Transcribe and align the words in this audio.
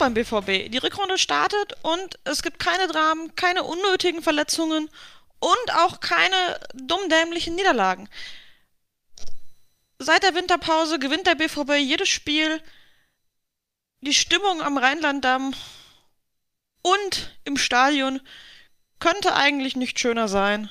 Beim 0.00 0.14
BVB? 0.14 0.68
Die 0.70 0.78
Rückrunde 0.78 1.18
startet 1.18 1.74
und 1.82 2.18
es 2.24 2.42
gibt 2.42 2.58
keine 2.58 2.88
Dramen, 2.88 3.36
keine 3.36 3.62
unnötigen 3.62 4.22
Verletzungen 4.22 4.90
und 5.38 5.74
auch 5.76 6.00
keine 6.00 6.58
dummdämlichen 6.74 7.54
Niederlagen. 7.54 8.08
Seit 9.98 10.22
der 10.24 10.34
Winterpause 10.34 10.98
gewinnt 10.98 11.26
der 11.26 11.36
BVB 11.36 11.74
jedes 11.76 12.08
Spiel. 12.08 12.60
Die 14.00 14.14
Stimmung 14.14 14.62
am 14.62 14.78
Rheinlanddamm 14.78 15.54
und 16.82 17.38
im 17.44 17.56
Stadion 17.56 18.20
könnte 18.98 19.34
eigentlich 19.34 19.76
nicht 19.76 20.00
schöner 20.00 20.26
sein. 20.26 20.70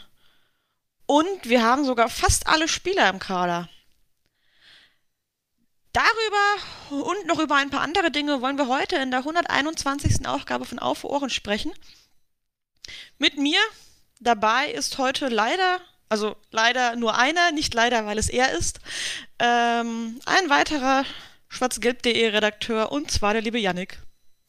Und 1.06 1.50
wir 1.50 1.64
haben 1.64 1.86
sogar 1.86 2.10
fast 2.10 2.48
alle 2.48 2.68
Spieler 2.68 3.10
im 3.10 3.20
Kader. 3.20 3.70
Darüber 6.00 7.04
und 7.10 7.28
noch 7.28 7.40
über 7.40 7.56
ein 7.56 7.70
paar 7.70 7.82
andere 7.82 8.10
Dinge 8.10 8.42
wollen 8.42 8.58
wir 8.58 8.70
heute 8.70 8.96
in 8.96 9.12
der 9.12 9.20
121. 9.20 10.26
Ausgabe 10.26 10.64
von 10.64 10.80
Auf 10.80 11.04
Ohren 11.04 11.30
sprechen. 11.30 11.74
Mit 13.18 13.38
mir 13.38 13.60
dabei 14.22 14.72
ist 14.72 14.98
heute 14.98 15.28
leider, 15.28 15.82
also 16.08 16.38
leider 16.52 16.96
nur 16.96 17.18
einer, 17.18 17.52
nicht 17.52 17.74
leider, 17.74 18.06
weil 18.06 18.18
es 18.18 18.30
er 18.30 18.58
ist, 18.58 18.80
ähm, 19.40 20.22
ein 20.26 20.50
weiterer 20.50 21.04
schwarzgelb.de 21.50 22.30
Redakteur 22.30 22.94
und 22.94 23.12
zwar 23.12 23.34
der 23.34 23.42
liebe 23.42 23.60
Yannick. 23.60 24.00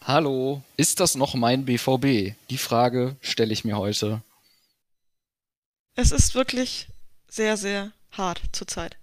Hallo, 0.05 0.63
ist 0.77 1.01
das 1.01 1.17
noch 1.17 1.35
mein 1.35 1.65
BVB? 1.65 2.37
Die 2.49 2.59
Frage 2.59 3.17
stelle 3.23 3.53
ich 3.53 3.65
mir 3.65 3.77
heute. 3.77 4.23
Es 5.97 6.13
ist 6.13 6.37
wirklich 6.37 6.87
sehr, 7.29 7.57
sehr 7.57 7.91
hart 8.13 8.41
zurzeit. 8.53 9.00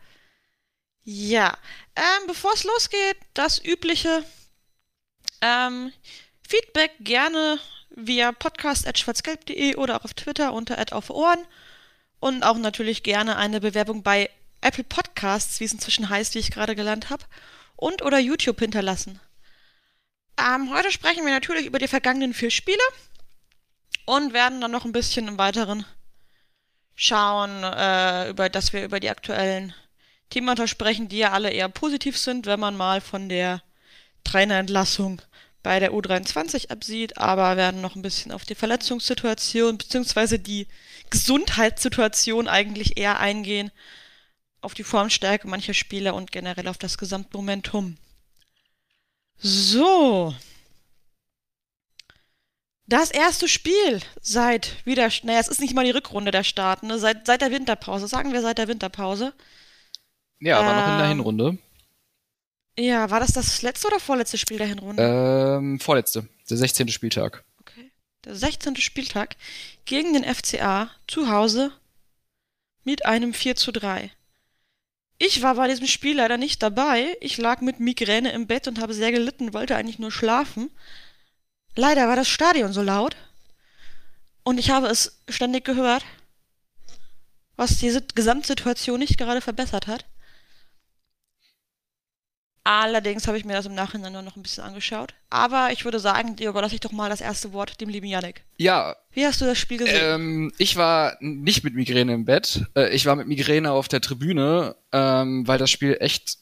Ja, 1.09 1.57
ähm, 1.95 2.27
bevor 2.27 2.51
es 2.53 2.65
losgeht, 2.65 3.15
das 3.33 3.63
übliche 3.63 4.25
ähm, 5.39 5.93
Feedback 6.45 6.91
gerne 6.99 7.61
via 7.91 8.33
podcast.schwarzgelb.de 8.33 9.75
oder 9.75 9.95
auch 9.95 10.03
auf 10.03 10.13
Twitter 10.15 10.51
unter 10.51 10.77
auf 10.91 11.09
Ohren 11.09 11.39
und 12.19 12.43
auch 12.43 12.57
natürlich 12.57 13.03
gerne 13.03 13.37
eine 13.37 13.61
Bewerbung 13.61 14.03
bei 14.03 14.29
Apple 14.59 14.83
Podcasts, 14.83 15.61
wie 15.61 15.63
es 15.63 15.71
inzwischen 15.71 16.09
heißt, 16.09 16.35
wie 16.35 16.39
ich 16.39 16.51
gerade 16.51 16.75
gelernt 16.75 17.09
habe, 17.09 17.23
und 17.77 18.01
oder 18.01 18.19
YouTube 18.19 18.59
hinterlassen. 18.59 19.21
Ähm, 20.37 20.73
heute 20.73 20.91
sprechen 20.91 21.25
wir 21.25 21.31
natürlich 21.31 21.67
über 21.67 21.79
die 21.79 21.87
vergangenen 21.87 22.33
vier 22.33 22.51
Spiele 22.51 22.83
und 24.05 24.33
werden 24.33 24.59
dann 24.59 24.71
noch 24.71 24.83
ein 24.83 24.91
bisschen 24.91 25.29
im 25.29 25.37
Weiteren 25.37 25.85
schauen, 26.95 27.63
äh, 27.63 28.29
über, 28.29 28.49
dass 28.49 28.73
wir 28.73 28.83
über 28.83 28.99
die 28.99 29.09
aktuellen 29.09 29.73
Themata 30.29 30.67
sprechen, 30.67 31.07
die 31.07 31.19
ja 31.19 31.31
alle 31.31 31.49
eher 31.49 31.69
positiv 31.69 32.17
sind, 32.17 32.45
wenn 32.45 32.59
man 32.59 32.75
mal 32.75 33.01
von 33.01 33.29
der 33.29 33.61
Trainerentlassung 34.23 35.21
bei 35.63 35.79
der 35.79 35.91
U23 35.91 36.69
absieht, 36.69 37.17
aber 37.17 37.57
werden 37.57 37.81
noch 37.81 37.95
ein 37.95 38.01
bisschen 38.01 38.31
auf 38.31 38.45
die 38.45 38.55
Verletzungssituation 38.55 39.77
bzw. 39.77 40.37
die 40.37 40.67
Gesundheitssituation 41.09 42.47
eigentlich 42.47 42.97
eher 42.97 43.19
eingehen, 43.19 43.71
auf 44.61 44.73
die 44.73 44.83
Formstärke 44.83 45.47
mancher 45.47 45.73
Spieler 45.73 46.15
und 46.15 46.31
generell 46.31 46.67
auf 46.67 46.77
das 46.77 46.97
Gesamtmomentum. 46.97 47.97
So. 49.37 50.35
Das 52.85 53.11
erste 53.11 53.49
Spiel 53.49 53.99
seit 54.21 54.85
wieder, 54.85 55.09
naja, 55.23 55.39
es 55.39 55.49
ist 55.49 55.59
nicht 55.59 55.73
mal 55.73 55.83
die 55.85 55.91
Rückrunde 55.91 56.31
der 56.31 56.45
Start, 56.45 56.83
ne? 56.83 56.97
Seit, 56.97 57.27
seit 57.27 57.41
der 57.41 57.51
Winterpause, 57.51 58.07
sagen 58.07 58.31
wir 58.31 58.41
seit 58.41 58.57
der 58.57 58.69
Winterpause. 58.69 59.33
Ja, 60.39 60.59
aber 60.59 60.69
ähm, 60.69 60.75
noch 60.75 60.91
in 60.91 60.97
der 60.97 61.07
Hinrunde. 61.07 61.57
Ja, 62.79 63.09
war 63.09 63.19
das 63.19 63.33
das 63.33 63.61
letzte 63.63 63.87
oder 63.87 63.99
vorletzte 63.99 64.37
Spiel 64.37 64.57
der 64.57 64.67
Hinrunde? 64.67 65.01
Ähm, 65.01 65.79
vorletzte, 65.79 66.27
der 66.49 66.57
16. 66.57 66.89
Spieltag. 66.89 67.43
Okay. 67.59 67.91
Der 68.23 68.35
16. 68.35 68.75
Spieltag 68.75 69.35
gegen 69.85 70.13
den 70.13 70.23
FCA 70.23 70.91
zu 71.07 71.29
Hause 71.29 71.71
mit 72.83 73.05
einem 73.05 73.33
4 73.33 73.55
zu 73.55 73.71
3. 73.71 74.11
Ich 75.19 75.41
war 75.41 75.55
bei 75.55 75.67
diesem 75.67 75.87
Spiel 75.87 76.17
leider 76.17 76.37
nicht 76.37 76.61
dabei. 76.61 77.17
Ich 77.21 77.37
lag 77.37 77.61
mit 77.61 77.79
Migräne 77.79 78.31
im 78.31 78.45
Bett 78.45 78.67
und 78.67 78.79
habe 78.79 78.93
sehr 78.93 79.11
gelitten, 79.11 79.53
wollte 79.53 79.75
eigentlich 79.75 79.97
nur 79.97 80.11
schlafen. 80.11 80.69
Leider 81.75 82.07
war 82.07 82.15
das 82.15 82.27
Stadion 82.27 82.73
so 82.73 82.83
laut. 82.83 83.15
Und 84.43 84.59
ich 84.59 84.69
habe 84.69 84.87
es 84.87 85.19
ständig 85.27 85.65
gehört, 85.65 86.05
was 87.55 87.79
diese 87.79 88.01
Gesamtsituation 88.01 88.99
nicht 88.99 89.17
gerade 89.17 89.41
verbessert 89.41 89.87
hat. 89.87 90.05
Allerdings 92.69 93.25
habe 93.29 93.37
ich 93.37 93.45
mir 93.45 93.53
das 93.53 93.65
im 93.65 93.75
Nachhinein 93.75 94.11
nur 94.11 94.23
noch 94.23 94.35
ein 94.35 94.43
bisschen 94.43 94.65
angeschaut. 94.65 95.13
Aber 95.29 95.69
ich 95.71 95.85
würde 95.85 96.01
sagen, 96.01 96.35
Diogo, 96.35 96.59
lass 96.59 96.73
ich 96.73 96.81
doch 96.81 96.91
mal 96.91 97.09
das 97.09 97.21
erste 97.21 97.53
Wort 97.53 97.79
dem 97.79 97.87
lieben 97.87 98.07
Yannick. 98.07 98.43
Ja. 98.57 98.97
Wie 99.13 99.25
hast 99.25 99.39
du 99.39 99.45
das 99.45 99.57
Spiel 99.57 99.77
gesehen? 99.77 100.01
Ähm, 100.01 100.53
ich 100.57 100.75
war 100.75 101.15
nicht 101.21 101.63
mit 101.63 101.75
Migräne 101.75 102.13
im 102.13 102.25
Bett. 102.25 102.65
Äh, 102.75 102.93
ich 102.93 103.05
war 103.05 103.15
mit 103.15 103.29
Migräne 103.29 103.71
auf 103.71 103.87
der 103.87 104.01
Tribüne, 104.01 104.75
ähm, 104.91 105.47
weil 105.47 105.57
das 105.57 105.71
Spiel 105.71 105.95
echt 106.01 106.39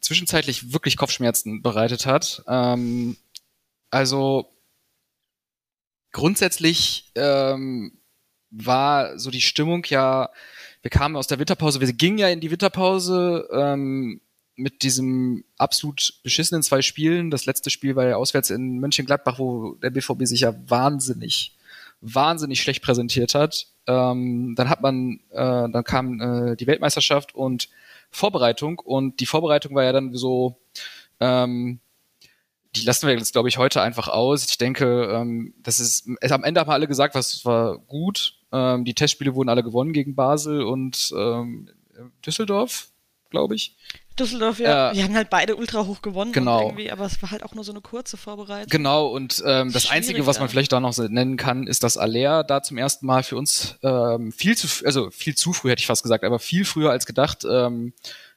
zwischenzeitlich 0.00 0.72
wirklich 0.72 0.96
Kopfschmerzen 0.96 1.60
bereitet 1.60 2.06
hat. 2.06 2.42
Ähm, 2.48 3.18
also 3.90 4.50
grundsätzlich 6.12 7.12
ähm, 7.14 8.00
war 8.48 9.18
so 9.18 9.30
die 9.30 9.42
Stimmung 9.42 9.84
ja, 9.84 10.30
wir 10.80 10.90
kamen 10.90 11.14
aus 11.14 11.26
der 11.26 11.38
Winterpause, 11.38 11.78
wir 11.78 11.92
gingen 11.92 12.16
ja 12.16 12.28
in 12.28 12.40
die 12.40 12.50
Winterpause 12.50 13.46
ähm, 13.52 14.22
mit 14.58 14.82
diesem 14.82 15.44
absolut 15.56 16.14
beschissenen 16.22 16.62
zwei 16.62 16.82
Spielen. 16.82 17.30
Das 17.30 17.46
letzte 17.46 17.70
Spiel 17.70 17.96
war 17.96 18.06
ja 18.06 18.16
auswärts 18.16 18.50
in 18.50 18.80
Mönchengladbach, 18.80 19.38
wo 19.38 19.74
der 19.74 19.90
BVB 19.90 20.24
sich 20.24 20.40
ja 20.40 20.54
wahnsinnig, 20.66 21.56
wahnsinnig 22.00 22.60
schlecht 22.60 22.82
präsentiert 22.82 23.34
hat. 23.34 23.68
Ähm, 23.86 24.54
dann 24.56 24.68
hat 24.68 24.82
man, 24.82 25.20
äh, 25.30 25.68
dann 25.70 25.84
kam 25.84 26.20
äh, 26.20 26.56
die 26.56 26.66
Weltmeisterschaft 26.66 27.34
und 27.34 27.68
Vorbereitung 28.10 28.78
und 28.80 29.20
die 29.20 29.26
Vorbereitung 29.26 29.74
war 29.74 29.84
ja 29.84 29.92
dann 29.92 30.14
so, 30.14 30.58
ähm, 31.20 31.80
die 32.76 32.84
lassen 32.84 33.06
wir 33.06 33.14
jetzt, 33.14 33.32
glaube 33.32 33.48
ich, 33.48 33.58
heute 33.58 33.80
einfach 33.80 34.08
aus. 34.08 34.46
Ich 34.50 34.58
denke, 34.58 35.08
ähm, 35.12 35.54
das 35.62 35.80
ist, 35.80 36.08
es, 36.20 36.32
am 36.32 36.44
Ende 36.44 36.60
haben 36.60 36.70
alle 36.70 36.88
gesagt, 36.88 37.14
was 37.14 37.44
war 37.44 37.78
gut. 37.78 38.34
Ähm, 38.52 38.84
die 38.84 38.94
Testspiele 38.94 39.34
wurden 39.34 39.48
alle 39.48 39.62
gewonnen 39.62 39.92
gegen 39.92 40.14
Basel 40.14 40.62
und 40.62 41.12
ähm, 41.16 41.70
Düsseldorf, 42.24 42.88
glaube 43.30 43.54
ich. 43.54 43.76
Düsseldorf, 44.18 44.58
ja. 44.58 44.90
Äh, 44.90 44.96
wir 44.96 45.04
haben 45.04 45.14
halt 45.14 45.30
beide 45.30 45.56
ultra 45.56 45.86
hoch 45.86 46.02
gewonnen. 46.02 46.32
Genau. 46.32 46.66
Irgendwie, 46.66 46.90
aber 46.90 47.04
es 47.04 47.20
war 47.22 47.30
halt 47.30 47.42
auch 47.42 47.54
nur 47.54 47.64
so 47.64 47.72
eine 47.72 47.80
kurze 47.80 48.16
Vorbereitung. 48.16 48.68
Genau, 48.68 49.06
und 49.06 49.42
ähm, 49.46 49.72
das 49.72 49.90
Einzige, 49.90 50.26
was 50.26 50.40
man 50.40 50.48
vielleicht 50.48 50.72
da 50.72 50.80
noch 50.80 50.96
nennen 50.96 51.36
kann, 51.36 51.66
ist, 51.66 51.82
dass 51.82 51.96
Aller 51.96 52.44
da 52.44 52.62
zum 52.62 52.78
ersten 52.78 53.06
Mal 53.06 53.22
für 53.22 53.36
uns 53.36 53.76
ähm, 53.82 54.32
viel 54.32 54.56
zu, 54.56 54.84
also 54.84 55.10
viel 55.10 55.34
zu 55.34 55.52
früh 55.52 55.70
hätte 55.70 55.80
ich 55.80 55.86
fast 55.86 56.02
gesagt, 56.02 56.24
aber 56.24 56.38
viel 56.38 56.64
früher 56.64 56.90
als 56.90 57.06
gedacht, 57.06 57.44
ähm, 57.48 57.92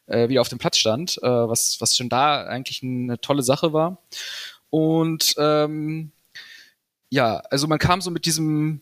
äh, 0.08 0.30
wieder 0.30 0.42
auf 0.42 0.50
dem 0.50 0.60
Platz 0.60 0.78
stand, 0.78 1.18
äh, 1.22 1.28
was, 1.28 1.78
was 1.80 1.96
schon 1.96 2.10
da 2.10 2.44
eigentlich 2.46 2.84
eine 2.84 3.20
tolle 3.20 3.44
Sache 3.44 3.74
war. 3.74 3.98
Und 4.70 5.36
ähm, 5.38 6.12
ja, 7.10 7.42
also 7.50 7.68
man 7.68 7.80
kam 7.80 8.02
so 8.02 8.10
mit 8.10 8.26
diesem 8.26 8.82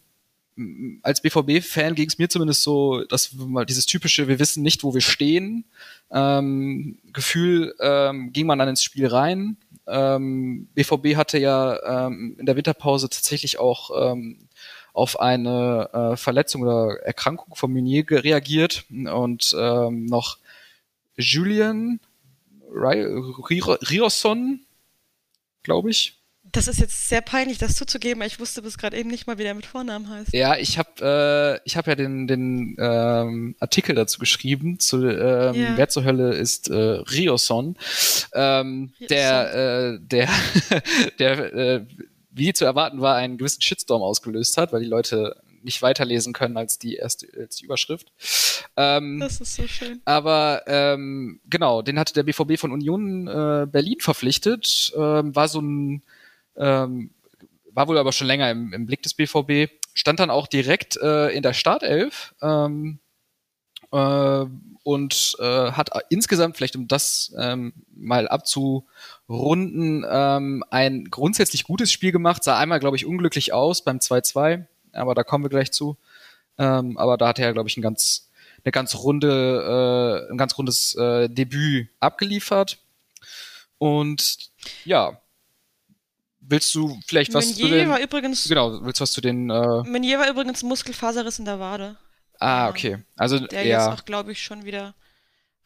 als 1.04 1.22
BVB-Fan 1.22 1.96
ging 1.96 2.08
es 2.08 2.18
mir 2.18 2.30
zumindest 2.30 2.64
so, 2.64 3.04
dass 3.06 3.34
mal 3.34 3.66
dieses 3.66 3.86
typische, 3.86 4.28
wir 4.28 4.40
wissen 4.40 4.64
nicht, 4.64 4.84
wo 4.84 4.94
wir 4.94 5.02
stehen, 5.02 5.66
ähm, 6.12 6.98
Gefühl 7.14 7.74
ähm, 7.80 8.32
ging 8.34 8.48
man 8.48 8.60
dann 8.60 8.70
ins 8.70 8.84
Spiel 8.84 9.08
rein. 9.08 9.58
Ähm, 9.88 10.68
BVB 10.76 11.16
hatte 11.16 11.40
ja 11.40 12.08
ähm, 12.08 12.36
in 12.40 12.46
der 12.46 12.56
Winterpause 12.56 13.10
tatsächlich 13.10 13.60
auch 13.60 14.12
ähm, 14.12 14.48
auf 14.94 15.20
eine 15.20 15.90
äh, 15.94 16.18
Verletzung 16.18 16.62
oder 16.62 17.00
Erkrankung 17.04 17.56
von 17.56 17.72
Meunier 17.72 18.06
reagiert 18.10 18.86
und 18.90 19.56
ähm, 19.58 20.06
noch 20.06 20.38
Julian 21.16 22.00
Rioson, 22.72 24.62
glaube 25.64 25.90
ich, 25.90 26.19
Das 26.52 26.68
ist 26.68 26.80
jetzt 26.80 27.10
sehr 27.10 27.22
peinlich, 27.22 27.58
das 27.58 27.76
zuzugeben, 27.76 28.22
aber 28.22 28.28
ich 28.28 28.40
wusste 28.40 28.62
bis 28.62 28.78
gerade 28.78 28.98
eben 28.98 29.10
nicht 29.10 29.28
mal, 29.28 29.38
wie 29.38 29.44
der 29.44 29.54
mit 29.54 29.66
Vornamen 29.66 30.10
heißt. 30.10 30.34
Ja, 30.34 30.58
ich 30.58 30.78
habe 30.78 31.60
äh, 31.62 31.68
ich 31.68 31.78
hab 31.78 31.88
ja 31.88 31.96
den, 31.96 32.28
den 32.28 32.76
ähm, 32.80 33.56
Artikel 33.60 33.96
dazu 33.96 34.20
geschrieben, 34.20 34.80
zu 34.80 34.98
ähm, 35.08 35.56
ja. 35.56 35.78
wer 35.78 35.90
zur 35.90 36.04
Hölle 36.04 36.34
ist 36.36 36.70
äh, 36.70 36.76
Rioson. 36.76 37.76
Ähm, 38.34 38.94
Rioson. 39.00 39.08
Der, 39.10 39.54
äh, 39.54 40.00
der, 40.00 40.30
der, 41.20 41.54
äh, 41.54 41.86
wie 42.32 42.54
zu 42.54 42.66
erwarten 42.66 43.02
war, 43.02 43.16
einen 43.16 43.38
gewissen 43.38 43.62
Shitstorm 43.62 44.02
ausgelöst 44.02 44.58
hat, 44.58 44.72
weil 44.74 44.82
die 44.82 44.90
Leute 44.90 45.36
nicht 45.64 45.82
weiterlesen 45.82 46.34
können 46.34 46.58
als 46.58 46.80
die 46.80 46.96
erste 46.96 47.28
als 47.38 47.58
die 47.58 47.66
Überschrift. 47.66 48.12
Ähm, 48.78 49.20
das 49.20 49.42
ist 49.42 49.56
so 49.56 49.68
schön. 49.68 50.02
Aber 50.06 50.64
ähm, 50.68 51.42
genau, 51.50 51.82
den 51.82 52.00
hatte 52.00 52.14
der 52.14 52.24
BVB 52.24 52.58
von 52.58 52.72
Union 52.72 53.28
äh, 53.28 53.68
Berlin 53.70 54.00
verpflichtet. 54.00 54.94
Ähm, 54.96 55.36
war 55.36 55.48
so 55.48 55.60
ein 55.60 56.02
ähm, 56.60 57.12
war 57.72 57.88
wohl 57.88 57.98
aber 57.98 58.12
schon 58.12 58.28
länger 58.28 58.52
im, 58.52 58.74
im 58.74 58.86
Blick 58.86 59.02
des 59.04 59.14
BVB. 59.14 59.72
Stand 59.94 60.20
dann 60.20 60.30
auch 60.30 60.48
direkt 60.48 60.98
äh, 60.98 61.30
in 61.30 61.44
der 61.44 61.54
Startelf. 61.54 62.36
Ähm, 62.42 63.00
äh, 63.92 64.46
und 64.84 65.36
äh, 65.40 65.72
hat 65.72 65.92
insgesamt, 66.10 66.58
vielleicht 66.58 66.76
um 66.76 66.88
das 66.88 67.34
ähm, 67.38 67.74
mal 67.96 68.28
abzurunden, 68.28 70.06
ähm, 70.10 70.64
ein 70.70 71.06
grundsätzlich 71.06 71.64
gutes 71.64 71.92
Spiel 71.92 72.12
gemacht. 72.12 72.44
Sah 72.44 72.58
einmal, 72.58 72.80
glaube 72.80 72.98
ich, 72.98 73.06
unglücklich 73.06 73.54
aus 73.54 73.84
beim 73.84 73.98
2-2 73.98 74.66
aber 74.94 75.16
da 75.16 75.24
kommen 75.24 75.44
wir 75.44 75.50
gleich 75.50 75.72
zu. 75.72 75.98
Ähm, 76.58 76.98
aber 76.98 77.18
da 77.18 77.30
hat 77.30 77.40
er, 77.40 77.54
glaube 77.54 77.70
ich, 77.70 77.78
ein 77.78 77.82
ganz, 77.82 78.30
eine 78.64 78.72
ganz 78.72 78.96
runde, 78.96 80.26
äh, 80.28 80.32
ein 80.32 80.38
ganz 80.38 80.58
rundes 80.58 80.96
äh, 80.96 81.30
Debüt 81.30 81.90
abgeliefert. 82.00 82.80
Und 83.78 84.52
ja, 84.84 85.22
willst 86.50 86.74
du 86.76 87.00
vielleicht 87.08 87.34
was 87.34 87.46
Menier 87.46 87.66
zu 87.66 87.70
den, 87.70 87.90
war 87.90 88.00
übrigens 88.00 88.48
genau, 88.48 88.84
willst 88.84 89.00
du 89.00 89.04
was 89.04 89.12
zu 89.12 89.22
den 89.22 89.50
äh, 89.50 89.84
Menier 89.84 90.20
war 90.20 90.30
übrigens 90.30 90.64
Muskelfaserriss 90.64 91.40
in 91.40 91.46
der 91.46 91.60
Wade. 91.60 91.96
Ah, 92.40 92.70
okay. 92.70 93.00
Also 93.18 93.40
der 93.40 93.66
ja. 93.66 93.80
jetzt 93.80 94.00
auch, 94.00 94.06
glaube 94.06 94.32
ich, 94.32 94.42
schon 94.42 94.64
wieder 94.66 94.96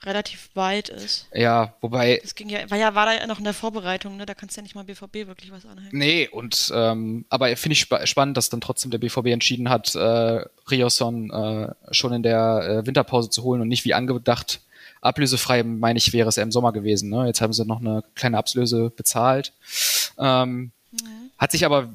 relativ 0.05 0.49
weit 0.53 0.89
ist. 0.89 1.27
Ja, 1.33 1.75
wobei. 1.81 2.19
Das 2.21 2.35
ging 2.35 2.49
ja, 2.49 2.69
war 2.69 2.77
ja, 2.77 2.93
war 2.95 3.05
da 3.05 3.13
ja 3.13 3.27
noch 3.27 3.37
in 3.37 3.45
der 3.45 3.53
Vorbereitung, 3.53 4.17
ne? 4.17 4.25
Da 4.25 4.33
kannst 4.33 4.55
du 4.55 4.59
ja 4.59 4.63
nicht 4.63 4.75
mal 4.75 4.83
BVB 4.83 5.27
wirklich 5.27 5.51
was 5.51 5.65
anhängen. 5.65 5.97
Nee, 5.97 6.27
und 6.27 6.71
ähm, 6.75 7.25
aber 7.29 7.55
finde 7.55 7.73
ich 7.73 7.79
spa 7.79 8.05
spannend, 8.05 8.35
dass 8.35 8.49
dann 8.49 8.59
trotzdem 8.59 8.91
der 8.91 8.97
BVB 8.97 9.27
entschieden 9.27 9.69
hat, 9.69 9.95
äh, 9.95 10.45
Rioson 10.69 11.29
äh, 11.31 11.93
schon 11.93 12.13
in 12.13 12.23
der 12.23 12.81
äh, 12.83 12.85
Winterpause 12.85 13.29
zu 13.29 13.43
holen 13.43 13.61
und 13.61 13.67
nicht 13.69 13.85
wie 13.85 13.93
angedacht 13.93 14.61
ablösefrei, 15.03 15.63
meine 15.63 15.97
ich, 15.97 16.13
wäre 16.13 16.29
es 16.29 16.37
ja 16.37 16.43
im 16.43 16.51
Sommer 16.51 16.71
gewesen. 16.71 17.09
Ne? 17.09 17.27
Jetzt 17.27 17.41
haben 17.41 17.53
sie 17.53 17.65
noch 17.65 17.81
eine 17.81 18.03
kleine 18.15 18.37
Ablöse 18.37 18.89
bezahlt. 18.89 19.53
Ähm, 20.17 20.71
mhm. 20.91 21.31
Hat 21.37 21.51
sich 21.51 21.65
aber 21.65 21.89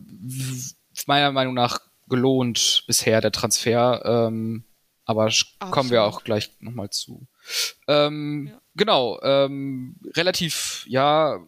meiner 1.06 1.32
Meinung 1.32 1.54
nach 1.54 1.80
gelohnt 2.08 2.84
bisher 2.86 3.20
der 3.20 3.32
Transfer. 3.32 4.02
Ähm, 4.04 4.64
aber 5.04 5.24
Absolut. 5.24 5.72
kommen 5.72 5.90
wir 5.90 6.04
auch 6.04 6.22
gleich 6.22 6.50
nochmal 6.60 6.90
zu. 6.90 7.26
Ähm, 7.86 8.48
ja. 8.50 8.60
Genau, 8.76 9.18
ähm, 9.22 9.96
relativ, 10.14 10.84
ja, 10.86 11.38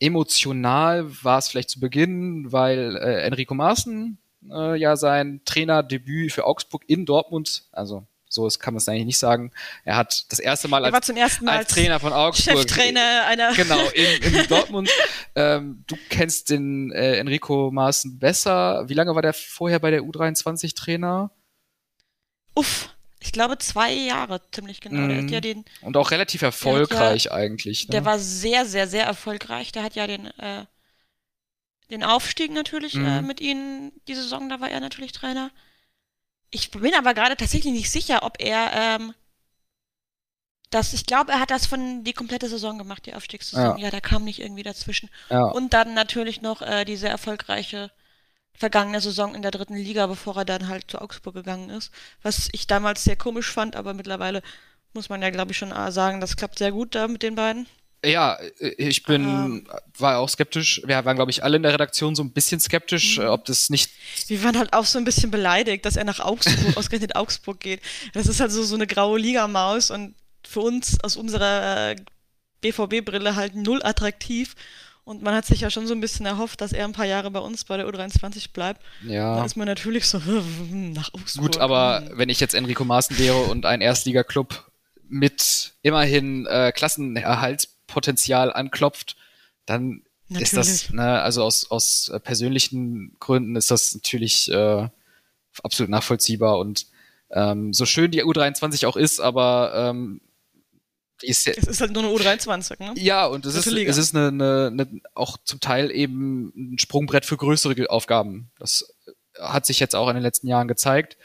emotional 0.00 1.06
war 1.22 1.38
es 1.38 1.48
vielleicht 1.48 1.70
zu 1.70 1.80
Beginn, 1.80 2.50
weil 2.50 2.96
äh, 2.96 3.22
Enrico 3.22 3.54
Maaßen 3.54 4.18
äh, 4.50 4.76
ja 4.76 4.96
sein 4.96 5.42
Trainerdebüt 5.44 6.32
für 6.32 6.46
Augsburg 6.46 6.82
in 6.86 7.06
Dortmund, 7.06 7.64
also 7.72 8.06
so 8.34 8.48
kann 8.58 8.74
man 8.74 8.78
es 8.78 8.88
eigentlich 8.88 9.06
nicht 9.06 9.18
sagen. 9.18 9.52
Er 9.84 9.96
hat 9.96 10.30
das 10.30 10.40
erste 10.40 10.68
Mal 10.68 10.84
als, 10.84 11.40
Mal 11.40 11.56
als, 11.56 11.68
Trainer 11.68 12.00
von 12.00 12.12
Augsburg. 12.12 12.58
Cheftrainer 12.58 13.26
einer. 13.26 13.52
Genau, 13.54 13.78
in, 13.90 14.34
in 14.34 14.46
Dortmund. 14.48 14.90
ähm, 15.36 15.84
du 15.86 15.96
kennst 16.10 16.50
den 16.50 16.90
äh, 16.90 17.16
Enrico 17.16 17.70
Maaßen 17.70 18.18
besser. 18.18 18.88
Wie 18.88 18.94
lange 18.94 19.14
war 19.14 19.22
der 19.22 19.32
vorher 19.32 19.78
bei 19.78 19.90
der 19.90 20.02
U23 20.02 20.74
Trainer? 20.74 21.30
Uff, 22.54 22.90
ich 23.20 23.32
glaube, 23.32 23.58
zwei 23.58 23.92
Jahre 23.92 24.40
ziemlich 24.50 24.80
genau. 24.80 25.12
Mhm. 25.12 25.24
Hat 25.24 25.30
ja 25.30 25.40
den, 25.40 25.64
und 25.80 25.96
auch 25.96 26.10
relativ 26.10 26.42
erfolgreich 26.42 27.24
ja, 27.24 27.32
eigentlich. 27.32 27.88
Ne? 27.88 27.92
Der 27.92 28.04
war 28.04 28.18
sehr, 28.18 28.66
sehr, 28.66 28.88
sehr 28.88 29.04
erfolgreich. 29.06 29.72
Der 29.72 29.82
hat 29.82 29.94
ja 29.94 30.06
den, 30.06 30.26
äh, 30.38 30.66
den 31.90 32.02
Aufstieg 32.02 32.52
natürlich 32.52 32.94
mhm. 32.94 33.06
äh, 33.06 33.22
mit 33.22 33.40
ihnen, 33.40 33.92
die 34.08 34.14
Saison, 34.14 34.48
da 34.48 34.60
war 34.60 34.70
er 34.70 34.80
natürlich 34.80 35.12
Trainer. 35.12 35.50
Ich 36.54 36.70
bin 36.70 36.94
aber 36.94 37.14
gerade 37.14 37.36
tatsächlich 37.36 37.72
nicht 37.72 37.90
sicher, 37.90 38.22
ob 38.22 38.40
er 38.40 38.70
ähm, 38.72 39.12
das, 40.70 40.92
ich 40.92 41.04
glaube, 41.04 41.32
er 41.32 41.40
hat 41.40 41.50
das 41.50 41.66
von 41.66 42.04
die 42.04 42.12
komplette 42.12 42.48
Saison 42.48 42.78
gemacht, 42.78 43.06
die 43.06 43.14
Aufstiegssaison. 43.14 43.76
Ja, 43.78 43.84
ja 43.86 43.90
da 43.90 44.00
kam 44.00 44.22
nicht 44.22 44.40
irgendwie 44.40 44.62
dazwischen. 44.62 45.10
Ja. 45.30 45.46
Und 45.46 45.72
dann 45.72 45.94
natürlich 45.94 46.42
noch 46.42 46.62
äh, 46.62 46.84
diese 46.84 47.08
erfolgreiche 47.08 47.90
vergangene 48.56 49.00
Saison 49.00 49.34
in 49.34 49.42
der 49.42 49.50
dritten 49.50 49.74
Liga, 49.74 50.06
bevor 50.06 50.36
er 50.36 50.44
dann 50.44 50.68
halt 50.68 50.88
zu 50.88 51.00
Augsburg 51.00 51.34
gegangen 51.34 51.70
ist. 51.70 51.90
Was 52.22 52.48
ich 52.52 52.68
damals 52.68 53.02
sehr 53.02 53.16
komisch 53.16 53.50
fand, 53.50 53.74
aber 53.74 53.92
mittlerweile 53.92 54.40
muss 54.92 55.08
man 55.08 55.22
ja, 55.22 55.30
glaube 55.30 55.50
ich, 55.50 55.58
schon 55.58 55.72
sagen, 55.90 56.20
das 56.20 56.36
klappt 56.36 56.58
sehr 56.58 56.70
gut 56.70 56.94
da 56.94 57.08
mit 57.08 57.24
den 57.24 57.34
beiden. 57.34 57.66
Ja, 58.04 58.38
ich 58.58 59.02
bin, 59.02 59.22
ähm, 59.22 59.68
war 59.98 60.18
auch 60.18 60.28
skeptisch. 60.28 60.82
Wir 60.84 61.04
waren, 61.04 61.16
glaube 61.16 61.30
ich, 61.30 61.42
alle 61.42 61.56
in 61.56 61.62
der 61.62 61.72
Redaktion 61.72 62.14
so 62.14 62.22
ein 62.22 62.32
bisschen 62.32 62.60
skeptisch, 62.60 63.18
mhm. 63.18 63.26
ob 63.26 63.44
das 63.44 63.70
nicht. 63.70 63.90
Wir 64.28 64.42
waren 64.44 64.58
halt 64.58 64.72
auch 64.72 64.84
so 64.84 64.98
ein 64.98 65.04
bisschen 65.04 65.30
beleidigt, 65.30 65.84
dass 65.84 65.96
er 65.96 66.04
nach 66.04 66.20
Augsburg, 66.20 66.76
ausgerechnet 66.76 67.16
Augsburg 67.16 67.60
geht. 67.60 67.80
Das 68.12 68.26
ist 68.26 68.40
halt 68.40 68.52
so, 68.52 68.62
so 68.62 68.74
eine 68.74 68.86
graue 68.86 69.18
Ligamaus 69.18 69.90
und 69.90 70.14
für 70.46 70.60
uns 70.60 71.02
aus 71.02 71.16
unserer 71.16 71.96
BVB-Brille 72.60 73.36
halt 73.36 73.54
null 73.54 73.80
attraktiv. 73.82 74.54
Und 75.04 75.22
man 75.22 75.34
hat 75.34 75.44
sich 75.44 75.60
ja 75.60 75.68
schon 75.68 75.86
so 75.86 75.94
ein 75.94 76.00
bisschen 76.00 76.24
erhofft, 76.24 76.62
dass 76.62 76.72
er 76.72 76.86
ein 76.86 76.92
paar 76.92 77.04
Jahre 77.04 77.30
bei 77.30 77.40
uns 77.40 77.64
bei 77.64 77.76
der 77.76 77.86
U23 77.86 78.52
bleibt. 78.54 78.80
Ja. 79.06 79.36
Da 79.36 79.44
ist 79.44 79.56
man 79.56 79.66
natürlich 79.66 80.06
so 80.06 80.18
nach 80.70 81.12
Augsburg. 81.12 81.44
Gut, 81.44 81.58
aber 81.58 82.00
hm. 82.00 82.18
wenn 82.18 82.28
ich 82.30 82.40
jetzt 82.40 82.54
Enrico 82.54 82.84
Maaßen 82.84 83.18
wäre 83.18 83.36
und 83.36 83.66
ein 83.66 83.82
Erstligaklub 83.82 84.70
mit 85.08 85.74
immerhin 85.82 86.46
äh, 86.46 86.72
Klassenerhaltspotenzial 87.86 88.52
anklopft, 88.52 89.16
dann 89.66 90.02
natürlich. 90.28 90.52
ist 90.52 90.56
das, 90.56 90.90
ne, 90.90 91.20
also 91.22 91.42
aus, 91.42 91.70
aus 91.70 92.08
äh, 92.08 92.20
persönlichen 92.20 93.16
Gründen 93.20 93.56
ist 93.56 93.70
das 93.70 93.94
natürlich 93.94 94.50
äh, 94.50 94.88
absolut 95.62 95.90
nachvollziehbar 95.90 96.58
und 96.58 96.86
ähm, 97.30 97.72
so 97.72 97.86
schön 97.86 98.10
die 98.10 98.24
U23 98.24 98.86
auch 98.86 98.96
ist, 98.96 99.20
aber 99.20 99.72
ähm, 99.74 100.20
ist 101.22 101.46
ja, 101.46 101.52
es 101.56 101.66
ist 101.66 101.80
halt 101.80 101.92
nur 101.92 102.02
eine 102.02 102.12
U23, 102.12 102.82
ne? 102.82 103.00
Ja, 103.00 103.26
und 103.26 103.46
es 103.46 103.54
ist, 103.54 103.66
es 103.66 103.96
ist 103.96 104.14
eine, 104.14 104.28
eine, 104.28 104.66
eine, 104.66 105.00
auch 105.14 105.38
zum 105.44 105.60
Teil 105.60 105.90
eben 105.90 106.52
ein 106.56 106.78
Sprungbrett 106.78 107.24
für 107.24 107.36
größere 107.36 107.88
Aufgaben. 107.88 108.50
Das 108.58 108.94
hat 109.40 109.64
sich 109.64 109.80
jetzt 109.80 109.94
auch 109.94 110.08
in 110.08 110.14
den 110.14 110.22
letzten 110.22 110.48
Jahren 110.48 110.68
gezeigt. 110.68 111.16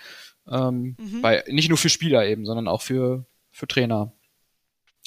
Ähm, 0.50 0.96
mhm. 0.98 1.22
bei, 1.22 1.44
nicht 1.48 1.70
nur 1.70 1.78
für 1.78 1.90
Spieler 1.90 2.26
eben, 2.26 2.46
sondern 2.46 2.68
auch 2.68 2.82
für, 2.82 3.26
für 3.52 3.68
Trainer. 3.68 4.14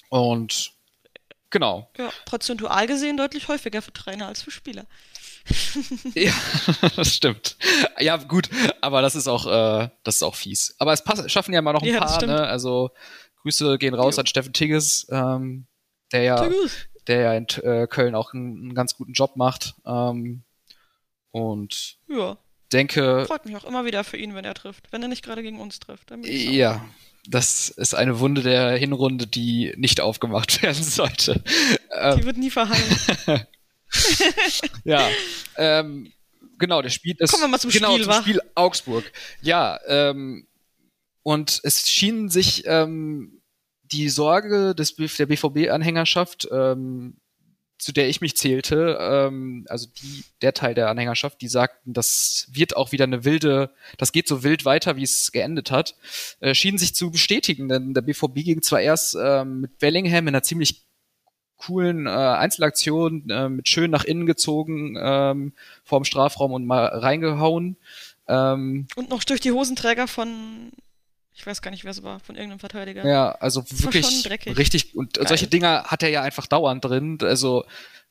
Und 0.08 0.72
genau. 1.52 1.88
Ja, 1.96 2.10
prozentual 2.24 2.88
gesehen 2.88 3.16
deutlich 3.16 3.46
häufiger 3.46 3.80
für 3.80 3.92
Trainer 3.92 4.26
als 4.26 4.42
für 4.42 4.50
Spieler. 4.50 4.86
ja, 6.14 6.32
das 6.96 7.14
stimmt. 7.14 7.56
Ja, 8.00 8.16
gut, 8.16 8.48
aber 8.80 9.02
das 9.02 9.14
ist 9.14 9.28
auch, 9.28 9.46
äh, 9.46 9.88
das 10.02 10.16
ist 10.16 10.22
auch 10.22 10.34
fies. 10.34 10.74
Aber 10.78 10.92
es 10.92 11.04
pass 11.04 11.30
schaffen 11.30 11.54
ja 11.54 11.62
mal 11.62 11.72
noch 11.72 11.82
ein 11.82 11.88
ja, 11.88 12.00
paar, 12.00 12.26
ne? 12.26 12.46
Also 12.46 12.90
Grüße 13.42 13.78
gehen 13.78 13.94
raus 13.94 14.18
an 14.18 14.26
Steffen 14.26 14.52
Tigges, 14.52 15.06
ähm, 15.10 15.66
der 16.12 16.22
ja, 16.22 16.48
der 17.06 17.20
ja 17.20 17.34
in 17.34 17.46
äh, 17.62 17.86
Köln 17.88 18.14
auch 18.14 18.32
einen, 18.32 18.56
einen, 18.58 18.74
ganz 18.74 18.96
guten 18.96 19.12
Job 19.12 19.36
macht. 19.36 19.74
Ähm, 19.84 20.44
und 21.32 21.98
ja. 22.08 22.36
denke. 22.72 23.24
Freut 23.26 23.46
mich 23.46 23.56
auch 23.56 23.64
immer 23.64 23.84
wieder 23.84 24.04
für 24.04 24.16
ihn, 24.16 24.34
wenn 24.34 24.44
er 24.44 24.54
trifft. 24.54 24.92
Wenn 24.92 25.02
er 25.02 25.08
nicht 25.08 25.24
gerade 25.24 25.42
gegen 25.42 25.60
uns 25.60 25.80
trifft. 25.80 26.12
ja, 26.22 26.84
das 27.28 27.68
ist 27.68 27.94
eine 27.94 28.18
Wunde 28.18 28.42
der 28.42 28.76
Hinrunde, 28.76 29.26
die 29.26 29.72
nicht 29.76 30.00
aufgemacht 30.00 30.62
werden 30.62 30.82
sollte. 30.82 31.42
Ähm, 31.90 32.18
die 32.18 32.24
wird 32.24 32.36
nie 32.36 32.50
verheilen. 32.50 32.98
ja. 34.84 35.08
Ähm, 35.56 36.12
genau, 36.58 36.82
der 36.82 36.90
Spiel 36.90 37.14
ist. 37.18 37.30
Kommen 37.30 37.44
wir 37.44 37.48
mal 37.48 37.60
zum 37.60 37.70
genau, 37.70 37.92
Spiel, 37.92 38.04
zum 38.04 38.14
Spiel 38.14 38.40
Augsburg. 38.54 39.12
Ja, 39.40 39.78
ähm, 39.86 40.46
und 41.22 41.60
es 41.62 41.88
schien 41.88 42.28
sich 42.28 42.64
ähm, 42.66 43.40
die 43.84 44.08
Sorge 44.08 44.74
des, 44.74 44.96
der 44.96 45.26
BVB-Anhängerschaft, 45.26 46.48
ähm, 46.50 47.16
zu 47.82 47.90
der 47.90 48.08
ich 48.08 48.20
mich 48.20 48.36
zählte, 48.36 48.96
ähm, 49.00 49.66
also 49.68 49.88
die, 50.00 50.22
der 50.40 50.54
Teil 50.54 50.72
der 50.72 50.88
Anhängerschaft, 50.88 51.40
die 51.40 51.48
sagten, 51.48 51.92
das 51.92 52.46
wird 52.52 52.76
auch 52.76 52.92
wieder 52.92 53.02
eine 53.04 53.24
wilde, 53.24 53.70
das 53.98 54.12
geht 54.12 54.28
so 54.28 54.44
wild 54.44 54.64
weiter, 54.64 54.96
wie 54.96 55.02
es 55.02 55.32
geendet 55.32 55.72
hat, 55.72 55.96
äh, 56.38 56.54
schienen 56.54 56.78
sich 56.78 56.94
zu 56.94 57.10
bestätigen, 57.10 57.68
denn 57.68 57.92
der 57.92 58.02
BVB 58.02 58.34
ging 58.36 58.62
zwar 58.62 58.80
erst 58.80 59.16
ähm, 59.20 59.62
mit 59.62 59.78
Bellingham 59.80 60.28
in 60.28 60.28
einer 60.28 60.44
ziemlich 60.44 60.84
coolen 61.56 62.06
äh, 62.06 62.10
Einzelaktion 62.10 63.28
äh, 63.28 63.48
mit 63.48 63.68
schön 63.68 63.90
nach 63.90 64.04
innen 64.04 64.26
gezogen 64.26 64.96
ähm, 65.00 65.52
vorm 65.82 66.04
Strafraum 66.04 66.52
und 66.52 66.64
mal 66.64 66.86
reingehauen. 66.86 67.76
Ähm, 68.28 68.86
und 68.94 69.10
noch 69.10 69.24
durch 69.24 69.40
die 69.40 69.50
Hosenträger 69.50 70.06
von 70.06 70.70
ich 71.34 71.46
weiß 71.46 71.62
gar 71.62 71.70
nicht, 71.70 71.84
wer 71.84 71.90
es 71.90 72.02
war, 72.02 72.20
von 72.20 72.36
irgendeinem 72.36 72.60
Verteidiger. 72.60 73.06
Ja, 73.06 73.32
also 73.32 73.62
das 73.62 73.82
wirklich 73.82 74.28
richtig. 74.56 74.94
Und 74.94 75.14
Geil. 75.14 75.28
solche 75.28 75.46
Dinger 75.46 75.84
hat 75.84 76.02
er 76.02 76.10
ja 76.10 76.22
einfach 76.22 76.46
dauernd 76.46 76.84
drin. 76.84 77.18
Also 77.22 77.64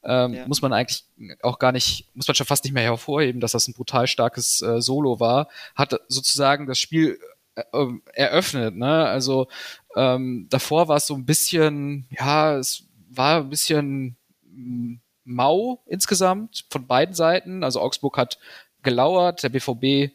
ähm, 0.03 0.33
ja. 0.33 0.47
muss 0.47 0.61
man 0.61 0.73
eigentlich 0.73 1.05
auch 1.43 1.59
gar 1.59 1.71
nicht, 1.71 2.09
muss 2.15 2.27
man 2.27 2.35
schon 2.35 2.47
fast 2.47 2.63
nicht 2.63 2.73
mehr 2.73 2.83
hervorheben, 2.83 3.39
dass 3.39 3.51
das 3.51 3.67
ein 3.67 3.73
brutal 3.73 4.07
starkes 4.07 4.61
äh, 4.61 4.81
Solo 4.81 5.19
war, 5.19 5.47
hat 5.75 5.99
sozusagen 6.07 6.65
das 6.65 6.79
Spiel 6.79 7.19
äh, 7.55 7.63
ähm, 7.73 8.01
eröffnet. 8.13 8.75
Ne? 8.75 9.05
Also 9.05 9.47
ähm, 9.95 10.47
davor 10.49 10.87
war 10.87 10.97
es 10.97 11.07
so 11.07 11.13
ein 11.13 11.25
bisschen, 11.25 12.07
ja, 12.09 12.57
es 12.57 12.85
war 13.09 13.41
ein 13.41 13.49
bisschen 13.49 14.17
mm, 14.43 14.95
mau 15.23 15.83
insgesamt 15.85 16.65
von 16.69 16.87
beiden 16.87 17.13
Seiten. 17.13 17.63
Also 17.63 17.81
Augsburg 17.81 18.17
hat 18.17 18.39
gelauert, 18.81 19.43
der 19.43 19.49
BVB 19.49 20.13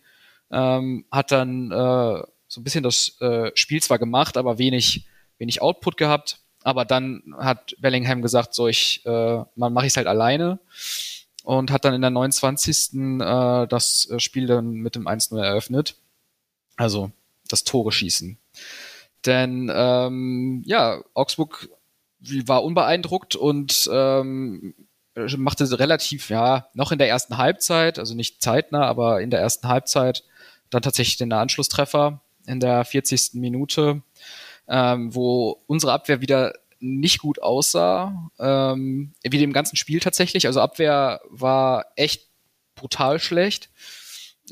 ähm, 0.51 1.05
hat 1.11 1.31
dann 1.31 1.71
äh, 1.71 2.23
so 2.57 2.61
ein 2.63 2.65
bisschen 2.65 2.83
das 2.83 3.21
äh, 3.21 3.51
Spiel 3.55 3.83
zwar 3.83 3.99
gemacht, 3.99 4.39
aber 4.39 4.57
wenig, 4.57 5.05
wenig 5.37 5.61
Output 5.61 5.99
gehabt. 5.99 6.39
Aber 6.63 6.87
dann 6.87 7.35
hat 7.37 7.77
Bellingham 7.79 8.23
gesagt, 8.23 8.55
so 8.55 8.67
ich, 8.67 9.05
äh, 9.05 9.45
man 9.57 9.75
mache 9.75 9.85
ich 9.85 9.93
es 9.93 9.99
halt 9.99 10.07
alleine 10.07 10.59
und 11.45 11.71
hat 11.71 11.85
dann 11.85 11.93
in 11.93 12.01
der 12.01 12.09
29. 12.11 12.95
Äh, 12.95 13.67
das 13.67 14.09
Spiel 14.17 14.47
dann 14.47 14.71
mit 14.71 14.95
dem 14.95 15.07
1-0 15.07 15.39
eröffnet. 15.39 15.97
Also 16.79 17.11
das 17.47 17.65
Tore 17.65 17.93
schießen. 17.93 18.39
Denn 19.27 19.71
ähm, 19.73 20.63
ja, 20.65 21.03
Augsburg 21.13 21.69
war 22.47 22.65
unbeeindruckt 22.65 23.37
und 23.37 23.87
ähm, 23.93 24.75
machte 25.37 25.79
relativ, 25.79 26.31
ja, 26.31 26.69
noch 26.73 26.91
in 26.91 26.99
der 26.99 27.11
ersten 27.11 27.37
Halbzeit, 27.37 27.99
also 27.99 28.15
nicht 28.15 28.41
zeitnah, 28.41 28.87
aber 28.87 29.21
in 29.21 29.29
der 29.29 29.41
ersten 29.41 29.69
Halbzeit 29.69 30.25
dann 30.71 30.81
tatsächlich 30.81 31.19
den 31.19 31.35
Anschlusstreffer 31.35 32.23
in 32.47 32.61
der 32.61 32.85
40. 32.85 33.35
Minute 33.35 34.03
ähm, 34.69 35.15
wo 35.15 35.63
unsere 35.67 35.93
Abwehr 35.93 36.21
wieder 36.21 36.55
nicht 36.79 37.21
gut 37.21 37.41
aussah, 37.41 38.31
ähm, 38.39 39.13
wie 39.23 39.39
dem 39.39 39.53
ganzen 39.53 39.77
Spiel 39.77 40.01
tatsächlich. 40.01 40.47
Also 40.47 40.61
Abwehr 40.61 41.21
war 41.29 41.87
echt 41.97 42.29
brutal 42.75 43.19
schlecht. 43.19 43.71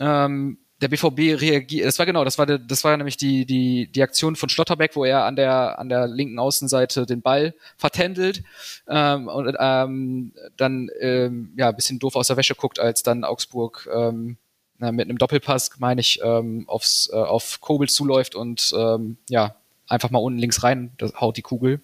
Ähm, 0.01 0.59
der 0.81 0.89
BVB 0.89 1.41
reagiert, 1.41 1.87
das 1.87 1.99
war 1.99 2.05
genau, 2.05 2.25
das 2.25 2.37
war, 2.37 2.47
de, 2.47 2.59
das 2.67 2.85
war 2.85 2.97
nämlich 2.97 3.17
die, 3.17 3.47
die, 3.47 3.91
die 3.91 4.03
Aktion 4.03 4.37
von 4.37 4.49
Schlotterbeck, 4.49 4.97
wo 4.97 5.05
er 5.05 5.25
an 5.25 5.37
der, 5.37 5.79
an 5.79 5.89
der 5.89 6.07
linken 6.09 6.39
Außenseite 6.39 7.07
den 7.07 7.23
Ball 7.23 7.55
vertändelt 7.77 8.43
ähm, 8.89 9.29
und 9.29 9.55
ähm, 9.59 10.33
dann 10.57 10.89
ähm, 11.01 11.55
ja, 11.57 11.69
ein 11.69 11.77
bisschen 11.77 12.01
doof 12.01 12.17
aus 12.17 12.27
der 12.27 12.37
Wäsche 12.37 12.55
guckt, 12.55 12.81
als 12.81 13.03
dann 13.03 13.25
Augsburg 13.25 13.89
ähm, 13.95 14.37
mit 14.79 15.09
einem 15.09 15.19
Doppelpass, 15.19 15.71
meine 15.79 16.01
ich, 16.01 16.21
ähm, 16.23 16.65
aufs, 16.69 17.09
äh, 17.13 17.17
auf 17.17 17.61
Kobel 17.61 17.89
zuläuft 17.89 18.35
und 18.35 18.73
ähm, 18.77 19.17
ja, 19.29 19.55
einfach 19.87 20.11
mal 20.11 20.19
unten 20.19 20.39
links 20.39 20.63
rein, 20.63 20.93
das 20.99 21.15
haut 21.21 21.37
die 21.37 21.43
Kugel. 21.43 21.81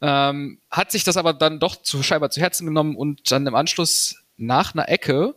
Ähm, 0.00 0.58
hat 0.70 0.90
sich 0.90 1.04
das 1.04 1.16
aber 1.16 1.32
dann 1.32 1.60
doch 1.60 1.76
zu 1.76 2.02
scheinbar 2.02 2.30
zu 2.30 2.40
Herzen 2.40 2.66
genommen 2.66 2.96
und 2.96 3.30
dann 3.30 3.46
im 3.46 3.54
Anschluss 3.54 4.16
nach 4.36 4.74
einer 4.74 4.88
Ecke, 4.88 5.34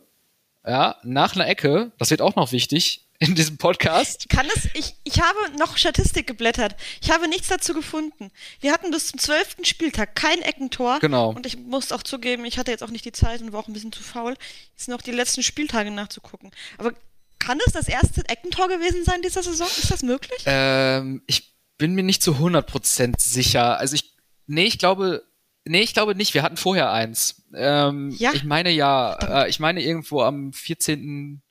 ja, 0.66 0.96
nach 1.02 1.34
einer 1.34 1.46
Ecke, 1.46 1.92
das 1.98 2.10
wird 2.10 2.22
auch 2.22 2.36
noch 2.36 2.52
wichtig 2.52 3.05
in 3.18 3.34
diesem 3.34 3.56
Podcast. 3.56 4.28
Kann 4.28 4.46
es, 4.54 4.68
ich, 4.74 4.94
ich 5.04 5.20
habe 5.20 5.38
noch 5.58 5.76
Statistik 5.76 6.26
geblättert. 6.26 6.76
Ich 7.00 7.10
habe 7.10 7.28
nichts 7.28 7.48
dazu 7.48 7.74
gefunden. 7.74 8.30
Wir 8.60 8.72
hatten 8.72 8.90
bis 8.90 9.08
zum 9.08 9.18
zwölften 9.18 9.64
Spieltag 9.64 10.14
kein 10.14 10.42
Eckentor. 10.42 10.98
Genau. 11.00 11.30
Und 11.30 11.46
ich 11.46 11.56
muss 11.56 11.92
auch 11.92 12.02
zugeben, 12.02 12.44
ich 12.44 12.58
hatte 12.58 12.70
jetzt 12.70 12.82
auch 12.82 12.90
nicht 12.90 13.04
die 13.04 13.12
Zeit 13.12 13.40
und 13.40 13.52
war 13.52 13.60
auch 13.60 13.68
ein 13.68 13.72
bisschen 13.72 13.92
zu 13.92 14.02
faul, 14.02 14.34
jetzt 14.72 14.88
noch 14.88 15.02
die 15.02 15.12
letzten 15.12 15.42
Spieltage 15.42 15.90
nachzugucken. 15.90 16.50
Aber 16.78 16.92
kann 17.38 17.58
es 17.66 17.72
das 17.72 17.88
erste 17.88 18.28
Eckentor 18.28 18.68
gewesen 18.68 19.04
sein 19.04 19.22
dieser 19.22 19.42
Saison? 19.42 19.68
Ist 19.68 19.90
das 19.90 20.02
möglich? 20.02 20.42
Ähm, 20.46 21.22
ich 21.26 21.54
bin 21.78 21.94
mir 21.94 22.02
nicht 22.02 22.22
zu 22.22 22.32
100% 22.32 23.20
sicher. 23.20 23.78
Also 23.78 23.94
ich, 23.94 24.16
nee, 24.46 24.64
ich 24.64 24.78
glaube, 24.78 25.22
nee, 25.64 25.82
ich 25.82 25.94
glaube 25.94 26.14
nicht. 26.14 26.34
Wir 26.34 26.42
hatten 26.42 26.56
vorher 26.56 26.90
eins. 26.90 27.42
Ähm, 27.54 28.10
ja. 28.18 28.32
Ich 28.32 28.44
meine 28.44 28.70
ja, 28.70 29.44
äh, 29.44 29.48
ich 29.48 29.60
meine 29.60 29.82
irgendwo 29.82 30.22
am 30.22 30.52
14., 30.52 31.42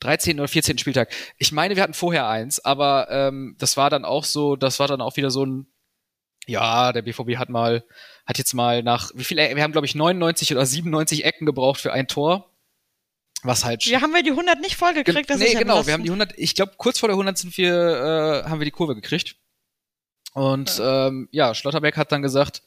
13. 0.00 0.38
oder 0.38 0.48
14. 0.48 0.78
Spieltag. 0.78 1.10
Ich 1.38 1.52
meine, 1.52 1.76
wir 1.76 1.82
hatten 1.82 1.94
vorher 1.94 2.28
eins, 2.28 2.64
aber 2.64 3.08
ähm, 3.10 3.56
das 3.58 3.76
war 3.76 3.90
dann 3.90 4.04
auch 4.04 4.24
so, 4.24 4.56
das 4.56 4.78
war 4.78 4.88
dann 4.88 5.00
auch 5.00 5.16
wieder 5.16 5.30
so 5.30 5.44
ein, 5.44 5.66
ja, 6.46 6.92
der 6.92 7.02
BVB 7.02 7.36
hat 7.36 7.48
mal, 7.48 7.84
hat 8.26 8.38
jetzt 8.38 8.54
mal 8.54 8.82
nach, 8.82 9.10
wie 9.14 9.24
viele, 9.24 9.54
wir 9.54 9.62
haben 9.62 9.72
glaube 9.72 9.86
ich 9.86 9.94
99 9.94 10.52
oder 10.52 10.64
97 10.64 11.24
Ecken 11.24 11.46
gebraucht 11.46 11.80
für 11.80 11.92
ein 11.92 12.08
Tor. 12.08 12.50
Was 13.44 13.64
halt. 13.64 13.86
Wir 13.86 14.00
haben 14.00 14.12
wir 14.12 14.24
die 14.24 14.30
100 14.30 14.60
nicht 14.60 14.76
voll 14.76 14.94
gekriegt, 14.94 15.30
das 15.30 15.38
nee, 15.38 15.46
ist 15.46 15.52
ja 15.52 15.60
genau, 15.60 15.74
belastend. 15.74 15.86
wir 15.86 15.94
haben 15.94 16.02
die 16.02 16.10
100, 16.10 16.38
ich 16.38 16.56
glaube, 16.56 16.72
kurz 16.76 16.98
vor 16.98 17.08
der 17.08 17.14
100 17.14 17.38
sind 17.38 17.56
wir, 17.56 18.44
äh, 18.44 18.48
haben 18.48 18.58
wir 18.58 18.64
die 18.64 18.72
Kurve 18.72 18.96
gekriegt. 18.96 19.36
Und 20.34 20.78
ja, 20.78 21.06
ähm, 21.06 21.28
ja 21.30 21.54
Schlotterbeck 21.54 21.96
hat 21.96 22.10
dann 22.10 22.22
gesagt, 22.22 22.62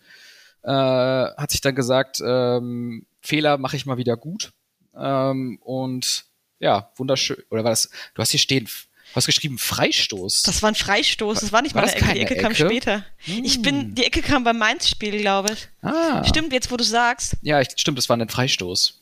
äh, 0.64 0.70
hat 0.72 1.52
sich 1.52 1.62
dann 1.62 1.76
gesagt, 1.76 2.22
ähm, 2.26 3.06
Fehler 3.22 3.58
mache 3.58 3.76
ich 3.76 3.86
mal 3.86 3.98
wieder 3.98 4.16
gut. 4.16 4.54
Ähm, 4.96 5.60
und 5.62 6.26
ja, 6.62 6.92
wunderschön. 6.96 7.44
Oder 7.50 7.64
war 7.64 7.72
das, 7.72 7.90
du 8.14 8.22
hast 8.22 8.32
hier 8.32 8.40
stehen, 8.40 8.66
du 8.66 9.16
hast 9.16 9.26
geschrieben 9.26 9.58
Freistoß. 9.58 10.44
Das 10.44 10.62
war 10.62 10.72
ein 10.72 10.76
Freistoß, 10.76 11.42
das 11.42 11.52
war 11.52 11.62
nicht 11.62 11.76
war 11.76 11.82
mal 11.82 11.90
eine 11.90 11.98
Ecke, 11.98 12.14
die 12.14 12.20
Ecke, 12.22 12.36
Ecke, 12.36 12.44
kam 12.44 12.56
später. 12.56 13.06
Hm. 13.18 13.44
Ich 13.44 13.62
bin, 13.62 13.96
die 13.96 14.06
Ecke 14.06 14.22
kam 14.22 14.44
beim 14.44 14.58
Mainz-Spiel, 14.58 15.20
glaube 15.20 15.54
ich. 15.54 15.68
Ah. 15.82 16.24
Stimmt, 16.24 16.54
jetzt 16.54 16.72
wo 16.72 16.78
du 16.78 16.84
sagst. 16.84 17.36
Ja, 17.42 17.60
ich, 17.60 17.70
stimmt, 17.76 17.98
das 17.98 18.08
war 18.08 18.16
ein 18.16 18.30
Freistoß. 18.30 19.00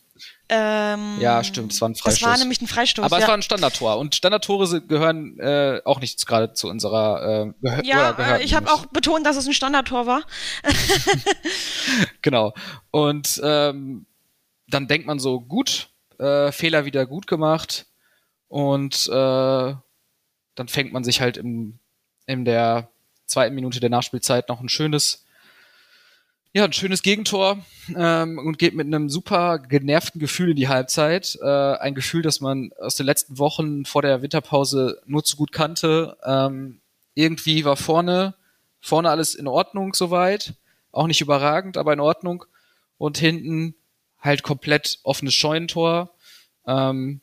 Ähm, 0.51 1.17
ja, 1.19 1.43
stimmt, 1.43 1.73
es 1.73 1.79
war 1.79 1.89
ein 1.89 1.95
Freistoß. 1.95 2.21
Das 2.21 2.27
war 2.27 2.37
nämlich 2.39 2.59
ein 2.59 2.67
Freistoß. 2.67 3.05
Aber 3.05 3.17
ja. 3.17 3.23
es 3.23 3.27
war 3.27 3.35
ein 3.35 3.43
Standardtor 3.43 3.97
und 3.97 4.15
Standardtore 4.15 4.81
gehören 4.81 5.37
äh, 5.39 5.81
auch 5.85 5.99
nicht 5.99 6.25
gerade 6.25 6.53
zu 6.53 6.69
unserer. 6.69 7.45
Äh, 7.45 7.53
gehör 7.61 7.85
ja, 7.85 8.37
äh, 8.37 8.43
ich 8.43 8.55
habe 8.55 8.71
auch 8.71 8.87
betont, 8.87 9.27
dass 9.27 9.37
es 9.37 9.45
ein 9.45 9.53
Standardtor 9.53 10.07
war. 10.07 10.23
genau. 12.23 12.53
Und 12.89 13.39
ähm, 13.43 14.07
dann 14.67 14.87
denkt 14.87 15.05
man 15.05 15.19
so, 15.19 15.39
gut, 15.39 15.89
äh, 16.19 16.51
Fehler 16.51 16.85
wieder 16.85 17.05
gut 17.05 17.27
gemacht 17.27 17.87
und 18.47 19.07
äh, 19.07 19.11
dann 19.11 20.67
fängt 20.67 20.93
man 20.93 21.03
sich 21.03 21.21
halt 21.21 21.37
im, 21.37 21.79
in 22.25 22.45
der 22.45 22.89
zweiten 23.25 23.55
Minute 23.55 23.79
der 23.79 23.89
Nachspielzeit 23.89 24.49
noch 24.49 24.59
ein 24.61 24.69
schönes 24.69 25.25
ja, 26.51 26.65
ein 26.65 26.73
schönes 26.73 27.03
Gegentor 27.03 27.59
ähm, 27.95 28.39
und 28.39 28.57
geht 28.57 28.73
mit 28.73 28.87
einem 28.87 29.09
super 29.09 29.59
genervten 29.59 30.19
Gefühl 30.19 30.49
in 30.49 30.55
die 30.55 30.67
Halbzeit. 30.67 31.37
Äh, 31.41 31.45
ein 31.45 31.93
Gefühl, 31.93 32.23
das 32.23 32.41
man 32.41 32.71
aus 32.79 32.95
den 32.95 33.05
letzten 33.05 33.37
Wochen 33.37 33.85
vor 33.85 34.01
der 34.01 34.23
Winterpause 34.23 34.99
nur 35.05 35.23
zu 35.23 35.37
gut 35.37 35.51
kannte. 35.51 36.17
Ähm, 36.25 36.81
irgendwie 37.13 37.65
war 37.65 37.77
vorne, 37.77 38.33
vorne 38.79 39.11
alles 39.11 39.35
in 39.35 39.47
Ordnung 39.47 39.93
soweit. 39.93 40.55
Auch 40.91 41.05
nicht 41.05 41.21
überragend, 41.21 41.77
aber 41.77 41.93
in 41.93 41.99
Ordnung. 41.99 42.45
Und 42.97 43.19
hinten 43.19 43.75
halt 44.19 44.43
komplett 44.43 44.99
offenes 45.03 45.33
Scheunentor. 45.33 46.13
Ähm, 46.67 47.21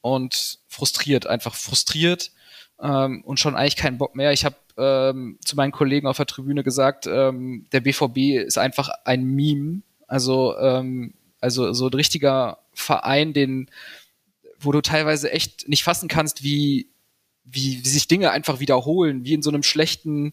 und 0.00 0.58
frustriert, 0.68 1.26
einfach 1.26 1.54
frustriert 1.54 2.32
ähm, 2.80 3.22
und 3.24 3.40
schon 3.40 3.56
eigentlich 3.56 3.76
keinen 3.76 3.98
Bock 3.98 4.14
mehr. 4.14 4.32
Ich 4.32 4.44
habe 4.44 4.56
ähm, 4.76 5.38
zu 5.44 5.56
meinen 5.56 5.72
Kollegen 5.72 6.06
auf 6.06 6.16
der 6.16 6.26
Tribüne 6.26 6.62
gesagt, 6.62 7.06
ähm, 7.06 7.66
der 7.72 7.80
BVB 7.80 8.44
ist 8.46 8.58
einfach 8.58 8.90
ein 9.04 9.24
Meme. 9.24 9.82
Also, 10.06 10.56
ähm, 10.58 11.14
also 11.40 11.72
so 11.72 11.86
ein 11.86 11.94
richtiger 11.94 12.58
Verein, 12.72 13.32
den, 13.32 13.70
wo 14.58 14.72
du 14.72 14.80
teilweise 14.80 15.30
echt 15.32 15.68
nicht 15.68 15.84
fassen 15.84 16.08
kannst, 16.08 16.42
wie, 16.42 16.88
wie, 17.44 17.84
wie 17.84 17.88
sich 17.88 18.08
Dinge 18.08 18.30
einfach 18.30 18.60
wiederholen, 18.60 19.24
wie 19.24 19.34
in 19.34 19.42
so 19.42 19.50
einem 19.50 19.62
schlechten, 19.62 20.32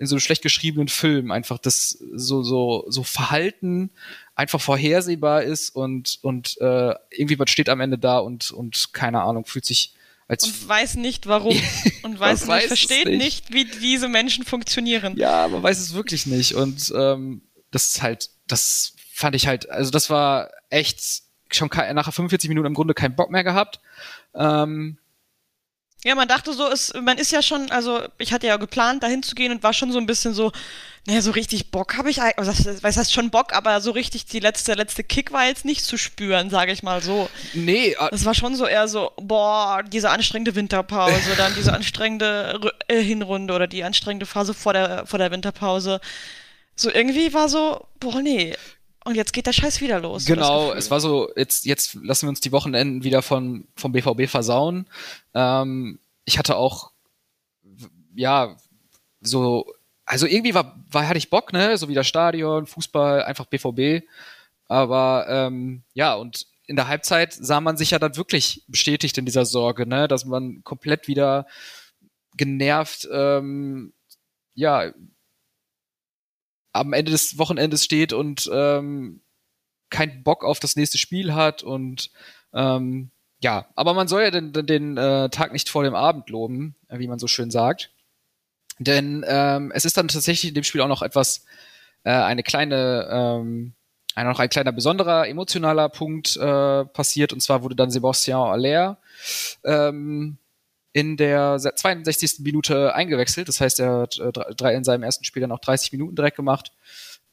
in 0.00 0.06
so 0.06 0.14
einem 0.14 0.20
schlecht 0.20 0.42
geschriebenen 0.42 0.88
Film 0.88 1.30
einfach 1.30 1.58
das 1.58 1.90
so 2.14 2.42
so 2.42 2.86
so 2.88 3.02
Verhalten 3.02 3.90
einfach 4.34 4.60
vorhersehbar 4.60 5.42
ist 5.42 5.76
und 5.76 6.18
und 6.22 6.56
äh, 6.58 6.94
irgendwie 7.10 7.38
was 7.38 7.50
steht 7.50 7.68
am 7.68 7.80
Ende 7.80 7.98
da 7.98 8.18
und 8.18 8.50
und 8.50 8.94
keine 8.94 9.20
Ahnung 9.20 9.44
fühlt 9.44 9.66
sich 9.66 9.94
als 10.26 10.44
und 10.44 10.68
weiß 10.68 10.94
nicht 10.94 11.26
warum 11.26 11.54
und 12.02 12.18
weiß 12.18 12.40
nicht, 12.40 12.48
weiß 12.48 12.66
versteht 12.68 13.08
nicht. 13.08 13.50
nicht. 13.50 13.52
wie 13.52 13.66
diese 13.66 14.08
Menschen 14.08 14.44
funktionieren. 14.44 15.18
Ja, 15.18 15.46
man 15.48 15.62
weiß 15.62 15.78
es 15.78 15.92
wirklich 15.92 16.24
nicht 16.24 16.54
und 16.54 16.90
ähm, 16.96 17.42
das 17.70 17.84
ist 17.88 18.02
halt, 18.02 18.30
das 18.48 18.94
fand 19.12 19.36
ich 19.36 19.46
halt, 19.46 19.68
also 19.68 19.90
das 19.90 20.08
war 20.08 20.50
echt 20.70 21.24
schon 21.50 21.68
nach 21.92 22.10
45 22.10 22.48
Minuten 22.48 22.68
im 22.68 22.74
Grunde 22.74 22.94
keinen 22.94 23.16
Bock 23.16 23.30
mehr 23.30 23.44
gehabt. 23.44 23.80
Ähm, 24.34 24.96
ja, 26.04 26.14
man 26.14 26.28
dachte 26.28 26.54
so, 26.54 26.66
ist, 26.68 26.94
man 27.02 27.18
ist 27.18 27.30
ja 27.30 27.42
schon, 27.42 27.70
also 27.70 28.00
ich 28.18 28.32
hatte 28.32 28.46
ja 28.46 28.56
geplant, 28.56 29.02
dahin 29.02 29.22
zu 29.22 29.34
gehen 29.34 29.52
und 29.52 29.62
war 29.62 29.74
schon 29.74 29.92
so 29.92 29.98
ein 29.98 30.06
bisschen 30.06 30.32
so, 30.32 30.50
naja, 31.06 31.20
so 31.20 31.30
richtig 31.30 31.70
Bock 31.70 31.96
habe 31.98 32.10
ich 32.10 32.22
eigentlich, 32.22 32.38
also 32.38 32.82
was 32.82 32.96
heißt 32.96 33.12
schon 33.12 33.30
Bock, 33.30 33.52
aber 33.52 33.80
so 33.82 33.90
richtig 33.90 34.24
die 34.24 34.40
letzte, 34.40 34.74
letzte 34.74 35.04
Kick 35.04 35.30
war 35.32 35.46
jetzt 35.46 35.66
nicht 35.66 35.84
zu 35.84 35.98
spüren, 35.98 36.48
sage 36.48 36.72
ich 36.72 36.82
mal 36.82 37.02
so. 37.02 37.28
Nee. 37.52 37.96
Äh 37.98 38.10
das 38.10 38.24
war 38.24 38.34
schon 38.34 38.56
so 38.56 38.66
eher 38.66 38.88
so, 38.88 39.12
boah, 39.16 39.82
diese 39.82 40.10
anstrengende 40.10 40.54
Winterpause, 40.54 41.36
dann 41.36 41.54
diese 41.54 41.72
anstrengende 41.74 42.72
äh, 42.88 43.02
Hinrunde 43.02 43.52
oder 43.52 43.66
die 43.66 43.84
anstrengende 43.84 44.26
Phase 44.26 44.54
vor 44.54 44.72
der, 44.72 45.06
vor 45.06 45.18
der 45.18 45.30
Winterpause. 45.30 46.00
So 46.76 46.90
irgendwie 46.90 47.34
war 47.34 47.50
so, 47.50 47.86
boah, 47.98 48.22
nee, 48.22 48.56
und 49.10 49.16
jetzt 49.16 49.32
geht 49.32 49.46
der 49.46 49.52
Scheiß 49.52 49.80
wieder 49.80 50.00
los. 50.00 50.24
Genau, 50.24 50.72
es 50.72 50.90
war 50.90 51.00
so, 51.00 51.30
jetzt, 51.36 51.66
jetzt 51.66 51.94
lassen 52.02 52.26
wir 52.26 52.30
uns 52.30 52.40
die 52.40 52.52
Wochenenden 52.52 53.04
wieder 53.04 53.22
von, 53.22 53.66
vom 53.76 53.92
BVB 53.92 54.28
versauen. 54.28 54.86
Ähm, 55.34 55.98
ich 56.24 56.38
hatte 56.38 56.56
auch, 56.56 56.92
ja, 58.14 58.56
so 59.20 59.66
also 60.10 60.26
irgendwie 60.26 60.54
war, 60.54 60.76
war, 60.90 61.06
hatte 61.06 61.18
ich 61.18 61.30
Bock, 61.30 61.52
ne? 61.52 61.78
So 61.78 61.88
wie 61.88 61.94
das 61.94 62.08
Stadion, 62.08 62.66
Fußball, 62.66 63.22
einfach 63.22 63.46
BVB. 63.46 64.04
Aber 64.66 65.26
ähm, 65.28 65.84
ja, 65.94 66.14
und 66.14 66.48
in 66.66 66.74
der 66.74 66.88
Halbzeit 66.88 67.32
sah 67.32 67.60
man 67.60 67.76
sich 67.76 67.92
ja 67.92 68.00
dann 68.00 68.16
wirklich 68.16 68.64
bestätigt 68.66 69.18
in 69.18 69.24
dieser 69.24 69.44
Sorge, 69.44 69.86
ne? 69.86 70.08
Dass 70.08 70.24
man 70.24 70.64
komplett 70.64 71.06
wieder 71.06 71.46
genervt, 72.36 73.08
ähm, 73.12 73.92
ja, 74.54 74.92
am 76.72 76.92
Ende 76.92 77.12
des 77.12 77.38
Wochenendes 77.38 77.84
steht 77.84 78.12
und 78.12 78.48
ähm, 78.52 79.22
keinen 79.90 80.22
Bock 80.22 80.44
auf 80.44 80.60
das 80.60 80.76
nächste 80.76 80.98
Spiel 80.98 81.34
hat 81.34 81.62
und 81.62 82.10
ähm, 82.52 83.10
ja, 83.42 83.66
aber 83.74 83.94
man 83.94 84.06
soll 84.06 84.22
ja 84.22 84.30
den, 84.30 84.52
den, 84.52 84.66
den 84.66 84.96
äh, 84.96 85.30
Tag 85.30 85.52
nicht 85.52 85.68
vor 85.70 85.82
dem 85.82 85.94
Abend 85.94 86.28
loben, 86.28 86.76
wie 86.90 87.08
man 87.08 87.18
so 87.18 87.26
schön 87.26 87.50
sagt. 87.50 87.90
Denn 88.78 89.24
ähm, 89.26 89.72
es 89.74 89.84
ist 89.84 89.96
dann 89.96 90.08
tatsächlich 90.08 90.50
in 90.50 90.54
dem 90.54 90.64
Spiel 90.64 90.80
auch 90.82 90.88
noch 90.88 91.02
etwas, 91.02 91.44
äh, 92.04 92.10
eine 92.10 92.42
kleine, 92.42 93.08
ähm, 93.10 93.74
ein, 94.14 94.26
noch 94.26 94.38
ein 94.38 94.48
kleiner 94.48 94.72
besonderer 94.72 95.28
emotionaler 95.28 95.88
Punkt 95.88 96.36
äh, 96.36 96.84
passiert. 96.86 97.32
Und 97.32 97.40
zwar 97.40 97.62
wurde 97.62 97.76
dann 97.76 97.90
Sebastian 97.90 98.40
Aller 98.40 98.98
ähm, 99.64 100.38
in 100.92 101.16
der 101.16 101.58
62. 101.58 102.40
Minute 102.40 102.94
eingewechselt. 102.94 103.48
Das 103.48 103.60
heißt, 103.60 103.80
er 103.80 104.00
hat 104.00 104.18
äh, 104.18 104.32
drei, 104.32 104.74
in 104.74 104.84
seinem 104.84 105.02
ersten 105.02 105.24
Spiel 105.24 105.40
dann 105.40 105.52
auch 105.52 105.60
30 105.60 105.92
Minuten 105.92 106.16
direkt 106.16 106.36
gemacht. 106.36 106.72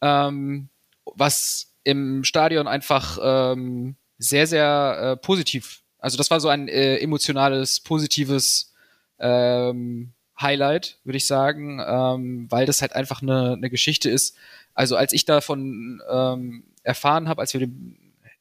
Ähm, 0.01 0.69
was 1.15 1.73
im 1.83 2.23
Stadion 2.23 2.67
einfach 2.67 3.17
ähm, 3.21 3.95
sehr, 4.17 4.47
sehr 4.47 4.97
äh, 5.01 5.17
positiv. 5.17 5.81
Also 5.99 6.17
das 6.17 6.29
war 6.29 6.39
so 6.39 6.49
ein 6.49 6.67
äh, 6.67 6.97
emotionales, 6.97 7.79
positives 7.79 8.73
ähm, 9.19 10.13
Highlight, 10.39 10.99
würde 11.03 11.17
ich 11.17 11.25
sagen, 11.25 11.81
ähm, 11.85 12.47
weil 12.49 12.65
das 12.65 12.81
halt 12.81 12.93
einfach 12.93 13.21
eine, 13.21 13.53
eine 13.53 13.69
Geschichte 13.69 14.09
ist. 14.09 14.35
Also 14.73 14.95
als 14.95 15.13
ich 15.13 15.25
davon 15.25 16.01
ähm, 16.09 16.63
erfahren 16.83 17.27
habe, 17.27 17.41
als 17.41 17.53
wir 17.53 17.61
den 17.61 17.97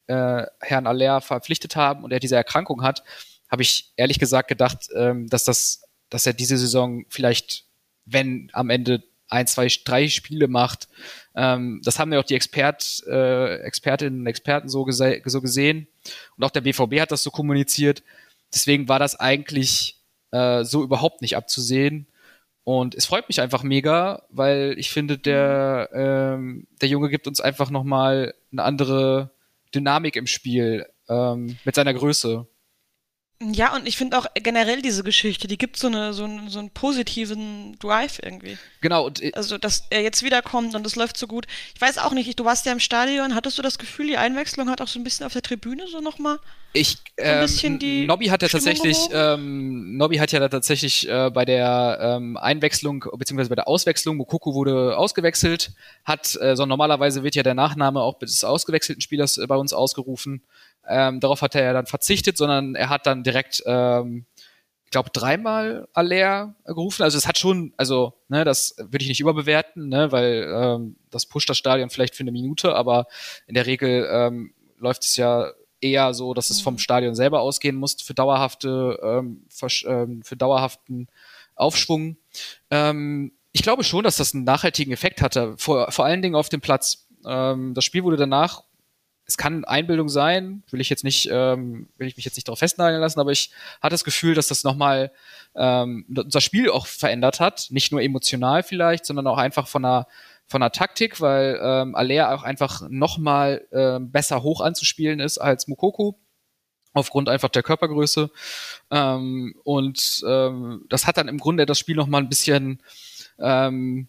äh, 0.06 0.44
Herrn 0.60 0.86
Aller 0.86 1.20
verpflichtet 1.20 1.76
haben 1.76 2.04
und 2.04 2.12
er 2.12 2.20
diese 2.20 2.36
Erkrankung 2.36 2.82
hat, 2.82 3.02
habe 3.48 3.62
ich 3.62 3.92
ehrlich 3.96 4.18
gesagt 4.18 4.48
gedacht, 4.48 4.88
ähm, 4.94 5.28
dass 5.28 5.44
das, 5.44 5.82
dass 6.10 6.26
er 6.26 6.32
diese 6.32 6.58
Saison 6.58 7.04
vielleicht, 7.08 7.64
wenn 8.04 8.50
am 8.52 8.70
Ende 8.70 9.02
ein, 9.28 9.46
zwei, 9.46 9.68
drei 9.84 10.08
Spiele 10.08 10.48
macht, 10.48 10.88
ähm, 11.34 11.80
das 11.84 11.98
haben 11.98 12.12
ja 12.12 12.20
auch 12.20 12.24
die 12.24 12.34
Expert, 12.34 13.02
äh, 13.06 13.56
Expertinnen 13.58 14.20
und 14.20 14.26
Experten 14.26 14.68
so, 14.68 14.84
gese 14.84 15.20
so 15.24 15.40
gesehen 15.40 15.88
und 16.36 16.44
auch 16.44 16.50
der 16.50 16.60
BVB 16.60 17.00
hat 17.00 17.12
das 17.12 17.22
so 17.22 17.30
kommuniziert. 17.30 18.02
Deswegen 18.54 18.88
war 18.88 18.98
das 18.98 19.18
eigentlich 19.18 19.96
äh, 20.30 20.64
so 20.64 20.82
überhaupt 20.82 21.22
nicht 21.22 21.36
abzusehen. 21.36 22.06
Und 22.64 22.96
es 22.96 23.06
freut 23.06 23.28
mich 23.28 23.40
einfach 23.40 23.62
mega, 23.62 24.24
weil 24.28 24.74
ich 24.76 24.90
finde, 24.90 25.18
der, 25.18 25.88
ähm, 25.92 26.66
der 26.80 26.88
Junge 26.88 27.10
gibt 27.10 27.28
uns 27.28 27.40
einfach 27.40 27.70
nochmal 27.70 28.34
eine 28.50 28.64
andere 28.64 29.30
Dynamik 29.72 30.16
im 30.16 30.26
Spiel 30.26 30.86
ähm, 31.08 31.58
mit 31.64 31.76
seiner 31.76 31.94
Größe. 31.94 32.46
Ja, 33.38 33.74
und 33.74 33.86
ich 33.86 33.98
finde 33.98 34.16
auch 34.16 34.26
generell 34.34 34.80
diese 34.80 35.04
Geschichte, 35.04 35.46
die 35.46 35.58
gibt 35.58 35.76
so, 35.76 35.88
eine, 35.88 36.14
so, 36.14 36.24
einen, 36.24 36.48
so 36.48 36.58
einen 36.58 36.70
positiven 36.70 37.78
Drive 37.78 38.18
irgendwie. 38.22 38.56
Genau. 38.80 39.04
Und 39.04 39.22
äh, 39.22 39.32
also, 39.34 39.58
dass 39.58 39.84
er 39.90 40.00
jetzt 40.00 40.22
wiederkommt 40.22 40.74
und 40.74 40.86
es 40.86 40.96
läuft 40.96 41.18
so 41.18 41.26
gut. 41.26 41.46
Ich 41.74 41.80
weiß 41.80 41.98
auch 41.98 42.12
nicht, 42.12 42.40
du 42.40 42.46
warst 42.46 42.64
ja 42.64 42.72
im 42.72 42.80
Stadion, 42.80 43.34
hattest 43.34 43.58
du 43.58 43.62
das 43.62 43.76
Gefühl, 43.76 44.06
die 44.06 44.16
Einwechslung 44.16 44.70
hat 44.70 44.80
auch 44.80 44.88
so 44.88 44.98
ein 44.98 45.04
bisschen 45.04 45.26
auf 45.26 45.34
der 45.34 45.42
Tribüne 45.42 45.86
so 45.86 46.00
nochmal? 46.00 46.38
Ich, 46.72 46.96
ähm, 47.18 47.46
so 47.46 47.68
Nobby 47.68 48.26
hat 48.26 48.42
ja 48.42 48.48
tatsächlich, 48.48 48.98
ähm, 49.12 49.96
Nobby 49.98 50.16
hat 50.16 50.32
ja 50.32 50.40
da 50.40 50.48
tatsächlich 50.48 51.08
äh, 51.08 51.30
bei 51.30 51.44
der 51.44 51.98
ähm, 52.00 52.38
Einwechslung, 52.38 53.04
beziehungsweise 53.18 53.50
bei 53.50 53.54
der 53.54 53.68
Auswechslung, 53.68 54.16
Mokoko 54.16 54.54
wurde 54.54 54.96
ausgewechselt, 54.96 55.72
hat, 56.04 56.36
äh, 56.40 56.56
so 56.56 56.64
normalerweise 56.64 57.22
wird 57.22 57.34
ja 57.34 57.42
der 57.42 57.54
Nachname 57.54 58.00
auch 58.00 58.18
des 58.18 58.44
ausgewechselten 58.44 59.00
Spielers 59.00 59.36
äh, 59.36 59.46
bei 59.46 59.56
uns 59.56 59.72
ausgerufen. 59.74 60.42
Ähm, 60.88 61.20
darauf 61.20 61.42
hat 61.42 61.54
er 61.54 61.64
ja 61.64 61.72
dann 61.72 61.86
verzichtet, 61.86 62.36
sondern 62.36 62.74
er 62.74 62.88
hat 62.88 63.06
dann 63.06 63.22
direkt, 63.22 63.62
ähm, 63.66 64.26
ich 64.84 64.90
glaube, 64.90 65.10
dreimal 65.12 65.88
Aller 65.92 66.54
gerufen. 66.64 67.02
Also 67.02 67.18
es 67.18 67.26
hat 67.26 67.38
schon, 67.38 67.74
also, 67.76 68.14
ne, 68.28 68.44
das 68.44 68.76
würde 68.78 69.02
ich 69.02 69.08
nicht 69.08 69.20
überbewerten, 69.20 69.88
ne, 69.88 70.12
weil 70.12 70.52
ähm, 70.54 70.96
das 71.10 71.26
pusht 71.26 71.50
das 71.50 71.58
Stadion 71.58 71.90
vielleicht 71.90 72.14
für 72.14 72.22
eine 72.22 72.32
Minute, 72.32 72.74
aber 72.74 73.06
in 73.46 73.54
der 73.54 73.66
Regel 73.66 74.08
ähm, 74.10 74.54
läuft 74.78 75.02
es 75.02 75.16
ja 75.16 75.50
eher 75.80 76.14
so, 76.14 76.34
dass 76.34 76.50
es 76.50 76.60
vom 76.60 76.74
mhm. 76.74 76.78
Stadion 76.78 77.14
selber 77.14 77.40
ausgehen 77.40 77.76
muss 77.76 78.00
für 78.00 78.14
dauerhafte, 78.14 78.98
ähm, 79.02 79.44
für, 79.48 79.68
ähm, 79.86 80.22
für 80.22 80.36
dauerhaften 80.36 81.08
Aufschwung. 81.54 82.16
Ähm, 82.70 83.32
ich 83.52 83.62
glaube 83.62 83.84
schon, 83.84 84.04
dass 84.04 84.16
das 84.16 84.34
einen 84.34 84.44
nachhaltigen 84.44 84.92
Effekt 84.92 85.22
hatte, 85.22 85.54
vor, 85.56 85.90
vor 85.90 86.04
allen 86.04 86.22
Dingen 86.22 86.34
auf 86.34 86.48
dem 86.48 86.60
Platz. 86.60 87.08
Ähm, 87.26 87.74
das 87.74 87.84
Spiel 87.84 88.04
wurde 88.04 88.16
danach 88.16 88.62
es 89.26 89.36
kann 89.36 89.64
Einbildung 89.64 90.08
sein, 90.08 90.62
will 90.70 90.80
ich 90.80 90.88
jetzt 90.88 91.02
nicht, 91.02 91.28
ähm, 91.32 91.88
will 91.98 92.06
ich 92.06 92.16
mich 92.16 92.24
jetzt 92.24 92.36
nicht 92.36 92.46
darauf 92.46 92.60
festnageln 92.60 93.00
lassen, 93.00 93.18
aber 93.18 93.32
ich 93.32 93.50
hatte 93.82 93.94
das 93.94 94.04
Gefühl, 94.04 94.34
dass 94.34 94.46
das 94.46 94.62
nochmal 94.62 95.10
ähm, 95.56 96.06
unser 96.16 96.40
Spiel 96.40 96.70
auch 96.70 96.86
verändert 96.86 97.40
hat. 97.40 97.66
Nicht 97.70 97.90
nur 97.90 98.00
emotional 98.00 98.62
vielleicht, 98.62 99.04
sondern 99.04 99.26
auch 99.26 99.38
einfach 99.38 99.66
von 99.66 99.82
der, 99.82 100.06
von 100.46 100.60
der 100.60 100.70
Taktik, 100.70 101.20
weil 101.20 101.58
ähm, 101.60 101.96
Alea 101.96 102.32
auch 102.34 102.44
einfach 102.44 102.88
nochmal 102.88 103.66
ähm, 103.72 104.12
besser 104.12 104.44
hoch 104.44 104.60
anzuspielen 104.60 105.18
ist 105.18 105.38
als 105.38 105.66
Mukoko. 105.66 106.18
Aufgrund 106.92 107.28
einfach 107.28 107.50
der 107.50 107.62
Körpergröße. 107.62 108.30
Ähm, 108.90 109.54
und 109.64 110.24
ähm, 110.26 110.86
das 110.88 111.06
hat 111.06 111.18
dann 111.18 111.28
im 111.28 111.38
Grunde 111.38 111.66
das 111.66 111.78
Spiel 111.78 111.96
nochmal 111.96 112.22
ein 112.22 112.30
bisschen 112.30 112.80
ähm, 113.38 114.08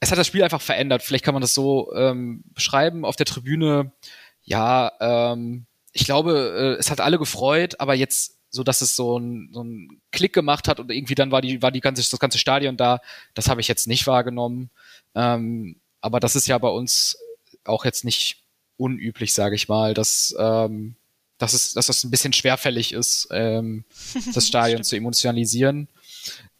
es 0.00 0.10
hat 0.10 0.18
das 0.18 0.26
Spiel 0.26 0.44
einfach 0.44 0.60
verändert. 0.60 1.02
Vielleicht 1.02 1.24
kann 1.24 1.34
man 1.34 1.40
das 1.40 1.54
so 1.54 1.92
ähm, 1.94 2.44
beschreiben. 2.54 3.04
Auf 3.04 3.16
der 3.16 3.26
Tribüne 3.26 3.92
ja, 4.48 4.92
ähm, 5.00 5.66
ich 5.92 6.04
glaube, 6.04 6.76
äh, 6.76 6.80
es 6.80 6.90
hat 6.90 7.00
alle 7.00 7.18
gefreut, 7.18 7.80
aber 7.80 7.94
jetzt 7.94 8.38
so, 8.50 8.62
dass 8.62 8.80
es 8.80 8.96
so 8.96 9.18
ein, 9.18 9.50
so 9.52 9.62
ein 9.62 10.00
Klick 10.10 10.32
gemacht 10.32 10.68
hat 10.68 10.80
und 10.80 10.90
irgendwie 10.90 11.14
dann 11.14 11.30
war 11.30 11.42
die, 11.42 11.60
war 11.60 11.70
die 11.70 11.82
ganze, 11.82 12.08
das 12.08 12.18
ganze 12.18 12.38
Stadion 12.38 12.78
da, 12.78 13.00
das 13.34 13.48
habe 13.48 13.60
ich 13.60 13.68
jetzt 13.68 13.86
nicht 13.86 14.06
wahrgenommen. 14.06 14.70
Ähm, 15.14 15.76
aber 16.00 16.18
das 16.18 16.34
ist 16.34 16.46
ja 16.46 16.56
bei 16.56 16.68
uns 16.68 17.18
auch 17.64 17.84
jetzt 17.84 18.04
nicht 18.04 18.42
unüblich, 18.78 19.34
sage 19.34 19.54
ich 19.54 19.68
mal, 19.68 19.92
dass, 19.92 20.34
ähm, 20.38 20.96
dass, 21.36 21.52
es, 21.52 21.74
dass 21.74 21.88
das 21.88 22.04
ein 22.04 22.10
bisschen 22.10 22.32
schwerfällig 22.32 22.92
ist, 22.92 23.28
ähm, 23.30 23.84
das 24.34 24.46
Stadion 24.46 24.82
zu 24.82 24.96
emotionalisieren. 24.96 25.88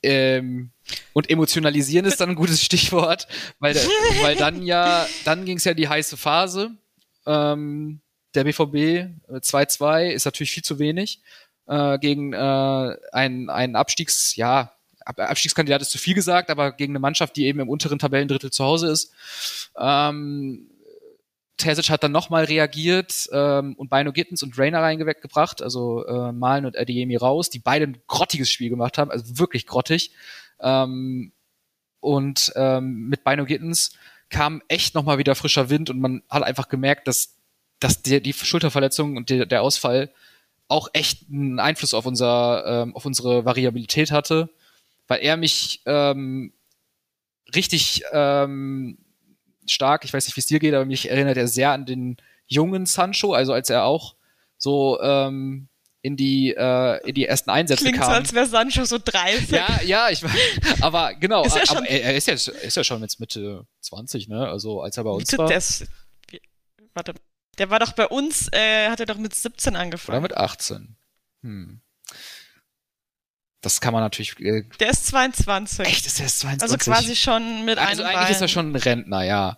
Ähm, 0.02 0.72
und 1.14 1.30
emotionalisieren 1.30 2.04
ist 2.04 2.20
dann 2.20 2.30
ein 2.30 2.36
gutes 2.36 2.62
Stichwort, 2.62 3.28
weil, 3.60 3.74
weil 4.20 4.36
dann 4.36 4.62
ja, 4.62 5.06
dann 5.24 5.46
ging 5.46 5.56
es 5.56 5.64
ja 5.64 5.72
die 5.72 5.88
heiße 5.88 6.18
Phase 6.18 6.76
ähm, 7.28 8.00
der 8.34 8.44
BVB 8.44 9.12
2-2 9.30 10.00
äh, 10.00 10.14
ist 10.14 10.24
natürlich 10.24 10.50
viel 10.50 10.64
zu 10.64 10.78
wenig 10.78 11.20
äh, 11.66 11.98
gegen 11.98 12.32
äh, 12.32 12.96
einen, 13.12 13.50
einen 13.50 13.76
Abstiegs, 13.76 14.34
ja, 14.36 14.72
Abstiegskandidat 15.04 15.80
ist 15.80 15.90
zu 15.90 15.98
viel 15.98 16.14
gesagt, 16.14 16.50
aber 16.50 16.72
gegen 16.72 16.92
eine 16.92 16.98
Mannschaft, 16.98 17.36
die 17.36 17.46
eben 17.46 17.60
im 17.60 17.68
unteren 17.68 17.98
Tabellendrittel 17.98 18.50
zu 18.50 18.64
Hause 18.64 18.90
ist. 18.90 19.12
Ähm, 19.78 20.68
Terzic 21.56 21.90
hat 21.90 22.02
dann 22.02 22.12
nochmal 22.12 22.44
reagiert 22.44 23.28
ähm, 23.32 23.74
und 23.76 23.90
Bino 23.90 24.12
Gittens 24.12 24.42
und 24.42 24.58
Rainer 24.58 24.82
reingebracht, 24.82 25.62
also 25.62 26.06
äh, 26.06 26.32
Malen 26.32 26.66
und 26.66 26.78
Adiemi 26.78 27.16
raus, 27.16 27.50
die 27.50 27.58
beide 27.58 27.86
ein 27.86 27.98
grottiges 28.06 28.50
Spiel 28.50 28.68
gemacht 28.68 28.98
haben, 28.98 29.10
also 29.10 29.38
wirklich 29.38 29.66
grottig. 29.66 30.12
Ähm, 30.60 31.32
und 32.00 32.52
ähm, 32.54 33.08
mit 33.08 33.24
Bino 33.24 33.44
Gittens 33.44 33.96
kam 34.30 34.62
echt 34.68 34.94
nochmal 34.94 35.18
wieder 35.18 35.34
frischer 35.34 35.70
Wind 35.70 35.90
und 35.90 36.00
man 36.00 36.22
hat 36.28 36.42
einfach 36.42 36.68
gemerkt, 36.68 37.08
dass, 37.08 37.36
dass 37.80 38.02
die, 38.02 38.22
die 38.22 38.32
Schulterverletzung 38.32 39.16
und 39.16 39.30
die, 39.30 39.46
der 39.46 39.62
Ausfall 39.62 40.10
auch 40.68 40.88
echt 40.92 41.28
einen 41.30 41.60
Einfluss 41.60 41.94
auf, 41.94 42.06
unser, 42.06 42.64
ähm, 42.66 42.94
auf 42.94 43.06
unsere 43.06 43.44
Variabilität 43.44 44.12
hatte, 44.12 44.50
weil 45.06 45.20
er 45.20 45.36
mich 45.36 45.80
ähm, 45.86 46.52
richtig 47.54 48.02
ähm, 48.12 48.98
stark, 49.66 50.04
ich 50.04 50.12
weiß 50.12 50.26
nicht, 50.26 50.36
wie 50.36 50.40
es 50.40 50.46
dir 50.46 50.58
geht, 50.58 50.74
aber 50.74 50.84
mich 50.84 51.10
erinnert 51.10 51.38
er 51.38 51.48
sehr 51.48 51.72
an 51.72 51.86
den 51.86 52.18
jungen 52.46 52.86
Sancho, 52.86 53.32
also 53.32 53.52
als 53.52 53.70
er 53.70 53.84
auch 53.84 54.14
so 54.58 55.00
ähm, 55.00 55.67
in 56.02 56.16
die, 56.16 56.54
äh, 56.56 57.08
in 57.08 57.14
die 57.14 57.26
ersten 57.26 57.50
Einsätze 57.50 57.82
Klingt 57.82 57.98
kam. 57.98 58.06
so, 58.06 58.12
als 58.12 58.32
wäre 58.32 58.46
Sancho 58.46 58.84
so 58.84 58.98
30. 59.02 59.50
Ja, 59.50 59.80
ja, 59.84 60.10
ich 60.10 60.22
weiß. 60.22 60.80
Aber 60.80 61.14
genau, 61.14 61.44
ist 61.44 61.56
er, 61.56 61.76
aber 61.76 61.88
er, 61.88 62.02
er, 62.02 62.16
ist 62.16 62.28
ja, 62.28 62.34
ist 62.34 62.76
ja 62.76 62.84
schon 62.84 63.02
jetzt 63.02 63.18
Mitte 63.18 63.66
20, 63.80 64.28
ne? 64.28 64.48
Also 64.48 64.80
als 64.80 64.96
er 64.96 65.04
bei 65.04 65.10
uns 65.10 65.30
Mitte, 65.30 65.38
war. 65.38 65.48
Der 65.48 65.58
ist, 65.58 65.86
warte, 66.94 67.14
der 67.58 67.70
war 67.70 67.80
doch 67.80 67.92
bei 67.92 68.06
uns, 68.06 68.48
äh, 68.52 68.88
hat 68.88 69.00
er 69.00 69.06
doch 69.06 69.18
mit 69.18 69.34
17 69.34 69.76
angefangen. 69.76 70.16
Oder 70.18 70.22
mit 70.22 70.36
18. 70.36 70.96
Hm. 71.42 71.80
das 73.60 73.80
kann 73.80 73.92
man 73.92 74.02
natürlich. 74.02 74.38
Äh, 74.40 74.64
der 74.80 74.90
ist 74.90 75.06
22. 75.06 75.86
Echt, 75.86 76.06
ist 76.06 76.18
der 76.18 76.26
ist 76.26 76.40
22? 76.40 76.62
Also 76.62 76.90
quasi 76.90 77.16
schon 77.16 77.64
mit 77.64 77.78
also 77.78 78.02
einem 78.02 78.10
eigentlich 78.10 78.26
Bein. 78.26 78.34
ist 78.34 78.40
er 78.40 78.48
schon 78.48 78.72
ein 78.72 78.76
Rentner, 78.76 79.22
ja. 79.24 79.56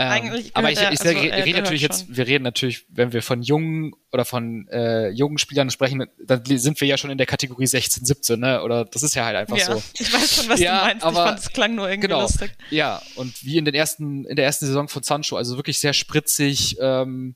Ähm, 0.00 0.12
Eigentlich 0.12 0.54
aber 0.56 0.70
ich, 0.70 0.78
ich, 0.78 0.84
er- 0.84 0.92
ich, 0.92 1.00
also 1.00 1.44
rede 1.44 1.58
natürlich 1.58 1.82
jetzt, 1.82 2.16
wir 2.16 2.24
reden 2.24 2.44
natürlich, 2.44 2.84
wenn 2.88 3.12
wir 3.12 3.20
von 3.20 3.42
jungen 3.42 3.94
oder 4.12 4.24
von 4.24 4.68
äh, 4.68 5.08
jungen 5.08 5.38
Spielern 5.38 5.70
sprechen, 5.70 6.06
dann 6.24 6.44
sind 6.44 6.80
wir 6.80 6.86
ja 6.86 6.96
schon 6.96 7.10
in 7.10 7.18
der 7.18 7.26
Kategorie 7.26 7.66
16, 7.66 8.04
17, 8.04 8.38
ne? 8.38 8.62
Oder 8.62 8.84
das 8.84 9.02
ist 9.02 9.16
ja 9.16 9.24
halt 9.24 9.34
einfach 9.36 9.56
ja, 9.56 9.64
so. 9.74 9.82
ich 9.98 10.12
weiß 10.12 10.36
schon, 10.36 10.48
was 10.50 10.60
Ja, 10.60 10.78
du 10.82 10.84
meinst. 10.86 11.04
aber- 11.04 11.18
ich 11.18 11.24
fand, 11.28 11.38
es 11.40 11.52
klang 11.52 11.74
nur 11.74 11.88
irgendwie 11.90 12.06
Genau. 12.06 12.20
lustig. 12.22 12.52
Ja, 12.70 13.02
und 13.16 13.44
wie 13.44 13.56
in 13.58 13.64
den 13.64 13.74
ersten, 13.74 14.24
in 14.24 14.36
der 14.36 14.44
ersten 14.44 14.66
Saison 14.66 14.86
von 14.86 15.02
Sancho, 15.02 15.36
also 15.36 15.56
wirklich 15.56 15.80
sehr 15.80 15.92
spritzig 15.94 16.76
ähm, 16.80 17.34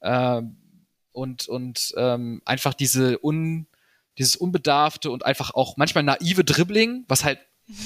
ähm, 0.00 0.56
und, 1.10 1.48
und 1.48 1.94
ähm, 1.96 2.42
einfach 2.44 2.74
diese 2.74 3.18
un, 3.24 3.66
dieses 4.18 4.36
unbedarfte 4.36 5.10
und 5.10 5.26
einfach 5.26 5.52
auch 5.54 5.76
manchmal 5.76 6.04
naive 6.04 6.44
Dribbling, 6.44 7.04
was 7.08 7.24
halt 7.24 7.40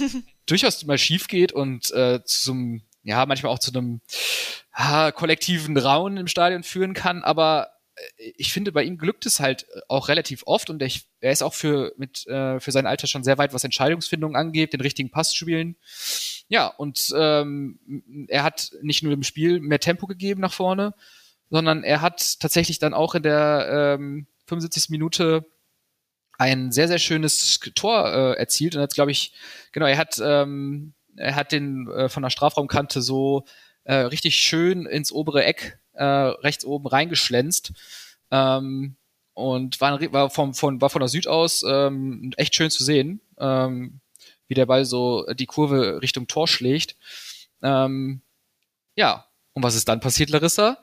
durchaus 0.46 0.84
mal 0.84 0.98
schief 0.98 1.28
geht 1.28 1.52
und 1.52 1.90
äh, 1.92 2.22
zu 2.24 2.44
so 2.44 2.52
einem, 2.52 2.82
ja, 3.08 3.24
manchmal 3.26 3.52
auch 3.52 3.58
zu 3.58 3.72
einem 3.72 4.00
ah, 4.72 5.12
kollektiven 5.12 5.76
Raunen 5.76 6.18
im 6.18 6.26
Stadion 6.28 6.62
führen 6.62 6.94
kann, 6.94 7.24
aber 7.24 7.70
äh, 7.96 8.32
ich 8.36 8.52
finde, 8.52 8.70
bei 8.70 8.82
ihm 8.84 8.98
glückt 8.98 9.26
es 9.26 9.40
halt 9.40 9.66
auch 9.88 10.08
relativ 10.08 10.42
oft 10.46 10.70
und 10.70 10.82
er 10.82 11.32
ist 11.32 11.42
auch 11.42 11.54
für, 11.54 11.92
mit, 11.96 12.26
äh, 12.26 12.60
für 12.60 12.70
sein 12.70 12.86
Alter 12.86 13.06
schon 13.06 13.24
sehr 13.24 13.38
weit, 13.38 13.54
was 13.54 13.64
Entscheidungsfindung 13.64 14.36
angeht, 14.36 14.74
den 14.74 14.82
richtigen 14.82 15.10
Pass 15.10 15.34
spielen. 15.34 15.76
Ja, 16.48 16.66
und 16.66 17.12
ähm, 17.16 18.26
er 18.28 18.42
hat 18.42 18.72
nicht 18.82 19.02
nur 19.02 19.12
im 19.12 19.22
Spiel 19.22 19.60
mehr 19.60 19.80
Tempo 19.80 20.06
gegeben 20.06 20.40
nach 20.40 20.52
vorne, 20.52 20.94
sondern 21.50 21.84
er 21.84 22.02
hat 22.02 22.40
tatsächlich 22.40 22.78
dann 22.78 22.94
auch 22.94 23.14
in 23.14 23.22
der 23.22 23.96
ähm, 23.98 24.26
75. 24.46 24.90
Minute 24.90 25.46
ein 26.38 26.72
sehr, 26.72 26.88
sehr 26.88 26.98
schönes 26.98 27.58
Tor 27.74 28.06
äh, 28.12 28.38
erzielt 28.38 28.76
und 28.76 28.82
hat, 28.82 28.94
glaube 28.94 29.10
ich, 29.10 29.32
genau, 29.72 29.86
er 29.86 29.98
hat, 29.98 30.20
ähm, 30.22 30.94
er 31.18 31.34
hat 31.34 31.52
den 31.52 31.88
äh, 31.90 32.08
von 32.08 32.22
der 32.22 32.30
Strafraumkante 32.30 33.02
so 33.02 33.44
äh, 33.84 33.94
richtig 33.94 34.36
schön 34.36 34.86
ins 34.86 35.12
obere 35.12 35.44
Eck 35.44 35.78
äh, 35.92 36.04
rechts 36.04 36.64
oben 36.64 36.86
reingeschlänzt. 36.86 37.72
Ähm, 38.30 38.96
und 39.34 39.80
war, 39.80 40.00
war, 40.12 40.30
vom, 40.30 40.52
von, 40.52 40.80
war 40.80 40.90
von 40.90 41.00
der 41.00 41.08
Süd 41.08 41.28
aus 41.28 41.64
ähm, 41.66 42.32
echt 42.36 42.54
schön 42.54 42.70
zu 42.70 42.82
sehen, 42.82 43.20
ähm, 43.38 44.00
wie 44.48 44.54
der 44.54 44.66
Ball 44.66 44.84
so 44.84 45.26
die 45.34 45.46
Kurve 45.46 46.02
Richtung 46.02 46.26
Tor 46.26 46.48
schlägt. 46.48 46.96
Ähm, 47.62 48.22
ja, 48.96 49.26
und 49.52 49.62
was 49.62 49.76
ist 49.76 49.88
dann 49.88 50.00
passiert, 50.00 50.30
Larissa? 50.30 50.78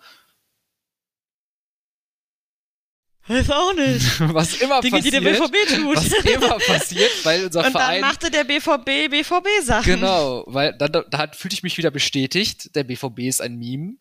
Weiß 3.28 3.50
auch 3.50 3.74
nicht. 3.74 4.20
Was 4.34 4.62
immer 4.62 4.82
Dinge, 4.82 5.02
die 5.02 5.10
passiert, 5.10 5.26
der 5.26 5.32
BVB 5.32 5.76
tut. 5.76 5.96
was 5.96 6.14
immer 6.14 6.58
passiert, 6.68 7.12
weil 7.24 7.46
unser 7.46 7.60
Und 7.60 7.66
dann 7.66 7.72
Verein 7.72 8.02
machte 8.02 8.30
der 8.30 8.44
BVB 8.44 9.10
BVB-Sachen. 9.10 9.96
Genau, 9.96 10.44
weil 10.48 10.74
dann 10.78 10.92
da, 10.92 11.32
fühlte 11.34 11.56
ich 11.56 11.64
mich 11.64 11.78
wieder 11.78 11.90
bestätigt, 11.90 12.76
der 12.76 12.84
BVB 12.84 13.20
ist 13.22 13.42
ein 13.42 13.58
Meme. 13.58 13.96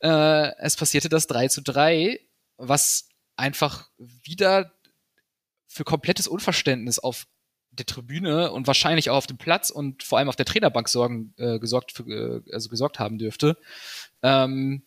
Äh, 0.00 0.52
es 0.58 0.76
passierte 0.76 1.08
das 1.08 1.26
3 1.26 1.48
zu 1.48 1.62
3, 1.62 2.20
was 2.58 3.08
einfach 3.36 3.88
wieder 3.96 4.72
für 5.66 5.84
komplettes 5.84 6.28
Unverständnis 6.28 6.98
auf 6.98 7.26
der 7.70 7.86
Tribüne 7.86 8.52
und 8.52 8.66
wahrscheinlich 8.66 9.10
auch 9.10 9.16
auf 9.16 9.26
dem 9.26 9.38
Platz 9.38 9.70
und 9.70 10.02
vor 10.02 10.18
allem 10.18 10.28
auf 10.28 10.36
der 10.36 10.46
Trainerbank 10.46 10.88
sorgen, 10.88 11.34
äh, 11.36 11.58
gesorgt, 11.58 11.92
für, 11.92 12.42
äh, 12.46 12.52
also 12.52 12.68
gesorgt 12.68 12.98
haben 12.98 13.18
dürfte. 13.18 13.56
Ähm, 14.22 14.82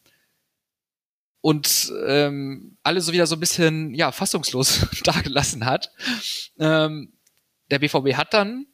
und 1.41 1.91
ähm, 2.05 2.77
alle 2.83 3.01
so 3.01 3.13
wieder 3.13 3.27
so 3.27 3.35
ein 3.35 3.39
bisschen 3.39 3.93
ja 3.93 4.11
fassungslos 4.11 4.87
dagelassen 5.03 5.65
hat. 5.65 5.91
Ähm, 6.59 7.13
der 7.71 7.79
BVB 7.79 8.15
hat 8.15 8.33
dann 8.33 8.65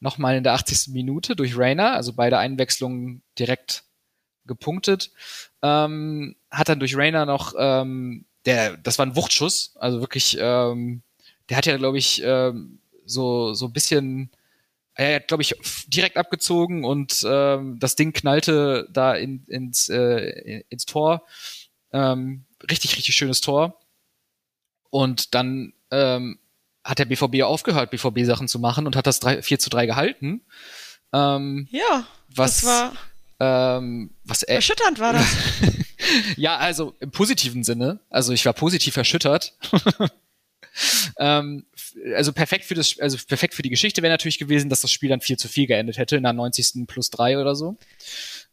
nochmal 0.00 0.36
in 0.36 0.44
der 0.44 0.52
80. 0.52 0.92
Minute 0.92 1.34
durch 1.34 1.56
Rainer, 1.56 1.92
also 1.94 2.12
beide 2.12 2.38
Einwechslungen 2.38 3.22
direkt 3.38 3.84
gepunktet. 4.46 5.10
Ähm, 5.62 6.36
hat 6.50 6.68
dann 6.68 6.78
durch 6.78 6.96
Rainer 6.96 7.26
noch, 7.26 7.54
ähm, 7.58 8.26
der, 8.44 8.76
das 8.76 8.98
war 8.98 9.06
ein 9.06 9.16
Wuchtschuss, 9.16 9.74
also 9.76 10.00
wirklich, 10.00 10.36
ähm, 10.38 11.02
der 11.48 11.56
hat 11.56 11.66
ja, 11.66 11.76
glaube 11.76 11.98
ich, 11.98 12.22
ähm, 12.22 12.80
so, 13.06 13.54
so 13.54 13.66
ein 13.66 13.72
bisschen, 13.72 14.30
er 14.94 15.16
hat, 15.16 15.28
glaube 15.28 15.42
ich, 15.42 15.54
direkt 15.86 16.16
abgezogen 16.16 16.84
und 16.84 17.24
ähm, 17.26 17.78
das 17.78 17.96
Ding 17.96 18.12
knallte 18.12 18.88
da 18.92 19.14
in, 19.14 19.44
ins, 19.46 19.88
äh, 19.88 20.64
ins 20.68 20.84
Tor. 20.84 21.26
Ähm, 21.94 22.44
richtig, 22.68 22.96
richtig 22.96 23.14
schönes 23.14 23.40
Tor. 23.40 23.80
Und 24.90 25.34
dann 25.34 25.72
ähm, 25.90 26.38
hat 26.84 26.98
der 26.98 27.06
BVB 27.06 27.42
aufgehört, 27.42 27.90
BVB-Sachen 27.90 28.48
zu 28.48 28.58
machen 28.58 28.86
und 28.86 28.96
hat 28.96 29.06
das 29.06 29.20
3, 29.20 29.40
4 29.42 29.58
zu 29.58 29.70
3 29.70 29.86
gehalten. 29.86 30.42
Ähm, 31.12 31.68
Ja, 31.70 32.06
was, 32.28 32.60
das 32.60 32.64
war 32.66 32.92
ähm, 33.40 34.10
was 34.24 34.42
er, 34.42 34.56
erschütternd 34.56 34.98
war 34.98 35.12
das. 35.12 35.26
ja, 36.36 36.56
also 36.56 36.94
im 37.00 37.10
positiven 37.10 37.64
Sinne. 37.64 38.00
Also 38.10 38.32
ich 38.32 38.44
war 38.44 38.52
positiv 38.52 38.96
erschüttert. 38.96 39.54
ähm, 41.18 41.66
also 42.14 42.32
perfekt 42.32 42.64
für 42.64 42.74
das, 42.74 42.98
also 42.98 43.18
perfekt 43.26 43.54
für 43.54 43.62
die 43.62 43.70
Geschichte 43.70 44.02
wäre 44.02 44.12
natürlich 44.12 44.38
gewesen, 44.38 44.68
dass 44.68 44.80
das 44.80 44.90
Spiel 44.90 45.08
dann 45.08 45.20
4 45.20 45.38
zu 45.38 45.48
4 45.48 45.66
geendet 45.66 45.98
hätte, 45.98 46.16
in 46.16 46.22
der 46.22 46.32
90. 46.32 46.86
plus 46.86 47.10
3 47.10 47.38
oder 47.38 47.54
so. 47.54 47.76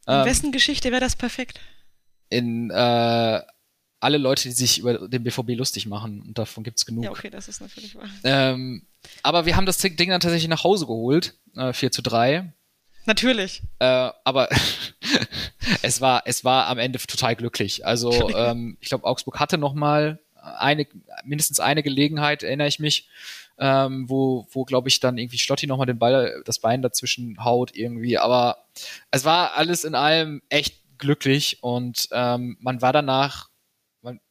In 0.07 0.13
Ähm, 0.13 0.25
wessen 0.25 0.51
Geschichte 0.51 0.91
wäre 0.91 1.01
das 1.01 1.15
perfekt? 1.15 1.59
In 2.31 2.71
äh, 2.71 3.41
alle 3.99 4.17
Leute, 4.17 4.43
die 4.43 4.51
sich 4.51 4.79
über 4.79 5.07
den 5.07 5.23
BVB 5.23 5.51
lustig 5.51 5.85
machen. 5.85 6.21
Und 6.21 6.37
davon 6.37 6.63
gibt's 6.63 6.85
genug. 6.85 7.03
Ja, 7.03 7.11
okay, 7.11 7.29
das 7.29 7.47
ist 7.47 7.61
natürlich 7.61 7.95
wahr. 7.95 8.09
ähm, 8.23 8.87
aber 9.21 9.45
wir 9.45 9.55
haben 9.55 9.67
das 9.67 9.77
Ding 9.77 10.09
dann 10.09 10.19
tatsächlich 10.19 10.49
nach 10.49 10.63
Hause 10.63 10.87
geholt. 10.87 11.35
Äh, 11.55 11.73
4 11.73 11.91
zu 11.91 12.01
3. 12.01 12.51
Natürlich. 13.05 13.61
Äh, 13.79 14.09
aber 14.23 14.49
es 15.81 16.01
war, 16.01 16.23
es 16.25 16.43
war 16.43 16.67
am 16.67 16.79
Ende 16.79 16.99
total 16.99 17.35
glücklich. 17.35 17.85
Also 17.85 18.29
ähm, 18.35 18.77
ich 18.81 18.89
glaube, 18.89 19.05
Augsburg 19.05 19.39
hatte 19.39 19.57
noch 19.57 19.73
mal 19.73 20.19
eine, 20.35 20.87
mindestens 21.23 21.59
eine 21.59 21.83
Gelegenheit, 21.83 22.41
erinnere 22.41 22.67
ich 22.67 22.79
mich, 22.79 23.07
ähm, 23.59 24.09
wo, 24.09 24.47
wo 24.51 24.65
glaube 24.65 24.89
ich 24.89 24.99
dann 24.99 25.19
irgendwie 25.19 25.37
Schlotti 25.37 25.67
noch 25.67 25.77
mal 25.77 25.85
den 25.85 25.99
Ball, 25.99 26.41
das 26.45 26.59
Bein 26.59 26.81
dazwischen 26.81 27.43
haut 27.43 27.75
irgendwie. 27.75 28.17
Aber 28.17 28.65
es 29.11 29.25
war 29.25 29.55
alles 29.55 29.83
in 29.83 29.93
allem 29.93 30.41
echt 30.49 30.80
glücklich 31.01 31.57
und 31.61 32.07
ähm, 32.13 32.55
man 32.61 32.81
war 32.81 32.93
danach 32.93 33.49
man, 34.01 34.21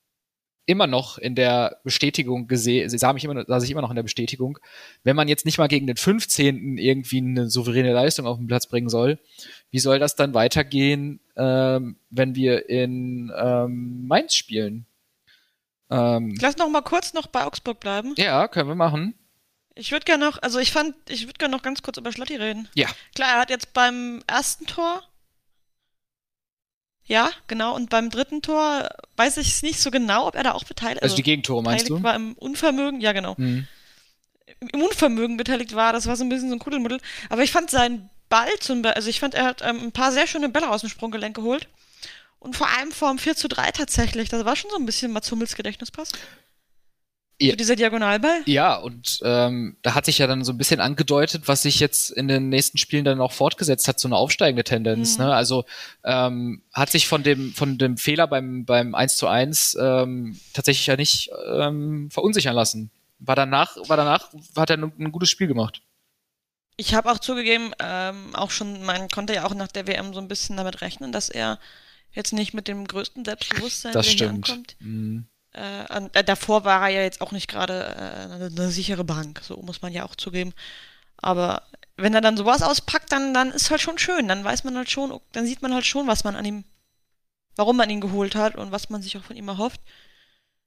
immer 0.64 0.87
noch 0.87 1.18
in 1.18 1.35
der 1.35 1.80
Bestätigung 1.85 2.46
gesehen, 2.48 2.88
sah 2.88 3.12
mich 3.12 3.24
immer, 3.24 3.35
noch- 3.35 3.46
saß 3.46 3.62
ich 3.64 3.70
immer 3.70 3.83
noch 3.83 3.90
in 3.90 3.96
der 3.96 4.02
Bestätigung, 4.04 4.59
wenn 5.04 5.16
man 5.16 5.28
jetzt 5.28 5.44
nicht 5.44 5.59
mal 5.59 5.68
gegen 5.68 5.87
den 5.87 5.96
15. 5.98 6.78
irgendwie 6.78 7.18
eine 7.18 7.50
souveräne 7.50 7.92
Leistung 7.92 8.26
auf 8.26 8.38
den 8.38 8.46
Platz 8.46 8.66
bringen 8.66 8.88
soll, 8.88 9.18
wie 9.70 9.78
soll 9.80 9.98
das 9.98 10.16
dann 10.16 10.33
weitergehen, 10.33 11.20
ähm, 11.37 11.96
wenn 12.09 12.35
wir 12.35 12.68
in 12.70 13.30
ähm, 13.37 14.06
Mainz 14.06 14.35
spielen? 14.35 14.87
Ähm, 15.90 16.37
Lass 16.40 16.56
noch 16.56 16.68
mal 16.68 16.83
kurz 16.83 17.12
noch 17.14 17.26
bei 17.26 17.44
Augsburg 17.44 17.80
bleiben. 17.80 18.14
ja, 18.16 18.46
können 18.48 18.68
wir 18.68 18.74
machen. 18.76 19.14
Ich 19.74 19.92
würde 19.92 20.04
gerne 20.04 20.24
noch, 20.26 20.40
also 20.42 20.59
ich 20.59 20.72
fand, 20.72 20.94
ich 21.09 21.22
würde 21.22 21.38
gerne 21.38 21.56
noch 21.56 21.62
ganz 21.62 21.83
kurz 21.83 21.96
über 21.96 22.12
Schlotti 22.12 22.37
reden. 22.37 22.68
Ja. 22.74 22.88
Klar, 23.14 23.35
er 23.35 23.40
hat 23.40 23.50
jetzt 23.50 23.72
beim 23.72 24.22
ersten 24.26 24.66
Tor. 24.66 25.02
Ja, 27.10 27.28
genau. 27.48 27.74
Und 27.74 27.90
beim 27.90 28.08
dritten 28.08 28.40
Tor 28.40 28.88
weiß 29.16 29.38
ich 29.38 29.48
es 29.48 29.62
nicht 29.62 29.80
so 29.80 29.90
genau, 29.90 30.28
ob 30.28 30.36
er 30.36 30.44
da 30.44 30.52
auch 30.52 30.62
beteiligt, 30.62 31.02
Also 31.02 31.16
die 31.16 31.24
Gegentore 31.24 31.60
meinst 31.60 31.86
beteiligt 31.86 32.04
du? 32.04 32.04
war 32.04 32.14
im 32.14 32.34
Unvermögen. 32.34 33.00
Ja, 33.00 33.10
genau. 33.10 33.36
Hm. 33.36 33.66
Im 34.72 34.80
Unvermögen 34.82 35.36
beteiligt 35.36 35.74
war. 35.74 35.92
Das 35.92 36.06
war 36.06 36.14
so 36.14 36.22
ein 36.22 36.28
bisschen 36.28 36.50
so 36.50 36.54
ein 36.54 36.60
Kuddelmuddel. 36.60 37.00
Aber 37.28 37.42
ich 37.42 37.50
fand 37.50 37.68
seinen 37.68 38.08
Ball 38.28 38.48
zum 38.60 38.82
Beispiel, 38.82 38.94
also 38.96 39.10
ich 39.10 39.18
fand, 39.18 39.34
er 39.34 39.44
hat 39.46 39.60
ähm, 39.62 39.80
ein 39.82 39.90
paar 39.92 40.12
sehr 40.12 40.28
schöne 40.28 40.50
Bälle 40.50 40.70
aus 40.70 40.82
dem 40.82 40.88
Sprunggelenk 40.88 41.34
geholt. 41.34 41.66
Und 42.38 42.54
vor 42.54 42.68
allem 42.78 42.92
vorm 42.92 43.18
4 43.18 43.34
zu 43.34 43.48
3 43.48 43.72
tatsächlich. 43.72 44.28
Das 44.28 44.44
war 44.44 44.54
schon 44.54 44.70
so 44.70 44.76
ein 44.76 44.86
bisschen 44.86 45.10
Mats 45.10 45.32
Hummels 45.32 45.56
Gedächtnispass. 45.56 46.12
Ja. 47.42 47.57
Dieser 47.57 47.74
Diagonalball. 47.74 48.42
Ja, 48.44 48.76
und 48.76 49.20
ähm, 49.24 49.76
da 49.81 49.94
hat 49.94 50.05
sich 50.05 50.18
ja 50.18 50.26
dann 50.26 50.44
so 50.44 50.53
ein 50.53 50.59
bisschen 50.59 50.79
angedeutet, 50.79 51.48
was 51.48 51.62
sich 51.62 51.81
jetzt 51.81 52.11
in 52.11 52.29
den 52.29 52.50
nächsten 52.50 52.76
Spielen 52.76 53.07
dann 53.07 53.20
auch 53.20 53.33
fortgesetzt 53.33 53.88
hat, 53.88 53.98
so 53.98 54.09
eine 54.09 54.16
aufsteigende 54.16 54.62
Tendenz. 54.62 55.16
Mhm. 55.16 55.24
Ne? 55.24 55.35
Also 55.35 55.64
ähm, 56.05 56.62
hat 56.74 56.90
sich 56.90 57.09
von 57.09 57.22
dem, 57.22 57.55
von 57.55 57.79
dem 57.79 57.96
Fehler 57.96 58.26
beim, 58.26 58.66
beim 58.66 58.94
1 58.94 59.16
zu 59.16 59.26
1 59.26 59.79
ähm, 59.81 60.38
tatsächlich 60.53 60.87
ja 60.87 60.96
nicht 60.96 61.31
ähm, 61.50 62.11
verunsichern 62.11 62.55
lassen. 62.55 62.90
War 63.20 63.37
danach, 63.37 63.74
war 63.88 63.96
danach, 63.96 64.29
hat 64.55 64.68
er 64.68 64.76
ein, 64.76 64.92
ein 64.98 65.12
gutes 65.12 65.31
Spiel 65.31 65.46
gemacht. 65.46 65.81
Ich 66.76 66.94
habe 66.94 67.11
auch 67.11 67.18
zugegeben, 67.18 67.72
ähm, 67.79 68.35
auch 68.35 68.50
schon, 68.50 68.85
man 68.85 69.09
konnte 69.09 69.35
ja 69.35 69.46
auch 69.46 69.55
nach 69.55 69.68
der 69.68 69.87
WM 69.87 70.12
so 70.12 70.20
ein 70.20 70.29
bisschen 70.29 70.59
damit 70.59 70.83
rechnen, 70.83 71.11
dass 71.11 71.31
er 71.31 71.59
jetzt 72.12 72.33
nicht 72.35 72.53
mit 72.53 72.68
dem 72.68 72.87
größten 72.87 73.24
Selbstbewusstsein 73.24 73.92
Das 73.92 74.11
stimmt. 74.11 74.50
ankommt. 74.50 74.76
Mhm. 74.81 75.26
Äh, 75.52 76.06
äh, 76.12 76.24
davor 76.24 76.64
war 76.64 76.82
er 76.82 76.94
ja 76.94 77.02
jetzt 77.02 77.20
auch 77.20 77.32
nicht 77.32 77.48
gerade 77.48 77.94
äh, 77.96 78.32
eine, 78.32 78.46
eine 78.46 78.70
sichere 78.70 79.04
Bank, 79.04 79.40
so 79.42 79.56
muss 79.58 79.82
man 79.82 79.92
ja 79.92 80.04
auch 80.04 80.14
zugeben. 80.14 80.52
Aber 81.16 81.62
wenn 81.96 82.14
er 82.14 82.20
dann 82.20 82.36
sowas 82.36 82.62
auspackt, 82.62 83.12
dann, 83.12 83.34
dann 83.34 83.50
ist 83.50 83.70
halt 83.70 83.80
schon 83.80 83.98
schön. 83.98 84.28
Dann 84.28 84.44
weiß 84.44 84.64
man 84.64 84.76
halt 84.76 84.90
schon, 84.90 85.18
dann 85.32 85.46
sieht 85.46 85.62
man 85.62 85.74
halt 85.74 85.86
schon, 85.86 86.06
was 86.06 86.24
man 86.24 86.36
an 86.36 86.44
ihm, 86.44 86.64
warum 87.56 87.76
man 87.76 87.90
ihn 87.90 88.00
geholt 88.00 88.34
hat 88.34 88.56
und 88.56 88.72
was 88.72 88.90
man 88.90 89.02
sich 89.02 89.16
auch 89.16 89.24
von 89.24 89.36
ihm 89.36 89.48
erhofft. 89.48 89.80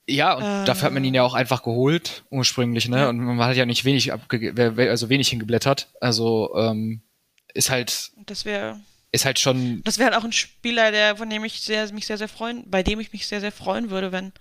Ja, 0.08 0.34
und 0.34 0.44
äh, 0.44 0.66
dafür 0.66 0.88
hat 0.88 0.94
man 0.94 1.06
ihn 1.06 1.14
ja 1.14 1.24
auch 1.24 1.34
einfach 1.34 1.64
geholt, 1.64 2.26
ursprünglich, 2.30 2.90
ne? 2.90 2.98
Ja. 2.98 3.10
Und 3.10 3.20
man 3.20 3.40
hat 3.40 3.56
ja 3.56 3.66
nicht 3.66 3.86
wenig 3.86 4.12
also 4.12 5.10
wenig 5.10 5.30
hingeblättert. 5.30 5.88
Also 6.02 6.54
ähm, 6.58 7.02
ist 7.54 7.70
halt. 7.70 8.12
Das 8.26 8.44
wäre. 8.44 8.82
Ist 9.14 9.26
halt 9.26 9.40
schon. 9.40 9.82
Das 9.84 10.00
wäre 10.00 10.12
halt 10.12 10.20
auch 10.20 10.26
ein 10.26 10.34
Spieler, 10.34 10.92
der, 10.92 11.16
von 11.16 11.30
dem 11.30 11.46
ich 11.46 11.62
sehr, 11.62 11.92
mich 11.94 12.06
sehr, 12.06 12.18
sehr 12.18 12.28
freuen, 12.28 12.70
bei 12.70 12.84
dem 12.84 13.00
ich 13.00 13.14
mich 13.14 13.28
sehr, 13.28 13.40
sehr 13.40 13.52
freuen 13.52 13.92
würde, 13.92 14.12
wenn, 14.12 14.34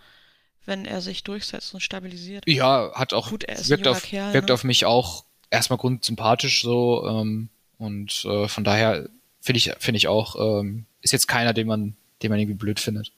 wenn 0.64 0.85
er 0.85 1.01
sich 1.01 1.25
durchsetzt 1.25 1.75
und 1.75 1.81
stabilisiert. 1.81 2.44
Ja, 2.46 2.92
hat 2.94 3.12
auch. 3.12 3.31
Gut, 3.31 3.44
er 3.44 3.59
ist 3.59 3.68
wirkt, 3.68 3.88
auf, 3.88 4.03
Kerl, 4.03 4.33
wirkt 4.33 4.48
ne? 4.48 4.55
auf 4.55 4.64
mich 4.64 4.85
auch 4.85 5.25
erstmal 5.51 5.79
grundsympathisch 5.79 6.62
so. 6.62 7.07
Ähm, 7.07 7.48
und 7.79 8.25
äh, 8.25 8.48
von 8.48 8.64
daher 8.64 9.09
finde 9.40 9.59
ich, 9.59 9.72
finde 9.79 9.96
ich 9.98 10.09
auch, 10.09 10.61
ähm, 10.61 10.87
ist 11.01 11.12
jetzt 11.12 11.29
keiner, 11.29 11.53
den 11.53 11.66
man, 11.66 11.96
den 12.22 12.31
man 12.31 12.38
irgendwie 12.38 12.59
blöd 12.59 12.81
findet. 12.81 13.12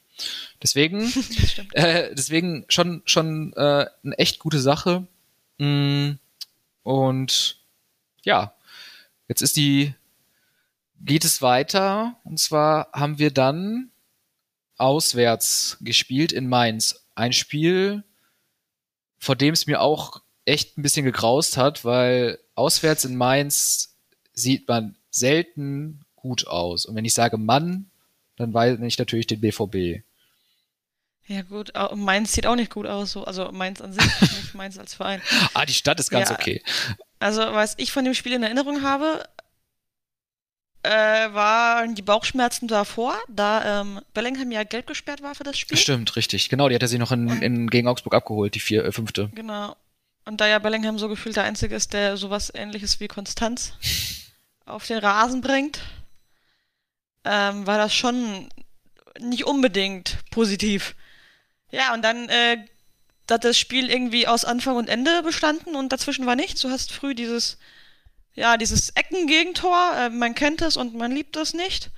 Deswegen, 0.62 1.12
äh, 1.72 2.14
deswegen 2.14 2.64
schon, 2.68 3.02
schon 3.04 3.52
äh, 3.54 3.86
eine 4.04 4.18
echt 4.18 4.38
gute 4.38 4.60
Sache. 4.60 5.06
Mm, 5.58 6.12
und 6.82 7.58
ja, 8.22 8.54
jetzt 9.28 9.42
ist 9.42 9.56
die, 9.56 9.94
geht 11.00 11.24
es 11.24 11.42
weiter. 11.42 12.16
Und 12.24 12.38
zwar 12.38 12.88
haben 12.92 13.18
wir 13.18 13.30
dann 13.30 13.90
auswärts 14.76 15.78
gespielt 15.80 16.32
in 16.32 16.48
Mainz. 16.48 17.03
Ein 17.14 17.32
Spiel, 17.32 18.04
vor 19.18 19.36
dem 19.36 19.54
es 19.54 19.66
mir 19.66 19.80
auch 19.80 20.20
echt 20.44 20.76
ein 20.76 20.82
bisschen 20.82 21.04
gegraust 21.04 21.56
hat, 21.56 21.84
weil 21.84 22.38
auswärts 22.54 23.04
in 23.04 23.16
Mainz 23.16 23.96
sieht 24.32 24.68
man 24.68 24.96
selten 25.10 26.04
gut 26.16 26.46
aus. 26.46 26.86
Und 26.86 26.96
wenn 26.96 27.04
ich 27.04 27.14
sage 27.14 27.38
Mann, 27.38 27.90
dann 28.36 28.50
meine 28.50 28.86
ich 28.86 28.98
natürlich 28.98 29.26
den 29.26 29.40
BVB. 29.40 30.02
Ja 31.26 31.40
gut, 31.42 31.72
Mainz 31.94 32.32
sieht 32.32 32.46
auch 32.46 32.56
nicht 32.56 32.70
gut 32.70 32.86
aus, 32.86 33.12
so. 33.12 33.24
also 33.24 33.50
Mainz 33.50 33.80
an 33.80 33.92
sich, 33.94 34.20
nicht 34.20 34.54
Mainz 34.54 34.78
als 34.78 34.94
Verein. 34.94 35.22
Ah, 35.54 35.64
die 35.64 35.72
Stadt 35.72 35.98
ist 35.98 36.10
ganz 36.10 36.28
ja, 36.28 36.36
okay. 36.36 36.62
Also 37.18 37.40
was 37.40 37.74
ich 37.78 37.92
von 37.92 38.04
dem 38.04 38.12
Spiel 38.12 38.32
in 38.32 38.42
Erinnerung 38.42 38.82
habe, 38.82 39.24
äh, 40.84 41.32
waren 41.32 41.94
die 41.94 42.02
Bauchschmerzen 42.02 42.68
davor, 42.68 43.18
da 43.28 43.80
ähm, 43.80 44.00
Bellingham 44.12 44.52
ja 44.52 44.64
gelb 44.64 44.86
gesperrt 44.86 45.22
war 45.22 45.34
für 45.34 45.42
das 45.42 45.58
Spiel. 45.58 45.78
Stimmt, 45.78 46.14
richtig. 46.14 46.50
Genau, 46.50 46.68
die 46.68 46.74
hat 46.74 46.82
er 46.82 46.88
sich 46.88 46.98
noch 46.98 47.10
in, 47.10 47.28
in, 47.42 47.70
gegen 47.70 47.88
Augsburg 47.88 48.14
abgeholt, 48.14 48.54
die 48.54 48.60
vier, 48.60 48.84
äh, 48.84 48.92
fünfte. 48.92 49.30
Genau. 49.34 49.76
Und 50.26 50.40
da 50.40 50.46
ja 50.46 50.58
Bellingham 50.58 50.98
so 50.98 51.08
gefühlt 51.08 51.36
der 51.36 51.44
Einzige 51.44 51.74
ist, 51.74 51.94
der 51.94 52.18
sowas 52.18 52.52
ähnliches 52.54 53.00
wie 53.00 53.08
Konstanz 53.08 53.72
auf 54.66 54.86
den 54.86 54.98
Rasen 54.98 55.40
bringt, 55.40 55.80
ähm, 57.24 57.66
war 57.66 57.78
das 57.78 57.94
schon 57.94 58.50
nicht 59.18 59.46
unbedingt 59.46 60.18
positiv. 60.30 60.94
Ja, 61.70 61.94
und 61.94 62.02
dann 62.02 62.28
äh, 62.28 62.58
hat 63.30 63.44
das 63.44 63.58
Spiel 63.58 63.90
irgendwie 63.90 64.28
aus 64.28 64.44
Anfang 64.44 64.76
und 64.76 64.90
Ende 64.90 65.22
bestanden 65.22 65.76
und 65.76 65.92
dazwischen 65.92 66.26
war 66.26 66.36
nichts. 66.36 66.60
Du 66.60 66.68
hast 66.68 66.92
früh 66.92 67.14
dieses, 67.14 67.56
ja, 68.34 68.56
dieses 68.56 68.90
Eckengegentor, 68.90 69.96
äh, 69.96 70.10
man 70.10 70.34
kennt 70.34 70.62
es 70.62 70.76
und 70.76 70.94
man 70.94 71.12
liebt 71.12 71.36
es 71.36 71.54
nicht. 71.54 71.90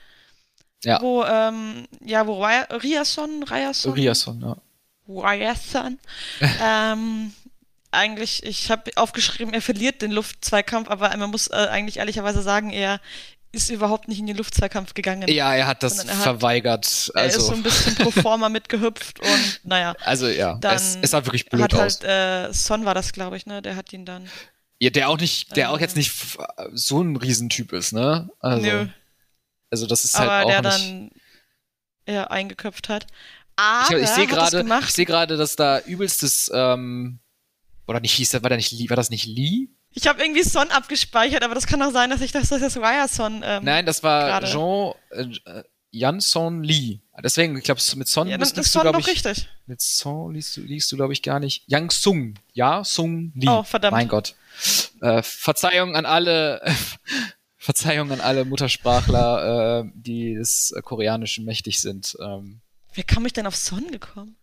Ja. 0.85 1.01
Wo, 1.01 1.25
ähm, 1.25 1.87
ja, 2.05 2.27
wo 2.27 2.44
Riasson, 2.44 3.42
Riasson, 3.42 3.92
Riasson, 3.92 4.40
ja. 4.40 4.57
Riasson, 5.09 5.99
ähm, 6.62 7.33
eigentlich, 7.90 8.44
ich 8.44 8.70
habe 8.70 8.90
aufgeschrieben, 8.96 9.55
er 9.55 9.62
verliert 9.62 10.03
den 10.03 10.12
Luftzweikampf, 10.12 10.90
aber 10.90 11.16
man 11.16 11.31
muss 11.31 11.49
äh, 11.49 11.55
eigentlich 11.55 11.96
ehrlicherweise 11.96 12.42
sagen, 12.42 12.70
er 12.70 13.01
ist 13.53 13.70
überhaupt 13.70 14.09
nicht 14.09 14.18
in 14.18 14.27
den 14.27 14.37
Luftzweikampf 14.37 14.92
gegangen. 14.92 15.29
Ja, 15.29 15.55
er 15.55 15.66
hat 15.66 15.83
das 15.83 16.05
er 16.05 16.14
verweigert. 16.14 16.85
also. 16.85 17.12
Er 17.14 17.25
ist 17.25 17.35
also 17.37 17.46
so 17.46 17.53
ein 17.55 17.62
bisschen 17.62 17.94
pro 17.94 18.11
forma 18.11 18.49
mitgehüpft 18.49 19.18
und 19.20 19.61
naja. 19.64 19.94
Also 20.05 20.29
ja, 20.29 20.59
dann 20.61 20.77
es, 20.77 20.99
es 21.01 21.11
sah 21.11 21.25
wirklich 21.25 21.49
blöd 21.49 21.62
hat 21.62 21.75
aus. 21.75 22.01
Halt, 22.03 22.51
äh, 22.51 22.53
Son 22.53 22.85
war 22.85 22.94
das, 22.94 23.12
glaube 23.12 23.37
ich, 23.37 23.46
ne? 23.46 23.62
Der 23.62 23.77
hat 23.77 23.92
ihn 23.92 24.05
dann. 24.05 24.29
Ja, 24.79 24.91
der 24.91 25.09
auch 25.09 25.19
nicht, 25.19 25.57
der 25.57 25.67
äh, 25.67 25.69
auch 25.69 25.81
jetzt 25.81 25.97
nicht 25.97 26.12
so 26.73 27.03
ein 27.03 27.17
Riesentyp 27.17 27.73
ist, 27.73 27.93
ne? 27.93 28.29
Also, 28.41 28.67
nö. 28.67 28.89
Also 29.71 29.87
das 29.87 30.05
ist 30.05 30.19
halt 30.19 30.31
Aber 30.31 30.45
auch 30.45 30.51
der 30.51 30.62
nicht... 30.62 30.75
dann 30.79 31.11
ja, 32.09 32.25
eingeköpft 32.25 32.89
hat. 32.89 33.07
Aber 33.57 33.97
ich, 33.97 34.05
ich 34.05 34.11
sehe 34.11 34.27
gerade, 34.27 34.65
ich 34.81 34.93
sehe 34.93 35.07
gerade, 35.07 35.37
dass 35.37 35.57
da 35.57 35.81
übelstes 35.81 36.51
ähm, 36.55 37.19
oder 37.87 38.01
nicht 38.01 38.12
hieß, 38.12 38.35
war, 38.35 38.51
der 38.51 38.57
nicht, 38.57 38.91
war 38.91 38.97
das 38.97 39.11
nicht 39.11 39.27
Lee? 39.27 39.69
Ich 39.93 40.07
habe 40.07 40.23
irgendwie 40.23 40.43
Son 40.43 40.71
abgespeichert, 40.71 41.43
aber 41.43 41.55
das 41.55 41.67
kann 41.67 41.81
auch 41.83 41.93
sein, 41.93 42.11
dass 42.11 42.21
ich 42.21 42.33
das, 42.33 42.51
das 42.51 42.61
jetzt 42.61 42.77
Ryerson. 42.77 43.43
Ähm, 43.43 43.65
Nein, 43.65 43.87
das 43.87 44.03
war 44.03 44.41
grade. 44.41 44.47
Jean 44.47 44.93
äh, 45.11 45.62
Janson 45.91 46.62
Lee. 46.62 47.01
Deswegen, 47.25 47.57
ich 47.57 47.65
glaube, 47.65 47.81
mit 47.97 48.09
Son 48.09 48.29
ja, 48.29 48.37
ist 48.37 48.55
Son 48.71 48.85
du, 48.85 48.93
doch 48.93 49.01
ich, 49.01 49.07
richtig. 49.07 49.49
Mit 49.67 49.81
Son 49.81 50.35
liest 50.35 50.57
du, 50.57 50.61
liest 50.61 50.93
du 50.93 50.97
glaube 50.97 51.15
ich, 51.15 51.23
gar 51.23 51.41
nicht. 51.41 51.65
Yang 51.67 51.91
Sung. 51.91 52.35
Ja, 52.53 52.85
Sung 52.85 53.33
Lee. 53.35 53.49
Oh, 53.49 53.62
verdammt. 53.62 53.93
Mein 53.93 54.09
Gott. 54.09 54.35
Äh, 55.01 55.23
Verzeihung 55.23 55.97
an 55.97 56.07
alle, 56.07 56.62
Verzeihung 57.57 58.11
an 58.12 58.21
alle 58.21 58.45
Muttersprachler, 58.45 59.85
äh, 59.85 59.90
die 59.95 60.35
des 60.35 60.75
Koreanischen 60.83 61.45
mächtig 61.45 61.81
sind. 61.81 62.16
Ähm, 62.21 62.61
Wie 62.92 63.03
kam 63.03 63.27
ich 63.27 63.33
denn 63.33 63.47
auf 63.47 63.57
Son 63.57 63.90
gekommen? 63.90 64.37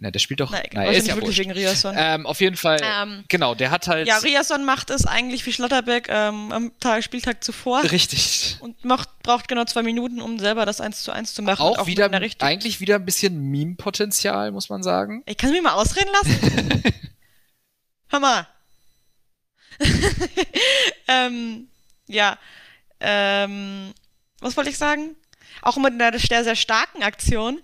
Na, 0.00 0.12
der 0.12 0.20
spielt 0.20 0.38
doch. 0.38 0.50
Nein, 0.50 0.62
na, 0.72 0.84
er 0.84 0.92
ist 0.92 1.08
ja 1.08 1.16
wirklich 1.16 1.38
wegen 1.38 1.50
Riasson. 1.50 1.94
Ähm, 1.98 2.24
auf 2.24 2.40
jeden 2.40 2.56
Fall. 2.56 2.78
Ähm, 2.80 3.24
genau, 3.28 3.56
der 3.56 3.72
hat 3.72 3.88
halt. 3.88 4.06
Ja, 4.06 4.18
Riasson 4.18 4.64
macht 4.64 4.90
es 4.90 5.06
eigentlich 5.06 5.44
wie 5.44 5.52
Schlotterbeck 5.52 6.08
ähm, 6.08 6.52
am 6.52 6.78
Tag, 6.78 7.02
Spieltag 7.02 7.42
zuvor. 7.42 7.82
Richtig. 7.82 8.58
Und 8.60 8.84
macht, 8.84 9.08
braucht 9.24 9.48
genau 9.48 9.64
zwei 9.64 9.82
Minuten, 9.82 10.20
um 10.20 10.38
selber 10.38 10.66
das 10.66 10.80
1 10.80 11.02
zu 11.02 11.10
1 11.10 11.34
zu 11.34 11.42
machen. 11.42 11.60
Auch, 11.60 11.78
auch 11.78 11.86
wieder, 11.88 12.08
eigentlich 12.38 12.80
wieder 12.80 12.94
ein 12.94 13.04
bisschen 13.04 13.50
Meme-Potenzial, 13.50 14.52
muss 14.52 14.68
man 14.68 14.84
sagen. 14.84 15.24
Ich 15.26 15.36
kann 15.36 15.50
mich 15.50 15.62
mal 15.62 15.72
ausreden 15.72 16.10
lassen. 16.12 16.82
Hör 18.08 18.20
mal. 18.20 18.46
ähm, 21.08 21.68
ja. 22.06 22.38
Ähm, 23.00 23.92
was 24.40 24.56
wollte 24.56 24.70
ich 24.70 24.78
sagen? 24.78 25.16
Auch 25.62 25.76
mit 25.76 25.92
einer 25.92 26.18
sehr, 26.18 26.44
sehr 26.44 26.56
starken 26.56 27.02
Aktion 27.02 27.60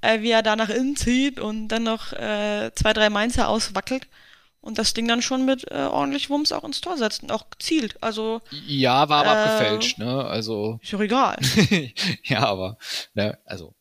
äh, 0.00 0.20
wie 0.22 0.30
er 0.30 0.42
da 0.42 0.56
nach 0.56 0.68
innen 0.68 0.96
zieht 0.96 1.40
und 1.40 1.68
dann 1.68 1.82
noch 1.82 2.12
äh, 2.12 2.70
zwei, 2.74 2.92
drei 2.92 3.10
Mainzer 3.10 3.48
auswackelt 3.48 4.06
und 4.60 4.78
das 4.78 4.94
Ding 4.94 5.08
dann 5.08 5.22
schon 5.22 5.44
mit 5.44 5.70
äh, 5.70 5.74
ordentlich 5.74 6.30
Wumms 6.30 6.52
auch 6.52 6.64
ins 6.64 6.80
Tor 6.80 6.96
setzt 6.96 7.22
und 7.22 7.32
auch 7.32 7.46
zielt. 7.58 8.02
Also 8.02 8.40
ja, 8.66 9.08
war 9.08 9.26
aber 9.26 9.36
äh, 9.36 9.42
abgefälscht, 9.42 9.98
ne? 9.98 10.24
Also 10.24 10.78
ist 10.82 10.92
doch 10.92 11.00
egal. 11.00 11.38
ja, 12.24 12.40
aber 12.40 12.78
ne, 13.14 13.38
also 13.44 13.74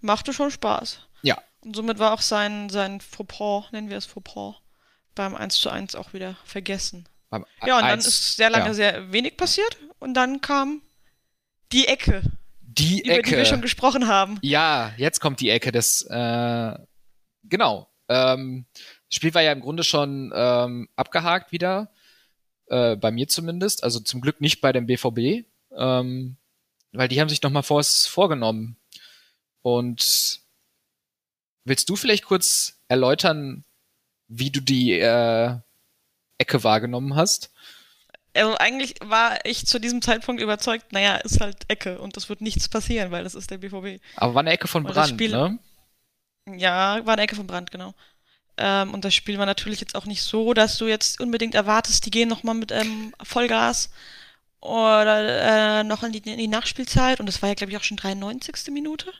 machte 0.00 0.32
schon 0.32 0.50
Spaß. 0.50 1.00
Ja. 1.22 1.38
Und 1.60 1.74
somit 1.74 1.98
war 1.98 2.12
auch 2.12 2.20
sein 2.20 2.68
sein 2.68 3.00
Fauxpas, 3.00 3.72
nennen 3.72 3.90
wir 3.90 3.96
es 3.96 4.06
Fauxpas, 4.06 4.56
beim 5.16 5.34
1 5.34 5.56
zu 5.56 5.68
1 5.70 5.96
auch 5.96 6.12
wieder 6.12 6.36
vergessen. 6.44 7.08
Beim 7.30 7.44
ja, 7.66 7.78
und 7.78 7.84
1, 7.84 7.90
dann 7.90 8.08
ist 8.08 8.36
sehr 8.36 8.50
lange 8.50 8.66
ja. 8.68 8.74
sehr 8.74 9.12
wenig 9.12 9.36
passiert 9.36 9.76
und 9.98 10.14
dann 10.14 10.40
kam 10.40 10.82
die 11.72 11.88
Ecke 11.88 12.22
die 12.78 13.00
über 13.00 13.18
Ecke. 13.18 13.30
die 13.30 13.36
wir 13.36 13.44
schon 13.44 13.62
gesprochen 13.62 14.06
haben. 14.06 14.38
Ja, 14.42 14.92
jetzt 14.96 15.20
kommt 15.20 15.40
die 15.40 15.50
Ecke 15.50 15.72
des, 15.72 16.02
äh, 16.02 16.74
genau. 17.44 17.90
Ähm, 18.08 18.66
das 18.74 19.16
Spiel 19.16 19.34
war 19.34 19.42
ja 19.42 19.52
im 19.52 19.60
Grunde 19.60 19.82
schon 19.82 20.32
ähm, 20.34 20.88
abgehakt 20.96 21.52
wieder, 21.52 21.90
äh, 22.66 22.96
bei 22.96 23.10
mir 23.10 23.28
zumindest. 23.28 23.82
Also 23.82 24.00
zum 24.00 24.20
Glück 24.20 24.40
nicht 24.40 24.60
bei 24.60 24.72
dem 24.72 24.86
BVB, 24.86 25.46
ähm, 25.76 26.36
weil 26.92 27.08
die 27.08 27.20
haben 27.20 27.28
sich 27.28 27.42
nochmal 27.42 27.62
vors 27.62 28.06
vorgenommen. 28.06 28.76
Und 29.62 30.40
willst 31.64 31.88
du 31.88 31.96
vielleicht 31.96 32.24
kurz 32.24 32.80
erläutern, 32.88 33.64
wie 34.28 34.50
du 34.50 34.60
die 34.60 34.92
äh, 34.92 35.56
Ecke 36.38 36.64
wahrgenommen 36.64 37.14
hast? 37.14 37.50
also 38.36 38.56
eigentlich 38.56 38.94
war 39.02 39.38
ich 39.44 39.66
zu 39.66 39.78
diesem 39.78 40.02
Zeitpunkt 40.02 40.42
überzeugt, 40.42 40.92
naja, 40.92 41.16
ist 41.16 41.40
halt 41.40 41.64
Ecke 41.68 41.98
und 41.98 42.16
es 42.16 42.28
wird 42.28 42.40
nichts 42.40 42.68
passieren, 42.68 43.10
weil 43.10 43.24
das 43.24 43.34
ist 43.34 43.50
der 43.50 43.58
BVB. 43.58 44.00
Aber 44.16 44.34
war 44.34 44.40
eine 44.40 44.50
Ecke 44.50 44.68
von 44.68 44.84
Brand, 44.84 45.08
Spiel, 45.08 45.30
ne? 45.30 45.58
Ja, 46.56 47.04
war 47.04 47.14
eine 47.14 47.22
Ecke 47.22 47.36
von 47.36 47.46
Brand, 47.46 47.70
genau. 47.70 47.94
Ähm, 48.58 48.94
und 48.94 49.04
das 49.04 49.14
Spiel 49.14 49.38
war 49.38 49.46
natürlich 49.46 49.80
jetzt 49.80 49.96
auch 49.96 50.06
nicht 50.06 50.22
so, 50.22 50.54
dass 50.54 50.78
du 50.78 50.86
jetzt 50.86 51.20
unbedingt 51.20 51.54
erwartest, 51.54 52.06
die 52.06 52.10
gehen 52.10 52.28
nochmal 52.28 52.54
mit 52.54 52.72
ähm, 52.72 53.14
Vollgas 53.22 53.90
oder 54.60 55.80
äh, 55.80 55.84
noch 55.84 56.02
in 56.02 56.12
die, 56.12 56.18
in 56.18 56.38
die 56.38 56.48
Nachspielzeit. 56.48 57.20
Und 57.20 57.26
das 57.26 57.42
war 57.42 57.48
ja, 57.48 57.54
glaube 57.54 57.72
ich, 57.72 57.78
auch 57.78 57.82
schon 57.82 57.96
93. 57.96 58.72
Minute. 58.72 59.12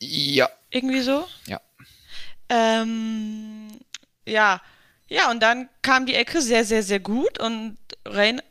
Ja. 0.00 0.48
Irgendwie 0.70 1.00
so? 1.00 1.26
Ja. 1.46 1.60
Ähm, 2.48 3.68
ja, 4.26 4.60
ja, 5.08 5.30
und 5.30 5.40
dann 5.40 5.68
kam 5.82 6.06
die 6.06 6.14
Ecke 6.14 6.40
sehr, 6.40 6.64
sehr, 6.64 6.82
sehr 6.82 7.00
gut 7.00 7.38
und 7.38 7.78
Rainer. 8.04 8.42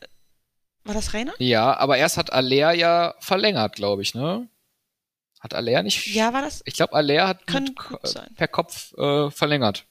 War 0.84 0.94
das 0.94 1.14
Rainer? 1.14 1.34
Ja, 1.40 1.76
aber 1.78 1.98
erst 1.98 2.18
hat 2.18 2.32
Alea 2.32 2.72
ja 2.72 3.16
verlängert, 3.20 3.76
glaube 3.76 4.02
ich, 4.04 4.14
ne? 4.14 4.48
Hat 5.40 5.54
Alea 5.54 5.84
nicht. 5.84 6.08
Ja, 6.08 6.34
war 6.34 6.42
das? 6.42 6.62
Ich 6.66 6.76
glaube, 6.76 6.94
Alea 6.94 7.28
hat 7.28 7.52
mit, 7.52 7.76
per 8.36 8.48
Kopf 8.48 8.94
äh, 8.98 9.30
verlängert. 9.32 9.86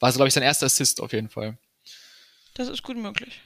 War 0.00 0.10
so, 0.10 0.16
glaube 0.16 0.28
ich, 0.28 0.34
sein 0.34 0.42
erster 0.42 0.66
Assist 0.66 1.00
auf 1.00 1.12
jeden 1.12 1.28
Fall. 1.28 1.56
Das 2.54 2.68
ist 2.68 2.82
gut 2.82 2.96
möglich. 2.96 3.40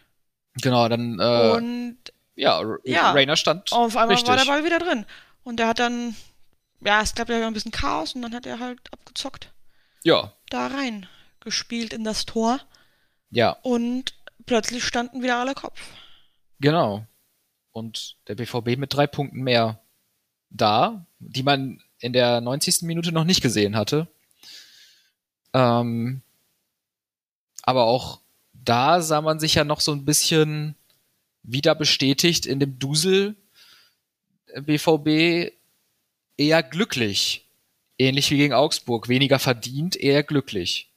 Genau, 0.62 0.88
dann. 0.88 1.21
Äh, 1.21 1.51
und. 1.53 1.99
Ja, 2.35 2.61
ja, 2.85 3.12
Rainer 3.12 3.37
stand. 3.37 3.73
Auf 3.73 3.97
einmal 3.97 4.14
richtig. 4.14 4.29
war 4.29 4.37
der 4.37 4.45
Ball 4.45 4.64
wieder 4.64 4.79
drin. 4.79 5.07
Und 5.42 5.59
der 5.59 5.69
hat 5.69 5.79
dann 5.79 6.14
ja, 6.80 7.02
es 7.02 7.14
gab 7.14 7.28
ja 7.28 7.46
ein 7.46 7.52
bisschen 7.52 7.72
Chaos 7.72 8.14
und 8.14 8.22
dann 8.22 8.34
hat 8.34 8.46
er 8.46 8.58
halt 8.58 8.80
abgezockt. 8.92 9.52
Ja. 10.04 10.32
Da 10.50 10.68
rein 10.68 11.06
gespielt 11.40 11.92
in 11.92 12.04
das 12.04 12.26
Tor. 12.26 12.60
Ja. 13.30 13.56
Und 13.62 14.14
plötzlich 14.46 14.84
standen 14.84 15.22
wieder 15.22 15.38
alle 15.38 15.54
Kopf. 15.54 15.80
Genau. 16.60 17.06
Und 17.72 18.16
der 18.28 18.34
BVB 18.34 18.76
mit 18.76 18.94
drei 18.94 19.06
Punkten 19.06 19.42
mehr 19.42 19.80
da, 20.50 21.06
die 21.18 21.42
man 21.42 21.82
in 21.98 22.12
der 22.12 22.40
90. 22.40 22.82
Minute 22.82 23.12
noch 23.12 23.24
nicht 23.24 23.42
gesehen 23.42 23.76
hatte. 23.76 24.08
Ähm, 25.52 26.22
aber 27.62 27.84
auch 27.84 28.20
da 28.52 29.00
sah 29.00 29.20
man 29.20 29.40
sich 29.40 29.54
ja 29.54 29.64
noch 29.64 29.80
so 29.80 29.92
ein 29.92 30.04
bisschen 30.04 30.76
wieder 31.42 31.74
bestätigt 31.74 32.46
in 32.46 32.60
dem 32.60 32.78
Dusel 32.78 33.36
BVB 34.54 35.56
eher 36.37 36.62
glücklich. 36.62 37.46
Ähnlich 37.99 38.31
wie 38.31 38.37
gegen 38.37 38.55
Augsburg. 38.55 39.09
Weniger 39.09 39.38
verdient, 39.38 39.96
eher 39.96 40.22
glücklich. 40.22 40.92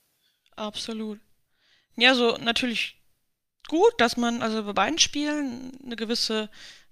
Absolut. 0.56 1.20
Ja, 1.96 2.16
so 2.16 2.38
natürlich 2.38 2.98
gut, 3.68 3.94
dass 3.98 4.18
man 4.18 4.42
also 4.42 4.64
bei 4.64 4.74
beiden 4.74 5.00
Spielen 5.00 5.72
eine 5.84 5.96
gewisse, 5.96 6.50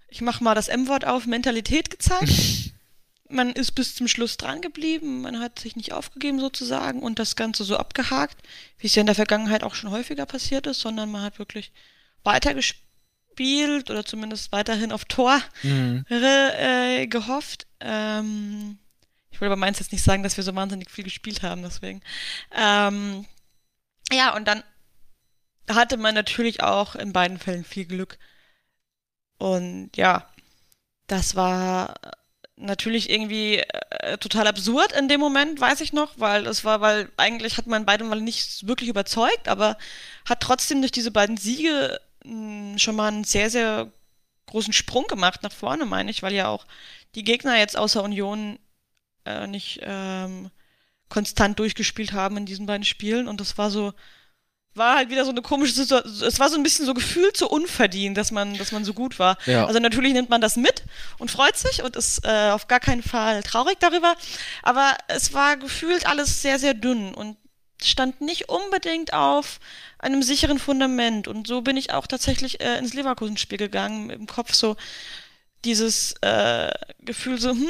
ich 0.07 0.21
mach 0.21 0.39
mal 0.41 0.55
das 0.55 0.69
M-Wort 0.69 1.05
auf, 1.05 1.25
Mentalität 1.25 1.89
gezeigt. 1.89 2.31
man 3.29 3.51
ist 3.51 3.71
bis 3.73 3.95
zum 3.95 4.07
Schluss 4.07 4.37
dran 4.37 4.61
geblieben, 4.61 5.21
man 5.21 5.39
hat 5.39 5.59
sich 5.59 5.75
nicht 5.75 5.91
aufgegeben 5.91 6.39
sozusagen 6.39 7.01
und 7.01 7.19
das 7.19 7.35
Ganze 7.35 7.65
so 7.65 7.75
abgehakt, 7.75 8.37
wie 8.79 8.87
es 8.87 8.95
ja 8.95 9.01
in 9.01 9.05
der 9.05 9.15
Vergangenheit 9.15 9.63
auch 9.63 9.75
schon 9.75 9.91
häufiger 9.91 10.25
passiert 10.25 10.67
ist, 10.67 10.79
sondern 10.79 11.11
man 11.11 11.23
hat 11.23 11.39
wirklich 11.39 11.71
weitergespielt 12.23 12.86
oder 13.39 14.05
zumindest 14.05 14.51
weiterhin 14.51 14.91
auf 14.91 15.05
Tor 15.05 15.41
mhm. 15.63 16.05
äh, 16.09 17.07
gehofft. 17.07 17.67
Ähm, 17.79 18.77
ich 19.29 19.41
will 19.41 19.47
aber 19.47 19.55
meins 19.55 19.79
jetzt 19.79 19.91
nicht 19.91 20.03
sagen, 20.03 20.23
dass 20.23 20.37
wir 20.37 20.43
so 20.43 20.55
wahnsinnig 20.55 20.89
viel 20.89 21.03
gespielt 21.03 21.43
haben, 21.43 21.61
deswegen. 21.61 22.01
Ähm, 22.51 23.25
ja, 24.11 24.35
und 24.35 24.47
dann 24.47 24.63
hatte 25.69 25.97
man 25.97 26.15
natürlich 26.15 26.63
auch 26.63 26.95
in 26.95 27.13
beiden 27.13 27.37
Fällen 27.37 27.63
viel 27.63 27.85
Glück. 27.85 28.17
Und 29.37 29.95
ja, 29.95 30.27
das 31.07 31.35
war 31.35 31.93
natürlich 32.55 33.09
irgendwie 33.09 33.57
äh, 33.59 34.17
total 34.17 34.47
absurd 34.47 34.91
in 34.91 35.07
dem 35.07 35.19
Moment, 35.19 35.59
weiß 35.61 35.81
ich 35.81 35.93
noch, 35.93 36.13
weil 36.17 36.47
es 36.47 36.65
war, 36.65 36.81
weil 36.81 37.09
eigentlich 37.17 37.57
hat 37.57 37.67
man 37.67 37.85
beide 37.85 38.03
mal 38.03 38.19
nicht 38.19 38.67
wirklich 38.67 38.89
überzeugt, 38.89 39.47
aber 39.47 39.77
hat 40.25 40.41
trotzdem 40.41 40.81
durch 40.81 40.91
diese 40.91 41.11
beiden 41.11 41.37
Siege 41.37 41.99
schon 42.77 42.95
mal 42.95 43.07
einen 43.07 43.23
sehr, 43.23 43.49
sehr 43.49 43.91
großen 44.47 44.73
Sprung 44.73 45.07
gemacht 45.07 45.43
nach 45.43 45.51
vorne, 45.51 45.85
meine 45.85 46.11
ich, 46.11 46.23
weil 46.23 46.33
ja 46.33 46.47
auch 46.47 46.65
die 47.15 47.23
Gegner 47.23 47.57
jetzt 47.57 47.77
außer 47.77 48.03
Union 48.03 48.59
äh, 49.25 49.47
nicht 49.47 49.79
ähm, 49.83 50.49
konstant 51.09 51.59
durchgespielt 51.59 52.13
haben 52.13 52.37
in 52.37 52.45
diesen 52.45 52.65
beiden 52.65 52.85
Spielen 52.85 53.27
und 53.27 53.39
das 53.39 53.57
war 53.57 53.71
so, 53.71 53.93
war 54.73 54.97
halt 54.97 55.09
wieder 55.09 55.25
so 55.25 55.31
eine 55.31 55.41
komische 55.41 55.73
Situation. 55.73 56.27
Es 56.27 56.39
war 56.39 56.49
so 56.49 56.55
ein 56.55 56.63
bisschen 56.63 56.85
so 56.85 56.93
gefühlt 56.93 57.35
so 57.35 57.49
unverdient, 57.49 58.17
dass 58.17 58.31
man, 58.31 58.57
dass 58.57 58.71
man 58.71 58.85
so 58.85 58.93
gut 58.93 59.19
war. 59.19 59.37
Ja. 59.45 59.65
Also 59.65 59.79
natürlich 59.79 60.13
nimmt 60.13 60.29
man 60.29 60.41
das 60.41 60.55
mit 60.55 60.83
und 61.17 61.31
freut 61.31 61.57
sich 61.57 61.83
und 61.83 61.95
ist 61.95 62.25
äh, 62.25 62.51
auf 62.51 62.67
gar 62.67 62.79
keinen 62.79 63.03
Fall 63.03 63.43
traurig 63.43 63.77
darüber. 63.79 64.15
Aber 64.63 64.95
es 65.07 65.33
war 65.33 65.57
gefühlt 65.57 66.05
alles 66.07 66.41
sehr, 66.41 66.59
sehr 66.59 66.73
dünn 66.73 67.13
und 67.13 67.37
stand 67.83 68.21
nicht 68.21 68.49
unbedingt 68.49 69.13
auf 69.13 69.59
einem 69.99 70.23
sicheren 70.23 70.59
Fundament. 70.59 71.27
Und 71.27 71.47
so 71.47 71.61
bin 71.61 71.77
ich 71.77 71.93
auch 71.93 72.07
tatsächlich 72.07 72.59
äh, 72.61 72.77
ins 72.77 72.93
Leverkusen-Spiel 72.93 73.57
gegangen, 73.57 74.09
im 74.09 74.27
Kopf 74.27 74.53
so 74.53 74.75
dieses 75.65 76.13
äh, 76.21 76.71
Gefühl 76.99 77.39
so, 77.39 77.51
hm, 77.51 77.67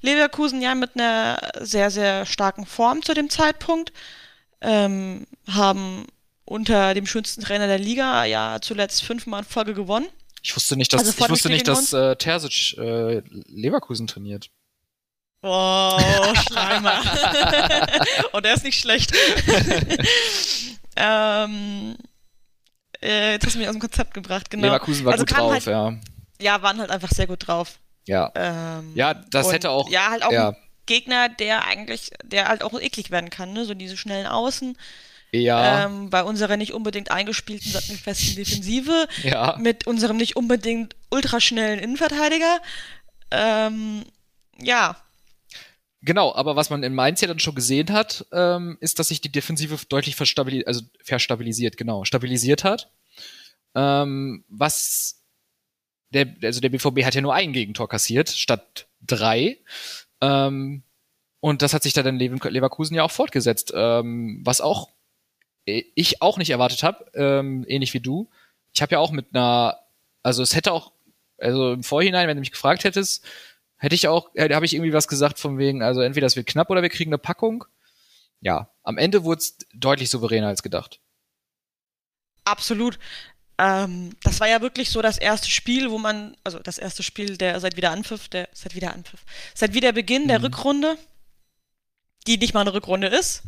Leverkusen 0.00 0.60
ja 0.62 0.74
mit 0.74 0.90
einer 0.94 1.40
sehr, 1.60 1.90
sehr 1.90 2.26
starken 2.26 2.66
Form 2.66 3.02
zu 3.02 3.14
dem 3.14 3.30
Zeitpunkt, 3.30 3.92
ähm, 4.60 5.26
haben 5.48 6.06
unter 6.44 6.94
dem 6.94 7.06
schönsten 7.06 7.42
Trainer 7.42 7.66
der 7.66 7.78
Liga 7.78 8.24
ja 8.24 8.58
zuletzt 8.60 9.02
fünfmal 9.02 9.40
in 9.40 9.48
Folge 9.48 9.74
gewonnen. 9.74 10.06
Ich 10.42 10.54
wusste 10.54 10.76
nicht, 10.76 10.92
dass, 10.92 11.00
also 11.00 11.24
ich 11.24 11.30
wusste 11.30 11.48
nicht, 11.48 11.68
dass 11.68 11.92
äh, 11.92 12.16
Terzic 12.16 12.76
äh, 12.76 13.22
Leverkusen 13.46 14.06
trainiert. 14.06 14.50
Oh, 15.42 15.98
Schleimer. 16.46 17.00
Und 18.32 18.44
oh, 18.44 18.48
er 18.48 18.54
ist 18.54 18.64
nicht 18.64 18.78
schlecht. 18.78 19.12
ähm, 20.96 21.96
äh, 23.02 23.32
jetzt 23.32 23.46
hast 23.46 23.54
du 23.54 23.58
mich 23.58 23.68
aus 23.68 23.74
dem 23.74 23.80
Konzept 23.80 24.14
gebracht, 24.14 24.50
genau. 24.50 24.66
Leverkusen 24.66 25.04
war 25.04 25.12
also 25.12 25.24
gut 25.24 25.36
drauf, 25.36 25.52
halt, 25.52 25.66
ja. 25.66 25.94
Ja, 26.40 26.62
waren 26.62 26.78
halt 26.78 26.90
einfach 26.90 27.10
sehr 27.10 27.26
gut 27.26 27.46
drauf. 27.46 27.78
Ja. 28.06 28.30
Ähm, 28.34 28.92
ja, 28.94 29.14
das 29.14 29.52
hätte 29.52 29.70
auch. 29.70 29.88
Ja, 29.90 30.10
halt 30.10 30.24
auch 30.24 30.32
ja. 30.32 30.50
ein 30.50 30.56
Gegner, 30.86 31.28
der 31.28 31.64
eigentlich, 31.64 32.10
der 32.24 32.48
halt 32.48 32.62
auch 32.62 32.78
eklig 32.78 33.10
werden 33.10 33.30
kann, 33.30 33.52
ne? 33.52 33.64
So 33.64 33.74
diese 33.74 33.96
schnellen 33.96 34.26
Außen. 34.26 34.76
Ja. 35.32 35.86
Ähm, 35.86 36.10
bei 36.10 36.22
unserer 36.22 36.56
nicht 36.56 36.72
unbedingt 36.72 37.10
eingespielten, 37.10 37.72
festen 37.72 38.36
Defensive. 38.36 39.08
Ja. 39.22 39.56
Mit 39.58 39.86
unserem 39.86 40.18
nicht 40.18 40.36
unbedingt 40.36 40.94
ultraschnellen 41.10 41.80
Innenverteidiger. 41.80 42.60
Ähm, 43.30 44.04
ja. 44.60 44.96
Genau, 46.04 46.34
aber 46.34 46.56
was 46.56 46.68
man 46.68 46.82
in 46.82 46.94
Mainz 46.94 47.20
ja 47.20 47.28
dann 47.28 47.38
schon 47.38 47.54
gesehen 47.54 47.92
hat, 47.92 48.26
ähm, 48.32 48.76
ist, 48.80 48.98
dass 48.98 49.08
sich 49.08 49.20
die 49.20 49.30
Defensive 49.30 49.76
deutlich 49.88 50.16
verstabilisiert, 50.16 50.66
also 50.66 50.82
verstabilisiert, 51.02 51.76
genau, 51.76 52.04
stabilisiert 52.04 52.64
hat. 52.64 52.90
Ähm, 53.74 54.44
was 54.48 55.22
der, 56.10 56.34
also 56.42 56.60
der 56.60 56.70
BVB 56.70 57.04
hat 57.04 57.14
ja 57.14 57.20
nur 57.20 57.34
ein 57.34 57.52
Gegentor 57.52 57.88
kassiert, 57.88 58.28
statt 58.28 58.88
drei. 59.00 59.58
Ähm, 60.20 60.82
und 61.40 61.62
das 61.62 61.72
hat 61.72 61.84
sich 61.84 61.92
da 61.92 62.02
dann 62.02 62.18
Leverkusen 62.18 62.94
ja 62.94 63.04
auch 63.04 63.10
fortgesetzt, 63.10 63.72
ähm, 63.74 64.40
was 64.44 64.60
auch 64.60 64.90
ich 65.64 66.20
auch 66.20 66.38
nicht 66.38 66.50
erwartet 66.50 66.82
habe, 66.82 67.06
ähm, 67.14 67.64
ähnlich 67.68 67.94
wie 67.94 68.00
du. 68.00 68.28
Ich 68.74 68.82
habe 68.82 68.92
ja 68.92 68.98
auch 68.98 69.12
mit 69.12 69.26
einer, 69.32 69.78
also 70.24 70.42
es 70.42 70.56
hätte 70.56 70.72
auch, 70.72 70.92
also 71.38 71.72
im 71.72 71.84
Vorhinein, 71.84 72.26
wenn 72.26 72.36
du 72.36 72.40
mich 72.40 72.50
gefragt 72.50 72.82
hättest, 72.82 73.24
hätte 73.82 73.96
ich 73.96 74.06
auch, 74.06 74.30
äh, 74.34 74.54
habe 74.54 74.64
ich 74.64 74.74
irgendwie 74.74 74.92
was 74.92 75.08
gesagt 75.08 75.40
von 75.40 75.58
wegen, 75.58 75.82
also 75.82 76.00
entweder 76.02 76.28
es 76.28 76.36
wird 76.36 76.46
knapp 76.46 76.70
oder 76.70 76.82
wir 76.82 76.88
kriegen 76.88 77.10
eine 77.10 77.18
Packung. 77.18 77.64
Ja, 78.40 78.70
am 78.84 78.96
Ende 78.96 79.24
wurde 79.24 79.40
es 79.40 79.58
deutlich 79.74 80.08
souveräner 80.08 80.46
als 80.46 80.62
gedacht. 80.62 81.00
Absolut. 82.44 82.98
Ähm, 83.58 84.16
das 84.22 84.38
war 84.38 84.48
ja 84.48 84.60
wirklich 84.60 84.90
so 84.90 85.02
das 85.02 85.18
erste 85.18 85.50
Spiel, 85.50 85.90
wo 85.90 85.98
man, 85.98 86.36
also 86.44 86.60
das 86.60 86.78
erste 86.78 87.02
Spiel 87.02 87.36
der 87.36 87.58
seit 87.58 87.76
wieder 87.76 87.90
Anpfiff, 87.90 88.28
der 88.28 88.48
seit 88.52 88.76
wieder 88.76 88.94
Anpfiff, 88.94 89.24
seit 89.52 89.74
wieder 89.74 89.92
Beginn 89.92 90.28
der 90.28 90.38
mhm. 90.38 90.46
Rückrunde, 90.46 90.96
die 92.28 92.38
nicht 92.38 92.54
mal 92.54 92.60
eine 92.60 92.74
Rückrunde 92.74 93.08
ist. 93.08 93.42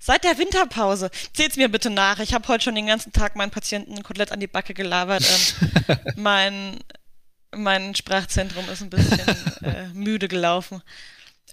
Seit 0.00 0.22
der 0.22 0.38
Winterpause. 0.38 1.10
Zählt's 1.34 1.56
mir 1.56 1.68
bitte 1.68 1.90
nach. 1.90 2.20
Ich 2.20 2.32
habe 2.32 2.46
heute 2.46 2.62
schon 2.62 2.76
den 2.76 2.86
ganzen 2.86 3.12
Tag 3.12 3.34
meinen 3.34 3.50
Patienten 3.50 3.96
ein 3.96 4.04
Kotelett 4.04 4.30
an 4.30 4.38
die 4.38 4.46
Backe 4.46 4.72
gelabert. 4.72 5.24
Ähm, 5.88 5.98
mein, 6.16 6.78
mein 7.54 7.94
Sprachzentrum 7.94 8.68
ist 8.68 8.82
ein 8.82 8.90
bisschen 8.90 9.20
äh, 9.62 9.88
müde 9.88 10.28
gelaufen. 10.28 10.82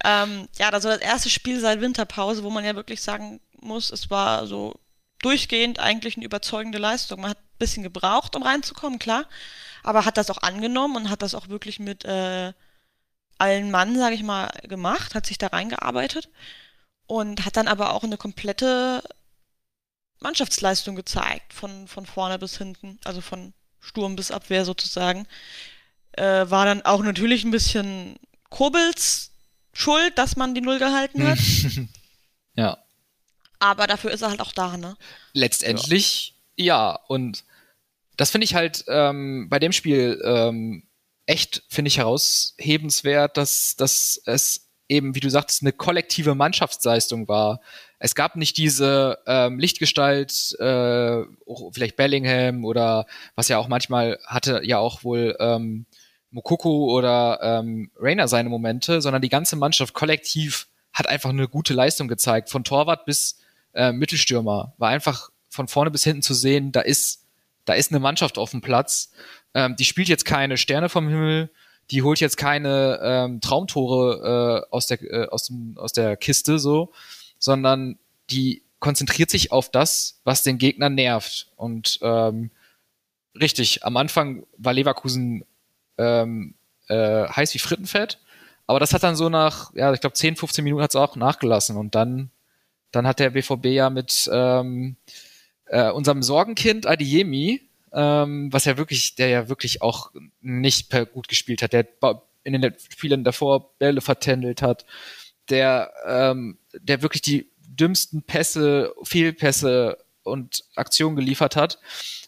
Ähm, 0.03 0.47
ja, 0.58 0.71
das 0.71 0.84
war 0.84 0.91
das 0.91 1.01
erste 1.01 1.29
Spiel 1.29 1.60
seit 1.60 1.81
Winterpause, 1.81 2.43
wo 2.43 2.49
man 2.49 2.65
ja 2.65 2.75
wirklich 2.75 3.01
sagen 3.01 3.39
muss, 3.62 3.91
es 3.91 4.10
war 4.10 4.45
so 4.47 4.75
durchgehend 5.21 5.79
eigentlich 5.79 6.17
eine 6.17 6.25
überzeugende 6.25 6.77
Leistung. 6.77 7.21
Man 7.21 7.31
hat 7.31 7.38
ein 7.38 7.58
bisschen 7.60 7.84
gebraucht, 7.84 8.36
um 8.36 8.43
reinzukommen, 8.43 8.99
klar. 8.99 9.25
Aber 9.84 10.05
hat 10.05 10.17
das 10.17 10.29
auch 10.29 10.39
angenommen 10.39 10.97
und 10.97 11.10
hat 11.10 11.21
das 11.21 11.36
auch 11.36 11.47
wirklich 11.47 11.79
mit 11.79 12.05
äh, 12.05 12.53
allen 13.38 13.71
Mann, 13.71 13.97
sage 13.97 14.15
ich 14.15 14.23
mal, 14.23 14.47
gemacht, 14.63 15.15
hat 15.15 15.25
sich 15.25 15.38
da 15.38 15.47
reingearbeitet 15.47 16.29
und 17.08 17.45
hat 17.45 17.58
dann 17.58 17.67
aber 17.67 17.93
auch 17.93 18.03
eine 18.03 18.17
komplette 18.17 19.03
Mannschaftsleistung 20.19 20.95
gezeigt, 20.95 21.53
von, 21.53 21.88
von 21.88 22.05
vorne 22.05 22.39
bis 22.39 22.58
hinten, 22.58 22.99
also 23.03 23.21
von 23.21 23.53
Sturm 23.79 24.15
bis 24.15 24.31
Abwehr 24.31 24.65
sozusagen. 24.65 25.27
Äh, 26.17 26.49
war 26.49 26.65
dann 26.65 26.82
auch 26.84 27.04
natürlich 27.04 27.43
ein 27.43 27.51
bisschen 27.51 28.17
Kobels 28.49 29.32
schuld, 29.73 30.17
dass 30.17 30.36
man 30.36 30.56
die 30.56 30.62
Null 30.62 30.80
gehalten 30.80 31.28
hat. 31.28 31.39
ja. 32.56 32.78
Aber 33.60 33.88
dafür 33.88 34.12
ist 34.12 34.21
er 34.21 34.30
halt 34.30 34.41
auch 34.41 34.54
da, 34.54 34.78
ne? 34.78 34.95
Letztendlich 35.34 36.36
ja, 36.56 36.65
ja. 36.65 36.99
und 37.08 37.43
das 38.17 38.32
finde 38.32 38.45
ich 38.45 38.56
halt 38.56 38.86
ähm, 38.88 39.47
bei 39.49 39.60
dem 39.60 39.71
Spiel 39.71 40.21
ähm, 40.23 40.84
echt, 41.25 41.63
finde 41.67 41.89
ich, 41.89 41.97
heraushebenswert, 41.97 43.38
dass, 43.38 43.75
dass 43.75 44.21
es 44.25 44.69
eben, 44.88 45.15
wie 45.15 45.19
du 45.19 45.30
sagst, 45.30 45.62
eine 45.62 45.73
kollektive 45.73 46.36
Mannschaftsleistung 46.36 47.28
war. 47.28 47.60
Es 47.99 48.13
gab 48.13 48.36
nicht 48.36 48.58
diese 48.58 49.17
ähm, 49.25 49.58
Lichtgestalt, 49.60 50.56
äh, 50.60 51.23
vielleicht 51.71 51.95
Bellingham 51.95 52.65
oder 52.65 53.08
was 53.36 53.47
ja 53.47 53.58
auch 53.58 53.67
manchmal 53.67 54.19
hatte 54.25 54.62
ja 54.63 54.78
auch 54.78 55.04
wohl 55.04 55.36
ähm, 55.39 55.86
Mokoko 56.31 56.93
oder 56.95 57.39
ähm, 57.41 57.91
Rainer 57.97 58.27
seine 58.27 58.49
Momente, 58.49 59.01
sondern 59.01 59.21
die 59.21 59.29
ganze 59.29 59.55
Mannschaft 59.55 59.93
kollektiv 59.93 60.67
hat 60.93 61.07
einfach 61.07 61.29
eine 61.29 61.47
gute 61.47 61.73
Leistung 61.73 62.07
gezeigt. 62.07 62.49
Von 62.49 62.63
Torwart 62.63 63.05
bis 63.05 63.38
äh, 63.73 63.91
Mittelstürmer 63.91 64.73
war 64.77 64.89
einfach 64.89 65.29
von 65.49 65.67
vorne 65.67 65.91
bis 65.91 66.03
hinten 66.03 66.21
zu 66.21 66.34
sehen, 66.34 66.71
da 66.71 66.82
ist, 66.82 67.26
da 67.65 67.73
ist 67.73 67.91
eine 67.91 67.99
Mannschaft 67.99 68.38
auf 68.38 68.51
dem 68.51 68.61
Platz. 68.61 69.11
Ähm, 69.53 69.76
die 69.76 69.86
spielt 69.86 70.09
jetzt 70.09 70.26
keine 70.26 70.57
Sterne 70.57 70.89
vom 70.89 71.07
Himmel, 71.07 71.49
die 71.91 72.01
holt 72.01 72.19
jetzt 72.19 72.38
keine 72.38 72.99
ähm, 73.01 73.41
Traumtore 73.41 74.65
äh, 74.67 74.73
aus, 74.73 74.88
der, 74.88 75.01
äh, 75.01 75.28
aus, 75.28 75.47
dem, 75.47 75.78
aus 75.78 75.93
der 75.93 76.17
Kiste 76.17 76.59
so, 76.59 76.91
sondern 77.38 77.97
die 78.30 78.63
konzentriert 78.80 79.30
sich 79.30 79.51
auf 79.51 79.69
das, 79.69 80.19
was 80.23 80.43
den 80.43 80.57
Gegner 80.57 80.89
nervt. 80.89 81.47
Und 81.55 81.99
ähm, 82.01 82.51
richtig, 83.39 83.84
am 83.84 83.97
Anfang 83.97 84.45
war 84.57 84.73
Leverkusen 84.73 85.45
ähm, 85.97 86.55
äh, 86.87 87.27
heiß 87.27 87.53
wie 87.53 87.59
Frittenfett, 87.59 88.19
aber 88.67 88.79
das 88.79 88.93
hat 88.93 89.03
dann 89.03 89.15
so 89.15 89.29
nach, 89.29 89.73
ja, 89.75 89.93
ich 89.93 90.01
glaube 90.01 90.15
10, 90.15 90.35
15 90.35 90.63
Minuten 90.63 90.81
hat 90.81 90.91
es 90.91 90.95
auch 90.95 91.15
nachgelassen. 91.15 91.77
Und 91.77 91.95
dann, 91.95 92.31
dann 92.91 93.05
hat 93.05 93.19
der 93.19 93.29
BVB 93.29 93.65
ja 93.67 93.89
mit 93.89 94.29
ähm, 94.31 94.95
äh, 95.65 95.91
unserem 95.91 96.23
Sorgenkind 96.23 96.87
Adiemi, 96.87 97.61
ähm, 97.93 98.51
was 98.51 98.65
ja 98.65 98.77
wirklich, 98.77 99.15
der 99.15 99.29
ja 99.29 99.49
wirklich 99.49 99.81
auch 99.81 100.11
nicht 100.41 100.89
per 100.89 101.05
gut 101.05 101.27
gespielt 101.27 101.61
hat, 101.61 101.73
der 101.73 101.87
in 102.43 102.59
den 102.59 102.75
Spielen 102.89 103.23
davor 103.23 103.71
Bälle 103.77 104.01
vertändelt 104.01 104.61
hat, 104.61 104.85
der, 105.49 105.93
ähm, 106.05 106.57
der 106.73 107.01
wirklich 107.01 107.21
die 107.21 107.49
dümmsten 107.67 108.23
Pässe, 108.23 108.93
Fehlpässe 109.03 109.97
und 110.23 110.63
Aktionen 110.75 111.15
geliefert 111.15 111.55
hat, 111.55 111.79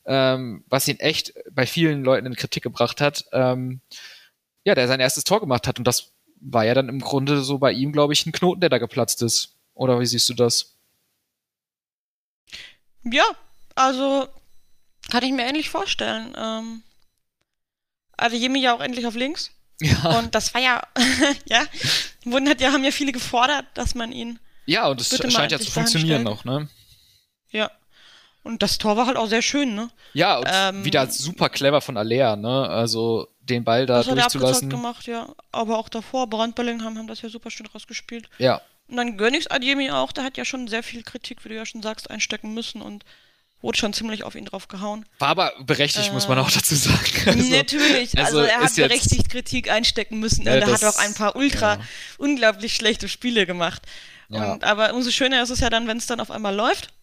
ähm, 0.07 0.63
was 0.67 0.87
ihn 0.87 0.99
echt 0.99 1.33
bei 1.51 1.67
vielen 1.67 2.03
Leuten 2.03 2.25
in 2.25 2.35
Kritik 2.35 2.63
gebracht 2.63 3.01
hat. 3.01 3.25
Ähm, 3.33 3.81
ja, 4.63 4.73
der 4.73 4.87
sein 4.87 4.99
erstes 4.99 5.23
Tor 5.23 5.39
gemacht 5.39 5.67
hat 5.67 5.77
und 5.77 5.85
das 5.85 6.13
war 6.39 6.65
ja 6.65 6.73
dann 6.73 6.89
im 6.89 6.99
Grunde 6.99 7.41
so 7.41 7.57
bei 7.59 7.71
ihm, 7.71 7.91
glaube 7.91 8.13
ich, 8.13 8.25
ein 8.25 8.31
Knoten, 8.31 8.61
der 8.61 8.69
da 8.69 8.77
geplatzt 8.77 9.21
ist. 9.21 9.55
Oder 9.73 9.99
wie 9.99 10.05
siehst 10.05 10.29
du 10.29 10.33
das? 10.33 10.75
Ja, 13.03 13.25
also 13.75 14.27
kann 15.09 15.23
ich 15.23 15.31
mir 15.31 15.45
ähnlich 15.45 15.69
vorstellen. 15.69 16.35
Ähm, 16.37 16.83
also 18.15 18.35
Jimmy 18.35 18.59
ja 18.59 18.75
auch 18.75 18.81
endlich 18.81 19.05
auf 19.05 19.15
links. 19.15 19.51
Ja. 19.79 20.17
Und 20.17 20.33
das 20.33 20.53
war 20.53 20.61
ja, 20.61 20.81
ja, 21.45 21.65
wurden 22.25 22.49
hat 22.49 22.61
ja, 22.61 22.71
haben 22.71 22.83
ja 22.83 22.91
viele 22.91 23.11
gefordert, 23.11 23.65
dass 23.75 23.93
man 23.93 24.11
ihn. 24.11 24.39
Ja, 24.65 24.87
und 24.87 24.99
es 24.99 25.09
scheint 25.31 25.51
ja 25.51 25.59
zu 25.59 25.71
funktionieren 25.71 26.23
noch, 26.23 26.43
ne? 26.43 26.67
Ja. 27.51 27.71
Und 28.47 28.63
das 28.63 28.77
Tor 28.77 28.95
war 28.95 29.07
halt 29.07 29.17
auch 29.17 29.27
sehr 29.27 29.41
schön, 29.41 29.75
ne? 29.75 29.89
Ja, 30.13 30.37
und 30.37 30.47
ähm, 30.49 30.85
wieder 30.85 31.05
super 31.09 31.49
clever 31.49 31.81
von 31.81 31.97
Alea, 31.97 32.37
ne? 32.37 32.69
Also 32.69 33.27
den 33.39 33.65
Ball 33.65 33.85
da 33.85 33.97
das 33.97 34.05
durchzulassen. 34.07 34.39
Das 34.39 34.55
hat 34.55 34.63
er 34.63 34.69
gemacht, 34.69 35.07
ja. 35.07 35.27
Aber 35.51 35.77
auch 35.77 35.89
davor, 35.89 36.29
Brand 36.29 36.55
Bellingham 36.55 36.97
haben 36.97 37.07
das 37.07 37.21
ja 37.21 37.27
super 37.27 37.51
schön 37.51 37.65
rausgespielt. 37.65 38.29
Ja. 38.37 38.61
Und 38.87 38.95
dann 38.95 39.17
gönn 39.17 39.33
ich's 39.33 39.47
Adjemi 39.47 39.91
auch, 39.91 40.13
der 40.13 40.23
hat 40.23 40.37
ja 40.37 40.45
schon 40.45 40.69
sehr 40.69 40.81
viel 40.81 41.03
Kritik, 41.03 41.43
wie 41.43 41.49
du 41.49 41.55
ja 41.55 41.65
schon 41.65 41.83
sagst, 41.83 42.09
einstecken 42.09 42.53
müssen 42.53 42.81
und 42.81 43.03
wurde 43.61 43.77
schon 43.77 43.91
ziemlich 43.91 44.23
auf 44.23 44.35
ihn 44.35 44.45
drauf 44.45 44.69
gehauen. 44.69 45.05
War 45.19 45.29
aber 45.29 45.51
berechtigt, 45.65 46.09
äh, 46.09 46.13
muss 46.13 46.29
man 46.29 46.39
auch 46.39 46.49
dazu 46.49 46.75
sagen. 46.75 46.97
Also, 47.25 47.51
natürlich, 47.51 48.17
also, 48.17 48.39
also 48.39 48.41
er 48.41 48.59
hat 48.61 48.75
berechtigt 48.75 49.29
Kritik 49.29 49.69
einstecken 49.69 50.19
müssen 50.19 50.41
und 50.41 50.47
er 50.47 50.71
hat 50.71 50.83
auch 50.85 50.99
ein 50.99 51.13
paar 51.13 51.35
ultra 51.35 51.73
ja. 51.73 51.81
unglaublich 52.17 52.75
schlechte 52.75 53.09
Spiele 53.09 53.45
gemacht. 53.45 53.81
Ja. 54.29 54.53
Und, 54.53 54.63
aber 54.63 54.93
umso 54.93 55.11
schöner 55.11 55.43
ist 55.43 55.49
es 55.49 55.59
ja 55.59 55.69
dann, 55.69 55.87
wenn 55.87 55.97
es 55.97 56.05
dann 56.05 56.21
auf 56.21 56.31
einmal 56.31 56.55
läuft. 56.55 56.93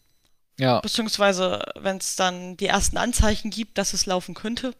Ja. 0.58 0.80
Beziehungsweise, 0.80 1.62
wenn 1.76 1.96
es 1.96 2.16
dann 2.16 2.56
die 2.56 2.66
ersten 2.66 2.96
Anzeichen 2.96 3.50
gibt, 3.50 3.78
dass 3.78 3.92
es 3.92 4.06
laufen 4.06 4.34
könnte. 4.34 4.74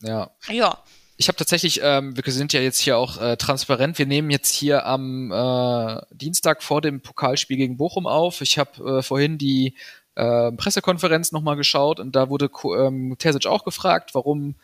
Ja. 0.00 0.30
Ja. 0.48 0.78
Ich 1.16 1.28
habe 1.28 1.36
tatsächlich, 1.36 1.80
ähm, 1.82 2.16
wir 2.16 2.32
sind 2.32 2.52
ja 2.52 2.60
jetzt 2.60 2.80
hier 2.80 2.98
auch 2.98 3.20
äh, 3.20 3.36
transparent. 3.36 3.98
Wir 3.98 4.06
nehmen 4.06 4.30
jetzt 4.30 4.52
hier 4.52 4.84
am 4.86 5.30
äh, 5.30 6.00
Dienstag 6.10 6.62
vor 6.62 6.80
dem 6.80 7.00
Pokalspiel 7.00 7.56
gegen 7.56 7.76
Bochum 7.76 8.06
auf. 8.06 8.40
Ich 8.40 8.58
habe 8.58 8.98
äh, 8.98 9.02
vorhin 9.02 9.38
die 9.38 9.74
äh, 10.16 10.50
Pressekonferenz 10.52 11.30
nochmal 11.30 11.56
geschaut 11.56 12.00
und 12.00 12.16
da 12.16 12.28
wurde 12.28 12.50
ähm, 12.76 13.14
Terzic 13.18 13.46
auch 13.46 13.64
gefragt, 13.64 14.14
warum, 14.14 14.56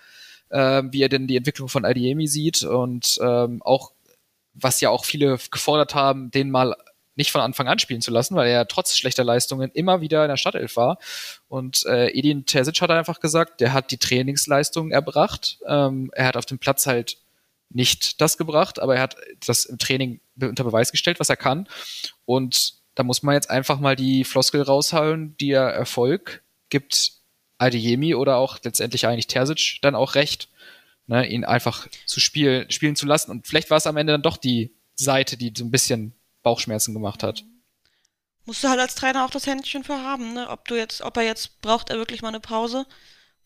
äh, 0.48 0.82
wie 0.90 1.02
er 1.02 1.08
denn 1.08 1.26
die 1.26 1.36
Entwicklung 1.36 1.68
von 1.68 1.84
Adiemi 1.84 2.26
sieht 2.26 2.64
und 2.64 3.18
ähm, 3.22 3.62
auch, 3.62 3.92
was 4.54 4.80
ja 4.80 4.90
auch 4.90 5.04
viele 5.04 5.38
gefordert 5.50 5.94
haben, 5.94 6.30
den 6.30 6.50
mal 6.50 6.74
nicht 7.18 7.32
von 7.32 7.40
Anfang 7.40 7.66
an 7.66 7.80
spielen 7.80 8.00
zu 8.00 8.12
lassen, 8.12 8.36
weil 8.36 8.48
er 8.48 8.68
trotz 8.68 8.96
schlechter 8.96 9.24
Leistungen 9.24 9.70
immer 9.72 10.00
wieder 10.00 10.22
in 10.24 10.28
der 10.28 10.36
Stadtelf 10.36 10.76
war. 10.76 10.98
Und 11.48 11.84
äh, 11.84 12.16
Edin 12.16 12.46
Terzic 12.46 12.80
hat 12.80 12.90
einfach 12.90 13.18
gesagt, 13.20 13.60
der 13.60 13.72
hat 13.72 13.90
die 13.90 13.98
Trainingsleistungen 13.98 14.92
erbracht. 14.92 15.58
Ähm, 15.66 16.10
er 16.14 16.26
hat 16.26 16.36
auf 16.36 16.46
dem 16.46 16.60
Platz 16.60 16.86
halt 16.86 17.18
nicht 17.70 18.20
das 18.20 18.38
gebracht, 18.38 18.78
aber 18.78 18.94
er 18.94 19.02
hat 19.02 19.16
das 19.44 19.64
im 19.66 19.78
Training 19.78 20.20
unter 20.40 20.64
Beweis 20.64 20.92
gestellt, 20.92 21.18
was 21.18 21.28
er 21.28 21.36
kann. 21.36 21.68
Und 22.24 22.74
da 22.94 23.02
muss 23.02 23.22
man 23.22 23.34
jetzt 23.34 23.50
einfach 23.50 23.80
mal 23.80 23.96
die 23.96 24.24
Floskel 24.24 24.62
raushauen, 24.62 25.36
die 25.38 25.50
er 25.50 25.68
Erfolg 25.68 26.42
gibt 26.70 27.12
Adeyemi 27.58 28.14
oder 28.14 28.36
auch 28.36 28.58
letztendlich 28.62 29.06
eigentlich 29.06 29.26
Terzic 29.26 29.78
dann 29.82 29.96
auch 29.96 30.14
recht, 30.14 30.48
ne, 31.08 31.26
ihn 31.26 31.44
einfach 31.44 31.88
zu 32.06 32.20
spielen, 32.20 32.70
spielen 32.70 32.94
zu 32.94 33.06
lassen. 33.06 33.32
Und 33.32 33.48
vielleicht 33.48 33.70
war 33.70 33.78
es 33.78 33.88
am 33.88 33.96
Ende 33.96 34.12
dann 34.12 34.22
doch 34.22 34.36
die 34.36 34.72
Seite, 34.94 35.36
die 35.36 35.52
so 35.56 35.64
ein 35.64 35.72
bisschen 35.72 36.12
Bauchschmerzen 36.48 36.94
gemacht 36.94 37.22
hat. 37.22 37.44
Musst 38.46 38.64
du 38.64 38.68
halt 38.68 38.80
als 38.80 38.94
Trainer 38.94 39.26
auch 39.26 39.30
das 39.30 39.46
Händchen 39.46 39.84
für 39.84 40.02
haben, 40.02 40.32
ne? 40.32 40.48
Ob 40.48 40.66
du 40.66 40.76
jetzt, 40.76 41.02
ob 41.02 41.18
er 41.18 41.24
jetzt 41.24 41.60
braucht 41.60 41.90
er 41.90 41.98
wirklich 41.98 42.22
mal 42.22 42.28
eine 42.28 42.40
Pause, 42.40 42.86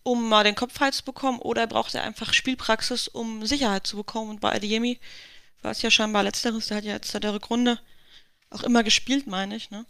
um 0.04 0.28
mal 0.28 0.44
den 0.44 0.54
Kopf 0.54 0.74
frei 0.74 0.92
zu 0.92 1.04
bekommen, 1.04 1.40
oder 1.40 1.66
braucht 1.66 1.96
er 1.96 2.04
einfach 2.04 2.32
Spielpraxis, 2.32 3.08
um 3.08 3.44
Sicherheit 3.44 3.84
zu 3.84 3.96
bekommen. 3.96 4.30
Und 4.30 4.40
bei 4.40 4.54
Adiemi 4.54 5.00
war 5.62 5.72
es 5.72 5.82
ja 5.82 5.90
scheinbar 5.90 6.22
letzteres, 6.22 6.68
der 6.68 6.76
hat 6.76 6.84
ja 6.84 6.92
jetzt 6.92 7.10
seit 7.10 7.24
der 7.24 7.34
Rückrunde 7.34 7.80
auch 8.50 8.62
immer 8.62 8.84
gespielt, 8.84 9.26
meine 9.26 9.56
ich, 9.56 9.72
ne? 9.72 9.84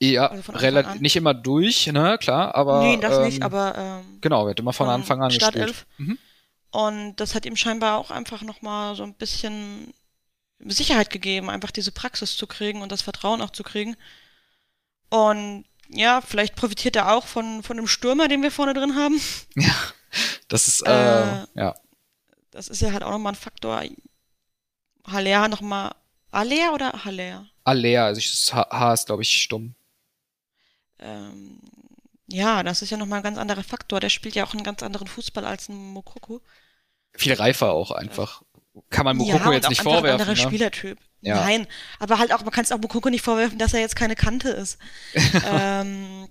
Ja, 0.00 0.26
also 0.26 0.52
relativ 0.52 1.00
nicht 1.00 1.16
immer 1.16 1.32
durch, 1.32 1.86
ne, 1.86 2.18
klar, 2.20 2.54
aber. 2.54 2.82
Nee, 2.82 2.98
das 2.98 3.16
ähm, 3.16 3.24
nicht, 3.24 3.42
aber. 3.42 3.74
Ähm, 3.76 4.18
genau, 4.20 4.46
wird 4.46 4.60
immer 4.60 4.74
von, 4.74 4.88
Anfang 4.88 5.22
an 5.22 5.30
Startelf. 5.30 5.86
gespielt. 5.86 6.08
Mhm. 6.08 6.18
Und 6.70 7.16
das 7.16 7.34
hat 7.34 7.46
ihm 7.46 7.56
scheinbar 7.56 7.96
auch 7.96 8.10
einfach 8.10 8.42
nochmal 8.42 8.94
so 8.94 9.02
ein 9.02 9.14
bisschen 9.14 9.94
Sicherheit 10.60 11.10
gegeben, 11.10 11.50
einfach 11.50 11.70
diese 11.70 11.92
Praxis 11.92 12.36
zu 12.36 12.46
kriegen 12.46 12.82
und 12.82 12.90
das 12.90 13.02
Vertrauen 13.02 13.42
auch 13.42 13.50
zu 13.50 13.62
kriegen. 13.62 13.96
Und 15.10 15.64
ja, 15.88 16.20
vielleicht 16.20 16.56
profitiert 16.56 16.96
er 16.96 17.12
auch 17.14 17.26
von, 17.26 17.62
von 17.62 17.76
dem 17.76 17.86
Stürmer, 17.86 18.28
den 18.28 18.42
wir 18.42 18.50
vorne 18.50 18.74
drin 18.74 18.94
haben. 18.94 19.20
Ja, 19.54 19.74
das 20.48 20.68
ist, 20.68 20.86
äh, 20.86 21.42
äh, 21.42 21.46
ja. 21.54 21.74
Das 22.50 22.68
ist 22.68 22.80
ja 22.80 22.92
halt 22.92 23.02
auch 23.02 23.10
nochmal 23.10 23.32
ein 23.32 23.36
Faktor. 23.36 23.82
Haller 25.06 25.48
nochmal. 25.48 25.94
Haller 26.32 26.72
oder 26.72 27.04
Haller? 27.04 27.46
Haller, 27.66 28.04
also 28.04 28.20
das 28.20 28.52
H 28.54 28.94
ist, 28.94 29.06
glaube 29.06 29.22
ich, 29.22 29.42
stumm. 29.42 29.74
Ähm, 30.98 31.60
ja, 32.26 32.62
das 32.62 32.82
ist 32.82 32.90
ja 32.90 32.96
nochmal 32.96 33.20
ein 33.20 33.22
ganz 33.24 33.38
anderer 33.38 33.64
Faktor. 33.64 34.00
Der 34.00 34.10
spielt 34.10 34.34
ja 34.34 34.44
auch 34.44 34.54
einen 34.54 34.64
ganz 34.64 34.82
anderen 34.82 35.08
Fußball 35.08 35.44
als 35.44 35.68
ein 35.68 35.92
Mokoko. 35.92 36.40
Viel 37.14 37.34
reifer 37.34 37.72
auch 37.72 37.90
einfach 37.90 38.42
kann 38.90 39.04
man 39.04 39.16
Mokoko 39.16 39.50
ja, 39.50 39.56
jetzt 39.56 39.68
nicht 39.68 39.82
vorwerfen. 39.82 40.06
Ein 40.06 40.12
anderer 40.20 40.30
ne? 40.30 40.36
Spielertyp. 40.36 40.98
Ja. 41.20 41.36
Nein, 41.36 41.66
aber 41.98 42.18
halt 42.18 42.32
auch, 42.32 42.42
man 42.42 42.52
kann 42.52 42.64
es 42.64 42.72
auch 42.72 42.78
Mokoko 42.78 43.10
nicht 43.10 43.24
vorwerfen, 43.24 43.58
dass 43.58 43.74
er 43.74 43.80
jetzt 43.80 43.96
keine 43.96 44.14
Kante 44.14 44.50
ist. 44.50 44.78
ähm, 45.52 46.28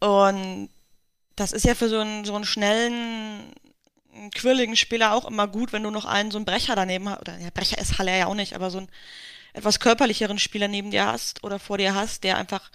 und 0.00 0.68
das 1.36 1.52
ist 1.52 1.64
ja 1.64 1.74
für 1.74 1.88
so 1.88 1.98
einen, 1.98 2.24
so 2.24 2.34
einen 2.34 2.44
schnellen, 2.44 3.52
quirligen 4.34 4.76
Spieler 4.76 5.14
auch 5.14 5.24
immer 5.24 5.48
gut, 5.48 5.72
wenn 5.72 5.82
du 5.82 5.90
noch 5.90 6.04
einen, 6.04 6.30
so 6.30 6.38
einen 6.38 6.44
Brecher 6.44 6.76
daneben 6.76 7.08
hast. 7.08 7.20
Oder 7.20 7.38
ja, 7.38 7.48
Brecher 7.52 7.78
ist 7.78 7.98
Halle 7.98 8.16
ja 8.16 8.26
auch 8.26 8.34
nicht, 8.34 8.54
aber 8.54 8.70
so 8.70 8.78
einen 8.78 8.88
etwas 9.54 9.80
körperlicheren 9.80 10.38
Spieler 10.38 10.68
neben 10.68 10.90
dir 10.90 11.06
hast 11.06 11.42
oder 11.44 11.58
vor 11.58 11.78
dir 11.78 11.94
hast, 11.94 12.24
der 12.24 12.36
einfach 12.36 12.70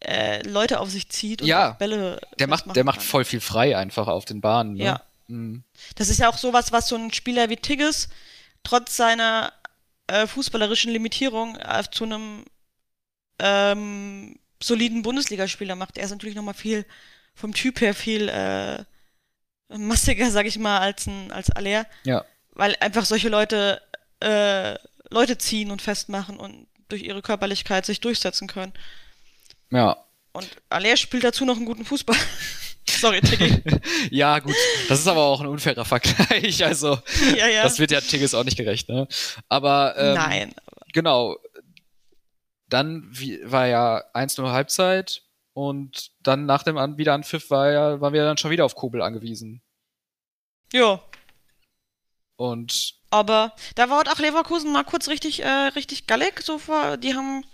äh, 0.00 0.46
Leute 0.46 0.80
auf 0.80 0.90
sich 0.90 1.08
zieht 1.08 1.42
und 1.42 1.48
ja, 1.48 1.72
Bälle. 1.72 2.20
Der 2.38 2.46
macht, 2.46 2.74
der 2.74 2.84
macht 2.84 3.02
voll 3.02 3.24
viel 3.24 3.40
frei 3.40 3.76
einfach 3.76 4.06
auf 4.06 4.24
den 4.24 4.40
Bahnen. 4.40 4.74
Ne? 4.74 4.84
Ja. 4.84 5.02
Mhm. 5.28 5.64
Das 5.96 6.08
ist 6.08 6.18
ja 6.18 6.28
auch 6.28 6.38
sowas, 6.38 6.72
was 6.72 6.88
so 6.88 6.96
ein 6.96 7.12
Spieler 7.12 7.48
wie 7.50 7.56
Tigges 7.56 8.08
trotz 8.62 8.96
seiner 8.96 9.52
äh, 10.06 10.26
fußballerischen 10.26 10.92
Limitierung 10.92 11.56
äh, 11.56 11.82
zu 11.90 12.04
einem 12.04 12.44
ähm, 13.38 14.38
soliden 14.62 15.02
Bundesligaspieler 15.02 15.76
macht. 15.76 15.98
Er 15.98 16.04
ist 16.04 16.10
natürlich 16.10 16.34
nochmal 16.34 16.54
viel 16.54 16.86
vom 17.34 17.52
Typ 17.52 17.80
her 17.80 17.94
viel 17.94 18.28
äh, 18.28 18.84
massiger, 19.76 20.30
sag 20.30 20.46
ich 20.46 20.58
mal, 20.58 20.78
als 20.78 21.06
ein 21.06 21.32
als 21.32 21.50
Aller. 21.50 21.86
Ja. 22.04 22.24
Weil 22.52 22.76
einfach 22.80 23.04
solche 23.04 23.28
Leute 23.28 23.82
äh, 24.20 24.76
Leute 25.10 25.38
ziehen 25.38 25.70
und 25.70 25.82
festmachen 25.82 26.38
und 26.38 26.66
durch 26.88 27.02
ihre 27.02 27.22
Körperlichkeit 27.22 27.86
sich 27.86 28.00
durchsetzen 28.00 28.46
können. 28.46 28.72
Ja. 29.70 29.96
Und 30.32 30.48
Aller 30.68 30.96
spielt 30.96 31.24
dazu 31.24 31.44
noch 31.44 31.56
einen 31.56 31.66
guten 31.66 31.84
Fußball. 31.84 32.16
Sorry, 32.88 33.20
Tiggy. 33.20 33.62
ja, 34.10 34.38
gut. 34.38 34.54
Das 34.88 35.00
ist 35.00 35.06
aber 35.06 35.22
auch 35.22 35.40
ein 35.40 35.46
unfairer 35.46 35.84
Vergleich. 35.84 36.64
Also, 36.64 36.98
ja, 37.36 37.46
ja. 37.46 37.62
das 37.62 37.78
wird 37.78 37.90
ja 37.90 38.00
Tiggis 38.00 38.34
auch 38.34 38.44
nicht 38.44 38.56
gerecht, 38.56 38.88
ne? 38.88 39.06
Aber, 39.48 39.94
ähm, 39.96 40.14
Nein. 40.14 40.54
Genau. 40.92 41.36
Dann 42.68 43.08
wie, 43.10 43.40
war 43.44 43.66
ja 43.66 44.02
1-0 44.14 44.50
Halbzeit 44.50 45.22
und 45.52 46.10
dann 46.20 46.46
nach 46.46 46.62
dem 46.62 46.78
An 46.78 46.98
Wiederanpfiff 46.98 47.50
war 47.50 47.70
ja, 47.70 48.00
waren 48.00 48.12
wir 48.12 48.24
dann 48.24 48.38
schon 48.38 48.50
wieder 48.50 48.64
auf 48.64 48.74
Kobel 48.74 49.02
angewiesen. 49.02 49.62
Ja. 50.72 51.00
Und. 52.36 52.94
Aber 53.10 53.54
da 53.76 53.90
war 53.90 54.00
auch 54.00 54.18
Leverkusen 54.18 54.72
mal 54.72 54.84
kurz 54.84 55.08
richtig, 55.08 55.42
äh, 55.42 55.48
richtig 55.48 56.06
gallig. 56.06 56.42
So 56.42 56.58
die 56.96 57.14
haben 57.14 57.44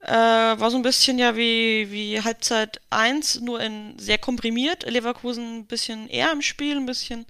äh, 0.00 0.12
war 0.12 0.70
so 0.70 0.76
ein 0.76 0.82
bisschen 0.82 1.18
ja 1.18 1.36
wie, 1.36 1.90
wie 1.90 2.22
Halbzeit 2.22 2.80
1, 2.90 3.40
nur 3.40 3.60
in 3.60 3.98
sehr 3.98 4.18
komprimiert. 4.18 4.84
Leverkusen 4.88 5.58
ein 5.58 5.66
bisschen 5.66 6.08
eher 6.08 6.32
im 6.32 6.42
Spiel, 6.42 6.76
ein 6.76 6.86
bisschen, 6.86 7.26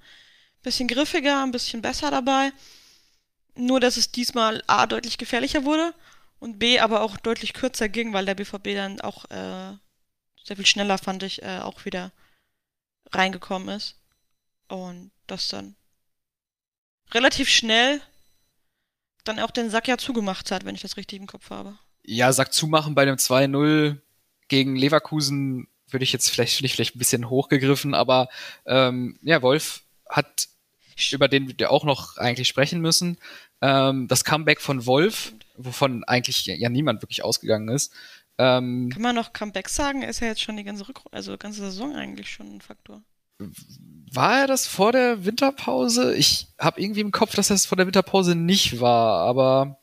Bisschen 0.62 0.88
griffiger, 0.88 1.42
ein 1.42 1.52
bisschen 1.52 1.82
besser 1.82 2.10
dabei. 2.10 2.52
Nur, 3.54 3.80
dass 3.80 3.96
es 3.96 4.10
diesmal 4.12 4.62
A 4.66 4.86
deutlich 4.86 5.18
gefährlicher 5.18 5.64
wurde 5.64 5.94
und 6.40 6.58
B 6.58 6.80
aber 6.80 7.02
auch 7.02 7.16
deutlich 7.16 7.54
kürzer 7.54 7.88
ging, 7.88 8.12
weil 8.12 8.26
der 8.26 8.34
BVB 8.34 8.74
dann 8.74 9.00
auch 9.00 9.24
äh, 9.30 9.76
sehr 10.44 10.56
viel 10.56 10.66
schneller, 10.66 10.98
fand 10.98 11.22
ich, 11.22 11.42
äh, 11.42 11.60
auch 11.60 11.84
wieder 11.84 12.12
reingekommen 13.12 13.68
ist. 13.68 13.96
Und 14.68 15.10
das 15.26 15.48
dann 15.48 15.76
relativ 17.12 17.48
schnell 17.48 18.00
dann 19.24 19.38
auch 19.38 19.50
den 19.50 19.70
Sack 19.70 19.88
ja 19.88 19.96
zugemacht 19.98 20.50
hat, 20.50 20.64
wenn 20.64 20.74
ich 20.74 20.82
das 20.82 20.96
richtig 20.96 21.20
im 21.20 21.26
Kopf 21.26 21.50
habe. 21.50 21.78
Ja, 22.10 22.32
Sack 22.32 22.54
zumachen 22.54 22.94
bei 22.94 23.04
dem 23.04 23.16
2-0 23.16 23.98
gegen 24.48 24.76
Leverkusen 24.76 25.68
würde 25.90 26.04
ich 26.04 26.12
jetzt 26.12 26.30
vielleicht, 26.30 26.56
vielleicht, 26.56 26.74
vielleicht 26.74 26.96
ein 26.96 26.98
bisschen 26.98 27.28
hochgegriffen, 27.28 27.92
aber 27.92 28.30
ähm, 28.64 29.18
ja, 29.22 29.42
Wolf 29.42 29.82
hat, 30.08 30.48
über 31.10 31.28
den 31.28 31.58
wir 31.58 31.70
auch 31.70 31.84
noch 31.84 32.16
eigentlich 32.16 32.48
sprechen 32.48 32.80
müssen, 32.80 33.18
ähm, 33.60 34.08
das 34.08 34.24
Comeback 34.24 34.62
von 34.62 34.86
Wolf, 34.86 35.34
wovon 35.58 36.02
eigentlich 36.04 36.46
ja 36.46 36.68
niemand 36.70 37.02
wirklich 37.02 37.24
ausgegangen 37.24 37.68
ist. 37.68 37.92
Ähm, 38.38 38.88
Kann 38.90 39.02
man 39.02 39.14
noch 39.14 39.34
Comeback 39.34 39.68
sagen? 39.68 40.02
Ist 40.02 40.20
ja 40.20 40.28
jetzt 40.28 40.40
schon 40.40 40.56
die 40.56 40.64
ganze 40.64 40.88
Rück 40.88 41.00
also 41.10 41.36
ganze 41.36 41.60
Saison 41.60 41.94
eigentlich 41.94 42.30
schon 42.30 42.56
ein 42.56 42.60
Faktor. 42.62 43.02
War 44.12 44.40
er 44.40 44.46
das 44.46 44.66
vor 44.66 44.92
der 44.92 45.26
Winterpause? 45.26 46.16
Ich 46.16 46.46
habe 46.58 46.80
irgendwie 46.80 47.00
im 47.00 47.12
Kopf, 47.12 47.34
dass 47.34 47.48
das 47.48 47.66
vor 47.66 47.76
der 47.76 47.86
Winterpause 47.86 48.34
nicht 48.34 48.80
war, 48.80 49.20
aber 49.28 49.78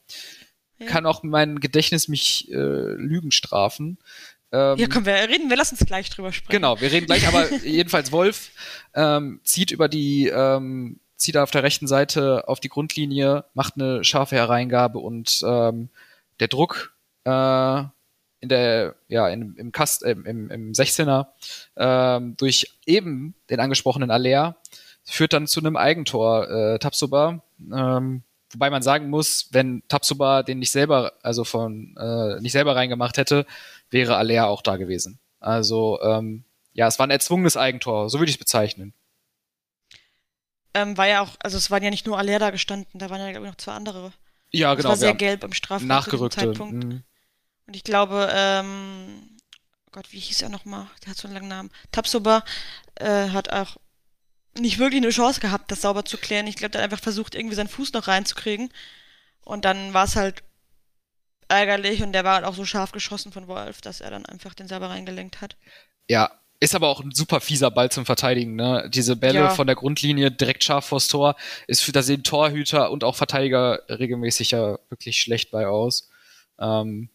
ja. 0.80 0.88
kann 0.88 1.06
auch 1.06 1.24
mein 1.24 1.60
Gedächtnis 1.60 2.08
mich 2.08 2.52
äh, 2.52 2.56
Lügen 2.56 3.32
strafen. 3.32 3.98
Ähm, 4.52 4.78
ja, 4.78 4.88
komm, 4.88 5.06
wir 5.06 5.14
reden, 5.14 5.50
wir 5.50 5.58
lassen 5.58 5.76
uns 5.76 5.86
gleich 5.86 6.10
drüber 6.10 6.32
sprechen. 6.32 6.52
Genau, 6.52 6.80
wir 6.80 6.92
reden 6.92 7.06
gleich, 7.06 7.28
aber 7.28 7.52
jedenfalls 7.64 8.12
Wolf 8.12 8.52
ähm, 8.94 9.40
zieht 9.44 9.72
über 9.72 9.88
die, 9.88 10.28
ähm, 10.28 11.00
zieht 11.18 11.38
auf 11.38 11.52
der 11.52 11.64
rechten 11.64 11.88
Seite 11.88 12.48
auf 12.48 12.60
die 12.60 12.70
Grundlinie, 12.70 13.46
macht 13.54 13.76
eine 13.76 14.04
scharfe 14.04 14.36
Hereingabe 14.36 15.00
und 15.00 15.42
ähm, 15.46 15.90
der 16.40 16.48
Druck 16.48 16.94
äh, 17.26 17.84
in 18.42 18.50
der, 18.50 18.96
ja, 19.08 19.28
in, 19.30 19.56
im 19.56 19.72
Kast, 19.72 20.04
äh, 20.04 20.12
im, 20.12 20.50
im 20.50 20.72
16er 20.72 21.28
ähm, 21.78 22.38
durch 22.38 22.78
eben 22.86 23.34
den 23.50 23.60
angesprochenen 23.60 24.12
Aller 24.12 24.58
führt 25.04 25.34
dann 25.34 25.48
zu 25.48 25.60
einem 25.60 25.76
Eigentor 25.76 26.50
äh, 26.50 26.80
Tapsoba. 26.80 27.42
Ähm, 27.74 28.24
wobei 28.52 28.70
man 28.70 28.82
sagen 28.82 29.10
muss, 29.10 29.48
wenn 29.52 29.84
Tapsoba 29.88 30.44
den 30.44 30.60
nicht 30.60 30.72
selber, 30.72 31.14
also 31.24 31.44
von 31.44 31.96
äh, 31.98 32.40
nicht 32.42 32.52
selber 32.52 32.76
reingemacht 32.76 33.18
hätte, 33.18 33.46
wäre 33.90 34.18
Aller 34.18 34.48
auch 34.48 34.62
da 34.62 34.78
gewesen. 34.78 35.20
Also 35.40 36.00
ähm, 36.02 36.44
ja, 36.74 36.88
es 36.88 37.00
war 37.00 37.08
ein 37.08 37.12
erzwungenes 37.12 37.58
Eigentor, 37.58 38.10
so 38.10 38.20
würde 38.20 38.30
ich 38.30 38.36
es 38.36 38.40
bezeichnen. 38.40 38.94
Ähm, 40.74 40.98
war 40.98 41.08
ja 41.08 41.22
auch, 41.22 41.36
also 41.40 41.58
es 41.58 41.72
waren 41.72 41.84
ja 41.84 41.90
nicht 41.90 42.06
nur 42.06 42.18
Aller 42.18 42.40
da 42.40 42.50
gestanden, 42.50 43.00
da 43.00 43.10
waren 43.10 43.22
ja 43.22 43.32
glaube 43.32 43.46
ich 43.46 43.52
noch 43.52 43.58
zwei 43.58 43.74
andere. 43.74 44.12
Ja, 44.52 44.74
genau. 44.74 44.90
Es 44.90 44.90
war 44.90 44.98
sehr 44.98 45.16
gelb 45.16 45.44
im 45.44 45.54
Strafraum. 45.54 45.88
Nachgerückte. 45.88 46.38
Zeitpunkt. 46.38 46.84
Mhm. 46.84 47.04
Und 47.68 47.76
ich 47.76 47.84
glaube, 47.84 48.30
ähm, 48.34 49.38
Gott, 49.92 50.12
wie 50.12 50.20
hieß 50.20 50.42
er 50.42 50.50
nochmal? 50.50 50.88
Der 51.04 51.12
hat 51.12 51.18
so 51.18 51.28
einen 51.28 51.36
langen 51.36 51.48
Namen. 51.48 51.72
Tapsoba 51.92 52.44
äh, 52.96 53.30
hat 53.30 53.52
auch 53.52 53.78
nicht 54.58 54.80
wirklich 54.80 55.02
eine 55.02 55.12
Chance 55.12 55.40
gehabt, 55.40 55.72
das 55.72 55.82
sauber 55.82 56.06
zu 56.06 56.18
klären. 56.18 56.48
Ich 56.48 56.56
glaube, 56.56 56.72
der 56.72 56.82
hat 56.82 56.92
einfach 56.92 57.04
versucht, 57.04 57.36
irgendwie 57.36 57.56
seinen 57.56 57.68
Fuß 57.68 57.94
noch 57.94 58.08
reinzukriegen. 58.08 58.70
Und 59.44 59.66
dann 59.66 59.94
war 59.94 60.06
es 60.06 60.16
halt 60.16 60.44
ärgerlich 61.48 62.02
und 62.02 62.14
der 62.14 62.24
war 62.24 62.36
halt 62.36 62.46
auch 62.46 62.56
so 62.56 62.66
scharf 62.66 62.92
geschossen 62.92 63.32
von 63.32 63.48
Wolf, 63.48 63.82
dass 63.82 64.02
er 64.02 64.10
dann 64.10 64.26
einfach 64.26 64.54
den 64.54 64.68
selber 64.68 64.90
reingelenkt 64.90 65.42
hat. 65.42 65.58
Ja, 66.10 66.32
ist 66.60 66.74
aber 66.74 66.88
auch 66.88 67.02
ein 67.02 67.12
super 67.12 67.42
fieser 67.42 67.70
Ball 67.70 67.92
zum 67.92 68.06
Verteidigen, 68.06 68.56
ne? 68.56 68.90
Diese 68.92 69.16
Bälle 69.16 69.40
ja. 69.40 69.50
von 69.50 69.68
der 69.68 69.76
Grundlinie 69.76 70.32
direkt 70.32 70.64
scharf 70.64 70.86
vors 70.86 71.08
Tor 71.08 71.36
ist 71.68 71.82
für 71.82 71.92
da 71.92 72.02
sehen 72.02 72.24
Torhüter 72.24 72.92
und 72.92 73.04
auch 73.04 73.16
Verteidiger 73.16 73.82
regelmäßig 73.90 74.52
ja 74.52 74.80
wirklich 74.90 75.22
schlecht 75.22 75.52
bei 75.52 75.68
aus. 75.68 76.10
Ähm, 76.58 77.10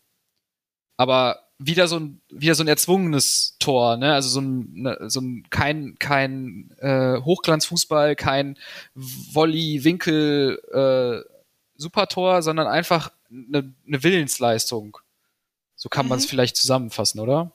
aber 0.96 1.49
wieder 1.62 1.88
so 1.88 1.98
ein 1.98 2.22
wieder 2.30 2.54
so 2.54 2.64
ein 2.64 2.68
erzwungenes 2.68 3.56
Tor, 3.58 3.98
ne? 3.98 4.14
Also 4.14 4.30
so 4.30 4.40
ein 4.40 4.72
ne, 4.72 4.98
so 5.08 5.20
ein 5.20 5.46
kein 5.50 5.96
kein 5.98 6.74
äh, 6.78 7.20
Hochglanzfußball, 7.20 8.16
kein 8.16 8.58
Volley 8.94 9.84
Winkel 9.84 10.58
äh, 10.72 11.30
Supertor, 11.76 12.40
sondern 12.42 12.66
einfach 12.66 13.12
eine, 13.30 13.74
eine 13.86 14.02
Willensleistung. 14.02 14.98
So 15.76 15.90
kann 15.90 16.06
mhm. 16.06 16.10
man 16.10 16.18
es 16.18 16.26
vielleicht 16.26 16.56
zusammenfassen, 16.56 17.20
oder? 17.20 17.52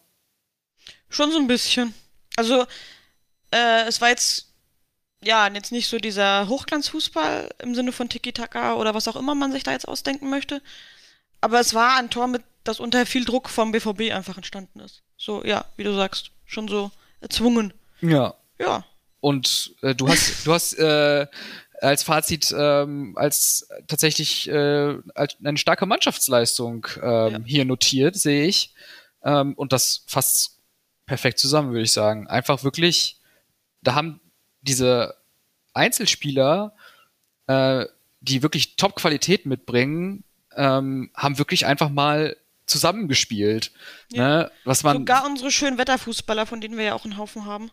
Schon 1.10 1.32
so 1.32 1.40
ein 1.40 1.48
bisschen. 1.48 1.94
Also 2.36 2.66
äh, 3.52 3.88
es 3.88 4.02
war 4.02 4.10
jetzt 4.10 4.54
ja 5.24 5.48
jetzt 5.48 5.72
nicht 5.72 5.88
so 5.88 5.98
dieser 5.98 6.48
Hochglanzfußball 6.48 7.50
im 7.58 7.74
Sinne 7.74 7.92
von 7.92 8.08
Tiki 8.08 8.34
Taka 8.34 8.76
oder 8.76 8.94
was 8.94 9.08
auch 9.08 9.16
immer 9.16 9.34
man 9.34 9.52
sich 9.52 9.64
da 9.64 9.72
jetzt 9.72 9.88
ausdenken 9.88 10.30
möchte, 10.30 10.62
aber 11.42 11.60
es 11.60 11.74
war 11.74 11.98
ein 11.98 12.12
Tor 12.12 12.28
mit 12.28 12.44
das 12.68 12.80
unter 12.80 13.06
viel 13.06 13.26
Druck 13.26 13.50
vom 13.50 13.72
BVB 13.72 14.12
einfach 14.12 14.38
entstanden 14.38 14.80
ist. 14.80 15.04
So, 15.18 15.44
ja, 15.44 15.66
wie 15.78 15.84
du 15.84 15.94
sagst, 15.96 16.32
schon 16.46 16.68
so 16.68 16.92
erzwungen. 17.22 17.74
Ja. 18.02 18.36
Ja. 18.60 18.86
Und 19.22 19.76
äh, 19.82 19.96
du 19.96 20.08
hast, 20.08 20.46
du 20.46 20.54
hast 20.54 20.74
äh, 20.74 21.28
als 21.82 22.04
Fazit 22.04 22.54
ähm, 22.58 23.14
als 23.18 23.68
tatsächlich 23.88 24.48
äh, 24.48 24.98
als 25.14 25.38
eine 25.44 25.58
starke 25.58 25.86
Mannschaftsleistung 25.86 26.88
ähm, 27.02 27.32
ja. 27.32 27.40
hier 27.46 27.66
notiert, 27.66 28.16
sehe 28.16 28.46
ich. 28.46 28.74
Ähm, 29.24 29.54
und 29.54 29.74
das 29.74 30.04
fasst 30.08 30.60
perfekt 31.06 31.40
zusammen, 31.40 31.72
würde 31.72 31.84
ich 31.84 31.92
sagen. 31.92 32.28
Einfach 32.28 32.64
wirklich, 32.64 33.20
da 33.82 33.96
haben 33.96 34.20
diese 34.62 35.16
Einzelspieler, 35.74 36.74
äh, 37.48 37.86
die 38.22 38.42
wirklich 38.42 38.76
Top-Qualität 38.76 39.46
mitbringen, 39.46 40.24
ähm, 40.56 41.12
haben 41.14 41.38
wirklich 41.38 41.66
einfach 41.66 41.90
mal 41.90 42.38
zusammengespielt. 42.66 43.72
Ja. 44.12 44.28
Ne? 44.28 44.52
Was 44.64 44.84
man 44.84 44.98
Sogar 44.98 45.26
unsere 45.26 45.52
schönen 45.52 45.78
Wetterfußballer, 45.78 46.46
von 46.46 46.62
denen 46.62 46.78
wir 46.78 46.86
ja 46.86 46.94
auch 46.94 47.06
einen 47.06 47.18
Haufen 47.18 47.46
haben. 47.46 47.72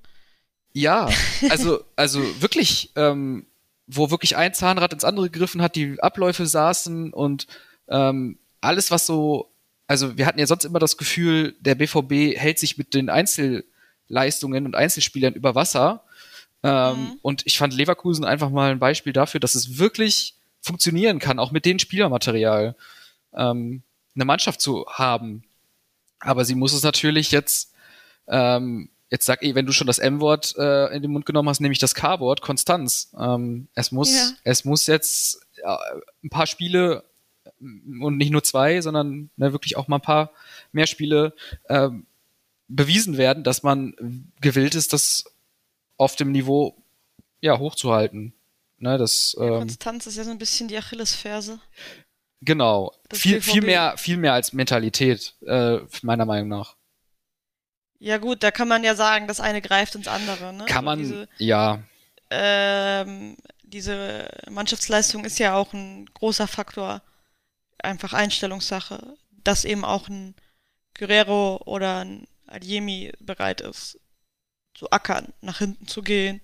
Ja, 0.73 1.09
also, 1.51 1.85
also 1.97 2.21
wirklich, 2.41 2.91
ähm, 2.97 3.47
wo 3.87 4.11
wirklich 4.11 4.37
ein 4.37 4.55
Zahnrad 4.55 4.93
ins 4.93 5.05
andere 5.05 5.31
gegriffen 5.31 5.63
hat, 5.63 5.77
die 5.77 6.01
Abläufe 6.01 6.47
saßen 6.47 7.13
und 7.13 7.47
ähm, 7.89 8.39
alles, 8.61 8.91
was 8.91 9.07
so, 9.07 9.53
also 9.87 10.17
wir 10.17 10.27
hatten 10.27 10.39
ja 10.39 10.47
sonst 10.47 10.65
immer 10.65 10.79
das 10.79 10.97
Gefühl, 10.97 11.55
der 11.61 11.75
BVB 11.75 12.39
hält 12.39 12.59
sich 12.59 12.79
mit 12.79 12.95
den 12.95 13.11
Einzelleistungen 13.11 14.67
und 14.67 14.77
Einzelspielern 14.77 15.35
über 15.35 15.55
Wasser. 15.55 16.05
Ähm, 16.63 16.97
mhm. 16.97 17.19
Und 17.23 17.43
ich 17.45 17.59
fand 17.59 17.75
Leverkusen 17.75 18.25
einfach 18.25 18.51
mal 18.51 18.71
ein 18.71 18.79
Beispiel 18.79 19.13
dafür, 19.13 19.41
dass 19.41 19.57
es 19.57 19.79
wirklich 19.79 20.37
funktionieren 20.61 21.19
kann, 21.19 21.41
auch 21.41 21.51
mit 21.51 21.67
dem 21.67 21.81
Spielermaterial. 21.81 22.77
Ähm, 23.35 23.83
eine 24.15 24.25
Mannschaft 24.25 24.61
zu 24.61 24.87
haben. 24.89 25.45
Aber 26.21 26.45
sie 26.45 26.55
muss 26.55 26.73
es 26.73 26.83
natürlich 26.83 27.31
jetzt, 27.31 27.73
ähm, 28.29 28.91
jetzt 29.11 29.27
sag 29.27 29.43
ich, 29.43 29.55
wenn 29.55 29.67
du 29.67 29.73
schon 29.73 29.87
das 29.87 29.99
M-Wort 29.99 30.55
äh, 30.57 30.95
in 30.95 31.03
den 31.03 31.11
Mund 31.11 31.27
genommen 31.27 31.49
hast, 31.49 31.61
nämlich 31.61 31.79
das 31.79 31.95
K-Wort, 31.95 32.41
Konstanz. 32.41 33.13
Ähm, 33.19 33.69
es 33.75 33.93
muss, 33.93 34.13
ja. 34.13 34.31
es 34.45 34.65
muss 34.65 34.87
jetzt 34.87 35.45
äh, 35.63 35.77
ein 36.23 36.31
paar 36.31 36.47
Spiele 36.47 37.05
und 37.61 38.17
nicht 38.17 38.31
nur 38.31 38.43
zwei, 38.43 38.81
sondern 38.81 39.31
ne, 39.37 39.53
wirklich 39.53 39.77
auch 39.77 39.89
mal 39.89 39.97
ein 39.97 40.03
paar 40.03 40.31
mehr 40.73 40.87
Spiele 40.87 41.35
äh, 41.65 41.91
bewiesen 42.69 43.17
werden, 43.17 43.45
dass 43.45 43.63
man 43.63 44.31
gewillt 44.41 44.75
ist, 44.75 44.93
das 44.93 45.25
auf 45.97 46.17
dem 46.17 46.33
Niveau 46.33 46.77
ja 47.41 47.59
hochzuhalten. 47.59 48.33
Ne, 48.79 48.99
das, 48.99 49.37
ähm, 49.39 49.61
Konstanz 49.61 50.07
ist 50.07 50.17
ja 50.17 50.25
so 50.25 50.31
ein 50.31 50.39
bisschen 50.39 50.69
die 50.69 50.77
Achillesferse. 50.77 51.61
Genau. 52.45 52.93
viel, 53.13 53.41
viel 53.41 53.63
mehr, 53.63 53.97
viel 53.97 54.17
mehr 54.17 54.33
als 54.33 54.53
Mentalität, 54.53 55.35
äh, 55.47 55.79
meiner 56.03 56.27
Meinung 56.27 56.49
nach. 56.49 56.77
Ja, 58.01 58.19
gut, 58.19 58.43
da 58.43 58.51
kann 58.51 58.67
man 58.67 58.83
ja 58.83 58.97
sagen, 58.97 59.29
das 59.29 59.39
eine 59.39 59.63
greift 59.63 59.95
ins 59.95 60.09
andere, 60.09 60.53
ne? 60.53 60.65
Kann 60.67 60.85
man, 60.85 60.99
diese, 60.99 61.29
ja. 61.39 61.79
Ähm, 62.31 63.37
diese 63.63 64.29
Mannschaftsleistung 64.51 65.25
ist 65.25 65.39
ja 65.39 65.55
auch 65.55 65.73
ein 65.73 66.07
großer 66.07 66.49
Faktor. 66.49 67.01
Einfach 67.79 68.13
Einstellungssache. 68.13 69.17
Dass 69.45 69.65
eben 69.65 69.85
auch 69.85 70.09
ein 70.09 70.35
Guerrero 70.99 71.63
oder 71.65 72.05
ein 72.05 72.27
Adiemi 72.49 73.13
bereit 73.21 73.61
ist, 73.61 74.01
zu 74.75 74.91
ackern, 74.91 75.33
nach 75.41 75.59
hinten 75.59 75.87
zu 75.87 76.03
gehen. 76.03 76.41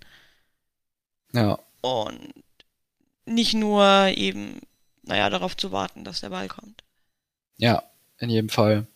Ja. 1.32 1.58
Und 1.80 2.34
nicht 3.24 3.54
nur 3.54 4.08
eben 4.16 4.60
naja, 5.08 5.30
darauf 5.30 5.56
zu 5.56 5.72
warten, 5.72 6.04
dass 6.04 6.20
der 6.20 6.30
Ball 6.30 6.48
kommt. 6.48 6.84
Ja, 7.56 7.82
in 8.18 8.30
jedem 8.30 8.48
Fall. 8.48 8.86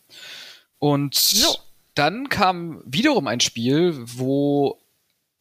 Und 0.79 1.15
so. 1.15 1.57
dann 1.95 2.29
kam 2.29 2.81
wiederum 2.85 3.27
ein 3.27 3.39
Spiel, 3.39 3.93
wo 3.97 4.79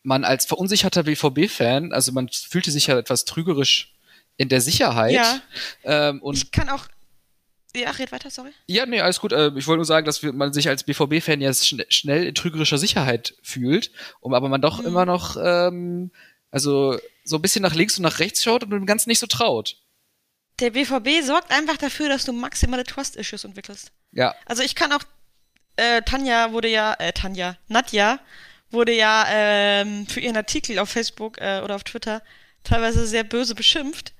man 0.02 0.24
als 0.24 0.46
verunsicherter 0.46 1.04
BVB-Fan, 1.04 1.92
also 1.92 2.10
man 2.12 2.28
fühlte 2.28 2.70
sich 2.70 2.88
ja 2.88 2.98
etwas 2.98 3.24
trügerisch 3.24 3.94
in 4.36 4.48
der 4.48 4.60
Sicherheit. 4.60 5.12
Ja. 5.12 5.40
Ähm, 5.84 6.20
und 6.22 6.36
ich 6.36 6.50
kann 6.50 6.68
auch. 6.68 6.86
Ja, 7.74 7.90
red 7.90 8.12
weiter, 8.12 8.30
sorry. 8.30 8.50
Ja, 8.66 8.84
nee, 8.84 9.00
alles 9.00 9.20
gut. 9.20 9.32
Äh, 9.32 9.52
ich 9.56 9.66
wollte 9.66 9.78
nur 9.78 9.84
sagen, 9.84 10.04
dass 10.04 10.22
man 10.22 10.52
sich 10.52 10.68
als 10.68 10.84
BVB-Fan 10.84 11.40
jetzt 11.40 11.66
schn 11.66 11.82
schnell 11.88 12.26
in 12.26 12.34
trügerischer 12.34 12.76
Sicherheit 12.76 13.34
fühlt, 13.42 13.92
um 14.20 14.34
aber 14.34 14.48
man 14.48 14.60
doch 14.60 14.80
mhm. 14.80 14.86
immer 14.86 15.06
noch 15.06 15.36
ähm, 15.42 16.10
Also 16.50 16.98
so 17.24 17.36
ein 17.36 17.42
bisschen 17.42 17.62
nach 17.62 17.74
links 17.74 17.96
und 17.96 18.02
nach 18.02 18.18
rechts 18.18 18.42
schaut 18.42 18.62
und 18.62 18.70
dem 18.70 18.86
Ganzen 18.86 19.08
nicht 19.08 19.20
so 19.20 19.26
traut. 19.26 19.76
Der 20.62 20.70
BVB 20.70 21.24
sorgt 21.24 21.50
einfach 21.50 21.76
dafür, 21.76 22.08
dass 22.08 22.24
du 22.24 22.32
maximale 22.32 22.84
Trust-Issues 22.84 23.42
entwickelst. 23.42 23.90
Ja. 24.12 24.32
Also 24.46 24.62
ich 24.62 24.76
kann 24.76 24.92
auch, 24.92 25.02
äh, 25.74 26.02
Tanja 26.02 26.52
wurde 26.52 26.68
ja, 26.68 26.94
äh, 27.00 27.12
Tanja, 27.12 27.56
Nadja 27.66 28.20
wurde 28.70 28.94
ja 28.94 29.26
ähm, 29.28 30.06
für 30.06 30.20
ihren 30.20 30.36
Artikel 30.36 30.78
auf 30.78 30.88
Facebook 30.88 31.38
äh, 31.40 31.60
oder 31.64 31.74
auf 31.74 31.82
Twitter 31.82 32.22
teilweise 32.62 33.08
sehr 33.08 33.24
böse 33.24 33.56
beschimpft, 33.56 34.14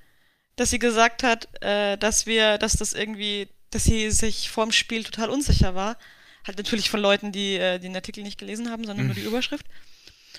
dass 0.57 0.69
sie 0.69 0.79
gesagt 0.79 1.23
hat, 1.23 1.47
äh, 1.63 1.97
dass 1.97 2.25
wir, 2.25 2.57
dass 2.57 2.73
das 2.73 2.91
irgendwie, 2.91 3.47
dass 3.69 3.85
sie 3.85 4.11
sich 4.11 4.49
vorm 4.49 4.73
Spiel 4.73 5.05
total 5.05 5.29
unsicher 5.29 5.75
war. 5.75 5.97
Halt 6.45 6.57
natürlich 6.57 6.89
von 6.89 6.99
Leuten, 6.99 7.31
die 7.31 7.55
äh, 7.55 7.79
den 7.79 7.95
Artikel 7.95 8.21
nicht 8.21 8.37
gelesen 8.37 8.69
haben, 8.69 8.83
sondern 8.83 9.05
nur 9.05 9.15
die 9.15 9.21
Überschrift. 9.23 9.65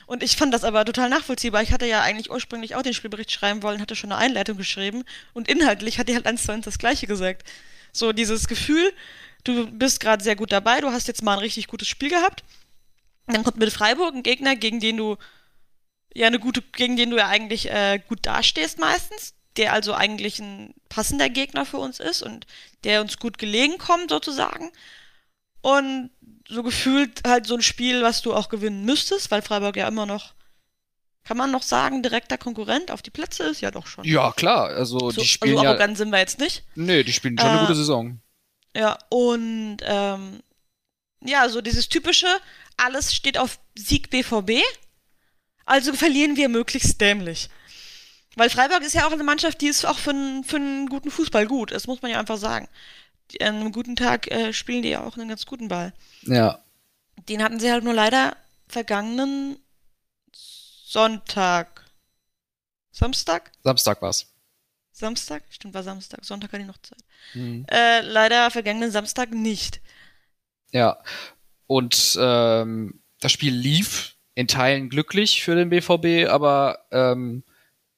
Und 0.06 0.22
ich 0.22 0.36
fand 0.36 0.52
das 0.52 0.64
aber 0.64 0.84
total 0.84 1.08
nachvollziehbar. 1.08 1.62
Ich 1.62 1.72
hatte 1.72 1.86
ja 1.86 2.02
eigentlich 2.02 2.30
ursprünglich 2.30 2.74
auch 2.74 2.82
den 2.82 2.94
Spielbericht 2.94 3.30
schreiben 3.30 3.62
wollen, 3.62 3.80
hatte 3.80 3.96
schon 3.96 4.12
eine 4.12 4.20
Einleitung 4.20 4.56
geschrieben 4.56 5.04
und 5.32 5.48
inhaltlich 5.48 5.98
hat 5.98 6.08
die 6.08 6.14
halt 6.14 6.26
eins 6.26 6.44
zu 6.44 6.52
eins 6.52 6.64
das 6.64 6.78
Gleiche 6.78 7.06
gesagt. 7.06 7.48
So 7.92 8.12
dieses 8.12 8.48
Gefühl, 8.48 8.92
du 9.44 9.66
bist 9.70 10.00
gerade 10.00 10.22
sehr 10.22 10.36
gut 10.36 10.52
dabei, 10.52 10.80
du 10.80 10.90
hast 10.90 11.08
jetzt 11.08 11.22
mal 11.22 11.34
ein 11.34 11.38
richtig 11.38 11.68
gutes 11.68 11.88
Spiel 11.88 12.10
gehabt. 12.10 12.44
Dann 13.26 13.44
kommt 13.44 13.56
mit 13.56 13.72
Freiburg 13.72 14.14
ein 14.14 14.22
Gegner, 14.22 14.56
gegen 14.56 14.80
den 14.80 14.96
du 14.96 15.16
ja 16.14 16.26
eine 16.26 16.38
gute, 16.38 16.62
gegen 16.62 16.96
den 16.96 17.10
du 17.10 17.16
ja 17.16 17.28
eigentlich 17.28 17.70
äh, 17.70 18.00
gut 18.08 18.20
dastehst 18.22 18.78
meistens, 18.78 19.34
der 19.56 19.72
also 19.72 19.94
eigentlich 19.94 20.38
ein 20.38 20.74
passender 20.88 21.28
Gegner 21.28 21.64
für 21.64 21.78
uns 21.78 22.00
ist 22.00 22.22
und 22.22 22.46
der 22.84 23.00
uns 23.00 23.18
gut 23.18 23.38
gelegen 23.38 23.78
kommt 23.78 24.10
sozusagen. 24.10 24.70
Und 25.64 26.10
so 26.46 26.62
gefühlt 26.62 27.22
halt 27.26 27.46
so 27.46 27.54
ein 27.54 27.62
Spiel, 27.62 28.02
was 28.02 28.20
du 28.20 28.34
auch 28.34 28.50
gewinnen 28.50 28.84
müsstest, 28.84 29.30
weil 29.30 29.40
Freiburg 29.40 29.76
ja 29.76 29.88
immer 29.88 30.04
noch, 30.04 30.34
kann 31.24 31.38
man 31.38 31.50
noch 31.50 31.62
sagen, 31.62 32.02
direkter 32.02 32.36
Konkurrent 32.36 32.90
auf 32.90 33.00
die 33.00 33.10
Plätze 33.10 33.44
ist? 33.44 33.62
Ja, 33.62 33.70
doch 33.70 33.86
schon. 33.86 34.04
Ja, 34.04 34.30
klar. 34.32 34.68
Also, 34.68 34.98
so, 35.10 35.22
die 35.22 35.26
spielen 35.26 35.54
also 35.54 35.64
ja. 35.64 35.70
arrogant 35.70 35.96
sind 35.96 36.10
wir 36.10 36.18
jetzt 36.18 36.38
nicht. 36.38 36.64
Nee, 36.74 37.02
die 37.02 37.14
spielen 37.14 37.38
schon 37.38 37.48
Äh, 37.48 37.50
eine 37.52 37.60
gute 37.62 37.74
Saison. 37.76 38.20
Ja, 38.76 38.98
und 39.08 39.78
ähm, 39.84 40.40
ja, 41.22 41.48
so 41.48 41.62
dieses 41.62 41.88
typische, 41.88 42.26
alles 42.76 43.14
steht 43.14 43.38
auf 43.38 43.58
Sieg 43.74 44.10
BVB, 44.10 44.60
also 45.64 45.94
verlieren 45.94 46.36
wir 46.36 46.50
möglichst 46.50 47.00
dämlich. 47.00 47.48
Weil 48.36 48.50
Freiburg 48.50 48.82
ist 48.82 48.94
ja 48.94 49.06
auch 49.06 49.12
eine 49.12 49.22
Mannschaft, 49.24 49.62
die 49.62 49.68
ist 49.68 49.86
auch 49.86 49.96
für, 49.98 50.10
einen- 50.10 50.44
für 50.44 50.56
einen 50.56 50.88
guten 50.88 51.10
Fußball 51.10 51.46
gut, 51.46 51.72
das 51.72 51.86
muss 51.86 52.02
man 52.02 52.10
ja 52.10 52.18
einfach 52.20 52.36
sagen. 52.36 52.68
An 53.40 53.56
einem 53.56 53.72
guten 53.72 53.96
Tag 53.96 54.30
äh, 54.30 54.52
spielen 54.52 54.82
die 54.82 54.90
ja 54.90 55.04
auch 55.04 55.16
einen 55.16 55.28
ganz 55.28 55.46
guten 55.46 55.68
Ball. 55.68 55.92
Ja. 56.22 56.62
Den 57.28 57.42
hatten 57.42 57.60
sie 57.60 57.70
halt 57.70 57.84
nur 57.84 57.94
leider 57.94 58.36
vergangenen 58.68 59.58
Sonntag. 60.32 61.84
Samstag? 62.92 63.50
Samstag 63.62 64.00
war's. 64.02 64.32
Samstag? 64.92 65.42
Stimmt, 65.50 65.74
war 65.74 65.82
Samstag. 65.82 66.24
Sonntag 66.24 66.52
hatte 66.52 66.62
ich 66.62 66.68
noch 66.68 66.78
Zeit. 66.78 67.00
Mhm. 67.34 67.66
Äh, 67.68 68.00
leider 68.02 68.50
vergangenen 68.50 68.92
Samstag 68.92 69.32
nicht. 69.32 69.80
Ja. 70.70 71.02
Und 71.66 72.16
ähm, 72.20 73.00
das 73.20 73.32
Spiel 73.32 73.54
lief 73.54 74.16
in 74.34 74.46
Teilen 74.46 74.90
glücklich 74.90 75.42
für 75.42 75.54
den 75.54 75.70
BVB, 75.70 76.28
aber 76.30 76.86
ähm, 76.90 77.42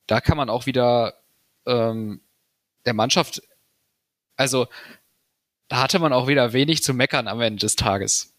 da 0.07 0.20
kann 0.20 0.37
man 0.37 0.51
auch 0.51 0.66
wieder 0.66 1.14
ähm, 1.66 2.20
der 2.85 2.95
Mannschaft, 2.95 3.43
also 4.37 4.68
da 5.68 5.82
hatte 5.82 5.98
man 5.98 6.12
auch 6.12 6.28
wieder 6.28 6.52
wenig 6.52 6.82
zu 6.82 6.94
meckern 6.94 7.28
am 7.28 7.40
Ende 7.40 7.60
des 7.60 7.76
Tages. 7.76 8.32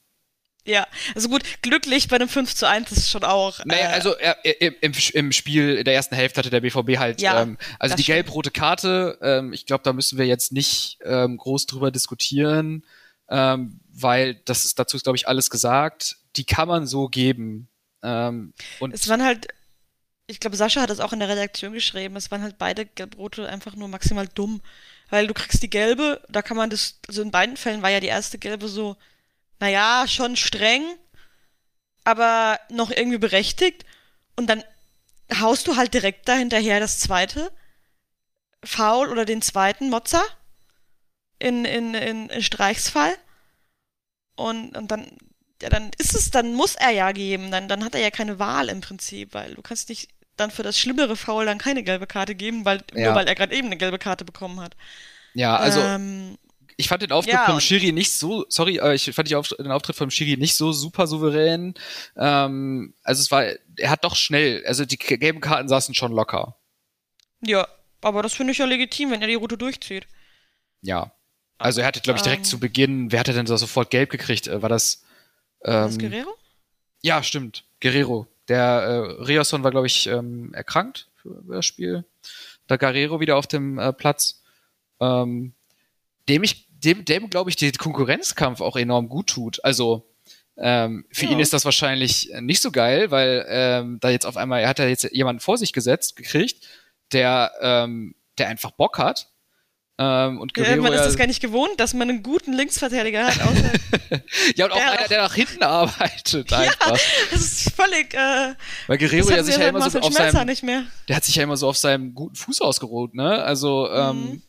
Ja, 0.68 0.86
also 1.16 1.30
gut, 1.30 1.44
glücklich 1.62 2.10
bei 2.10 2.18
einem 2.18 2.28
5 2.28 2.54
zu 2.54 2.68
1 2.68 2.92
ist 2.92 3.10
schon 3.10 3.24
auch. 3.24 3.64
Naja, 3.64 3.90
äh, 3.90 3.94
also 3.94 4.14
er, 4.16 4.38
er, 4.44 4.84
im, 4.84 4.92
im 5.14 5.32
Spiel 5.32 5.78
in 5.78 5.86
der 5.86 5.94
ersten 5.94 6.14
Hälfte 6.14 6.40
hatte 6.40 6.50
der 6.50 6.60
BVB 6.60 6.98
halt, 6.98 7.22
Ja, 7.22 7.42
ähm, 7.42 7.58
also 7.80 7.96
die 7.96 8.04
gelb-rote 8.04 8.52
Karte, 8.52 9.18
ähm, 9.22 9.54
ich 9.54 9.66
glaube, 9.66 9.84
da 9.84 9.94
müssen 9.94 10.18
wir 10.18 10.26
jetzt 10.26 10.52
nicht 10.52 11.00
ähm, 11.06 11.38
groß 11.38 11.68
drüber 11.68 11.90
diskutieren, 11.90 12.84
ähm, 13.30 13.80
weil 13.94 14.36
das 14.44 14.66
ist 14.66 14.78
dazu 14.78 14.98
ist, 14.98 15.04
glaube 15.04 15.16
ich, 15.16 15.30
alles 15.30 15.50
gesagt. 15.50 16.18
Die 16.36 16.44
kann 16.44 16.68
man 16.68 16.86
so 16.86 17.08
geben. 17.08 17.70
Ähm, 18.04 18.54
und 18.80 18.94
Es 18.94 19.08
waren 19.08 19.24
halt, 19.24 19.48
ich 20.28 20.42
glaube, 20.42 20.58
Sascha 20.58 20.82
hat 20.82 20.90
das 20.90 21.00
auch 21.00 21.14
in 21.14 21.20
der 21.20 21.30
Redaktion 21.30 21.72
geschrieben, 21.72 22.18
es 22.18 22.30
waren 22.30 22.42
halt 22.42 22.58
beide 22.58 22.86
Gelb-Rote 22.86 23.48
einfach 23.48 23.78
nur 23.78 23.88
maximal 23.88 24.28
dumm. 24.28 24.62
Weil 25.10 25.28
du 25.28 25.34
kriegst 25.34 25.64
die 25.64 25.70
gelbe, 25.70 26.22
da 26.30 26.42
kann 26.42 26.58
man 26.58 26.70
das, 26.70 27.00
also 27.08 27.22
in 27.22 27.32
beiden 27.32 27.58
Fällen 27.58 27.82
war 27.82 27.90
ja 27.90 28.00
die 28.00 28.08
erste 28.08 28.38
gelbe 28.38 28.68
so, 28.68 28.98
naja, 29.60 30.06
schon 30.08 30.36
streng, 30.36 30.84
aber 32.04 32.60
noch 32.70 32.92
irgendwie 32.92 33.18
berechtigt. 33.18 33.86
Und 34.36 34.48
dann 34.48 34.64
haust 35.40 35.68
du 35.68 35.76
halt 35.76 35.94
direkt 35.94 36.28
dahinterher 36.28 36.80
das 36.80 37.00
zweite 37.00 37.52
Foul 38.64 39.10
oder 39.10 39.26
den 39.26 39.42
zweiten 39.42 39.90
Motzer 39.90 40.24
in, 41.40 41.66
in, 41.66 41.94
in, 41.94 42.30
in 42.30 42.44
Streichsfall. 42.44 43.16
Und, 44.36 44.78
und 44.78 44.92
dann, 44.92 45.18
ja, 45.62 45.70
dann 45.70 45.92
ist 45.98 46.16
es, 46.16 46.32
dann 46.32 46.54
muss 46.54 46.76
er 46.76 46.92
ja 46.92 47.12
geben. 47.12 47.50
Dann, 47.52 47.68
dann 47.68 47.84
hat 47.84 47.96
er 47.96 48.02
ja 48.02 48.12
keine 48.12 48.40
Wahl 48.40 48.70
im 48.70 48.82
Prinzip, 48.82 49.34
weil 49.34 49.56
du 49.56 49.62
kannst 49.62 49.90
nicht 49.90 50.10
dann 50.38 50.52
für 50.52 50.64
das 50.64 50.80
schlimmere 50.80 51.16
Foul 51.16 51.46
dann 51.46 51.58
keine 51.58 51.84
gelbe 51.84 52.08
Karte 52.08 52.36
geben, 52.36 52.64
weil, 52.66 52.82
Ja. 52.94 53.08
nur 53.08 53.16
weil 53.16 53.28
er 53.28 53.36
gerade 53.36 53.56
eben 53.56 53.68
eine 53.68 53.78
gelbe 53.78 54.00
Karte 54.00 54.24
bekommen 54.26 54.60
hat. 54.62 54.76
ja, 55.34 55.56
also 55.58 55.80
ähm, 55.82 56.38
ich 56.80 56.88
fand 56.90 57.02
den 57.02 57.12
Auftritt 57.12 57.34
ja, 57.34 57.46
vom 57.46 57.60
Schiri 57.60 57.92
nicht 57.92 58.12
so, 58.14 58.46
sorry, 58.50 58.78
äh, 58.78 58.94
ich 58.94 59.10
fand 59.14 59.30
den 59.30 59.72
Auftritt 59.72 59.96
vom 59.96 60.12
Schiri 60.12 60.38
nicht 60.38 60.56
so 60.56 60.72
super 60.72 61.08
souverän. 61.08 61.74
Ähm, 62.16 62.94
also 63.04 63.22
es 63.22 63.32
war, 63.32 63.44
er 63.78 63.90
hat 63.90 64.04
doch 64.04 64.16
schnell, 64.16 64.64
also 64.66 64.86
die 64.86 64.98
gelben 64.98 65.42
Karten 65.42 65.68
saßen 65.68 65.96
schon 65.96 66.12
locker. 66.12 66.56
ja, 67.42 67.68
aber 68.02 68.22
das 68.22 68.34
finde 68.34 68.52
ich 68.52 68.60
ja 68.60 68.66
legitim, 68.66 69.10
wenn 69.12 69.22
er 69.24 69.28
die 69.28 69.34
Route 69.34 69.58
durchzieht. 69.58 70.06
Ja. 70.82 71.12
Also 71.58 71.82
er 71.82 71.88
hatte, 71.88 72.02
glaube 72.02 72.18
ich, 72.18 72.24
direkt 72.24 72.42
Ähm. 72.42 72.46
zu 72.46 72.60
Beginn, 72.60 73.12
wer 73.12 73.20
hatte 73.22 73.34
denn 73.34 73.48
da 73.48 73.58
sofort 73.58 73.90
gelb 73.90 74.12
gekriegt? 74.12 74.46
Äh, 74.48 74.62
War 74.62 74.70
das? 74.70 75.04
War 75.62 75.86
das 75.88 75.96
Ähm, 75.96 76.00
Guerrero? 76.00 76.36
ja, 77.02 77.24
stimmt. 77.24 77.64
Guerrero. 77.82 78.28
Der 78.48 78.66
äh, 79.20 79.24
Riasson 79.24 79.64
war, 79.64 79.72
glaube 79.72 79.88
ich, 79.88 80.08
ähm, 80.08 80.54
erkrankt 80.54 81.08
für 81.16 81.44
das 81.48 81.66
Spiel. 81.66 82.06
Da 82.68 82.78
Guerrero 82.78 83.20
wieder 83.20 83.38
auf 83.38 83.48
dem 83.48 83.78
äh, 83.80 83.94
Platz. 83.94 84.44
Ähm, 85.00 85.54
dem 86.30 86.44
ich, 86.44 86.68
dem, 86.70 87.06
dem 87.06 87.30
glaube 87.30 87.50
ich, 87.50 87.56
der 87.56 87.72
Konkurrenzkampf 87.72 88.62
auch 88.62 88.76
enorm 88.76 89.10
gut 89.10 89.28
tut. 89.28 89.64
Also 89.64 90.06
ähm, 90.58 91.06
für 91.12 91.26
Ja. 91.26 91.32
ihn 91.32 91.40
ist 91.40 91.54
das 91.54 91.66
wahrscheinlich 91.66 92.32
nicht 92.40 92.62
so 92.62 92.72
geil, 92.72 93.12
weil 93.12 93.46
ähm, 93.48 94.00
da 94.02 94.10
jetzt 94.10 94.26
auf 94.26 94.38
einmal, 94.38 94.62
er 94.62 94.70
hat 94.70 94.80
ja 94.80 94.88
jetzt 94.88 95.04
jemanden 95.12 95.40
vor 95.40 95.58
sich 95.58 95.72
gesetzt, 95.72 96.16
gekriegt, 96.16 96.68
der, 97.12 97.52
ähm, 97.62 98.16
der 98.38 98.48
einfach 98.48 98.72
Bock 98.72 98.98
hat. 98.98 99.30
Ähm, 100.00 100.40
und 100.40 100.56
Ja, 100.56 100.76
man 100.76 100.94
ist 100.94 101.00
ja- 101.00 101.06
das 101.06 101.18
gar 101.18 101.26
nicht 101.26 101.40
gewohnt, 101.42 101.80
dass 101.80 101.96
man 101.96 102.08
einen 102.10 102.22
guten 102.22 102.54
Linksverteidiger 102.54 103.26
hat. 103.28 103.42
Außer, 103.42 103.72
Ja, 104.56 104.66
und 104.66 104.72
auch 104.72 104.78
Der 104.78 104.92
einer, 104.92 105.02
auch- 105.02 105.08
der 105.08 105.22
nach 105.24 105.34
hinten 105.34 105.64
arbeitet 105.64 106.54
einfach. 106.54 106.92
das 107.32 107.42
ist 107.42 107.72
völlig. 107.72 108.14
Äh, 108.14 108.54
Weil 108.86 108.98
Guerrero 109.00 109.32
ja 109.32 109.44
sich 109.44 109.58
ja 109.58 109.70
immer 109.70 109.90
so 109.90 110.00
auf 110.00 110.14
seinem, 110.14 110.46
nicht 110.46 110.62
mehr. 110.62 110.84
der 111.10 111.16
hat 111.16 111.26
sich 111.26 111.36
ja 111.36 111.44
immer 111.44 111.58
so 111.58 111.68
auf 111.68 111.78
seinem 111.78 112.14
guten 112.14 112.36
Fuß 112.36 112.62
ausgeruht, 112.62 113.16
ne? 113.16 113.42
Also, 113.44 113.90
ähm, 113.92 114.18
Mhm. 114.22 114.42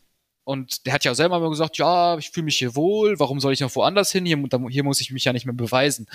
und 0.43 0.85
der 0.85 0.93
hat 0.93 1.03
ja 1.03 1.11
auch 1.11 1.15
selber 1.15 1.37
immer 1.37 1.49
gesagt, 1.49 1.77
ja, 1.79 2.15
ich 2.19 2.29
fühle 2.29 2.43
mich 2.45 2.57
hier 2.59 2.75
wohl, 2.75 3.19
warum 3.19 3.39
soll 3.39 3.51
ich 3.53 3.59
noch 3.61 3.73
woanders 3.75 4.11
hin? 4.11 4.27
Hier, 4.27 4.37
hier 4.69 4.83
muss 4.83 5.01
ich 5.01 5.09
mich 5.11 5.25
ja 5.25 5.33
nicht 5.33 5.45
mehr 5.47 5.55
beweisen. 5.55 6.07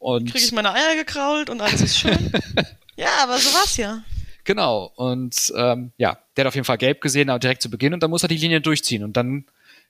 Und 0.00 0.32
Kriege 0.32 0.44
ich 0.44 0.50
meine 0.52 0.72
Eier 0.72 0.96
gekrault 0.96 1.48
und 1.48 1.60
alles 1.60 1.80
ist 1.80 1.96
schön. 1.98 2.32
ja, 2.96 3.08
aber 3.22 3.38
so 3.38 3.52
war's 3.54 3.76
ja. 3.76 4.02
Genau. 4.50 4.92
Und 4.96 5.52
ähm, 5.56 5.92
ja, 5.96 6.18
der 6.36 6.44
hat 6.44 6.48
auf 6.48 6.54
jeden 6.54 6.64
Fall 6.64 6.78
gelb 6.78 7.00
gesehen, 7.00 7.30
aber 7.30 7.38
direkt 7.38 7.62
zu 7.62 7.70
Beginn 7.70 7.94
und 7.94 8.02
dann 8.02 8.10
muss 8.10 8.22
er 8.22 8.28
die 8.28 8.36
Linie 8.36 8.60
durchziehen. 8.60 9.04
Und 9.04 9.16
dann, 9.16 9.44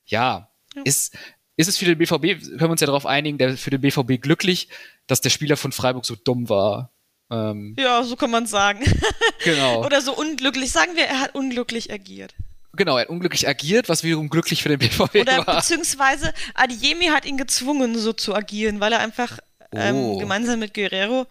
ja, 0.06 0.48
Ja. 0.74 0.82
ist, 0.84 1.16
ist 1.56 1.68
es 1.68 1.76
für 1.76 1.84
den 1.84 1.98
BVB, 1.98 2.40
können 2.42 2.60
wir 2.60 2.70
uns 2.70 2.80
ja 2.80 2.86
darauf 2.86 3.06
einigen, 3.06 3.38
der 3.38 3.56
für 3.56 3.70
den 3.70 3.80
BVB 3.80 4.20
glücklich, 4.20 4.68
dass 5.06 5.20
der 5.20 5.30
Spieler 5.30 5.56
von 5.56 5.72
Freiburg 5.72 6.04
so 6.06 6.14
dumm 6.16 6.48
war. 6.48 6.90
Ähm, 7.30 7.76
Ja, 7.78 8.02
so 8.02 8.16
kann 8.16 8.30
man 8.30 8.46
sagen. 8.46 8.80
genau. 9.44 9.84
Oder 9.84 10.00
so 10.00 10.14
unglücklich. 10.16 10.70
Sagen 10.72 10.96
wir, 10.96 11.04
er 11.04 11.20
hat 11.20 11.34
unglücklich 11.34 11.92
agiert. 11.92 12.34
Genau, 12.74 12.96
er 12.96 13.02
hat 13.02 13.08
unglücklich 13.08 13.48
agiert, 13.48 13.88
was 13.88 14.04
wiederum 14.04 14.28
glücklich 14.28 14.62
für 14.62 14.68
den 14.68 14.78
BVB 14.78 15.16
Oder 15.22 15.46
war. 15.46 15.56
beziehungsweise 15.56 16.32
Adiemi 16.54 17.06
hat 17.06 17.24
ihn 17.26 17.36
gezwungen, 17.36 17.98
so 17.98 18.12
zu 18.12 18.34
agieren, 18.34 18.78
weil 18.80 18.92
er 18.92 19.00
einfach 19.00 19.38
ähm, 19.72 19.96
Oh. 19.96 20.18
gemeinsam 20.18 20.60
mit 20.60 20.72
Guerrero 20.74 21.26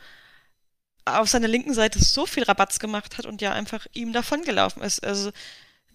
auf 1.17 1.29
seiner 1.29 1.47
linken 1.47 1.73
Seite 1.73 1.99
so 1.99 2.25
viel 2.25 2.43
Rabatz 2.43 2.79
gemacht 2.79 3.17
hat 3.17 3.25
und 3.25 3.41
ja 3.41 3.53
einfach 3.53 3.87
ihm 3.93 4.13
davongelaufen 4.13 4.81
ist. 4.83 5.03
Also 5.03 5.31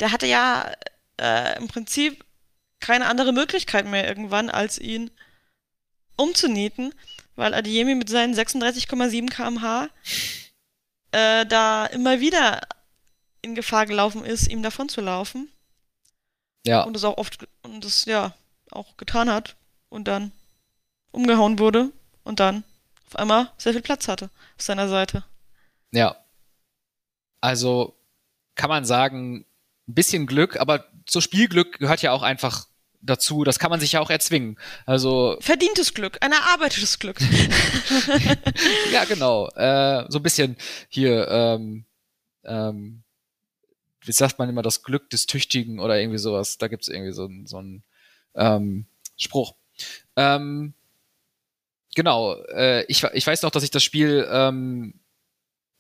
der 0.01 0.12
hatte 0.12 0.27
ja 0.27 0.73
äh, 1.21 1.57
im 1.59 1.69
Prinzip 1.69 2.25
keine 2.81 3.07
andere 3.07 3.33
Möglichkeit 3.33 3.87
mehr 3.87 4.07
irgendwann, 4.07 4.51
als 4.51 4.79
ihn 4.79 5.11
umzunieten, 6.17 6.95
weil 7.37 7.55
Adiemi 7.55 7.95
mit 7.95 8.09
seinen 8.09 8.35
36,7 8.35 9.31
km/h 9.31 9.89
äh, 11.12 11.47
da 11.47 11.87
immer 11.87 12.21
wieder 12.21 12.61
in 13.43 13.55
Gefahr 13.55 13.87
gelaufen 13.87 14.25
ist, 14.25 14.49
ihm 14.49 14.62
davon 14.62 14.89
zu 14.89 15.01
laufen 15.01 15.49
Ja, 16.67 16.83
und 16.83 16.97
es 16.97 17.05
auch 17.05 17.17
oft 17.19 17.47
und 17.62 17.85
es 17.85 18.05
ja 18.05 18.35
auch 18.71 18.97
getan 18.97 19.31
hat 19.31 19.57
und 19.89 20.09
dann 20.09 20.33
umgehauen 21.11 21.59
wurde 21.59 21.91
und 22.25 22.41
dann 22.41 22.65
auf 23.15 23.21
einmal 23.21 23.51
sehr 23.57 23.73
viel 23.73 23.83
Platz 23.83 24.09
hatte 24.09 24.27
auf 24.57 24.62
seiner 24.62 24.89
Seite. 24.89 25.25
ja. 25.93 26.17
Also 27.41 27.95
kann 28.55 28.71
man 28.71 28.87
sagen, 28.87 29.45
ein 29.87 29.95
bisschen 29.95 30.27
Glück, 30.27 30.59
aber 30.59 30.87
so 31.07 31.21
Spielglück 31.21 31.79
gehört 31.79 32.01
ja 32.01 32.12
auch 32.12 32.23
einfach 32.23 32.67
dazu. 33.03 33.45
Das 33.45 33.59
kann 33.59 33.71
man 33.71 33.81
sich 33.81 33.93
ja 33.93 34.01
auch 34.01 34.09
erzwingen. 34.09 34.59
Also 34.87 35.37
verdientes 35.41 35.93
Glück, 35.93 36.17
ein 36.23 36.33
erarbeitetes 36.33 36.99
Glück. 36.99 37.21
ja, 38.93 39.05
genau. 39.05 39.49
Äh, 39.51 40.07
so 40.09 40.21
ein 40.21 40.23
bisschen 40.23 40.57
hier. 40.89 41.29
Ähm, 41.29 41.85
ähm, 42.45 43.03
wie 44.01 44.12
sagt 44.12 44.39
man 44.39 44.49
immer, 44.49 44.62
das 44.62 44.83
Glück 44.83 45.11
des 45.11 45.27
Tüchtigen 45.27 45.81
oder 45.81 45.99
irgendwie 46.01 46.19
sowas. 46.19 46.57
Da 46.57 46.69
gibt's 46.69 46.89
irgendwie 46.89 47.12
so, 47.12 47.29
so 47.45 47.59
einen 47.59 47.83
ähm, 48.35 48.87
Spruch. 49.19 49.55
Ähm, 50.17 50.73
genau, 51.95 52.34
äh, 52.47 52.84
ich, 52.86 53.05
ich 53.12 53.26
weiß 53.26 53.42
noch, 53.42 53.51
dass 53.51 53.62
ich 53.62 53.70
das 53.70 53.82
Spiel, 53.82 54.26
ähm, 54.30 54.95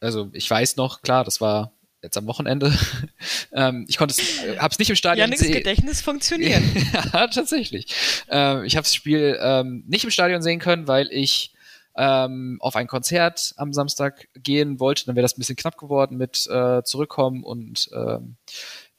also 0.00 0.30
ich 0.32 0.48
weiß 0.50 0.76
noch, 0.76 1.02
klar, 1.02 1.24
das 1.24 1.40
war 1.40 1.72
jetzt 2.02 2.16
am 2.16 2.26
Wochenende. 2.26 2.72
ähm, 3.52 3.86
ich 3.88 3.96
konnte 3.96 4.14
es, 4.16 4.60
hab's 4.60 4.78
nicht 4.78 4.90
im 4.90 4.96
Stadion 4.96 5.32
sehen. 5.32 5.52
Gedächtnis 5.52 6.00
funktioniert. 6.00 6.62
ja, 7.12 7.26
tatsächlich. 7.26 7.86
Ähm, 8.28 8.64
ich 8.64 8.76
habe 8.76 8.84
das 8.84 8.94
Spiel 8.94 9.38
ähm, 9.40 9.84
nicht 9.88 10.04
im 10.04 10.10
Stadion 10.10 10.42
sehen 10.42 10.60
können, 10.60 10.86
weil 10.86 11.08
ich 11.10 11.54
ähm, 11.96 12.58
auf 12.60 12.76
ein 12.76 12.86
Konzert 12.86 13.54
am 13.56 13.72
Samstag 13.72 14.28
gehen 14.34 14.80
wollte. 14.80 15.06
Dann 15.06 15.16
wäre 15.16 15.22
das 15.22 15.36
ein 15.36 15.40
bisschen 15.40 15.56
knapp 15.56 15.78
geworden 15.78 16.16
mit 16.16 16.46
äh, 16.46 16.82
zurückkommen 16.82 17.42
und 17.42 17.88
ähm, 17.94 18.36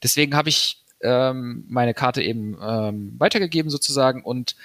deswegen 0.02 0.36
habe 0.36 0.50
ich 0.50 0.84
ähm, 1.02 1.66
meine 1.68 1.94
Karte 1.94 2.24
eben 2.24 2.58
ähm, 2.62 3.16
weitergegeben 3.18 3.70
sozusagen 3.70 4.24
und 4.24 4.56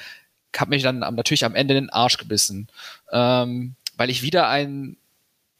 habe 0.57 0.71
mich 0.71 0.83
dann 0.83 0.99
natürlich 0.99 1.45
am 1.45 1.55
Ende 1.55 1.75
den 1.75 1.91
Arsch 1.91 2.19
gebissen, 2.19 2.69
ähm, 3.13 3.77
weil 3.97 4.11
ich 4.11 4.23
wieder 4.23 4.49
ein 4.49 4.97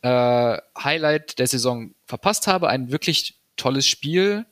äh, 0.03 0.59
Highlight 0.79 1.39
der 1.39 1.47
Saison 1.47 1.95
verpasst 2.07 2.47
habe, 2.47 2.69
ein 2.69 2.91
wirklich 2.91 3.39
tolles 3.57 3.87
Spiel. 3.87 4.47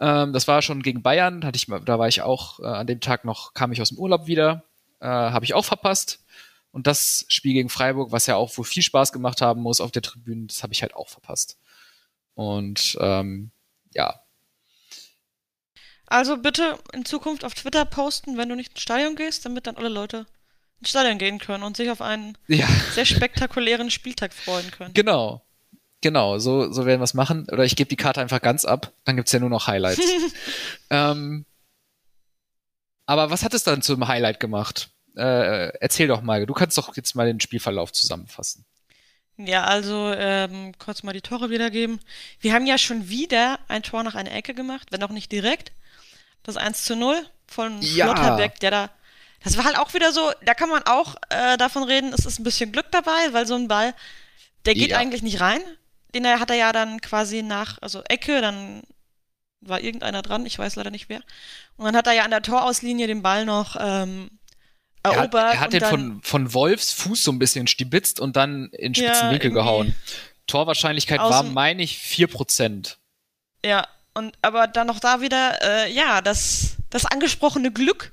Ähm, 0.00 0.32
das 0.32 0.48
war 0.48 0.62
schon 0.62 0.82
gegen 0.82 1.02
Bayern, 1.02 1.44
hatte 1.44 1.56
ich, 1.56 1.66
da 1.66 1.98
war 1.98 2.08
ich 2.08 2.22
auch 2.22 2.60
äh, 2.60 2.66
an 2.66 2.86
dem 2.86 3.00
Tag 3.00 3.24
noch, 3.24 3.54
kam 3.54 3.72
ich 3.72 3.82
aus 3.82 3.90
dem 3.90 3.98
Urlaub 3.98 4.26
wieder, 4.26 4.64
äh, 5.00 5.06
habe 5.06 5.44
ich 5.44 5.54
auch 5.54 5.64
verpasst. 5.64 6.20
Und 6.70 6.88
das 6.88 7.24
Spiel 7.28 7.52
gegen 7.52 7.68
Freiburg, 7.68 8.10
was 8.10 8.26
ja 8.26 8.34
auch 8.36 8.56
wohl 8.58 8.64
viel 8.64 8.82
Spaß 8.82 9.12
gemacht 9.12 9.40
haben 9.40 9.62
muss 9.62 9.80
auf 9.80 9.92
der 9.92 10.02
Tribüne, 10.02 10.46
das 10.46 10.62
habe 10.62 10.72
ich 10.72 10.82
halt 10.82 10.94
auch 10.94 11.08
verpasst. 11.08 11.58
Und 12.34 12.96
ähm, 13.00 13.50
ja. 13.92 14.23
Also 16.06 16.36
bitte 16.36 16.78
in 16.92 17.04
Zukunft 17.04 17.44
auf 17.44 17.54
Twitter 17.54 17.84
posten, 17.84 18.36
wenn 18.36 18.48
du 18.48 18.56
nicht 18.56 18.70
ins 18.70 18.82
Stadion 18.82 19.16
gehst, 19.16 19.44
damit 19.44 19.66
dann 19.66 19.76
alle 19.76 19.88
Leute 19.88 20.26
ins 20.80 20.90
Stadion 20.90 21.18
gehen 21.18 21.38
können 21.38 21.64
und 21.64 21.76
sich 21.76 21.90
auf 21.90 22.02
einen 22.02 22.36
ja. 22.46 22.66
sehr 22.92 23.04
spektakulären 23.04 23.90
Spieltag 23.90 24.34
freuen 24.34 24.70
können. 24.70 24.94
Genau. 24.94 25.42
Genau, 26.02 26.38
so, 26.38 26.70
so 26.70 26.84
werden 26.84 27.00
wir 27.00 27.04
es 27.04 27.14
machen. 27.14 27.46
Oder 27.50 27.64
ich 27.64 27.76
gebe 27.76 27.88
die 27.88 27.96
Karte 27.96 28.20
einfach 28.20 28.42
ganz 28.42 28.66
ab, 28.66 28.92
dann 29.04 29.16
gibt 29.16 29.28
es 29.28 29.32
ja 29.32 29.40
nur 29.40 29.48
noch 29.48 29.68
Highlights. 29.68 30.02
ähm, 30.90 31.46
aber 33.06 33.30
was 33.30 33.42
hat 33.42 33.54
es 33.54 33.64
dann 33.64 33.80
zum 33.80 34.06
Highlight 34.06 34.38
gemacht? 34.38 34.90
Äh, 35.16 35.68
erzähl 35.78 36.08
doch 36.08 36.20
mal, 36.20 36.44
du 36.44 36.52
kannst 36.52 36.76
doch 36.76 36.94
jetzt 36.94 37.14
mal 37.14 37.26
den 37.26 37.40
Spielverlauf 37.40 37.90
zusammenfassen. 37.90 38.66
Ja, 39.36 39.64
also 39.64 40.12
ähm, 40.12 40.72
kurz 40.78 41.02
mal 41.02 41.12
die 41.12 41.20
Tore 41.20 41.50
wiedergeben. 41.50 41.98
Wir 42.40 42.52
haben 42.52 42.66
ja 42.66 42.78
schon 42.78 43.08
wieder 43.08 43.58
ein 43.66 43.82
Tor 43.82 44.02
nach 44.04 44.14
einer 44.14 44.32
Ecke 44.32 44.54
gemacht, 44.54 44.88
wenn 44.90 45.02
auch 45.02 45.10
nicht 45.10 45.32
direkt. 45.32 45.72
Das 46.44 46.56
1 46.56 46.84
zu 46.84 46.94
0 46.94 47.26
von 47.46 47.82
ja. 47.82 48.06
Schlotterbeck, 48.06 48.60
der 48.60 48.70
da. 48.70 48.90
Das 49.42 49.56
war 49.56 49.64
halt 49.64 49.78
auch 49.78 49.92
wieder 49.92 50.12
so, 50.12 50.30
da 50.44 50.54
kann 50.54 50.70
man 50.70 50.84
auch 50.84 51.16
äh, 51.28 51.56
davon 51.58 51.82
reden, 51.82 52.12
es 52.12 52.24
ist 52.24 52.38
ein 52.38 52.44
bisschen 52.44 52.72
Glück 52.72 52.90
dabei, 52.92 53.32
weil 53.32 53.46
so 53.46 53.54
ein 53.54 53.68
Ball, 53.68 53.94
der 54.64 54.74
geht 54.74 54.90
ja. 54.90 54.98
eigentlich 54.98 55.22
nicht 55.22 55.40
rein. 55.40 55.60
Den 56.14 56.26
hat 56.26 56.48
er 56.48 56.56
ja 56.56 56.72
dann 56.72 57.00
quasi 57.00 57.42
nach, 57.42 57.76
also 57.82 58.02
Ecke, 58.04 58.40
dann 58.40 58.82
war 59.60 59.80
irgendeiner 59.80 60.22
dran, 60.22 60.46
ich 60.46 60.58
weiß 60.58 60.76
leider 60.76 60.90
nicht 60.90 61.08
wer. 61.08 61.20
Und 61.76 61.84
dann 61.86 61.96
hat 61.96 62.06
er 62.06 62.12
ja 62.12 62.24
an 62.24 62.30
der 62.30 62.42
Torauslinie 62.42 63.06
den 63.06 63.22
Ball 63.22 63.44
noch 63.44 63.76
ähm, 63.78 64.30
erobert. 65.04 65.34
Er 65.34 65.48
hat, 65.48 65.54
er 65.54 65.60
hat 65.60 65.72
den 65.72 65.84
von, 65.84 66.22
von 66.22 66.54
Wolfs 66.54 66.92
Fuß 66.92 67.22
so 67.22 67.32
ein 67.32 67.38
bisschen 67.38 67.66
stibitzt 67.66 68.20
und 68.20 68.36
dann 68.36 68.70
in 68.70 68.94
spitzen 68.94 69.26
ja, 69.26 69.30
Winkel 69.30 69.50
gehauen. 69.50 69.94
Torwahrscheinlichkeit 70.46 71.20
war, 71.20 71.42
meine 71.42 71.82
ich, 71.82 71.98
4%. 71.98 72.96
Ja, 73.64 73.86
und 74.14 74.36
aber 74.42 74.66
dann 74.66 74.86
noch 74.86 75.00
da 75.00 75.20
wieder, 75.20 75.58
äh, 75.62 75.92
ja, 75.92 76.20
das, 76.20 76.76
das 76.90 77.06
angesprochene 77.06 77.72
Glück 77.72 78.12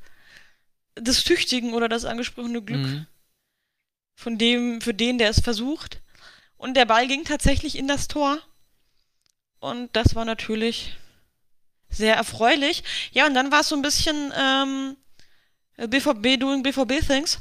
des 0.98 1.24
Tüchtigen 1.24 1.74
oder 1.74 1.90
das 1.90 2.06
angesprochene 2.06 2.62
Glück 2.62 2.82
mhm. 2.82 3.08
von 4.16 4.38
dem, 4.38 4.82
für 4.82 4.94
den, 4.94 5.18
der 5.18 5.30
es 5.30 5.40
versucht. 5.40 6.02
Und 6.58 6.76
der 6.76 6.86
Ball 6.86 7.08
ging 7.08 7.24
tatsächlich 7.24 7.78
in 7.78 7.88
das 7.88 8.08
Tor. 8.08 8.38
Und 9.60 9.96
das 9.96 10.16
war 10.16 10.26
natürlich 10.26 10.96
sehr 11.90 12.16
erfreulich. 12.16 12.84
Ja, 13.12 13.28
und 13.28 13.34
dann 13.34 13.52
war 13.52 13.62
es 13.62 13.70
so 13.70 13.76
ein 13.76 13.82
bisschen, 13.82 14.34
ähm, 14.40 14.96
BVB 15.88 16.26
äh, 16.26 16.38
doing 16.38 16.64
BVB 16.64 17.06
things. 17.06 17.40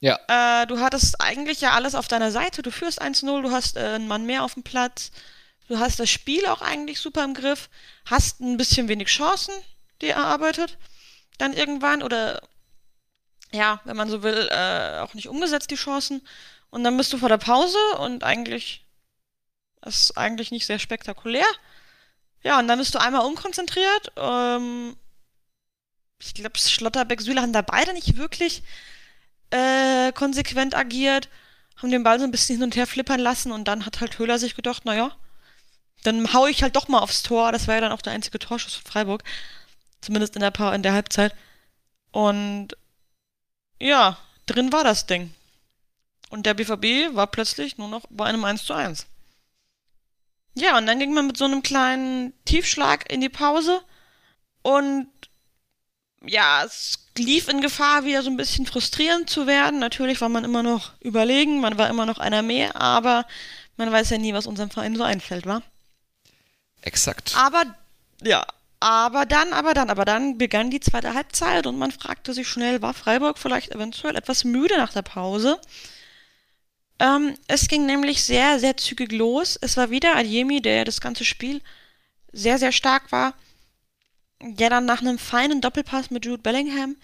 Ja. 0.00 0.18
Äh, 0.28 0.66
du 0.66 0.80
hattest 0.80 1.20
eigentlich 1.20 1.60
ja 1.60 1.72
alles 1.72 1.94
auf 1.94 2.08
deiner 2.08 2.30
Seite. 2.30 2.62
Du 2.62 2.70
führst 2.70 3.00
1-0, 3.00 3.42
du 3.42 3.50
hast 3.50 3.76
äh, 3.76 3.80
einen 3.80 4.08
Mann 4.08 4.26
mehr 4.26 4.44
auf 4.44 4.54
dem 4.54 4.62
Platz. 4.62 5.10
Du 5.68 5.78
hast 5.78 5.98
das 5.98 6.10
Spiel 6.10 6.46
auch 6.46 6.62
eigentlich 6.62 7.00
super 7.00 7.24
im 7.24 7.34
Griff. 7.34 7.68
Hast 8.04 8.40
ein 8.40 8.56
bisschen 8.56 8.88
wenig 8.88 9.08
Chancen, 9.08 9.54
die 10.00 10.08
erarbeitet. 10.08 10.78
Dann 11.38 11.52
irgendwann 11.52 12.02
oder 12.02 12.40
ja, 13.52 13.80
wenn 13.84 13.96
man 13.96 14.10
so 14.10 14.22
will, 14.22 14.48
äh, 14.50 14.98
auch 15.00 15.14
nicht 15.14 15.28
umgesetzt, 15.28 15.70
die 15.70 15.76
Chancen. 15.76 16.26
Und 16.70 16.84
dann 16.84 16.96
bist 16.96 17.12
du 17.12 17.18
vor 17.18 17.28
der 17.28 17.38
Pause 17.38 17.78
und 17.98 18.22
eigentlich 18.22 18.86
ist 19.84 20.16
eigentlich 20.18 20.50
nicht 20.50 20.66
sehr 20.66 20.78
spektakulär. 20.78 21.46
Ja, 22.42 22.58
und 22.58 22.68
dann 22.68 22.78
bist 22.78 22.94
du 22.94 23.00
einmal 23.00 23.24
unkonzentriert. 23.24 24.12
Ähm, 24.16 24.96
ich 26.18 26.34
glaube, 26.34 26.58
Schlotterbeck, 26.58 27.20
Süle 27.20 27.42
haben 27.42 27.52
da 27.52 27.62
beide 27.62 27.92
nicht 27.92 28.16
wirklich 28.16 28.62
äh, 29.50 30.12
konsequent 30.12 30.74
agiert, 30.74 31.28
haben 31.76 31.90
den 31.90 32.02
Ball 32.02 32.18
so 32.18 32.24
ein 32.24 32.30
bisschen 32.30 32.56
hin 32.56 32.64
und 32.64 32.76
her 32.76 32.86
flippern 32.86 33.20
lassen 33.20 33.52
und 33.52 33.64
dann 33.68 33.86
hat 33.86 34.00
halt 34.00 34.18
Höhler 34.18 34.38
sich 34.38 34.54
gedacht, 34.54 34.84
naja, 34.84 35.16
dann 36.02 36.32
hau 36.32 36.46
ich 36.46 36.62
halt 36.62 36.76
doch 36.76 36.88
mal 36.88 37.00
aufs 37.00 37.22
Tor. 37.22 37.52
Das 37.52 37.66
war 37.66 37.74
ja 37.74 37.80
dann 37.80 37.92
auch 37.92 38.02
der 38.02 38.12
einzige 38.12 38.38
Torschuss 38.38 38.74
von 38.74 38.90
Freiburg. 38.90 39.24
Zumindest 40.00 40.36
in 40.36 40.40
der, 40.40 40.50
pa 40.50 40.74
in 40.74 40.82
der 40.82 40.92
Halbzeit. 40.92 41.34
Und 42.12 42.76
ja, 43.80 44.18
drin 44.46 44.72
war 44.72 44.84
das 44.84 45.06
Ding. 45.06 45.34
Und 46.30 46.46
der 46.46 46.54
BVB 46.54 47.14
war 47.14 47.26
plötzlich 47.26 47.76
nur 47.78 47.88
noch 47.88 48.04
bei 48.10 48.26
einem 48.26 48.44
1 48.44 48.64
zu 48.64 48.74
1. 48.74 49.06
Ja, 50.54 50.78
und 50.78 50.86
dann 50.86 50.98
ging 50.98 51.12
man 51.12 51.26
mit 51.26 51.36
so 51.36 51.44
einem 51.44 51.62
kleinen 51.62 52.32
Tiefschlag 52.44 53.10
in 53.10 53.20
die 53.20 53.28
Pause. 53.28 53.82
Und 54.62 55.08
ja, 56.26 56.64
es 56.64 56.98
lief 57.16 57.48
in 57.48 57.60
Gefahr, 57.60 58.04
wieder 58.04 58.22
so 58.22 58.30
ein 58.30 58.36
bisschen 58.36 58.66
frustrierend 58.66 59.30
zu 59.30 59.46
werden. 59.46 59.78
Natürlich 59.78 60.20
war 60.20 60.28
man 60.28 60.44
immer 60.44 60.62
noch 60.62 60.92
überlegen, 61.00 61.60
man 61.60 61.78
war 61.78 61.88
immer 61.88 62.06
noch 62.06 62.18
einer 62.18 62.42
mehr, 62.42 62.76
aber 62.76 63.26
man 63.76 63.90
weiß 63.90 64.10
ja 64.10 64.18
nie, 64.18 64.32
was 64.32 64.46
unserem 64.46 64.70
Verein 64.70 64.96
so 64.96 65.02
einfällt, 65.02 65.46
wa? 65.46 65.62
Exakt. 66.82 67.34
Aber, 67.36 67.64
ja, 68.22 68.46
aber 68.80 69.26
dann, 69.26 69.52
aber 69.52 69.74
dann, 69.74 69.90
aber 69.90 70.04
dann 70.04 70.38
begann 70.38 70.70
die 70.70 70.80
zweite 70.80 71.14
Halbzeit 71.14 71.66
und 71.66 71.78
man 71.78 71.92
fragte 71.92 72.34
sich 72.34 72.48
schnell, 72.48 72.82
war 72.82 72.94
Freiburg 72.94 73.38
vielleicht 73.38 73.72
eventuell 73.74 74.16
etwas 74.16 74.44
müde 74.44 74.76
nach 74.76 74.92
der 74.92 75.02
Pause? 75.02 75.60
Ähm, 76.98 77.34
es 77.46 77.68
ging 77.68 77.86
nämlich 77.86 78.24
sehr, 78.24 78.58
sehr 78.58 78.76
zügig 78.76 79.12
los. 79.12 79.58
Es 79.60 79.76
war 79.76 79.90
wieder 79.90 80.16
Adjemi, 80.16 80.62
der 80.62 80.84
das 80.84 81.00
ganze 81.00 81.24
Spiel 81.24 81.60
sehr, 82.32 82.58
sehr 82.58 82.72
stark 82.72 83.12
war 83.12 83.34
der 84.40 84.70
dann 84.70 84.84
nach 84.84 85.00
einem 85.00 85.18
feinen 85.18 85.60
Doppelpass 85.60 86.10
mit 86.10 86.24
Jude 86.24 86.42
Bellingham 86.42 86.96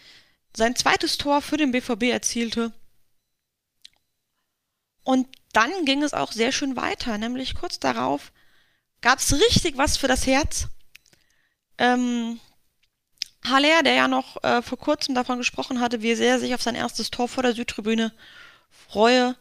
sein 0.56 0.76
zweites 0.76 1.18
Tor 1.18 1.40
für 1.40 1.56
den 1.56 1.72
BVB 1.72 2.04
erzielte. 2.04 2.72
Und 5.04 5.26
dann 5.52 5.84
ging 5.84 6.02
es 6.02 6.14
auch 6.14 6.32
sehr 6.32 6.52
schön 6.52 6.76
weiter, 6.76 7.18
nämlich 7.18 7.54
kurz 7.54 7.78
darauf 7.78 8.32
gab 9.00 9.18
es 9.18 9.32
richtig 9.34 9.76
was 9.76 9.96
für 9.96 10.08
das 10.08 10.26
Herz. 10.26 10.68
Ähm, 11.78 12.40
Haller, 13.44 13.82
der 13.82 13.94
ja 13.94 14.08
noch 14.08 14.42
äh, 14.44 14.62
vor 14.62 14.78
kurzem 14.78 15.14
davon 15.14 15.38
gesprochen 15.38 15.80
hatte, 15.80 16.00
wie 16.02 16.14
sehr 16.14 16.34
er 16.34 16.38
sich 16.38 16.54
auf 16.54 16.62
sein 16.62 16.76
erstes 16.76 17.10
Tor 17.10 17.28
vor 17.28 17.42
der 17.42 17.54
Südtribüne 17.54 18.12
freue, 18.70 19.36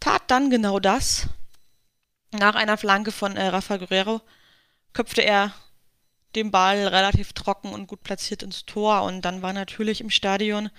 tat 0.00 0.22
dann 0.28 0.50
genau 0.50 0.80
das. 0.80 1.26
Nach 2.32 2.54
einer 2.54 2.78
Flanke 2.78 3.12
von 3.12 3.36
äh, 3.36 3.46
Rafa 3.48 3.76
Guerrero 3.76 4.22
köpfte 4.94 5.22
er 5.22 5.52
den 6.36 6.50
Ball 6.50 6.86
relativ 6.88 7.32
trocken 7.32 7.72
und 7.72 7.86
gut 7.86 8.02
platziert 8.02 8.42
ins 8.42 8.66
Tor 8.66 9.02
und 9.02 9.22
dann 9.22 9.42
war 9.42 9.52
natürlich 9.52 10.00
im 10.00 10.10
Stadion, 10.10 10.70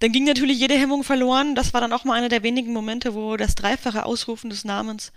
dann 0.00 0.12
ging 0.12 0.24
natürlich 0.24 0.58
jede 0.58 0.74
Hemmung 0.74 1.04
verloren. 1.04 1.54
Das 1.54 1.72
war 1.72 1.80
dann 1.80 1.92
auch 1.92 2.04
mal 2.04 2.14
einer 2.14 2.28
der 2.28 2.42
wenigen 2.42 2.72
Momente, 2.72 3.14
wo 3.14 3.36
das 3.36 3.54
dreifache 3.54 4.04
Ausrufen 4.04 4.50
des 4.50 4.64
Namens 4.64 5.12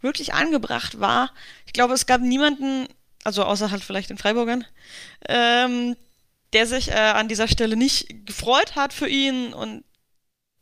wirklich 0.00 0.34
angebracht 0.34 0.98
war. 1.00 1.32
Ich 1.66 1.72
glaube, 1.72 1.94
es 1.94 2.06
gab 2.06 2.20
niemanden, 2.20 2.88
also 3.22 3.44
außer 3.44 3.70
halt 3.70 3.84
vielleicht 3.84 4.10
den 4.10 4.18
Freiburgern, 4.18 4.64
ähm, 5.28 5.96
der 6.52 6.66
sich 6.66 6.88
äh, 6.88 6.94
an 6.94 7.28
dieser 7.28 7.46
Stelle 7.46 7.76
nicht 7.76 8.26
gefreut 8.26 8.74
hat 8.74 8.92
für 8.92 9.08
ihn 9.08 9.52
und 9.52 9.84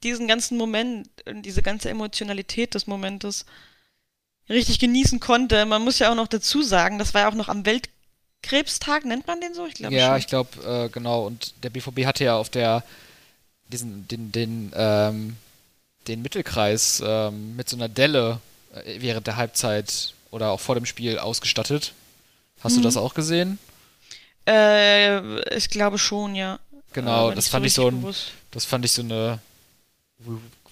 diesen 0.03 0.29
ganzen 0.29 0.59
Moment, 0.59 1.09
diese 1.27 1.63
ganze 1.63 1.89
Emotionalität 1.89 2.75
des 2.75 2.87
Momentes 2.87 3.47
richtig 4.49 4.79
genießen 4.79 5.21
konnte. 5.21 5.65
Man 5.67 5.83
muss 5.83 5.99
ja 5.99 6.11
auch 6.11 6.15
noch 6.15 6.29
dazu 6.29 6.63
sagen, 6.63 6.99
das 6.99 7.15
war 7.15 7.23
ja 7.23 7.29
auch 7.29 7.35
noch 7.35 7.49
am 7.49 7.65
Weltkrebstag, 8.49 9.05
nennt 9.05 9.27
man 9.27 9.41
den 9.41 9.55
so? 9.55 9.67
Ich 9.67 9.75
glaube 9.75 9.95
Ja, 9.95 10.09
schon. 10.09 10.19
ich 10.19 10.27
glaube, 10.27 10.85
äh, 10.87 10.89
genau. 10.89 11.27
Und 11.27 11.55
der 11.63 11.71
BVB 11.71 12.07
hatte 12.07 12.25
ja 12.25 12.37
auf 12.37 12.49
der 12.49 12.83
diesen, 13.69 14.09
den, 14.09 14.33
den, 14.33 14.73
ähm, 14.75 15.37
den 16.07 16.23
Mittelkreis 16.23 17.03
ähm, 17.05 17.55
mit 17.57 17.69
so 17.69 17.77
einer 17.77 17.89
Delle 17.89 18.41
äh, 18.75 19.01
während 19.01 19.27
der 19.27 19.37
Halbzeit 19.37 20.15
oder 20.31 20.51
auch 20.51 20.61
vor 20.61 20.75
dem 20.75 20.87
Spiel 20.87 21.19
ausgestattet. 21.19 21.93
Hast 22.61 22.73
hm. 22.73 22.83
du 22.83 22.89
das 22.89 22.97
auch 22.97 23.15
gesehen? 23.15 23.59
Äh, 24.47 25.41
ich 25.55 25.69
glaube 25.69 25.99
schon, 25.99 26.35
ja. 26.35 26.59
Genau, 26.95 27.31
das 27.33 27.49
fand 27.49 27.65
so 27.65 27.67
ich 27.67 27.75
so 27.75 27.89
ein, 27.89 28.15
das 28.51 28.65
fand 28.65 28.85
ich 28.87 28.93
so 28.93 29.03
eine 29.03 29.39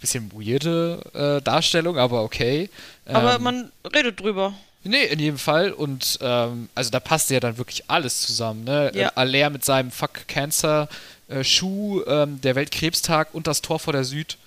bisschen 0.00 0.32
weirde 0.32 1.38
äh, 1.38 1.42
Darstellung, 1.42 1.98
aber 1.98 2.22
okay. 2.22 2.70
Aber 3.04 3.36
ähm, 3.36 3.42
man 3.42 3.72
redet 3.94 4.18
drüber. 4.20 4.54
Nee, 4.88 5.04
in 5.04 5.18
jedem 5.18 5.38
Fall. 5.38 5.72
Und 5.72 6.18
ähm, 6.20 6.68
also 6.74 6.90
da 6.90 7.00
passte 7.00 7.34
ja 7.34 7.40
dann 7.40 7.58
wirklich 7.58 7.84
alles 7.88 8.22
zusammen. 8.22 8.64
Ne? 8.64 8.90
Ja. 8.94 9.08
Äh, 9.08 9.12
Aller 9.14 9.50
mit 9.50 9.64
seinem 9.64 9.90
Fuck 9.90 10.28
Cancer 10.28 10.88
äh, 11.28 11.44
Schuh, 11.44 12.02
ähm, 12.06 12.40
der 12.40 12.54
Weltkrebstag 12.54 13.34
und 13.34 13.46
das 13.46 13.62
Tor 13.62 13.78
vor 13.78 13.92
der 13.92 14.04
Süd. 14.04 14.38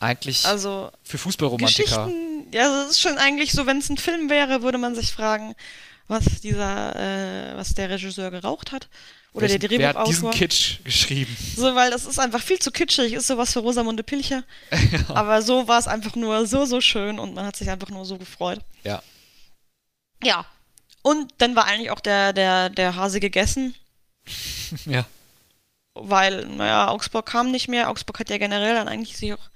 Eigentlich 0.00 0.46
also, 0.46 0.90
für 1.02 1.18
Fußballromantiker. 1.18 2.08
Ja, 2.52 2.82
das 2.82 2.92
ist 2.92 3.00
schon 3.00 3.18
eigentlich 3.18 3.52
so, 3.52 3.66
wenn 3.66 3.78
es 3.78 3.88
ein 3.88 3.98
Film 3.98 4.30
wäre, 4.30 4.62
würde 4.62 4.78
man 4.78 4.94
sich 4.94 5.12
fragen, 5.12 5.54
was 6.06 6.24
dieser, 6.42 6.94
äh, 6.96 7.56
was 7.56 7.74
der 7.74 7.90
Regisseur 7.90 8.30
geraucht 8.30 8.72
hat. 8.72 8.88
Oder 9.34 9.42
Welchen, 9.42 9.60
der 9.60 9.68
Drehbuchautor. 9.68 9.94
Wer 9.94 10.00
hat 10.00 10.08
diesen 10.08 10.30
Kitsch 10.30 10.78
geschrieben? 10.84 11.36
So, 11.56 11.74
weil 11.74 11.90
das 11.90 12.06
ist 12.06 12.18
einfach 12.18 12.42
viel 12.42 12.58
zu 12.58 12.70
kitschig, 12.70 13.12
ist 13.12 13.26
sowas 13.26 13.52
für 13.52 13.58
Rosamunde 13.60 14.02
Pilcher. 14.02 14.44
ja. 14.70 15.14
Aber 15.14 15.42
so 15.42 15.68
war 15.68 15.78
es 15.78 15.86
einfach 15.86 16.16
nur 16.16 16.46
so, 16.46 16.64
so 16.64 16.80
schön 16.80 17.18
und 17.18 17.34
man 17.34 17.44
hat 17.44 17.56
sich 17.56 17.68
einfach 17.68 17.90
nur 17.90 18.04
so 18.04 18.16
gefreut. 18.16 18.60
Ja. 18.84 19.02
Ja. 20.22 20.46
Und 21.02 21.32
dann 21.38 21.56
war 21.56 21.64
eigentlich 21.64 21.90
auch 21.90 22.00
der, 22.00 22.32
der, 22.32 22.70
der 22.70 22.96
Hase 22.96 23.20
gegessen. 23.20 23.74
ja. 24.84 25.04
Weil, 25.94 26.46
naja, 26.46 26.88
Augsburg 26.88 27.26
kam 27.26 27.50
nicht 27.50 27.68
mehr. 27.68 27.90
Augsburg 27.90 28.20
hat 28.20 28.30
ja 28.30 28.38
generell 28.38 28.74
dann 28.74 28.88
eigentlich 28.88 29.16
sich 29.16 29.32
auch 29.32 29.50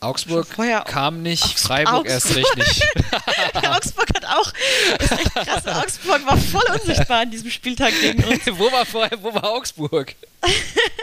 Augsburg 0.00 0.48
kam 0.86 1.22
nicht, 1.22 1.42
Augs 1.42 1.62
Freiburg 1.62 2.06
Augsburg. 2.06 2.10
erst 2.10 2.36
recht 2.36 2.56
nicht. 2.56 2.82
Augsburg 3.66 4.08
hat 4.14 4.26
auch, 4.26 4.52
ist 5.00 5.12
echt 5.12 5.34
krass, 5.34 5.66
Augsburg 5.66 6.26
war 6.26 6.36
voll 6.36 6.64
unsichtbar 6.70 7.20
an 7.20 7.30
diesem 7.30 7.50
Spieltag 7.50 7.98
gegen 8.00 8.22
uns. 8.24 8.42
wo 8.52 8.70
war 8.70 8.84
vorher, 8.84 9.22
wo 9.22 9.32
war 9.32 9.44
Augsburg? 9.44 10.14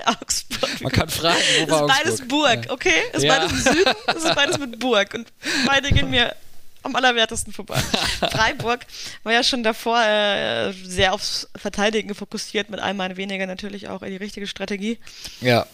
Augsburg. 0.05 0.81
Man 0.81 0.91
kann 0.91 1.09
fragen, 1.09 1.41
wo 1.61 1.71
war 1.71 1.83
Augsburg? 1.83 2.05
Ist 2.05 2.05
beides 2.05 2.27
Burg, 2.27 2.65
okay? 2.69 3.01
Ist 3.13 3.23
ja. 3.23 3.35
beides 3.35 3.51
im 3.51 3.73
Süden, 3.73 3.93
ist 4.15 4.35
beides 4.35 4.57
mit 4.59 4.79
Burg. 4.79 5.13
Und 5.15 5.33
beide 5.65 5.91
gehen 5.91 6.11
mir 6.11 6.35
am 6.83 6.95
allerwertesten 6.95 7.53
vorbei. 7.53 7.79
Freiburg 8.31 8.85
war 9.23 9.33
ja 9.33 9.43
schon 9.43 9.63
davor 9.63 10.01
äh, 10.01 10.71
sehr 10.73 11.13
aufs 11.13 11.49
Verteidigen 11.55 12.13
fokussiert, 12.13 12.69
mit 12.69 12.79
einem 12.79 12.97
Mal 12.97 13.17
weniger 13.17 13.47
natürlich 13.47 13.87
auch 13.87 14.03
die 14.03 14.17
richtige 14.17 14.47
Strategie. 14.47 14.99
Ja. 15.41 15.65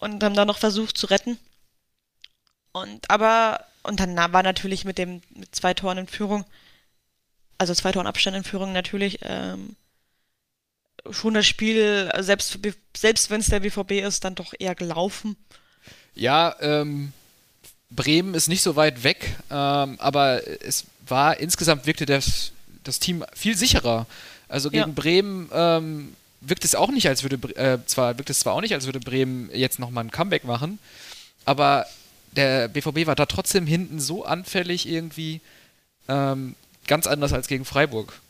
Und 0.00 0.22
haben 0.22 0.34
da 0.34 0.44
noch 0.44 0.58
versucht 0.58 0.96
zu 0.96 1.06
retten. 1.06 1.38
Und 2.72 3.10
aber, 3.10 3.64
und 3.82 4.00
dann 4.00 4.16
war 4.16 4.42
natürlich 4.42 4.84
mit 4.84 4.98
dem 4.98 5.20
mit 5.34 5.54
zwei 5.54 5.74
Toren 5.74 5.98
in 5.98 6.06
Führung, 6.06 6.44
also 7.58 7.74
zwei 7.74 7.92
Toren 7.92 8.06
Abstand 8.06 8.36
in 8.36 8.44
Führung 8.44 8.72
natürlich, 8.72 9.18
ähm, 9.22 9.76
schon 11.10 11.34
das 11.34 11.46
Spiel, 11.46 12.10
selbst, 12.20 12.58
selbst 12.96 13.30
wenn 13.30 13.40
es 13.40 13.48
der 13.48 13.60
BVB 13.60 13.92
ist, 13.92 14.24
dann 14.24 14.34
doch 14.34 14.54
eher 14.58 14.74
gelaufen. 14.74 15.36
Ja, 16.14 16.56
ähm, 16.60 17.12
Bremen 17.94 18.34
ist 18.34 18.48
nicht 18.48 18.62
so 18.62 18.76
weit 18.76 19.04
weg, 19.04 19.36
ähm, 19.50 19.96
aber 19.98 20.40
es 20.62 20.84
war 21.06 21.38
insgesamt 21.38 21.86
wirkte 21.86 22.06
das, 22.06 22.52
das 22.84 22.98
Team 22.98 23.24
viel 23.34 23.56
sicherer. 23.56 24.06
Also 24.48 24.70
gegen 24.70 24.90
ja. 24.90 24.94
Bremen 24.94 25.48
ähm, 25.52 26.16
wirkt 26.40 26.64
es 26.64 26.74
auch 26.74 26.90
nicht, 26.90 27.08
als 27.08 27.22
würde 27.22 27.36
äh, 27.54 27.78
zwar 27.86 28.18
wirkt 28.18 28.30
es 28.30 28.40
zwar 28.40 28.54
auch 28.54 28.60
nicht, 28.60 28.74
als 28.74 28.86
würde 28.86 29.00
Bremen 29.00 29.50
jetzt 29.54 29.78
nochmal 29.78 30.04
ein 30.04 30.10
Comeback 30.10 30.44
machen, 30.44 30.78
aber 31.44 31.86
der 32.32 32.68
BVB 32.68 33.06
war 33.06 33.14
da 33.14 33.26
trotzdem 33.26 33.66
hinten 33.66 34.00
so 34.00 34.24
anfällig 34.24 34.88
irgendwie. 34.88 35.40
Ähm, 36.08 36.56
ganz 36.86 37.06
anders 37.06 37.32
als 37.32 37.46
gegen 37.46 37.64
Freiburg. 37.64 38.20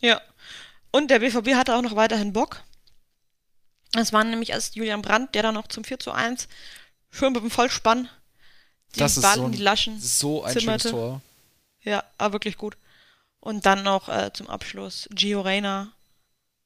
Ja. 0.00 0.20
Und 0.90 1.10
der 1.10 1.20
BVB 1.20 1.54
hatte 1.54 1.74
auch 1.74 1.82
noch 1.82 1.96
weiterhin 1.96 2.32
Bock. 2.32 2.62
Es 3.92 4.12
war 4.12 4.24
nämlich 4.24 4.50
erst 4.50 4.76
Julian 4.76 5.02
Brandt, 5.02 5.34
der 5.34 5.42
dann 5.42 5.54
noch 5.54 5.68
zum 5.68 5.84
4 5.84 5.98
zu 5.98 6.12
1 6.12 6.48
schön 7.10 7.32
mit 7.32 7.42
dem 7.42 7.50
Vollspann 7.50 8.08
die 8.94 8.98
das 8.98 9.16
ist 9.16 9.34
so 9.34 9.44
ein, 9.44 9.52
die 9.52 9.58
Laschen 9.58 10.00
so 10.00 10.42
ein 10.42 10.52
zimmerte. 10.52 10.88
schönes 10.88 11.00
Tor. 11.00 11.20
Ja, 11.82 12.04
aber 12.18 12.34
wirklich 12.34 12.56
gut. 12.56 12.76
Und 13.38 13.64
dann 13.66 13.82
noch 13.82 14.08
äh, 14.08 14.32
zum 14.32 14.48
Abschluss 14.48 15.08
Gio 15.12 15.40
Reyna, 15.40 15.92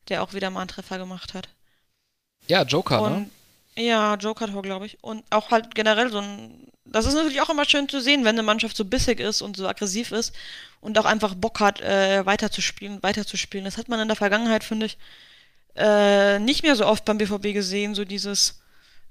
der 0.09 0.23
auch 0.23 0.33
wieder 0.33 0.51
mal 0.51 0.61
einen 0.61 0.69
Treffer 0.69 0.99
gemacht 0.99 1.35
hat. 1.35 1.49
Ja, 2.49 2.63
Joker, 2.63 2.97
ne? 2.97 3.03
Und 3.03 3.23
ne? 3.23 3.31
Ja, 3.77 4.15
Joker-Tor, 4.15 4.63
glaube 4.63 4.87
ich. 4.87 5.03
Und 5.03 5.25
auch 5.31 5.51
halt 5.51 5.75
generell 5.75 6.11
so 6.11 6.19
ein. 6.19 6.69
Das 6.85 7.07
ist 7.07 7.15
natürlich 7.15 7.41
auch 7.41 7.51
immer 7.51 7.65
schön 7.65 7.89
zu 7.89 8.01
sehen, 8.01 8.25
wenn 8.25 8.37
eine 8.37 8.43
Mannschaft 8.43 8.77
so 8.77 8.85
bissig 8.85 9.19
ist 9.19 9.43
und 9.43 9.57
so 9.57 9.67
aggressiv 9.67 10.13
ist 10.13 10.35
und 10.81 10.99
auch 10.99 11.07
einfach 11.07 11.35
Bock 11.35 11.61
hat, 11.61 11.81
äh, 11.81 12.25
weiterzuspielen, 12.27 13.03
weiterzuspielen. 13.03 13.65
Das 13.65 13.79
hat 13.79 13.89
man 13.89 14.01
in 14.01 14.09
der 14.09 14.17
Vergangenheit, 14.17 14.65
finde 14.65 14.87
ich, 14.87 14.99
äh, 15.77 16.39
nicht 16.39 16.63
mehr 16.63 16.77
so 16.77 16.87
oft 16.87 17.05
beim 17.05 17.19
BVB 17.19 17.53
gesehen, 17.53 17.95
so 17.95 18.05
dieses. 18.05 18.61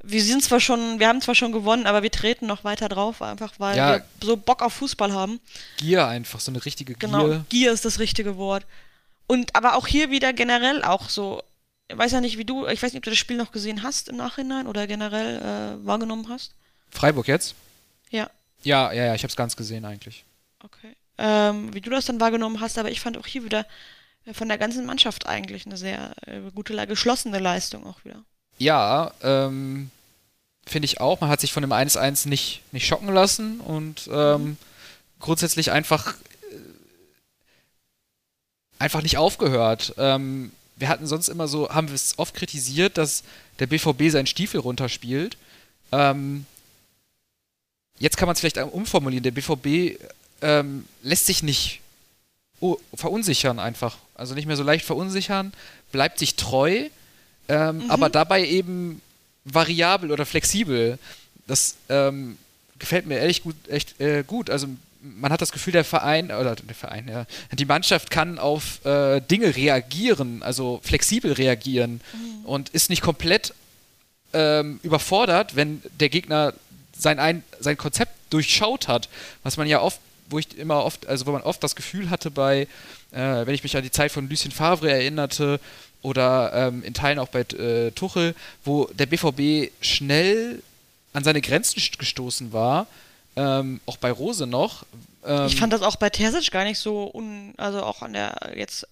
Wir 0.04 0.24
sind 0.24 0.43
zwar 0.43 0.60
schon, 0.60 0.99
wir 0.99 1.08
haben 1.08 1.22
zwar 1.22 1.34
schon 1.34 1.51
gewonnen, 1.51 1.88
aber 1.88 2.04
wir 2.04 2.12
treten 2.12 2.45
noch 2.45 2.64
weiter 2.64 2.89
drauf, 2.89 3.22
einfach 3.22 3.54
weil 3.58 3.78
ja, 3.78 3.93
wir 3.93 4.06
so 4.22 4.36
Bock 4.38 4.62
auf 4.62 4.74
Fußball 4.74 5.14
haben. 5.14 5.39
Gier 5.78 6.06
einfach, 6.08 6.39
so 6.39 6.51
eine 6.51 6.64
richtige 6.64 6.93
Gier. 6.93 7.08
Genau, 7.10 7.43
Gier 7.49 7.72
ist 7.72 7.86
das 7.86 7.99
richtige 7.99 8.38
Wort. 8.38 8.66
Und 9.28 9.56
aber 9.56 9.76
auch 9.76 9.88
hier 9.88 10.12
wieder 10.12 10.34
generell 10.34 10.84
auch 10.84 11.10
so 11.10 11.41
weiß 11.97 12.12
ja 12.12 12.22
nicht, 12.22 12.38
wie 12.38 12.45
du, 12.45 12.68
ich 12.68 12.82
weiß 12.82 12.93
nicht, 12.93 12.99
ob 12.99 13.04
du 13.04 13.10
das 13.10 13.20
Spiel 13.20 13.38
noch 13.38 13.51
gesehen 13.51 13.84
hast 13.84 14.10
im 14.10 14.18
Nachhinein 14.18 14.68
oder 14.68 14.88
generell 14.88 15.38
äh, 15.38 15.86
wahrgenommen 15.86 16.28
hast. 16.30 16.54
Freiburg 16.89 17.28
jetzt? 17.28 17.56
Ja. 18.10 18.30
Ja, 18.64 18.91
ja, 18.93 19.06
ja, 19.06 19.16
ich 19.16 19.24
habe 19.24 19.30
es 19.30 19.36
ganz 19.36 19.56
gesehen 19.56 19.86
eigentlich. 19.86 20.26
Okay. 20.64 20.95
Ähm, 21.18 21.74
wie 21.74 21.82
du 21.82 21.89
das 21.89 22.06
dann 22.06 22.20
wahrgenommen 22.20 22.60
hast, 22.60 22.78
aber 22.78 22.89
ich 22.89 23.01
fand 23.01 23.18
auch 23.18 23.28
hier 23.28 23.43
wieder 23.43 23.66
äh, 24.26 24.34
von 24.34 24.47
der 24.47 24.58
ganzen 24.58 24.86
Mannschaft 24.86 25.28
eigentlich 25.28 25.66
eine 25.66 25.78
sehr 25.78 26.14
äh, 26.26 26.39
gute, 26.54 26.88
geschlossene 26.88 27.39
Leistung 27.39 27.86
auch 27.86 28.04
wieder. 28.06 28.24
Ja, 28.58 29.12
ähm, 29.22 29.89
finde 30.66 30.86
ich 30.86 31.01
auch. 31.01 31.22
Man 31.22 31.30
hat 31.30 31.41
sich 31.41 31.54
von 31.54 31.62
dem 31.62 31.74
1-1 31.74 32.28
nicht, 32.28 32.62
nicht 32.72 32.88
schocken 32.88 33.14
lassen 33.14 33.60
und 33.60 34.10
ähm, 34.12 34.58
grundsätzlich 35.20 35.72
einfach, 35.72 36.14
äh, 36.51 36.56
einfach 38.80 39.01
nicht 39.01 39.18
aufgehört. 39.18 39.93
Ähm, 39.97 40.51
wir 40.76 40.89
hatten 40.89 41.08
sonst 41.08 41.30
immer 41.30 41.47
so, 41.47 41.70
haben 41.70 41.88
wir 41.88 41.95
es 41.95 42.18
oft 42.18 42.34
kritisiert, 42.34 42.97
dass 42.97 43.24
der 43.60 43.68
BVB 43.68 44.10
seinen 44.10 44.28
Stiefel 44.28 44.60
runterspielt. 44.60 45.38
Ähm, 45.91 46.45
jetzt 47.99 48.18
kann 48.18 48.28
man 48.28 48.34
es 48.34 48.39
vielleicht 48.39 48.58
umformulieren. 48.58 49.24
Der 49.24 49.32
BVB 49.32 49.99
ähm, 50.41 50.86
lässt 51.01 51.26
sich 51.26 51.43
nicht 51.43 51.82
verunsichern 52.93 53.60
einfach. 53.60 53.97
Also 54.16 54.36
nicht 54.36 54.45
mehr 54.45 54.56
so 54.56 54.64
leicht 54.64 54.86
verunsichern, 54.86 55.54
bleibt 55.91 56.20
sich 56.20 56.36
treu, 56.36 56.89
ähm, 57.47 57.77
mhm. 57.77 57.91
aber 57.91 58.09
dabei 58.09 58.45
eben 58.45 59.01
variabel 59.45 60.11
oder 60.11 60.25
flexibel. 60.25 60.97
Das 61.47 61.75
ähm, 61.89 62.37
gefällt 62.79 63.05
mir 63.05 63.19
ehrlich 63.19 63.43
gut, 63.43 63.55
echt 63.67 63.99
äh, 63.99 64.23
gut. 64.25 64.49
Also 64.49 64.67
man 65.01 65.31
hat 65.31 65.41
das 65.41 65.51
Gefühl, 65.51 65.73
der 65.73 65.83
Verein, 65.83 66.31
oder 66.31 66.55
der 66.55 66.75
Verein, 66.75 67.07
ja, 67.09 67.25
die 67.51 67.65
Mannschaft 67.65 68.09
kann 68.09 68.39
auf 68.39 68.83
äh, 68.85 69.19
Dinge 69.19 69.55
reagieren, 69.55 70.41
also 70.43 70.79
flexibel 70.83 71.33
reagieren 71.33 72.01
mhm. 72.13 72.45
und 72.45 72.69
ist 72.69 72.89
nicht 72.89 73.01
komplett 73.01 73.53
ähm, 74.31 74.79
überfordert, 74.81 75.55
wenn 75.55 75.81
der 75.99 76.09
Gegner 76.09 76.53
sein, 76.97 77.19
ein, 77.19 77.43
sein 77.59 77.77
Konzept 77.77 78.13
durchschaut 78.29 78.87
hat, 78.87 79.09
was 79.43 79.57
man 79.57 79.67
ja 79.67 79.81
oft, 79.81 79.99
wo 80.29 80.39
ich 80.39 80.57
immer 80.57 80.83
oft, 80.85 81.05
also 81.05 81.25
wo 81.25 81.31
man 81.31 81.41
oft 81.41 81.61
das 81.63 81.75
Gefühl 81.75 82.09
hatte 82.09 82.31
bei, 82.31 82.67
äh, 83.11 83.45
wenn 83.45 83.53
ich 83.53 83.63
mich 83.63 83.75
an 83.75 83.83
die 83.83 83.91
Zeit 83.91 84.11
von 84.11 84.29
Lucien 84.29 84.51
Favre 84.51 84.89
erinnerte 84.89 85.59
oder 86.04 86.51
ähm, 86.54 86.84
in 86.84 86.93
Teilen 86.93 87.18
auch 87.18 87.30
bei 87.30 87.41
äh, 87.41 87.91
Tuchel, 87.91 88.36
wo 88.64 88.86
der 88.93 89.08
BVB 89.08 89.72
schnell 89.82 90.62
an 91.14 91.24
seine 91.24 91.41
Grenzen 91.41 91.82
gestoßen 91.97 92.54
war 92.54 92.88
ähm, 93.36 93.82
auch 93.86 93.97
bei 93.97 94.12
Rose 94.12 94.47
noch. 94.47 94.86
Ähm, 95.26 95.47
ich 95.47 95.56
fand 95.56 95.74
das 95.74 95.82
auch 95.82 95.95
bei 95.95 96.10
Terzic 96.10 96.51
gar 96.51 96.64
nicht 96.64 96.80
so, 96.80 97.10
un, 97.14 97.54
also 97.58 97.84
auch 97.84 98.01
an 98.01 98.14
der, 98.14 98.54
jetzt 98.56 98.88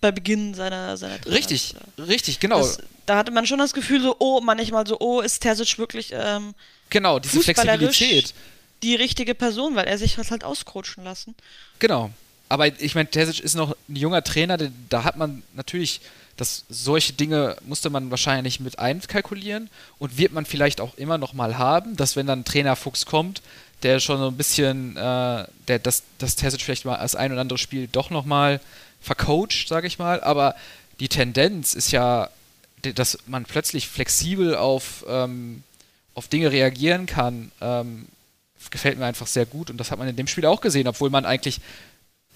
bei 0.00 0.12
Beginn 0.12 0.54
seiner, 0.54 0.96
seiner 0.96 1.20
Trainers, 1.20 1.38
Richtig, 1.38 1.74
äh, 1.96 2.02
richtig, 2.02 2.40
genau. 2.40 2.58
Das, 2.58 2.78
da 3.06 3.16
hatte 3.16 3.32
man 3.32 3.46
schon 3.46 3.58
das 3.58 3.72
Gefühl, 3.72 4.00
so, 4.02 4.16
oh, 4.18 4.40
manchmal 4.40 4.86
so, 4.86 4.98
oh, 5.00 5.20
ist 5.20 5.40
Terzic 5.40 5.78
wirklich. 5.78 6.10
Ähm, 6.12 6.54
genau, 6.90 7.18
diese 7.18 7.40
Flexibilität. 7.40 8.34
Die 8.82 8.96
richtige 8.96 9.34
Person, 9.34 9.76
weil 9.76 9.86
er 9.86 9.96
sich 9.96 10.18
hat 10.18 10.30
halt 10.30 10.42
auscoachen 10.42 11.04
lassen. 11.04 11.36
Genau. 11.78 12.10
Aber 12.48 12.66
ich 12.66 12.94
meine, 12.94 13.08
Terzic 13.08 13.40
ist 13.40 13.54
noch 13.54 13.76
ein 13.88 13.96
junger 13.96 14.22
Trainer, 14.22 14.58
da 14.88 15.04
hat 15.04 15.16
man 15.16 15.42
natürlich 15.54 16.00
dass 16.36 16.64
solche 16.68 17.12
Dinge 17.12 17.56
musste 17.66 17.90
man 17.90 18.10
wahrscheinlich 18.10 18.60
mit 18.60 18.78
einkalkulieren 18.78 19.70
und 19.98 20.18
wird 20.18 20.32
man 20.32 20.46
vielleicht 20.46 20.80
auch 20.80 20.96
immer 20.96 21.18
noch 21.18 21.32
mal 21.32 21.58
haben, 21.58 21.96
dass 21.96 22.16
wenn 22.16 22.26
dann 22.26 22.44
Trainer 22.44 22.76
Fuchs 22.76 23.06
kommt, 23.06 23.42
der 23.82 24.00
schon 24.00 24.18
so 24.18 24.28
ein 24.28 24.36
bisschen, 24.36 24.96
äh, 24.96 25.44
der 25.68 25.78
das, 25.78 26.02
das 26.18 26.36
Terzic 26.36 26.62
vielleicht 26.62 26.84
mal 26.84 26.96
als 26.96 27.14
ein 27.14 27.32
oder 27.32 27.40
andere 27.40 27.58
Spiel 27.58 27.88
doch 27.90 28.10
nochmal 28.10 28.60
vercoacht, 29.00 29.68
sage 29.68 29.86
ich 29.86 29.98
mal, 29.98 30.22
aber 30.22 30.54
die 31.00 31.08
Tendenz 31.08 31.74
ist 31.74 31.90
ja, 31.90 32.30
dass 32.82 33.18
man 33.26 33.44
plötzlich 33.44 33.88
flexibel 33.88 34.56
auf, 34.56 35.04
ähm, 35.08 35.62
auf 36.14 36.28
Dinge 36.28 36.52
reagieren 36.52 37.06
kann, 37.06 37.50
ähm, 37.60 38.06
gefällt 38.70 38.98
mir 38.98 39.06
einfach 39.06 39.26
sehr 39.26 39.44
gut 39.44 39.70
und 39.70 39.78
das 39.78 39.90
hat 39.90 39.98
man 39.98 40.08
in 40.08 40.16
dem 40.16 40.28
Spiel 40.28 40.46
auch 40.46 40.60
gesehen, 40.60 40.86
obwohl 40.86 41.10
man 41.10 41.26
eigentlich 41.26 41.60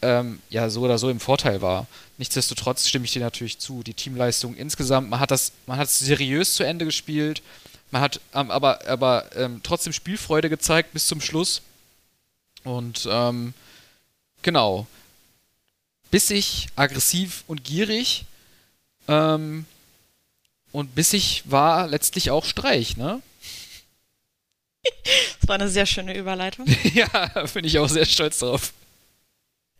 ähm, 0.02 0.40
ja 0.50 0.68
so 0.70 0.82
oder 0.82 0.98
so 0.98 1.08
im 1.10 1.20
Vorteil 1.20 1.62
war. 1.62 1.86
Nichtsdestotrotz 2.18 2.88
stimme 2.88 3.04
ich 3.04 3.12
dir 3.12 3.22
natürlich 3.22 3.58
zu. 3.58 3.82
Die 3.82 3.94
Teamleistung 3.94 4.56
insgesamt, 4.56 5.10
man 5.10 5.20
hat 5.20 5.30
das, 5.30 5.52
man 5.66 5.78
hat 5.78 5.88
es 5.88 5.98
seriös 5.98 6.54
zu 6.54 6.64
Ende 6.64 6.84
gespielt, 6.84 7.42
man 7.90 8.02
hat 8.02 8.20
ähm, 8.34 8.50
aber, 8.50 8.86
aber 8.86 9.30
ähm, 9.36 9.60
trotzdem 9.62 9.92
Spielfreude 9.92 10.48
gezeigt 10.48 10.92
bis 10.92 11.06
zum 11.06 11.20
Schluss. 11.20 11.62
Und 12.64 13.08
ähm, 13.10 13.54
genau. 14.42 14.86
Bissig, 16.10 16.68
aggressiv 16.76 17.44
und 17.46 17.64
gierig. 17.64 18.24
Ähm, 19.08 19.66
und 20.72 20.94
bissig 20.94 21.44
war 21.46 21.86
letztlich 21.86 22.30
auch 22.30 22.44
Streich, 22.44 22.96
ne? 22.96 23.22
Das 25.40 25.48
war 25.48 25.54
eine 25.56 25.68
sehr 25.68 25.86
schöne 25.86 26.16
Überleitung. 26.16 26.66
ja, 26.94 27.08
bin 27.54 27.64
ich 27.64 27.78
auch 27.78 27.88
sehr 27.88 28.04
stolz 28.04 28.40
drauf. 28.40 28.72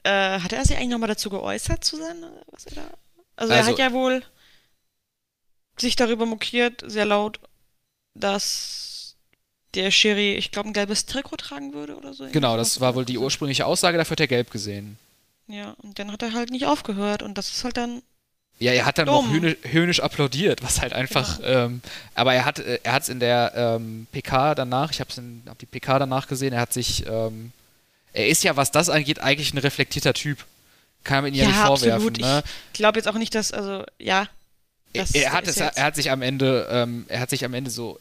Äh, 0.07 0.41
hat 0.41 0.53
er 0.53 0.65
sich 0.65 0.77
eigentlich 0.77 0.91
nochmal 0.91 1.09
dazu 1.09 1.31
geäußert, 1.31 1.83
zu 1.83 1.97
sein, 1.97 2.23
was 2.53 2.67
er 2.67 2.77
da. 2.77 2.83
Also, 3.35 3.53
also 3.53 3.55
er 3.55 3.67
hat 3.67 3.79
ja 3.79 3.93
wohl 3.93 4.23
sich 5.79 5.97
darüber 5.97 6.27
mokiert, 6.27 6.85
sehr 6.87 7.05
laut, 7.05 7.41
dass 8.15 9.17
der 9.75 9.91
Schiri, 9.91 10.35
ich 10.37 10.53
glaube, 10.53 10.69
ein 10.69 10.73
gelbes 10.73 11.07
Trikot 11.07 11.39
tragen 11.39 11.75
würde 11.75 11.97
oder 11.97 12.15
so. 12.15 12.29
Genau, 12.31 12.57
das 12.57 12.81
war 12.81 12.95
wohl 12.95 13.05
die 13.05 13.19
ursprüngliche 13.19 13.67
Aussage, 13.67 13.99
dafür 13.99 14.13
hat 14.13 14.21
er 14.21 14.29
gelb 14.29 14.53
gesehen. 14.53 14.97
Ja, 15.49 15.75
und 15.83 15.99
dann 15.99 16.13
hat 16.13 16.23
er 16.23 16.35
halt 16.35 16.51
nicht 16.51 16.67
aufgehört 16.67 17.25
und 17.25 17.37
das 17.37 17.51
ist 17.51 17.65
halt 17.65 17.77
dann. 17.77 18.01
Ja, 18.61 18.73
er 18.73 18.87
hat 18.87 18.99
dann 18.99 19.07
dumm. 19.07 19.27
noch 19.27 19.33
höhnisch, 19.33 19.57
höhnisch, 19.63 20.01
applaudiert, 20.01 20.63
was 20.63 20.81
halt 20.81 20.93
einfach. 20.93 21.39
Genau. 21.39 21.65
Ähm, 21.65 21.81
aber 22.15 22.33
er 22.33 22.45
hat 22.45 22.61
äh, 22.61 22.79
er 22.85 22.97
es 22.97 23.09
in 23.09 23.19
der 23.19 23.53
ähm, 23.57 24.07
PK 24.13 24.55
danach, 24.55 24.93
ich 24.93 25.01
habe 25.01 25.11
hab 25.47 25.59
die 25.59 25.67
PK 25.67 25.99
danach 25.99 26.29
gesehen, 26.29 26.53
er 26.53 26.61
hat 26.61 26.73
sich. 26.73 27.05
Ähm, 27.07 27.51
er 28.17 28.29
ist 28.29 28.43
ja, 28.45 28.57
was 28.57 28.71
das 28.71 28.89
angeht, 28.89 29.21
eigentlich 29.21 29.53
ein 29.53 29.59
reflektierter 29.59 30.15
Typ. 30.15 30.45
Kann 31.05 31.23
man 31.23 31.35
ihn 31.35 31.41
ja, 31.41 31.45
ja 31.45 31.49
nicht 31.49 31.59
vorwerfen. 31.59 31.93
Absolut. 31.93 32.19
Ne? 32.19 32.43
Ich 32.73 32.79
glaube 32.79 32.99
jetzt 32.99 33.07
auch 33.07 33.15
nicht, 33.15 33.35
dass, 33.35 33.53
also, 33.53 33.85
ja. 33.99 34.27
Das, 34.95 35.11
er, 35.13 35.33
hat 35.33 35.47
es, 35.47 35.59
er 35.59 35.85
hat 35.85 35.95
sich 35.95 36.11
am 36.11 36.23
Ende, 36.23 36.67
ähm, 36.71 37.05
er 37.09 37.21
hat 37.21 37.29
sich 37.29 37.45
am 37.45 37.53
Ende 37.53 37.71
so 37.71 38.01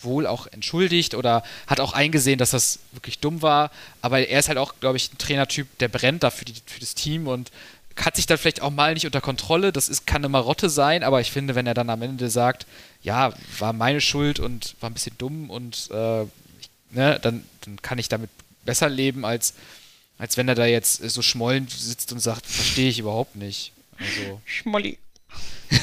wohl 0.00 0.26
auch 0.26 0.46
entschuldigt 0.46 1.14
oder 1.14 1.42
hat 1.66 1.80
auch 1.80 1.92
eingesehen, 1.92 2.38
dass 2.38 2.50
das 2.50 2.78
wirklich 2.92 3.18
dumm 3.18 3.42
war. 3.42 3.70
Aber 4.00 4.26
er 4.26 4.38
ist 4.38 4.48
halt 4.48 4.56
auch, 4.56 4.74
glaube 4.80 4.96
ich, 4.96 5.12
ein 5.12 5.18
Trainertyp, 5.18 5.66
der 5.78 5.88
brennt 5.88 6.22
da 6.22 6.30
für, 6.30 6.46
die, 6.46 6.54
für 6.64 6.80
das 6.80 6.94
Team 6.94 7.28
und 7.28 7.50
hat 7.96 8.16
sich 8.16 8.26
dann 8.26 8.38
vielleicht 8.38 8.62
auch 8.62 8.70
mal 8.70 8.94
nicht 8.94 9.04
unter 9.04 9.20
Kontrolle. 9.20 9.72
Das 9.72 9.88
ist, 9.88 10.06
kann 10.06 10.22
eine 10.22 10.30
Marotte 10.30 10.70
sein, 10.70 11.02
aber 11.02 11.20
ich 11.20 11.30
finde, 11.30 11.54
wenn 11.54 11.66
er 11.66 11.74
dann 11.74 11.90
am 11.90 12.00
Ende 12.00 12.30
sagt, 12.30 12.66
ja, 13.02 13.32
war 13.58 13.74
meine 13.74 14.00
Schuld 14.00 14.40
und 14.40 14.74
war 14.80 14.88
ein 14.88 14.94
bisschen 14.94 15.18
dumm 15.18 15.50
und 15.50 15.90
äh, 15.92 16.24
ne, 16.90 17.18
dann, 17.20 17.44
dann 17.62 17.82
kann 17.82 17.98
ich 17.98 18.08
damit 18.08 18.30
besser 18.66 18.88
leben, 18.88 19.24
als, 19.24 19.54
als 20.18 20.36
wenn 20.36 20.48
er 20.48 20.54
da 20.54 20.66
jetzt 20.66 20.96
so 21.08 21.22
schmollend 21.22 21.70
sitzt 21.70 22.12
und 22.12 22.20
sagt, 22.20 22.46
verstehe 22.46 22.90
ich 22.90 22.98
überhaupt 22.98 23.36
nicht. 23.36 23.72
Also. 23.98 24.40
Schmolli. 24.44 24.98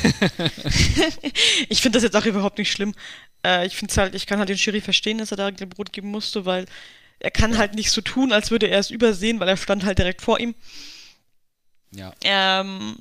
ich 1.70 1.82
finde 1.82 1.98
das 1.98 2.04
jetzt 2.04 2.16
auch 2.16 2.26
überhaupt 2.26 2.58
nicht 2.58 2.72
schlimm. 2.72 2.94
Äh, 3.46 3.66
ich 3.66 3.76
finde 3.76 3.94
halt, 3.96 4.16
ich 4.16 4.26
kann 4.26 4.40
halt 4.40 4.50
den 4.50 4.58
Schiri 4.58 4.82
verstehen, 4.82 5.18
dass 5.18 5.32
er 5.32 5.38
da 5.38 5.50
Brot 5.52 5.92
geben 5.92 6.10
musste, 6.10 6.46
weil 6.46 6.66
er 7.20 7.32
kann 7.32 7.54
ja. 7.54 7.58
halt 7.58 7.76
nicht 7.76 7.92
so 7.92 8.02
tun, 8.02 8.32
als 8.32 8.52
würde 8.52 8.68
er 8.68 8.80
es 8.80 8.92
übersehen, 8.92 9.40
weil 9.40 9.50
er 9.50 9.58
stand 9.58 9.86
halt 9.86 10.00
direkt 10.00 10.22
vor 10.22 10.40
ihm. 10.40 10.56
Ja. 11.92 12.14
Ähm, 12.24 12.98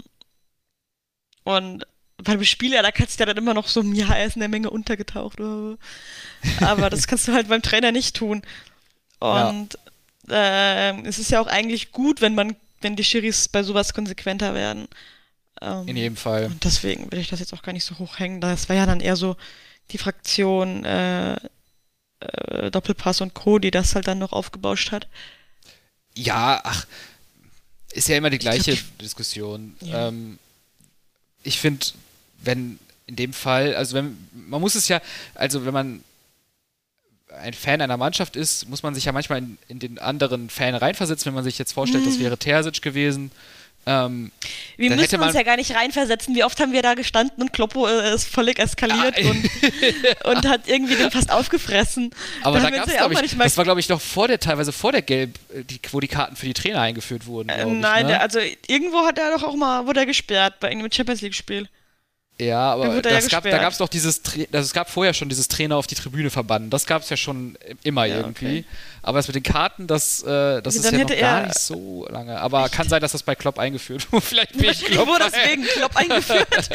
und 1.44 1.86
beim 2.18 2.44
Spieler, 2.44 2.82
da 2.82 2.92
kannst 2.92 3.18
du 3.18 3.22
ja 3.22 3.26
dann 3.26 3.36
immer 3.36 3.54
noch 3.54 3.68
so, 3.68 3.82
ja, 3.82 4.14
er 4.14 4.26
ist 4.26 4.36
in 4.36 4.40
der 4.40 4.48
Menge 4.48 4.70
untergetaucht. 4.70 5.40
Aber 6.60 6.90
das 6.90 7.06
kannst 7.06 7.28
du 7.28 7.32
halt 7.32 7.48
beim 7.48 7.62
Trainer 7.62 7.90
nicht 7.90 8.16
tun. 8.16 8.42
Und 9.22 9.78
ja. 10.28 10.90
äh, 10.90 11.00
es 11.06 11.18
ist 11.18 11.30
ja 11.30 11.40
auch 11.40 11.46
eigentlich 11.46 11.92
gut, 11.92 12.20
wenn 12.20 12.34
man, 12.34 12.56
wenn 12.80 12.96
die 12.96 13.04
Schiris 13.04 13.48
bei 13.48 13.62
sowas 13.62 13.94
konsequenter 13.94 14.54
werden. 14.54 14.88
Ähm, 15.60 15.86
In 15.86 15.96
jedem 15.96 16.16
Fall. 16.16 16.46
Und 16.46 16.64
deswegen 16.64 17.10
will 17.12 17.20
ich 17.20 17.28
das 17.28 17.40
jetzt 17.40 17.54
auch 17.54 17.62
gar 17.62 17.72
nicht 17.72 17.84
so 17.84 17.98
hochhängen. 17.98 18.40
Das 18.40 18.68
war 18.68 18.76
ja 18.76 18.86
dann 18.86 19.00
eher 19.00 19.16
so 19.16 19.36
die 19.90 19.98
Fraktion 19.98 20.84
äh, 20.84 21.36
äh, 22.20 22.70
Doppelpass 22.70 23.20
und 23.20 23.34
Co., 23.34 23.58
die 23.58 23.70
das 23.70 23.94
halt 23.94 24.08
dann 24.08 24.18
noch 24.18 24.32
aufgebauscht 24.32 24.90
hat. 24.90 25.06
Ja, 26.16 26.60
ach, 26.64 26.86
ist 27.92 28.08
ja 28.08 28.16
immer 28.16 28.30
die 28.30 28.38
gleiche 28.38 28.72
glaub, 28.72 28.98
Diskussion. 28.98 29.76
Ja. 29.80 30.08
Ähm, 30.08 30.38
ich 31.42 31.58
finde, 31.58 31.86
wenn 32.42 32.78
in 33.06 33.16
dem 33.16 33.32
Fall, 33.32 33.74
also 33.76 33.94
wenn, 33.94 34.16
man 34.32 34.60
muss 34.60 34.74
es 34.74 34.88
ja, 34.88 35.00
also 35.34 35.64
wenn 35.64 35.74
man 35.74 36.04
ein 37.40 37.54
Fan 37.54 37.80
einer 37.80 37.96
Mannschaft 37.96 38.36
ist, 38.36 38.68
muss 38.68 38.82
man 38.82 38.94
sich 38.94 39.04
ja 39.04 39.12
manchmal 39.12 39.38
in, 39.38 39.58
in 39.68 39.78
den 39.78 39.98
anderen 39.98 40.50
Fan 40.50 40.74
reinversetzen, 40.74 41.26
wenn 41.26 41.34
man 41.34 41.44
sich 41.44 41.58
jetzt 41.58 41.72
vorstellt, 41.72 42.06
das 42.06 42.18
mhm. 42.18 42.24
wäre 42.24 42.38
Terzic 42.38 42.82
gewesen. 42.82 43.30
Ähm, 43.84 44.30
wir 44.76 44.94
müssen 44.94 45.20
uns 45.20 45.34
ja 45.34 45.42
gar 45.42 45.56
nicht 45.56 45.74
reinversetzen. 45.74 46.36
Wie 46.36 46.44
oft 46.44 46.60
haben 46.60 46.72
wir 46.72 46.82
da 46.82 46.94
gestanden 46.94 47.42
und 47.42 47.52
Kloppo 47.52 47.88
äh, 47.88 48.14
ist 48.14 48.28
völlig 48.28 48.60
eskaliert 48.60 49.16
ah, 49.18 49.28
und, 49.28 49.50
und, 50.36 50.48
hat 50.48 50.68
irgendwie 50.68 50.94
den 50.94 51.10
fast 51.10 51.32
aufgefressen. 51.32 52.14
Aber 52.42 52.60
da, 52.60 52.70
da 52.70 52.76
gab 52.76 52.86
es, 52.86 52.94
glaube 52.94 53.14
ich, 53.14 53.36
das 53.36 53.56
war, 53.56 53.64
glaube 53.64 53.80
ich, 53.80 53.88
noch 53.88 54.00
vor 54.00 54.28
der, 54.28 54.38
teilweise 54.38 54.70
vor 54.70 54.92
der 54.92 55.02
Gelb, 55.02 55.36
äh, 55.52 55.64
die, 55.64 55.80
wo 55.90 55.98
die 55.98 56.06
Karten 56.06 56.36
für 56.36 56.46
die 56.46 56.54
Trainer 56.54 56.80
eingeführt 56.80 57.26
wurden. 57.26 57.48
Äh, 57.48 57.64
nein, 57.64 57.72
ich, 57.72 58.02
ne? 58.02 58.08
der, 58.08 58.20
also 58.20 58.38
irgendwo 58.68 59.04
hat 59.04 59.18
er 59.18 59.36
doch 59.36 59.42
auch 59.42 59.56
mal, 59.56 59.84
wurde 59.86 60.00
er 60.00 60.06
gesperrt 60.06 60.60
bei 60.60 60.68
irgendeinem 60.68 60.92
Champions 60.92 61.20
League-Spiel. 61.20 61.68
Ja, 62.40 62.72
aber 62.72 63.02
das 63.02 63.24
ja 63.24 63.28
gab, 63.28 63.44
da 63.44 63.58
gab 63.58 63.72
es 63.72 63.78
doch 63.78 63.88
dieses, 63.88 64.20
also 64.24 64.46
es 64.58 64.72
gab 64.72 64.90
vorher 64.90 65.14
schon 65.14 65.28
dieses 65.28 65.48
Trainer 65.48 65.76
auf 65.76 65.86
die 65.86 65.94
Tribüne 65.94 66.30
verbannen. 66.30 66.70
Das 66.70 66.86
gab 66.86 67.02
es 67.02 67.10
ja 67.10 67.16
schon 67.16 67.56
immer 67.84 68.06
ja, 68.06 68.16
irgendwie. 68.16 68.60
Okay. 68.60 68.64
Aber 69.02 69.18
das 69.18 69.28
mit 69.28 69.36
den 69.36 69.42
Karten, 69.42 69.86
das, 69.86 70.22
äh, 70.22 70.62
das 70.62 70.76
ist 70.76 70.90
ja 70.90 70.98
noch 70.98 71.08
gar 71.08 71.46
nicht 71.46 71.58
so 71.58 72.06
lange. 72.08 72.40
Aber 72.40 72.64
echt? 72.64 72.74
kann 72.74 72.88
sein, 72.88 73.00
dass 73.00 73.12
das 73.12 73.22
bei 73.22 73.34
Klopp 73.34 73.58
eingeführt 73.58 74.10
wurde. 74.10 74.22
Vielleicht 74.26 74.56
bin 74.56 74.70
ich 74.70 74.84
Klopp. 74.84 75.06
Wurde 75.06 75.30
das 75.30 75.34
wegen 75.34 75.64
Klopp 75.64 75.94
eingeführt? 75.94 76.48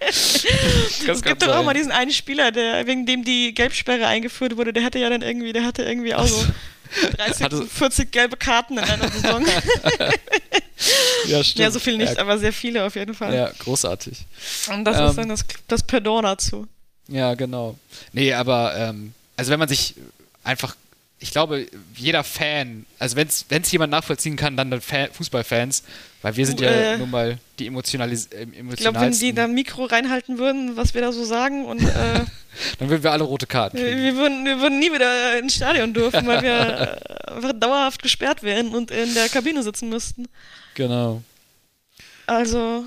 es 0.00 1.22
gibt 1.22 1.42
doch 1.42 1.56
auch 1.56 1.64
mal 1.64 1.74
diesen 1.74 1.92
einen 1.92 2.12
Spieler, 2.12 2.52
der 2.52 2.86
wegen 2.86 3.06
dem 3.06 3.24
die 3.24 3.52
Gelbsperre 3.52 4.06
eingeführt 4.06 4.56
wurde. 4.56 4.72
Der 4.72 4.84
hatte 4.84 4.98
ja 4.98 5.10
dann 5.10 5.22
irgendwie, 5.22 5.52
der 5.52 5.64
hatte 5.64 5.82
irgendwie 5.82 6.14
auch 6.14 6.26
so 6.26 6.46
30, 7.16 7.42
hatte, 7.42 7.66
40 7.66 8.10
gelbe 8.10 8.36
Karten 8.36 8.78
in 8.78 8.84
einer 8.84 9.08
Saison. 9.08 9.44
ja, 11.26 11.44
stimmt. 11.44 11.58
Ja, 11.58 11.70
so 11.70 11.78
viel 11.78 11.96
nicht, 11.96 12.14
ja. 12.14 12.20
aber 12.20 12.38
sehr 12.38 12.52
viele 12.52 12.84
auf 12.84 12.94
jeden 12.94 13.14
Fall. 13.14 13.34
Ja, 13.34 13.50
großartig. 13.58 14.18
Und 14.72 14.84
das 14.84 14.98
ähm, 14.98 15.06
ist 15.06 15.18
dann 15.18 15.28
das, 15.28 15.44
das 15.68 15.82
Perdon 15.82 16.24
dazu. 16.24 16.66
Ja, 17.08 17.34
genau. 17.34 17.78
Nee, 18.12 18.32
aber, 18.32 18.74
ähm, 18.76 19.14
also 19.36 19.50
wenn 19.50 19.58
man 19.58 19.68
sich 19.68 19.94
einfach, 20.44 20.76
ich 21.18 21.30
glaube, 21.32 21.66
jeder 21.96 22.24
Fan, 22.24 22.86
also 22.98 23.16
wenn 23.16 23.28
es 23.28 23.72
jemand 23.72 23.90
nachvollziehen 23.90 24.36
kann, 24.36 24.56
dann, 24.56 24.70
dann 24.70 24.80
Fußballfans, 24.80 25.82
weil 26.22 26.36
wir 26.36 26.46
sind 26.46 26.60
ja 26.60 26.70
äh, 26.70 26.98
nun 26.98 27.10
mal 27.10 27.38
die 27.58 27.66
emotionalis 27.66 28.26
äh, 28.26 28.42
emotionalsten. 28.42 28.74
Ich 28.74 28.80
glaube, 28.80 29.00
wenn 29.00 29.12
die 29.12 29.32
da 29.32 29.44
ein 29.44 29.54
Mikro 29.54 29.84
reinhalten 29.84 30.38
würden, 30.38 30.76
was 30.76 30.94
wir 30.94 31.00
da 31.00 31.12
so 31.12 31.24
sagen 31.24 31.64
und 31.64 31.80
äh, 31.82 32.24
dann 32.78 32.90
würden 32.90 33.02
wir 33.02 33.12
alle 33.12 33.24
rote 33.24 33.46
Karten 33.46 33.78
kriegen. 33.78 34.02
Wir 34.02 34.16
würden, 34.16 34.44
wir 34.44 34.60
würden 34.60 34.78
nie 34.78 34.92
wieder 34.92 35.38
ins 35.38 35.54
Stadion 35.54 35.94
dürfen, 35.94 36.26
weil 36.26 36.42
wir 36.42 36.98
einfach 37.26 37.52
dauerhaft 37.54 38.02
gesperrt 38.02 38.42
wären 38.42 38.74
und 38.74 38.90
in 38.90 39.14
der 39.14 39.28
Kabine 39.28 39.62
sitzen 39.62 39.88
müssten. 39.88 40.28
Genau. 40.74 41.22
Also, 42.26 42.84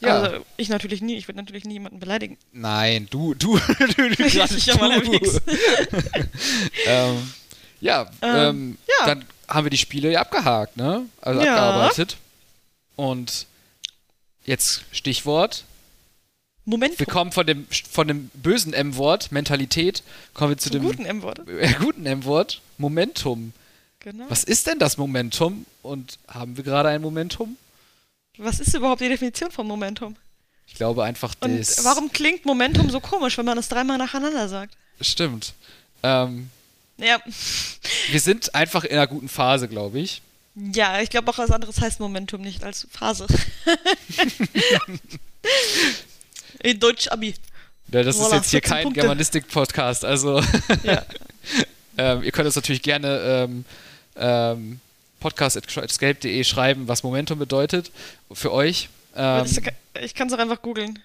ja. 0.00 0.22
Also, 0.22 0.44
ich 0.56 0.68
natürlich 0.68 1.02
nie, 1.02 1.16
ich 1.16 1.28
würde 1.28 1.38
natürlich 1.38 1.64
nie 1.64 1.74
jemanden 1.74 2.00
beleidigen. 2.00 2.38
Nein, 2.52 3.08
du, 3.10 3.34
du, 3.34 3.58
du, 3.78 3.86
du, 3.86 4.10
du 4.10 4.24
ich 4.24 4.66
ja 4.66 4.76
mal 4.76 5.02
ähm, 6.86 7.32
ja, 7.80 8.06
ähm, 8.22 8.36
ähm, 8.36 8.78
ja, 8.88 9.06
dann 9.06 9.24
haben 9.48 9.64
wir 9.64 9.70
die 9.70 9.78
Spiele 9.78 10.10
ja 10.10 10.22
abgehakt, 10.22 10.76
ne? 10.76 11.04
Also 11.20 11.42
ja. 11.42 11.54
abgearbeitet. 11.54 12.16
Und 12.96 13.46
jetzt 14.44 14.84
Stichwort. 14.92 15.64
Moment. 16.64 16.98
Wir 16.98 17.06
kommen 17.06 17.30
von 17.32 17.46
dem, 17.46 17.66
von 17.68 18.08
dem 18.08 18.28
bösen 18.34 18.72
M-Wort, 18.72 19.32
Mentalität, 19.32 20.02
kommen 20.32 20.50
wir 20.50 20.58
zu 20.58 20.70
Zum 20.70 20.80
dem 20.80 20.88
guten 20.88 21.04
M-Wort. 21.04 21.46
Äh, 21.46 21.74
guten 21.74 22.06
M-Wort, 22.06 22.62
Momentum. 22.78 23.52
Genau. 24.00 24.24
Was 24.28 24.44
ist 24.44 24.66
denn 24.66 24.78
das 24.78 24.96
Momentum? 24.96 25.66
Und 25.82 26.18
haben 26.28 26.56
wir 26.56 26.64
gerade 26.64 26.88
ein 26.88 27.02
Momentum? 27.02 27.56
Was 28.38 28.60
ist 28.60 28.74
überhaupt 28.74 29.00
die 29.00 29.08
Definition 29.08 29.50
von 29.50 29.66
Momentum? 29.66 30.16
Ich 30.66 30.74
glaube 30.74 31.04
einfach 31.04 31.34
Und 31.40 31.58
das. 31.58 31.84
Warum 31.84 32.10
klingt 32.10 32.46
Momentum 32.46 32.88
so 32.90 33.00
komisch, 33.00 33.36
wenn 33.36 33.44
man 33.44 33.56
das 33.56 33.68
dreimal 33.68 33.98
nacheinander 33.98 34.48
sagt? 34.48 34.76
Stimmt. 35.00 35.52
Ähm, 36.02 36.50
ja. 36.96 37.20
Wir 38.10 38.20
sind 38.20 38.54
einfach 38.54 38.84
in 38.84 38.92
einer 38.92 39.06
guten 39.06 39.28
Phase, 39.28 39.68
glaube 39.68 40.00
ich. 40.00 40.22
Ja, 40.54 41.00
ich 41.00 41.10
glaube 41.10 41.30
auch 41.30 41.38
was 41.38 41.50
anderes 41.50 41.80
heißt 41.80 42.00
Momentum 42.00 42.40
nicht 42.40 42.62
als 42.62 42.86
Phase. 42.90 43.26
in 46.62 46.78
Deutsch 46.78 47.08
Abi. 47.08 47.34
Ja, 47.92 48.02
das 48.02 48.16
voilà, 48.16 48.26
ist 48.26 48.32
jetzt 48.32 48.50
hier 48.50 48.60
kein 48.60 48.92
Germanistik-Podcast, 48.92 50.04
also. 50.04 50.40
ja. 50.84 51.04
ähm, 51.98 52.22
ihr 52.22 52.32
könnt 52.32 52.46
uns 52.46 52.56
natürlich 52.56 52.82
gerne 52.82 53.46
ähm, 53.48 53.64
ähm, 54.16 54.80
podcast.gelb.de 55.20 56.44
schreiben, 56.44 56.86
was 56.86 57.02
Momentum 57.02 57.38
bedeutet 57.38 57.90
für 58.32 58.52
euch. 58.52 58.88
Ähm, 59.16 59.44
ich 60.00 60.14
kann 60.14 60.28
es 60.28 60.34
auch 60.34 60.38
einfach 60.38 60.62
googeln. 60.62 60.98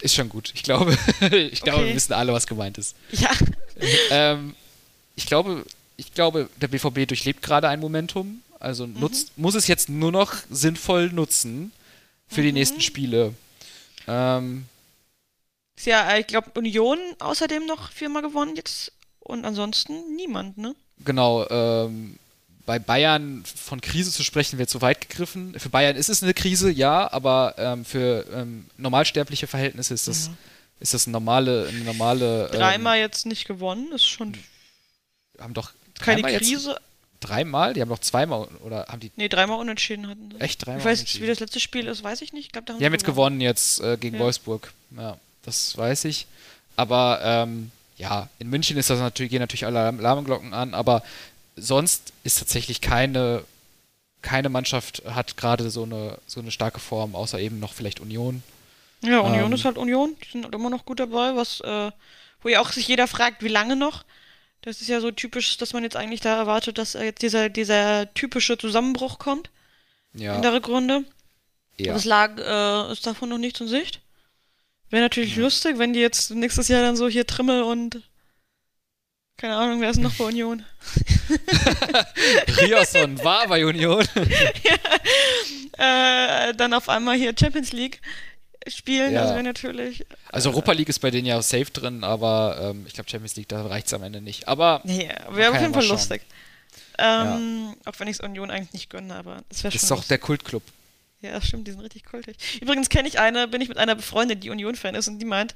Ist 0.00 0.14
schon 0.14 0.28
gut. 0.28 0.50
Ich 0.54 0.62
glaube, 0.62 0.96
ich 1.30 1.60
glaube, 1.60 1.80
okay. 1.80 1.88
wir 1.88 1.94
wissen 1.94 2.12
alle, 2.12 2.32
was 2.32 2.46
gemeint 2.46 2.78
ist. 2.78 2.96
Ja. 3.12 3.30
Ähm, 4.10 4.54
ich 5.16 5.26
glaube, 5.26 5.64
ich 5.96 6.12
glaube, 6.14 6.48
der 6.60 6.68
BVB 6.68 7.06
durchlebt 7.06 7.42
gerade 7.42 7.68
ein 7.68 7.80
Momentum. 7.80 8.42
Also 8.62 8.86
mhm. 8.86 9.00
nutzt, 9.00 9.36
muss 9.36 9.56
es 9.56 9.66
jetzt 9.66 9.88
nur 9.88 10.12
noch 10.12 10.34
sinnvoll 10.48 11.10
nutzen 11.12 11.72
für 12.28 12.40
mhm. 12.40 12.44
die 12.44 12.52
nächsten 12.52 12.80
Spiele. 12.80 13.34
Ähm, 14.06 14.66
ja, 15.80 16.16
ich 16.16 16.28
glaube, 16.28 16.52
Union 16.54 16.98
außerdem 17.18 17.66
noch 17.66 17.90
viermal 17.90 18.22
gewonnen 18.22 18.54
jetzt 18.54 18.92
und 19.18 19.44
ansonsten 19.44 20.14
niemand, 20.14 20.58
ne? 20.58 20.76
Genau, 21.04 21.48
ähm, 21.50 22.18
bei 22.64 22.78
Bayern 22.78 23.42
von 23.44 23.80
Krise 23.80 24.12
zu 24.12 24.22
sprechen, 24.22 24.58
wäre 24.58 24.68
zu 24.68 24.80
weit 24.80 25.00
gegriffen. 25.00 25.58
Für 25.58 25.68
Bayern 25.68 25.96
ist 25.96 26.08
es 26.08 26.22
eine 26.22 26.32
Krise, 26.32 26.70
ja, 26.70 27.12
aber 27.12 27.56
ähm, 27.58 27.84
für 27.84 28.24
ähm, 28.32 28.66
normalsterbliche 28.76 29.48
Verhältnisse 29.48 29.92
ist 29.94 30.06
das, 30.06 30.26
ja. 30.26 30.32
ist 30.78 30.94
das 30.94 31.08
eine 31.08 31.12
normale. 31.12 31.66
Eine 31.66 31.80
normale 31.80 32.48
dreimal 32.52 32.98
ähm, 32.98 33.02
jetzt 33.02 33.26
nicht 33.26 33.48
gewonnen, 33.48 33.90
ist 33.90 34.06
schon. 34.06 34.38
Haben 35.40 35.54
doch. 35.54 35.72
Keine 35.98 36.22
Krise. 36.22 36.70
Jetzt, 36.70 36.80
dreimal? 37.22 37.74
Die 37.74 37.80
haben 37.80 37.88
doch 37.88 37.98
zweimal 37.98 38.48
oder 38.64 38.86
haben 38.88 39.00
die. 39.00 39.10
Nee, 39.16 39.28
dreimal 39.28 39.58
unentschieden 39.58 40.08
hatten 40.08 40.30
sie. 40.32 40.40
Echt 40.40 40.64
dreimal? 40.64 40.80
Ich 40.80 40.84
weiß 40.84 41.00
nicht, 41.00 41.20
wie 41.20 41.26
das 41.26 41.40
letzte 41.40 41.60
Spiel 41.60 41.86
ist, 41.86 42.04
weiß 42.04 42.22
ich 42.22 42.32
nicht. 42.32 42.46
Ich 42.46 42.52
glaub, 42.52 42.66
da 42.66 42.74
haben 42.74 42.80
die 42.80 42.86
haben 42.86 42.92
jetzt 42.92 43.04
gewonnen 43.04 43.40
jetzt 43.40 43.80
äh, 43.80 43.96
gegen 43.96 44.16
ja. 44.16 44.22
Wolfsburg. 44.22 44.72
Ja, 44.96 45.16
das 45.42 45.76
weiß 45.76 46.04
ich. 46.04 46.26
Aber 46.76 47.20
ähm, 47.22 47.70
ja, 47.96 48.28
in 48.38 48.50
München 48.50 48.76
ist 48.76 48.90
das 48.90 48.98
natürlich, 48.98 49.30
gehen 49.30 49.40
natürlich 49.40 49.66
alle 49.66 49.80
Alarmglocken 49.80 50.54
an, 50.54 50.74
aber 50.74 51.02
sonst 51.56 52.12
ist 52.24 52.38
tatsächlich 52.38 52.80
keine, 52.80 53.44
keine 54.22 54.48
Mannschaft 54.48 55.02
hat 55.06 55.36
gerade 55.36 55.70
so 55.70 55.84
eine, 55.84 56.18
so 56.26 56.40
eine 56.40 56.50
starke 56.50 56.80
Form, 56.80 57.14
außer 57.14 57.38
eben 57.38 57.60
noch 57.60 57.74
vielleicht 57.74 58.00
Union. 58.00 58.42
Ja, 59.02 59.20
Union 59.20 59.46
ähm, 59.46 59.52
ist 59.52 59.64
halt 59.64 59.78
Union, 59.78 60.16
die 60.24 60.30
sind 60.30 60.44
halt 60.44 60.54
immer 60.54 60.70
noch 60.70 60.84
gut 60.84 61.00
dabei, 61.00 61.36
was, 61.36 61.60
äh, 61.60 61.90
wo 62.42 62.48
ja 62.48 62.60
auch 62.60 62.72
sich 62.72 62.88
jeder 62.88 63.06
fragt, 63.06 63.42
wie 63.42 63.48
lange 63.48 63.76
noch. 63.76 64.04
Das 64.62 64.80
ist 64.80 64.88
ja 64.88 65.00
so 65.00 65.10
typisch, 65.10 65.56
dass 65.56 65.72
man 65.72 65.82
jetzt 65.82 65.96
eigentlich 65.96 66.20
da 66.20 66.36
erwartet, 66.36 66.78
dass 66.78 66.94
jetzt 66.94 67.22
dieser, 67.22 67.48
dieser 67.48 68.12
typische 68.14 68.56
Zusammenbruch 68.56 69.18
kommt. 69.18 69.50
Ja. 70.14 70.36
In 70.36 70.42
der 70.42 70.52
Rückrunde. 70.52 71.04
Ja. 71.78 71.94
Das 71.94 72.04
lag, 72.04 72.38
äh, 72.38 72.92
ist 72.92 73.06
davon 73.06 73.28
noch 73.28 73.38
nichts 73.38 73.60
in 73.60 73.68
Sicht. 73.68 74.00
Wäre 74.90 75.02
natürlich 75.02 75.36
ja. 75.36 75.42
lustig, 75.42 75.78
wenn 75.78 75.92
die 75.92 76.00
jetzt 76.00 76.30
nächstes 76.30 76.68
Jahr 76.68 76.82
dann 76.82 76.96
so 76.96 77.08
hier 77.08 77.26
Trimmel 77.26 77.62
und 77.62 78.02
keine 79.36 79.56
Ahnung, 79.56 79.80
wer 79.80 79.90
ist 79.90 79.98
noch 79.98 80.14
bei 80.14 80.24
Union? 80.24 80.64
Rioson 82.60 83.22
war 83.24 83.48
bei 83.48 83.64
Union. 83.64 84.06
ja. 85.78 86.48
äh, 86.48 86.54
dann 86.54 86.74
auf 86.74 86.88
einmal 86.88 87.16
hier 87.16 87.34
Champions 87.38 87.72
League 87.72 88.00
spielen, 88.68 89.12
ja. 89.12 89.22
das 89.22 89.32
wäre 89.32 89.42
natürlich. 89.42 90.04
Also 90.30 90.50
Europa 90.50 90.72
League 90.72 90.88
ist 90.88 91.00
bei 91.00 91.10
denen 91.10 91.26
ja 91.26 91.40
safe 91.42 91.70
drin, 91.72 92.04
aber 92.04 92.58
ähm, 92.60 92.84
ich 92.86 92.94
glaube 92.94 93.10
Champions 93.10 93.36
League, 93.36 93.48
da 93.48 93.66
reicht 93.66 93.86
es 93.86 93.94
am 93.94 94.02
Ende 94.02 94.20
nicht. 94.20 94.48
Aber. 94.48 94.80
Nee, 94.84 95.08
wäre 95.30 95.52
auf 95.52 95.60
jeden 95.60 95.74
Fall 95.74 95.86
lustig. 95.86 96.22
Ähm, 96.98 97.74
ja. 97.84 97.90
Auch 97.90 97.98
wenn 97.98 98.08
ich 98.08 98.18
es 98.18 98.20
Union 98.20 98.50
eigentlich 98.50 98.72
nicht 98.72 98.90
gönne, 98.90 99.14
aber 99.14 99.42
das 99.48 99.64
wäre 99.64 99.72
schon. 99.72 99.76
Das 99.76 99.82
ist 99.82 99.90
doch 99.90 100.04
der 100.04 100.18
Kultclub. 100.18 100.62
Ja, 101.20 101.32
das 101.32 101.46
stimmt, 101.46 101.66
die 101.66 101.70
sind 101.70 101.80
richtig 101.80 102.04
kultig. 102.04 102.36
Übrigens 102.60 102.88
kenne 102.88 103.08
ich 103.08 103.20
eine, 103.20 103.46
bin 103.46 103.60
ich 103.60 103.68
mit 103.68 103.78
einer 103.78 103.94
befreundet, 103.94 104.42
die 104.42 104.50
Union-Fan 104.50 104.96
ist 104.96 105.06
und 105.06 105.20
die 105.20 105.24
meint, 105.24 105.54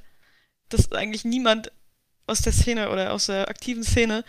dass 0.68 0.92
eigentlich 0.92 1.24
niemand 1.24 1.72
aus 2.26 2.40
der 2.42 2.52
Szene 2.52 2.90
oder 2.90 3.12
aus 3.12 3.26
der 3.26 3.48
aktiven 3.48 3.82
Szene 3.82 4.24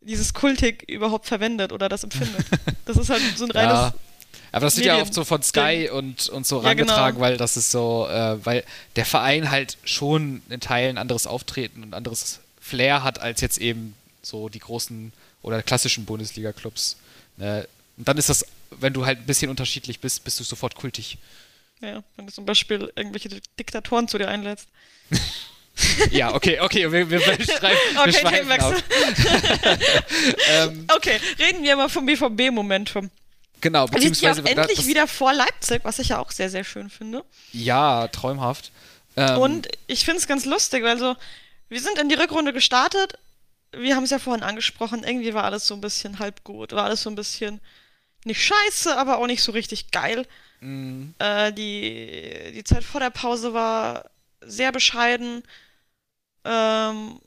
dieses 0.00 0.34
Kultig 0.34 0.88
überhaupt 0.88 1.26
verwendet 1.26 1.72
oder 1.72 1.88
das 1.88 2.04
empfindet. 2.04 2.44
Das 2.86 2.98
ist 2.98 3.08
halt 3.08 3.22
so 3.34 3.46
ein 3.46 3.50
reines. 3.50 3.72
Ja. 3.72 3.94
Aber 4.54 4.66
das 4.66 4.76
wird 4.76 4.86
ja 4.86 5.02
oft 5.02 5.12
so 5.12 5.24
von 5.24 5.42
Sky 5.42 5.90
und, 5.92 6.28
und 6.28 6.46
so 6.46 6.62
ja, 6.62 6.68
rangetragen, 6.68 7.16
genau. 7.16 7.26
weil 7.26 7.36
das 7.36 7.56
ist 7.56 7.72
so, 7.72 8.06
äh, 8.08 8.36
weil 8.46 8.62
der 8.94 9.04
Verein 9.04 9.50
halt 9.50 9.78
schon 9.82 10.42
in 10.48 10.60
Teilen 10.60 10.96
anderes 10.96 11.26
Auftreten 11.26 11.82
und 11.82 11.92
anderes 11.92 12.38
Flair 12.60 13.02
hat 13.02 13.20
als 13.20 13.40
jetzt 13.40 13.58
eben 13.58 13.96
so 14.22 14.48
die 14.48 14.60
großen 14.60 15.12
oder 15.42 15.60
klassischen 15.60 16.04
Bundesliga-Clubs. 16.04 16.96
Ne? 17.36 17.66
Und 17.96 18.06
dann 18.06 18.16
ist 18.16 18.28
das, 18.28 18.46
wenn 18.70 18.92
du 18.92 19.04
halt 19.04 19.18
ein 19.18 19.26
bisschen 19.26 19.50
unterschiedlich 19.50 19.98
bist, 19.98 20.22
bist 20.22 20.38
du 20.38 20.44
sofort 20.44 20.76
kultig. 20.76 21.18
Ja, 21.80 22.04
wenn 22.14 22.28
du 22.28 22.32
zum 22.32 22.46
Beispiel 22.46 22.92
irgendwelche 22.94 23.30
Diktatoren 23.58 24.06
zu 24.06 24.18
dir 24.18 24.28
einlädst. 24.28 24.68
ja, 26.12 26.32
okay, 26.32 26.60
okay, 26.60 26.92
wir, 26.92 27.10
wir, 27.10 27.18
wir 27.26 27.44
schreiben. 27.44 27.76
okay, 27.98 28.12
Themenwechsel. 28.12 28.82
ähm, 30.48 30.86
okay, 30.94 31.18
reden 31.40 31.64
wir 31.64 31.74
mal 31.74 31.88
vom 31.88 32.06
BVB-Momentum. 32.06 33.10
Genau, 33.64 33.86
beziehungsweise. 33.86 34.44
Wir 34.44 34.48
sind 34.48 34.56
ja 34.56 34.62
endlich 34.62 34.78
das, 34.80 34.86
wieder 34.86 35.06
vor 35.06 35.32
Leipzig, 35.32 35.80
was 35.84 35.98
ich 35.98 36.10
ja 36.10 36.18
auch 36.18 36.30
sehr, 36.30 36.50
sehr 36.50 36.64
schön 36.64 36.90
finde. 36.90 37.24
Ja, 37.52 38.08
träumhaft. 38.08 38.72
Ähm, 39.16 39.38
Und 39.38 39.68
ich 39.86 40.04
finde 40.04 40.18
es 40.18 40.26
ganz 40.26 40.44
lustig, 40.44 40.84
weil 40.84 40.98
so, 40.98 41.16
wir 41.70 41.80
sind 41.80 41.98
in 41.98 42.10
die 42.10 42.14
Rückrunde 42.14 42.52
gestartet. 42.52 43.18
Wir 43.72 43.96
haben 43.96 44.04
es 44.04 44.10
ja 44.10 44.18
vorhin 44.18 44.44
angesprochen, 44.44 45.02
irgendwie 45.02 45.32
war 45.32 45.44
alles 45.44 45.66
so 45.66 45.72
ein 45.72 45.80
bisschen 45.80 46.18
halb 46.18 46.44
gut, 46.44 46.72
war 46.72 46.84
alles 46.84 47.02
so 47.02 47.08
ein 47.08 47.14
bisschen 47.14 47.58
nicht 48.24 48.44
scheiße, 48.44 48.94
aber 48.98 49.16
auch 49.16 49.26
nicht 49.26 49.42
so 49.42 49.52
richtig 49.52 49.90
geil. 49.90 50.26
Mhm. 50.60 51.14
Äh, 51.18 51.50
die, 51.54 52.52
die 52.54 52.64
Zeit 52.64 52.84
vor 52.84 53.00
der 53.00 53.10
Pause 53.10 53.54
war 53.54 54.10
sehr 54.42 54.72
bescheiden. 54.72 55.42
Ähm, 56.44 57.18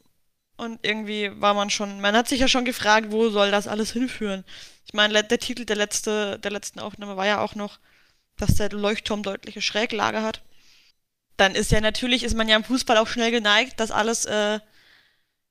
und 0.58 0.80
irgendwie 0.84 1.32
war 1.42 1.56
man 1.56 1.72
schon, 1.72 2.00
man 2.00 2.16
hat 2.16 2.28
sich 2.28 2.42
ja 2.42 2.48
schon 2.48 2.64
gefragt, 2.64 3.08
wo 3.10 3.32
soll 3.32 3.50
das 3.50 3.68
alles 3.68 3.92
hinführen? 3.92 4.44
Ich 4.88 4.94
meine, 4.94 5.22
der 5.22 5.40
Titel 5.40 5.66
der, 5.66 5.76
letzte, 5.76 6.40
der 6.40 6.52
letzten 6.52 6.80
Aufnahme 6.80 7.18
war 7.18 7.28
ja 7.28 7.42
auch 7.42 7.56
noch, 7.56 7.78
dass 8.38 8.56
der 8.56 8.70
Leuchtturm 8.70 9.22
deutliche 9.22 9.62
Schräglage 9.62 10.22
hat. 10.22 10.42
Dann 11.36 11.56
ist 11.56 11.72
ja 11.72 11.82
natürlich, 11.82 12.24
ist 12.24 12.36
man 12.36 12.48
ja 12.48 12.56
im 12.56 12.64
Fußball 12.64 12.98
auch 12.98 13.08
schnell 13.08 13.32
geneigt, 13.32 13.80
dass 13.80 13.92
alles, 13.92 14.26
äh, 14.26 14.60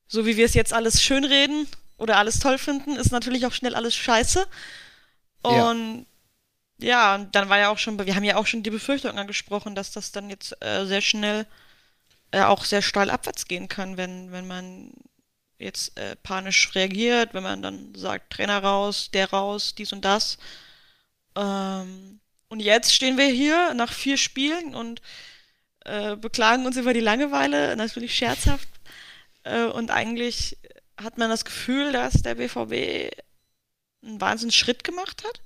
so 0.07 0.25
wie 0.25 0.37
wir 0.37 0.45
es 0.45 0.55
jetzt 0.55 0.73
alles 0.73 1.03
schönreden 1.03 1.67
oder 1.97 2.17
alles 2.17 2.39
toll 2.39 2.57
finden, 2.57 2.95
ist 2.95 3.11
natürlich 3.11 3.45
auch 3.45 3.53
schnell 3.53 3.75
alles 3.75 3.95
scheiße. 3.95 4.45
Und 5.43 6.07
ja, 6.79 7.15
und 7.15 7.33
dann 7.35 7.49
war 7.49 7.57
ja 7.59 7.69
auch 7.69 7.77
schon, 7.77 8.03
wir 8.03 8.15
haben 8.15 8.23
ja 8.23 8.37
auch 8.37 8.45
schon 8.47 8.63
die 8.63 8.69
Befürchtung 8.69 9.17
angesprochen, 9.17 9.75
dass 9.75 9.91
das 9.91 10.11
dann 10.11 10.29
jetzt 10.29 10.55
äh, 10.63 10.85
sehr 10.85 11.01
schnell 11.01 11.47
äh, 12.31 12.41
auch 12.41 12.65
sehr 12.65 12.81
steil 12.81 13.09
abwärts 13.09 13.47
gehen 13.47 13.67
kann, 13.67 13.97
wenn, 13.97 14.31
wenn 14.31 14.47
man 14.47 14.91
jetzt 15.59 15.97
äh, 15.97 16.15
panisch 16.17 16.73
reagiert, 16.75 17.33
wenn 17.33 17.43
man 17.43 17.61
dann 17.61 17.95
sagt, 17.95 18.31
Trainer 18.31 18.61
raus, 18.63 19.09
der 19.11 19.29
raus, 19.31 19.75
dies 19.75 19.91
und 19.93 20.05
das. 20.05 20.37
Ähm, 21.35 22.19
und 22.49 22.59
jetzt 22.59 22.93
stehen 22.93 23.17
wir 23.17 23.27
hier 23.27 23.73
nach 23.73 23.91
vier 23.91 24.17
Spielen 24.17 24.75
und 24.75 25.01
äh, 25.85 26.15
beklagen 26.15 26.65
uns 26.65 26.77
über 26.77 26.93
die 26.93 26.99
Langeweile, 26.99 27.75
natürlich 27.75 28.15
scherzhaft. 28.15 28.69
Äh, 29.43 29.65
und 29.65 29.91
eigentlich 29.91 30.57
hat 30.97 31.17
man 31.17 31.29
das 31.29 31.45
Gefühl, 31.45 31.91
dass 31.91 32.21
der 32.21 32.35
BVB 32.35 33.11
einen 34.03 34.21
wahnsinnigen 34.21 34.57
Schritt 34.57 34.83
gemacht 34.83 35.23
hat. 35.25 35.41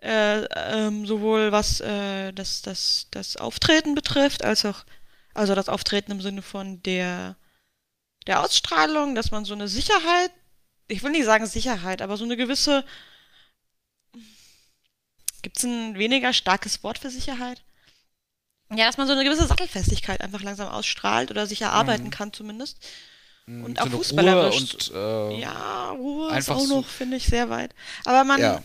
Äh, 0.00 0.44
ähm, 0.54 1.06
sowohl 1.06 1.50
was 1.50 1.80
äh, 1.80 2.32
das, 2.32 2.62
das, 2.62 3.08
das 3.10 3.36
Auftreten 3.36 3.96
betrifft, 3.96 4.44
als 4.44 4.64
auch 4.64 4.84
also 5.34 5.54
das 5.54 5.68
Auftreten 5.68 6.12
im 6.12 6.20
Sinne 6.20 6.42
von 6.42 6.82
der, 6.82 7.36
der 8.28 8.42
Ausstrahlung, 8.42 9.14
dass 9.14 9.30
man 9.32 9.44
so 9.44 9.54
eine 9.54 9.66
Sicherheit, 9.66 10.30
ich 10.86 11.02
will 11.02 11.10
nicht 11.10 11.24
sagen 11.24 11.46
Sicherheit, 11.46 12.02
aber 12.02 12.16
so 12.16 12.24
eine 12.24 12.36
gewisse. 12.36 12.84
Gibt 15.42 15.56
es 15.56 15.64
ein 15.64 15.98
weniger 15.98 16.32
starkes 16.32 16.84
Wort 16.84 16.98
für 16.98 17.10
Sicherheit? 17.10 17.62
Ja, 18.70 18.86
dass 18.86 18.98
man 18.98 19.06
so 19.06 19.14
eine 19.14 19.24
gewisse 19.24 19.46
Sattelfestigkeit 19.46 20.20
einfach 20.20 20.42
langsam 20.42 20.68
ausstrahlt 20.68 21.30
oder 21.30 21.46
sich 21.46 21.62
erarbeiten 21.62 22.04
mhm. 22.04 22.10
kann 22.10 22.32
zumindest. 22.34 22.76
Mhm, 23.46 23.64
und 23.64 23.78
so 23.78 23.84
auch 23.84 23.88
fußballerisch. 23.88 24.60
Und, 24.60 24.92
äh, 24.94 25.40
ja, 25.40 25.90
Ruhe 25.92 26.36
ist 26.36 26.50
auch 26.50 26.66
noch, 26.66 26.86
finde 26.86 27.16
ich, 27.16 27.26
sehr 27.26 27.48
weit. 27.48 27.74
Aber 28.04 28.24
man 28.24 28.40
ja. 28.40 28.62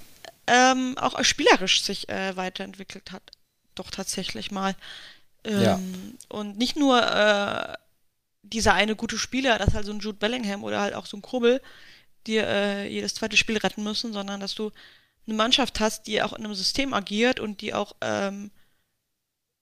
ähm, 0.48 0.98
auch 0.98 1.24
spielerisch 1.24 1.84
sich 1.84 2.10
äh, 2.10 2.36
weiterentwickelt 2.36 3.14
hat. 3.14 3.24
Doch 3.76 3.92
tatsächlich 3.92 4.52
mal. 4.52 4.76
Ähm, 5.46 5.62
ja. 5.62 5.80
Und 6.28 6.58
nicht 6.58 6.76
nur 6.76 7.02
äh, 7.02 7.74
dieser 8.44 8.74
eine 8.74 8.96
gute 8.96 9.18
Spieler, 9.18 9.58
das 9.58 9.74
halt 9.74 9.86
so 9.86 9.94
ein 9.94 10.00
Jude 10.00 10.18
Bellingham 10.18 10.64
oder 10.64 10.82
halt 10.82 10.94
auch 10.94 11.06
so 11.06 11.18
ein 11.18 11.22
Krubbel, 11.22 11.62
die 12.28 12.38
äh, 12.38 12.86
jedes 12.88 13.16
zweite 13.16 13.38
Spiel 13.38 13.58
retten 13.58 13.84
müssen, 13.84 14.14
sondern 14.14 14.40
dass 14.40 14.56
du 14.56 14.72
eine 15.26 15.36
Mannschaft 15.36 15.80
hast, 15.80 16.08
die 16.08 16.22
auch 16.22 16.34
in 16.34 16.46
einem 16.46 16.54
System 16.54 16.94
agiert 16.94 17.40
und 17.40 17.62
die 17.62 17.74
auch 17.74 17.96
ähm, 18.02 18.52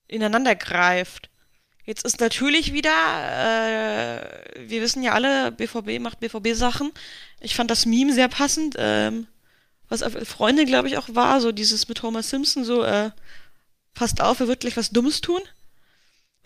ineinander 0.08 0.56
greift. 0.56 1.30
Jetzt 1.86 2.06
ist 2.06 2.20
natürlich 2.20 2.74
wieder, 2.74 2.91
äh, 2.91 4.70
wir 4.70 4.82
wissen 4.82 5.03
ja 5.03 5.14
alle, 5.14 5.52
BVB 5.52 5.99
macht 5.99 6.20
BVB-Sachen. 6.20 6.91
Ich 7.40 7.56
fand 7.56 7.72
das 7.72 7.86
Meme 7.86 8.14
sehr 8.14 8.28
passend, 8.28 8.76
ähm, 8.78 9.28
was 9.90 10.03
auf 10.03 10.14
Freunde, 10.28 10.66
glaube 10.66 10.88
ich, 10.88 10.98
auch 10.98 11.10
war, 11.14 11.41
so 11.41 11.52
dieses 11.52 11.88
mit 11.88 12.02
Homer 12.03 12.24
Simpson, 12.24 12.64
so, 12.64 12.84
äh, 12.84 13.12
passt 13.94 14.22
auf, 14.22 14.40
er 14.40 14.48
wird 14.48 14.62
gleich 14.62 14.78
was 14.78 14.91
Dummes 14.91 15.22
tun. 15.22 15.41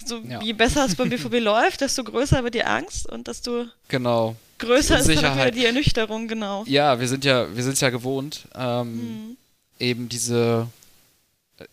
So, 0.03 0.19
ja. 0.19 0.41
je 0.41 0.53
besser 0.53 0.85
es 0.85 0.95
beim 0.95 1.09
BVB 1.09 1.39
läuft, 1.39 1.81
desto 1.81 2.03
größer 2.03 2.43
wird 2.43 2.55
die 2.55 2.63
Angst 2.63 3.07
und 3.09 3.27
desto. 3.27 3.65
Genau. 3.87 4.35
Größer 4.57 4.99
ist 4.99 5.09
dann 5.09 5.35
wieder 5.35 5.51
die 5.51 5.65
Ernüchterung, 5.65 6.27
genau. 6.27 6.63
Ja, 6.65 6.99
wir 6.99 7.07
sind 7.07 7.25
ja, 7.25 7.53
wir 7.53 7.63
sind 7.63 7.79
ja 7.79 7.89
gewohnt, 7.89 8.47
ähm, 8.55 8.95
mhm. 8.95 9.37
eben 9.79 10.09
diese, 10.09 10.67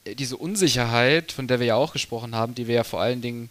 äh, 0.04 0.14
diese 0.14 0.36
Unsicherheit, 0.36 1.30
von 1.32 1.46
der 1.46 1.60
wir 1.60 1.66
ja 1.66 1.74
auch 1.76 1.92
gesprochen 1.92 2.34
haben, 2.34 2.54
die 2.54 2.66
wir 2.66 2.76
ja 2.76 2.84
vor 2.84 3.00
allen 3.00 3.22
Dingen 3.22 3.50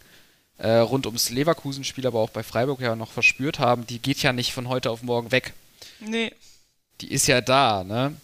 äh, 0.58 0.78
rund 0.78 1.06
ums 1.06 1.30
Leverkusen-Spiel, 1.30 2.06
aber 2.06 2.20
auch 2.20 2.30
bei 2.30 2.44
Freiburg 2.44 2.82
ja 2.82 2.96
noch 2.96 3.12
verspürt 3.12 3.60
haben, 3.60 3.88
die 3.88 4.00
geht 4.00 4.22
ja 4.22 4.34
nicht 4.34 4.54
von 4.54 4.68
heute 4.68 4.92
auf 4.92 5.02
morgen 5.02 5.32
weg. 5.32 5.54
Nee. 6.00 6.34
Die 7.00 7.12
ist 7.12 7.28
ja 7.28 7.42
da, 7.42 7.84
ne? 7.84 8.16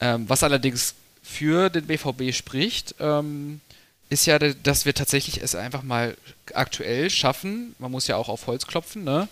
Ähm, 0.00 0.28
was 0.28 0.42
allerdings 0.42 0.94
für 1.22 1.70
den 1.70 1.86
BVB 1.86 2.32
spricht, 2.34 2.94
ähm, 3.00 3.60
ist 4.08 4.26
ja, 4.26 4.38
dass 4.38 4.84
wir 4.84 4.94
tatsächlich 4.94 5.42
es 5.42 5.54
einfach 5.54 5.82
mal 5.82 6.16
aktuell 6.54 7.10
schaffen, 7.10 7.74
man 7.78 7.90
muss 7.90 8.06
ja 8.06 8.16
auch 8.16 8.28
auf 8.28 8.46
Holz 8.46 8.66
klopfen, 8.66 9.04
ne? 9.04 9.28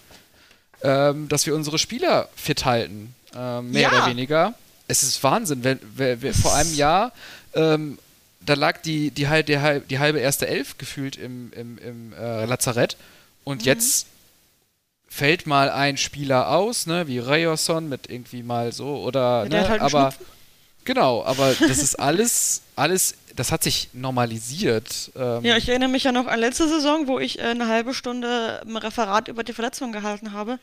Ähm, 0.82 1.28
dass 1.28 1.46
wir 1.46 1.54
unsere 1.54 1.78
Spieler 1.78 2.28
fit 2.36 2.64
halten, 2.66 3.14
ähm, 3.34 3.70
mehr 3.70 3.82
ja. 3.82 3.88
oder 3.88 4.06
weniger. 4.06 4.54
Es 4.88 5.02
ist 5.02 5.22
Wahnsinn, 5.22 5.64
wenn, 5.64 5.80
wenn, 5.96 6.20
wenn 6.20 6.34
vor 6.34 6.54
einem 6.54 6.74
Jahr 6.74 7.12
ähm, 7.54 7.98
da 8.46 8.54
lag 8.54 8.80
die, 8.82 9.10
die, 9.10 9.24
die, 9.24 9.80
die, 9.88 9.98
halbe 9.98 10.20
erste 10.20 10.46
Elf 10.46 10.78
gefühlt 10.78 11.16
im, 11.16 11.52
im, 11.52 11.78
im 11.78 12.12
äh, 12.12 12.44
Lazarett 12.44 12.96
und 13.44 13.62
mhm. 13.62 13.66
jetzt 13.66 14.06
fällt 15.08 15.46
mal 15.46 15.70
ein 15.70 15.96
Spieler 15.96 16.50
aus, 16.50 16.86
ne, 16.86 17.08
wie 17.08 17.18
Rayerson 17.18 17.88
mit 17.88 18.08
irgendwie 18.08 18.42
mal 18.42 18.72
so 18.72 19.02
oder 19.02 19.44
ja, 19.44 19.48
ne, 19.48 19.68
halt 19.68 19.80
aber 19.80 20.14
genau, 20.84 21.24
aber 21.24 21.54
das 21.54 21.78
ist 21.78 21.98
alles 21.98 22.62
alles 22.76 23.14
das 23.36 23.52
hat 23.52 23.62
sich 23.62 23.90
normalisiert. 23.92 25.12
Ähm. 25.16 25.44
Ja, 25.44 25.56
ich 25.56 25.68
erinnere 25.68 25.88
mich 25.88 26.04
ja 26.04 26.12
noch 26.12 26.26
an 26.26 26.40
letzte 26.40 26.68
Saison, 26.68 27.06
wo 27.06 27.18
ich 27.18 27.38
äh, 27.38 27.42
eine 27.42 27.68
halbe 27.68 27.94
Stunde 27.94 28.62
ein 28.66 28.76
Referat 28.76 29.28
über 29.28 29.44
die 29.44 29.52
Verletzung 29.52 29.92
gehalten 29.92 30.32
habe. 30.32 30.58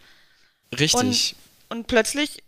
Richtig. 0.78 1.36
Und, 1.70 1.78
und 1.78 1.88
plötzlich, 1.88 2.44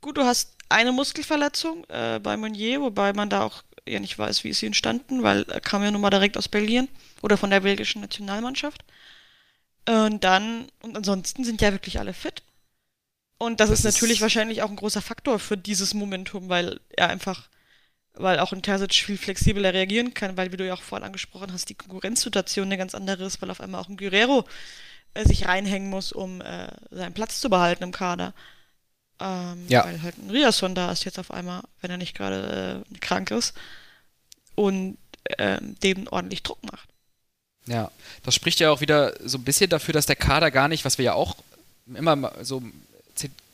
gut, 0.00 0.18
du 0.18 0.24
hast 0.24 0.50
eine 0.68 0.92
Muskelverletzung 0.92 1.84
äh, 1.88 2.18
bei 2.20 2.36
Meunier, 2.36 2.80
wobei 2.80 3.12
man 3.12 3.30
da 3.30 3.44
auch 3.44 3.62
ja 3.88 4.00
nicht 4.00 4.18
weiß, 4.18 4.44
wie 4.44 4.50
ist 4.50 4.60
sie 4.60 4.66
entstanden, 4.66 5.22
weil 5.22 5.42
er 5.42 5.60
kam 5.60 5.82
ja 5.82 5.90
nun 5.90 6.00
mal 6.00 6.10
direkt 6.10 6.36
aus 6.36 6.48
Belgien 6.48 6.88
oder 7.20 7.36
von 7.36 7.50
der 7.50 7.60
belgischen 7.60 8.00
Nationalmannschaft. 8.02 8.84
Und 9.88 10.22
dann, 10.22 10.68
und 10.82 10.96
ansonsten 10.96 11.44
sind 11.44 11.60
ja 11.60 11.72
wirklich 11.72 11.98
alle 11.98 12.14
fit. 12.14 12.42
Und 13.38 13.58
das, 13.58 13.70
das 13.70 13.80
ist 13.80 13.84
natürlich 13.84 14.18
ist 14.18 14.22
wahrscheinlich 14.22 14.62
auch 14.62 14.70
ein 14.70 14.76
großer 14.76 15.02
Faktor 15.02 15.40
für 15.40 15.56
dieses 15.56 15.94
Momentum, 15.94 16.48
weil 16.48 16.78
er 16.90 17.08
einfach, 17.08 17.48
weil 18.14 18.38
auch 18.38 18.52
ein 18.52 18.62
Terzic 18.62 18.94
viel 18.94 19.16
flexibler 19.16 19.72
reagieren 19.72 20.14
kann, 20.14 20.36
weil, 20.36 20.52
wie 20.52 20.56
du 20.56 20.66
ja 20.66 20.74
auch 20.74 20.82
vorhin 20.82 21.06
angesprochen 21.06 21.52
hast, 21.52 21.68
die 21.68 21.74
Konkurrenzsituation 21.74 22.66
eine 22.66 22.78
ganz 22.78 22.94
andere 22.94 23.24
ist, 23.24 23.40
weil 23.40 23.50
auf 23.50 23.60
einmal 23.60 23.80
auch 23.80 23.88
ein 23.88 23.96
Guerrero 23.96 24.46
äh, 25.14 25.26
sich 25.26 25.46
reinhängen 25.46 25.88
muss, 25.90 26.12
um 26.12 26.40
äh, 26.40 26.68
seinen 26.90 27.14
Platz 27.14 27.40
zu 27.40 27.50
behalten 27.50 27.84
im 27.84 27.92
Kader. 27.92 28.34
Ähm, 29.20 29.64
ja. 29.68 29.84
Weil 29.84 30.02
halt 30.02 30.18
ein 30.18 30.30
Riasson 30.30 30.74
da 30.74 30.92
ist 30.92 31.04
jetzt 31.04 31.18
auf 31.18 31.30
einmal, 31.30 31.62
wenn 31.80 31.90
er 31.90 31.96
nicht 31.96 32.16
gerade 32.16 32.84
äh, 32.92 32.98
krank 32.98 33.30
ist 33.30 33.54
und 34.54 34.98
ähm, 35.38 35.76
dem 35.82 36.06
ordentlich 36.08 36.42
Druck 36.42 36.62
macht. 36.70 36.88
Ja, 37.66 37.90
das 38.24 38.34
spricht 38.34 38.58
ja 38.58 38.70
auch 38.70 38.80
wieder 38.80 39.14
so 39.24 39.38
ein 39.38 39.44
bisschen 39.44 39.70
dafür, 39.70 39.94
dass 39.94 40.06
der 40.06 40.16
Kader 40.16 40.50
gar 40.50 40.68
nicht, 40.68 40.84
was 40.84 40.98
wir 40.98 41.04
ja 41.04 41.14
auch 41.14 41.36
immer 41.86 42.32
so 42.42 42.62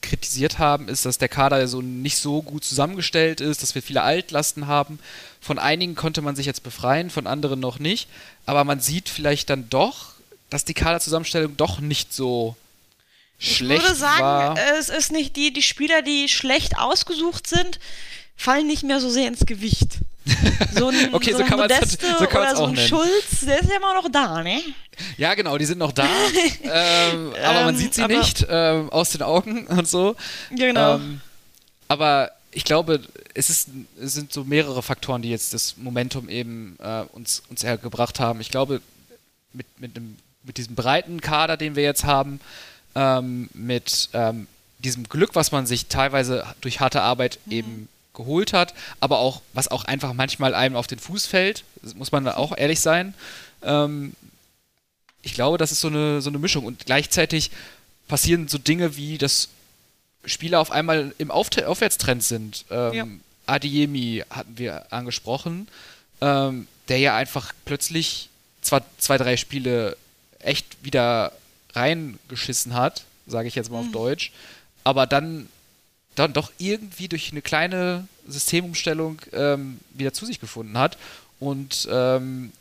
kritisiert 0.08 0.58
haben, 0.58 0.88
ist, 0.88 1.04
dass 1.04 1.18
der 1.18 1.28
Kader 1.28 1.66
so 1.68 1.82
nicht 1.82 2.16
so 2.16 2.42
gut 2.42 2.64
zusammengestellt 2.64 3.40
ist, 3.40 3.62
dass 3.62 3.74
wir 3.74 3.82
viele 3.82 4.02
Altlasten 4.02 4.66
haben. 4.66 4.98
Von 5.40 5.58
einigen 5.58 5.94
konnte 5.94 6.22
man 6.22 6.36
sich 6.36 6.46
jetzt 6.46 6.62
befreien, 6.62 7.10
von 7.10 7.26
anderen 7.26 7.60
noch 7.60 7.78
nicht. 7.78 8.08
Aber 8.46 8.64
man 8.64 8.80
sieht 8.80 9.08
vielleicht 9.08 9.50
dann 9.50 9.68
doch, 9.70 10.12
dass 10.50 10.64
die 10.64 10.74
Kaderzusammenstellung 10.74 11.56
doch 11.56 11.80
nicht 11.80 12.12
so 12.12 12.56
schlecht 13.38 13.82
war. 13.82 13.90
Ich 13.92 14.00
würde 14.00 14.00
sagen, 14.00 14.22
war. 14.22 14.58
es 14.78 14.88
ist 14.88 15.12
nicht 15.12 15.36
die, 15.36 15.52
die 15.52 15.62
Spieler, 15.62 16.02
die 16.02 16.28
schlecht 16.28 16.78
ausgesucht 16.78 17.46
sind, 17.46 17.78
fallen 18.36 18.66
nicht 18.66 18.82
mehr 18.82 19.00
so 19.00 19.10
sehr 19.10 19.28
ins 19.28 19.46
Gewicht. 19.46 19.98
So 20.74 20.88
ein, 20.88 21.08
okay, 21.12 21.32
so, 21.32 21.38
so 21.38 21.44
kann 21.44 21.58
Modeste 21.58 22.06
so 22.18 22.26
kann 22.26 22.42
oder 22.42 22.56
so 22.56 22.64
ein 22.64 22.72
nennen. 22.72 22.88
Schulz, 22.88 23.40
der 23.46 23.60
ist 23.60 23.70
ja 23.70 23.76
immer 23.76 23.94
noch 23.94 24.08
da, 24.10 24.42
ne? 24.42 24.62
Ja, 25.16 25.34
genau, 25.34 25.56
die 25.58 25.64
sind 25.64 25.78
noch 25.78 25.92
da, 25.92 26.08
ähm, 26.62 27.32
aber 27.44 27.64
man 27.64 27.76
sieht 27.76 27.94
sie 27.94 28.02
ähm, 28.02 28.18
nicht 28.18 28.46
ähm, 28.48 28.90
aus 28.90 29.10
den 29.10 29.22
Augen 29.22 29.66
und 29.68 29.88
so. 29.88 30.16
Genau. 30.50 30.96
Ähm, 30.96 31.20
aber 31.88 32.32
ich 32.50 32.64
glaube, 32.64 33.00
es, 33.34 33.50
ist, 33.50 33.68
es 34.00 34.14
sind 34.14 34.32
so 34.32 34.44
mehrere 34.44 34.82
Faktoren, 34.82 35.22
die 35.22 35.30
jetzt 35.30 35.54
das 35.54 35.76
Momentum 35.76 36.28
eben 36.28 36.76
äh, 36.80 37.02
uns, 37.12 37.42
uns 37.50 37.62
hergebracht 37.62 38.20
haben. 38.20 38.40
Ich 38.40 38.50
glaube, 38.50 38.80
mit, 39.52 39.66
mit, 39.78 39.96
dem, 39.96 40.16
mit 40.42 40.56
diesem 40.56 40.74
breiten 40.74 41.20
Kader, 41.20 41.56
den 41.56 41.76
wir 41.76 41.82
jetzt 41.82 42.04
haben, 42.04 42.40
ähm, 42.94 43.48
mit 43.54 44.08
ähm, 44.12 44.46
diesem 44.78 45.08
Glück, 45.08 45.34
was 45.34 45.52
man 45.52 45.66
sich 45.66 45.86
teilweise 45.86 46.44
durch 46.60 46.80
harte 46.80 47.02
Arbeit 47.02 47.38
mhm. 47.46 47.52
eben 47.52 47.88
geholt 48.18 48.52
hat, 48.52 48.74
aber 49.00 49.20
auch, 49.20 49.40
was 49.54 49.68
auch 49.68 49.84
einfach 49.84 50.12
manchmal 50.12 50.54
einem 50.54 50.76
auf 50.76 50.86
den 50.86 50.98
Fuß 50.98 51.24
fällt, 51.24 51.64
muss 51.94 52.12
man 52.12 52.28
auch 52.28 52.54
ehrlich 52.54 52.80
sein. 52.80 53.14
Ähm, 53.62 54.12
ich 55.22 55.32
glaube, 55.32 55.56
das 55.56 55.72
ist 55.72 55.80
so 55.80 55.88
eine, 55.88 56.20
so 56.20 56.28
eine 56.28 56.38
Mischung. 56.38 56.66
Und 56.66 56.84
gleichzeitig 56.84 57.50
passieren 58.08 58.48
so 58.48 58.58
Dinge 58.58 58.96
wie, 58.96 59.16
dass 59.16 59.48
Spieler 60.24 60.60
auf 60.60 60.70
einmal 60.70 61.14
im 61.18 61.30
auf 61.30 61.48
Aufwärtstrend 61.56 62.22
sind. 62.22 62.64
Ähm, 62.70 62.92
ja. 62.92 63.06
Adiemi 63.46 64.24
hatten 64.28 64.58
wir 64.58 64.92
angesprochen, 64.92 65.68
ähm, 66.20 66.66
der 66.88 66.98
ja 66.98 67.16
einfach 67.16 67.52
plötzlich 67.64 68.28
zwar 68.60 68.82
zwei, 68.98 69.16
drei 69.16 69.36
Spiele 69.36 69.96
echt 70.40 70.66
wieder 70.82 71.32
reingeschissen 71.74 72.74
hat, 72.74 73.04
sage 73.26 73.48
ich 73.48 73.54
jetzt 73.54 73.70
mal 73.70 73.80
mhm. 73.80 73.86
auf 73.86 73.92
Deutsch, 73.92 74.32
aber 74.84 75.06
dann 75.06 75.48
dann 76.18 76.32
doch 76.32 76.52
irgendwie 76.58 77.08
durch 77.08 77.30
eine 77.32 77.42
kleine 77.42 78.06
Systemumstellung 78.26 79.20
ähm, 79.32 79.78
wieder 79.94 80.12
zu 80.12 80.26
sich 80.26 80.40
gefunden 80.40 80.78
hat. 80.78 80.98
Und 81.40 81.88
ähm, 81.90 82.52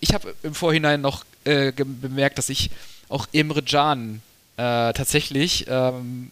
ich 0.00 0.14
habe 0.14 0.34
im 0.42 0.54
Vorhinein 0.54 1.00
noch 1.00 1.24
äh, 1.44 1.72
bemerkt, 1.72 2.38
dass 2.38 2.48
ich 2.48 2.70
auch 3.08 3.26
Imre 3.32 3.62
Can 3.62 4.22
äh, 4.56 4.92
tatsächlich 4.92 5.66
ähm, 5.68 6.30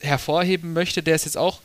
hervorheben 0.00 0.72
möchte. 0.72 1.02
Der 1.02 1.14
ist 1.14 1.24
jetzt 1.24 1.36
auch 1.36 1.60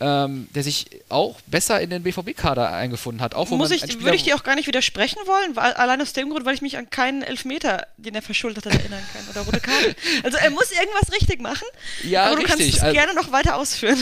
ähm, 0.00 0.48
der 0.54 0.62
sich 0.62 0.86
auch 1.08 1.40
besser 1.46 1.80
in 1.80 1.90
den 1.90 2.04
BVB-Kader 2.04 2.72
eingefunden 2.72 3.20
hat. 3.20 3.34
Auch, 3.34 3.48
Muss 3.50 3.72
ich, 3.72 4.00
würde 4.00 4.14
ich 4.14 4.22
dir 4.22 4.36
auch 4.36 4.44
gar 4.44 4.54
nicht 4.54 4.68
widersprechen 4.68 5.18
wollen, 5.26 5.56
weil, 5.56 5.72
allein 5.72 6.00
aus 6.00 6.12
dem 6.12 6.30
Grund, 6.30 6.46
weil 6.46 6.54
ich 6.54 6.62
mich 6.62 6.76
an 6.76 6.88
keinen 6.88 7.22
Elfmeter, 7.22 7.86
den 7.96 8.14
er 8.14 8.22
verschuldet 8.22 8.66
hat, 8.66 8.74
erinnern 8.74 9.02
kann 9.12 9.22
oder 9.30 9.40
rote 9.40 9.60
Karte. 9.60 9.96
Also 10.22 10.36
er 10.38 10.50
muss 10.50 10.70
irgendwas 10.70 11.12
richtig 11.12 11.40
machen, 11.40 11.66
ja, 12.02 12.24
aber 12.24 12.36
du 12.36 12.42
richtig. 12.42 12.58
kannst 12.58 12.76
es 12.76 12.82
also, 12.82 12.94
gerne 12.94 13.14
noch 13.14 13.32
weiter 13.32 13.56
ausführen. 13.56 13.98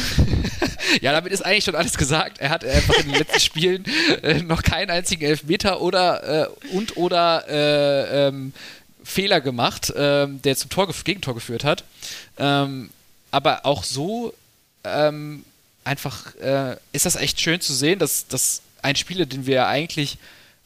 ja, 1.01 1.13
damit 1.13 1.33
ist 1.33 1.45
eigentlich 1.45 1.65
schon 1.65 1.75
alles 1.75 1.97
gesagt. 1.97 2.39
Er 2.39 2.51
hat 2.51 2.65
einfach 2.65 2.95
in 2.95 3.09
den 3.09 3.19
letzten 3.19 3.41
Spielen 3.47 3.85
äh, 4.23 4.43
noch 4.43 4.63
keinen 4.63 4.91
einzigen 4.91 5.25
Elfmeter 5.25 5.81
oder 5.81 6.49
äh, 6.49 6.75
und 6.75 6.97
oder 6.97 7.45
äh, 7.49 8.29
ähm, 8.29 8.53
Fehler 9.05 9.41
gemacht, 9.41 9.93
ähm, 9.97 10.43
der 10.43 10.57
zum 10.57 10.71
Tor, 10.71 10.89
Gegentor 11.05 11.35
geführt 11.35 11.65
hat. 11.65 11.85
Ähm, 12.39 12.91
aber 13.31 13.67
auch 13.67 13.85
so 13.85 14.35
ähm, 14.85 15.45
einfach 15.87 16.35
äh, 16.37 16.77
ist 16.93 17.07
das 17.07 17.17
echt 17.17 17.41
schön 17.41 17.61
zu 17.61 17.73
sehen, 17.73 17.99
dass, 17.99 18.27
dass 18.27 18.63
ein 18.83 18.97
Spieler, 18.97 19.25
den 19.25 19.47
wir 19.47 19.67
eigentlich 19.67 20.19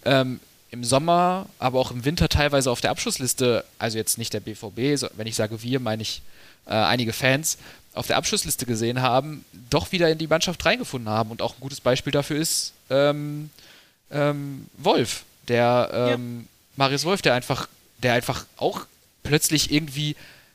ähm, 0.04 0.40
im 0.70 0.82
Sommer, 0.82 1.46
aber 1.58 1.78
auch 1.78 1.90
im 1.90 2.04
Winter 2.04 2.28
teilweise 2.28 2.70
auf 2.70 2.80
der 2.80 2.90
Abschlussliste, 2.90 3.64
also 3.78 3.98
jetzt 3.98 4.18
nicht 4.18 4.32
der 4.32 4.40
BVB, 4.40 4.96
so, 4.96 5.08
wenn 5.16 5.26
ich 5.26 5.36
sage 5.36 5.62
wir, 5.62 5.80
meine 5.80 6.02
ich 6.02 6.22
äh, 6.66 6.72
einige 6.72 7.12
Fans, 7.12 7.58
auf 7.92 8.06
der 8.06 8.16
Abschlussliste 8.16 8.66
gesehen 8.66 9.02
haben, 9.02 9.44
doch 9.68 9.92
wieder 9.92 10.08
in 10.10 10.18
die 10.18 10.28
Mannschaft 10.28 10.64
reingefunden 10.64 11.10
haben. 11.10 11.30
Und 11.30 11.42
auch 11.42 11.54
ein 11.54 11.60
gutes 11.60 11.80
Beispiel 11.80 12.12
dafür 12.12 12.38
ist 12.38 12.72
ähm, 12.88 13.50
ähm, 14.10 14.66
Wolf, 14.76 15.24
der 15.48 15.90
ähm, 15.92 16.40
ja. 16.40 16.46
Marius 16.76 17.04
Wolf, 17.04 17.20
der 17.20 17.34
einfach, 17.34 17.68
der 17.98 18.14
einfach 18.14 18.46
auch 18.56 18.86
plötzlich 19.24 19.72
irgendwie 19.72 20.14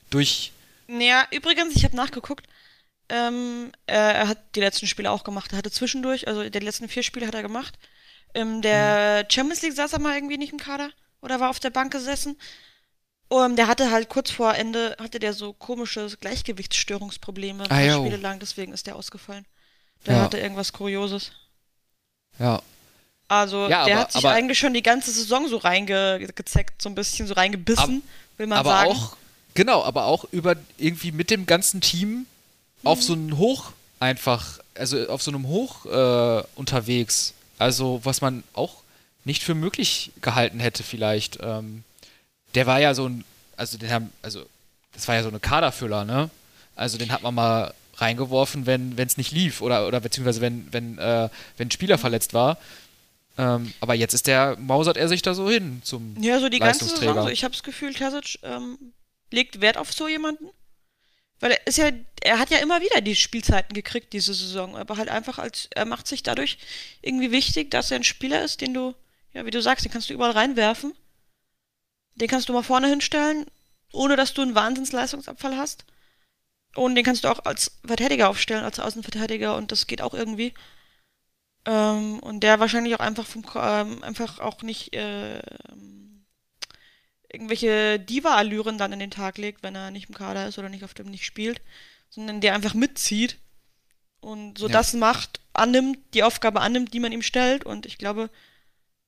durch. 0.09 0.53
Naja, 0.87 1.27
übrigens, 1.31 1.75
ich 1.75 1.83
habe 1.83 1.95
nachgeguckt, 1.95 2.45
ähm, 3.09 3.71
er, 3.85 4.27
hat 4.27 4.39
die 4.55 4.59
letzten 4.59 4.87
Spiele 4.87 5.11
auch 5.11 5.23
gemacht. 5.23 5.51
Er 5.51 5.57
hatte 5.57 5.71
zwischendurch, 5.71 6.27
also 6.27 6.47
die 6.47 6.59
letzten 6.59 6.89
vier 6.89 7.03
Spiele 7.03 7.27
hat 7.27 7.35
er 7.35 7.41
gemacht. 7.41 7.77
In 8.33 8.61
der 8.61 9.23
mhm. 9.23 9.31
Champions 9.31 9.61
League 9.61 9.73
saß 9.73 9.93
er 9.93 9.99
mal 9.99 10.15
irgendwie 10.15 10.37
nicht 10.37 10.51
im 10.51 10.59
Kader 10.59 10.89
oder 11.21 11.39
war 11.39 11.49
auf 11.49 11.59
der 11.59 11.69
Bank 11.69 11.91
gesessen. 11.91 12.37
Um, 13.27 13.55
der 13.55 13.67
hatte 13.67 13.89
halt 13.89 14.07
kurz 14.09 14.29
vor 14.29 14.53
Ende, 14.53 14.95
hatte 14.99 15.17
der 15.17 15.33
so 15.33 15.51
komische 15.51 16.07
Gleichgewichtsstörungsprobleme 16.19 17.65
ah, 17.69 17.93
Spiele 17.93 18.17
lang, 18.17 18.39
deswegen 18.39 18.71
ist 18.71 18.85
der 18.85 18.95
ausgefallen. 18.95 19.47
Der 20.05 20.15
ja. 20.15 20.21
hatte 20.21 20.37
irgendwas 20.37 20.73
Kurioses. 20.73 21.31
Ja. 22.37 22.61
Also, 23.27 23.67
ja, 23.67 23.85
der 23.85 23.95
aber, 23.95 24.01
hat 24.03 24.11
sich 24.11 24.25
eigentlich 24.25 24.59
schon 24.59 24.75
die 24.75 24.83
ganze 24.83 25.09
Saison 25.09 25.47
so 25.47 25.57
reingezeckt, 25.57 26.79
so 26.79 26.89
ein 26.89 26.93
bisschen 26.93 27.25
so 27.25 27.33
reingebissen, 27.33 28.03
ab, 28.03 28.37
will 28.37 28.45
man 28.47 28.59
aber 28.59 28.69
sagen. 28.69 28.91
Auch, 28.91 29.17
genau, 29.55 29.83
aber 29.83 30.05
auch 30.05 30.25
über 30.25 30.55
irgendwie 30.77 31.11
mit 31.11 31.31
dem 31.31 31.47
ganzen 31.47 31.81
Team 31.81 32.27
auf 32.83 33.01
so 33.01 33.13
einem 33.13 33.37
Hoch 33.37 33.71
einfach, 33.99 34.59
also 34.75 35.07
auf 35.07 35.21
so 35.21 35.31
einem 35.31 35.47
Hoch 35.47 35.85
äh, 35.85 36.43
unterwegs. 36.55 37.33
Also 37.57 38.01
was 38.03 38.21
man 38.21 38.43
auch 38.53 38.83
nicht 39.23 39.43
für 39.43 39.55
möglich 39.55 40.11
gehalten 40.21 40.59
hätte 40.59 40.83
vielleicht. 40.83 41.39
Ähm, 41.41 41.83
der 42.53 42.67
war 42.67 42.79
ja 42.79 42.93
so 42.93 43.07
ein, 43.07 43.23
also 43.57 43.77
den 43.77 43.91
haben, 43.91 44.11
also 44.21 44.45
das 44.93 45.07
war 45.07 45.15
ja 45.15 45.23
so 45.23 45.29
eine 45.29 45.39
Kaderfüller, 45.39 46.05
ne? 46.05 46.29
Also 46.75 46.97
den 46.97 47.11
hat 47.11 47.23
man 47.23 47.33
mal 47.33 47.73
reingeworfen, 47.95 48.65
wenn 48.65 48.97
es 48.97 49.17
nicht 49.17 49.31
lief 49.31 49.61
oder, 49.61 49.87
oder 49.87 49.99
beziehungsweise 49.99 50.41
wenn, 50.41 50.67
wenn, 50.71 50.97
äh, 50.97 51.29
wenn 51.57 51.67
ein 51.67 51.71
Spieler 51.71 51.97
verletzt 51.97 52.33
war. 52.33 52.57
Ähm, 53.37 53.73
aber 53.81 53.95
jetzt 53.95 54.13
ist 54.13 54.27
der, 54.27 54.57
mausert 54.59 54.97
er 54.97 55.07
sich 55.07 55.21
da 55.21 55.33
so 55.33 55.49
hin 55.49 55.81
zum 55.83 56.15
Ja, 56.21 56.39
so 56.39 56.49
die 56.49 56.59
ganze 56.59 56.85
Saison. 56.85 57.23
So, 57.23 57.27
ich 57.29 57.43
habe 57.43 57.53
das 57.53 57.63
Gefühl, 57.63 57.93
Terzic 57.93 58.39
ähm, 58.43 58.77
legt 59.31 59.61
Wert 59.61 59.77
auf 59.77 59.91
so 59.91 60.07
jemanden. 60.07 60.45
Weil 61.45 61.51
er 61.51 61.67
ist 61.67 61.77
ja, 61.77 61.91
er 62.23 62.39
hat 62.39 62.49
ja 62.49 62.57
immer 62.57 62.81
wieder 62.81 63.01
die 63.01 63.15
Spielzeiten 63.15 63.75
gekriegt 63.75 64.13
diese 64.13 64.33
Saison, 64.33 64.75
aber 64.75 64.97
halt 64.97 65.09
einfach 65.09 65.37
als, 65.37 65.69
er 65.75 65.85
macht 65.85 66.07
sich 66.07 66.23
dadurch 66.23 66.57
irgendwie 67.03 67.29
wichtig, 67.29 67.69
dass 67.69 67.91
er 67.91 67.97
ein 67.97 68.03
Spieler 68.03 68.43
ist, 68.43 68.61
den 68.61 68.73
du, 68.73 68.95
ja, 69.31 69.45
wie 69.45 69.51
du 69.51 69.61
sagst, 69.61 69.85
den 69.85 69.91
kannst 69.91 70.09
du 70.09 70.15
überall 70.15 70.31
reinwerfen. 70.31 70.95
Den 72.15 72.27
kannst 72.27 72.49
du 72.49 72.53
mal 72.53 72.63
vorne 72.63 72.87
hinstellen, 72.87 73.45
ohne 73.93 74.15
dass 74.15 74.33
du 74.33 74.41
einen 74.41 74.55
Wahnsinnsleistungsabfall 74.55 75.55
hast. 75.55 75.85
Und 76.73 76.95
den 76.95 77.05
kannst 77.05 77.25
du 77.25 77.27
auch 77.27 77.45
als 77.45 77.77
Verteidiger 77.85 78.29
aufstellen, 78.29 78.63
als 78.63 78.79
Außenverteidiger 78.79 79.55
und 79.55 79.71
das 79.71 79.85
geht 79.85 80.01
auch 80.01 80.15
irgendwie. 80.15 80.55
Ähm, 81.67 82.21
und 82.21 82.39
der 82.39 82.59
wahrscheinlich 82.59 82.95
auch 82.95 83.01
einfach 83.01 83.27
vom, 83.27 83.45
ähm, 83.53 84.01
einfach 84.01 84.39
auch 84.39 84.63
nicht 84.63 84.95
äh, 84.95 85.43
irgendwelche 87.35 87.99
Diva-Allüren 87.99 88.77
dann 88.77 88.93
in 88.93 88.99
den 88.99 89.11
Tag 89.11 89.37
legt, 89.37 89.61
wenn 89.63 89.75
er 89.75 89.91
nicht 89.91 90.09
im 90.09 90.15
Kader 90.15 90.47
ist 90.47 90.57
oder 90.57 90.69
nicht 90.69 90.83
auf 90.83 90.93
dem 90.93 91.11
nicht 91.11 91.25
spielt, 91.25 91.61
sondern 92.09 92.41
der 92.41 92.55
einfach 92.55 92.73
mitzieht 92.73 93.37
und 94.25 94.57
so 94.57 94.65
ja. 94.67 94.73
das 94.73 94.93
macht, 94.93 95.39
annimmt, 95.53 95.99
die 96.13 96.23
Aufgabe 96.23 96.61
annimmt, 96.61 96.93
die 96.93 96.99
man 96.99 97.11
ihm 97.11 97.21
stellt. 97.21 97.63
Und 97.63 97.85
ich 97.85 97.99
glaube, 97.99 98.31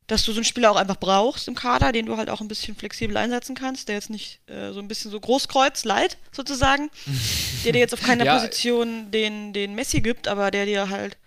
dass 0.06 0.24
du 0.24 0.32
so 0.32 0.38
einen 0.38 0.46
Spieler 0.46 0.72
auch 0.72 0.76
einfach 0.76 0.98
brauchst 0.98 1.48
im 1.48 1.56
Kader, 1.56 1.92
den 1.92 2.06
du 2.06 2.18
halt 2.18 2.30
auch 2.30 2.40
ein 2.40 2.48
bisschen 2.48 2.76
flexibel 2.76 3.18
einsetzen 3.18 3.56
kannst, 3.56 3.88
der 3.88 3.96
jetzt 3.96 4.12
nicht 4.12 4.40
äh, 4.48 4.72
so 4.72 4.80
ein 4.80 4.88
bisschen 4.88 5.10
so 5.10 5.20
Großkreuz, 5.20 5.86
leid 5.86 6.18
sozusagen, 6.32 6.90
der 7.66 7.74
dir 7.74 7.80
jetzt 7.80 7.94
auf 7.94 8.02
keiner 8.02 8.26
ja. 8.26 8.36
Position 8.36 9.10
den, 9.10 9.54
den 9.54 9.74
Messi 9.74 10.02
gibt, 10.02 10.28
aber 10.28 10.52
der 10.52 10.66
dir 10.66 10.90
halt 10.90 11.18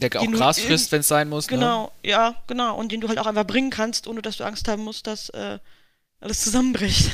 der 0.00 0.20
auch 0.20 0.32
Gras 0.32 0.58
frisst, 0.58 0.90
wenn 0.90 1.00
es 1.00 1.08
sein 1.08 1.28
muss. 1.28 1.50
Ne? 1.50 1.58
Genau, 1.58 1.92
ne? 2.02 2.10
ja, 2.10 2.34
genau. 2.46 2.76
Und 2.76 2.92
den 2.92 3.00
du 3.00 3.08
halt 3.08 3.18
auch 3.18 3.26
einfach 3.26 3.46
bringen 3.46 3.70
kannst, 3.70 4.06
ohne 4.06 4.22
dass 4.22 4.38
du 4.38 4.44
Angst 4.44 4.66
haben 4.68 4.82
musst, 4.82 5.06
dass 5.06 5.28
äh, 5.28 5.58
alles 6.22 6.40
zusammenbricht. 6.40 7.10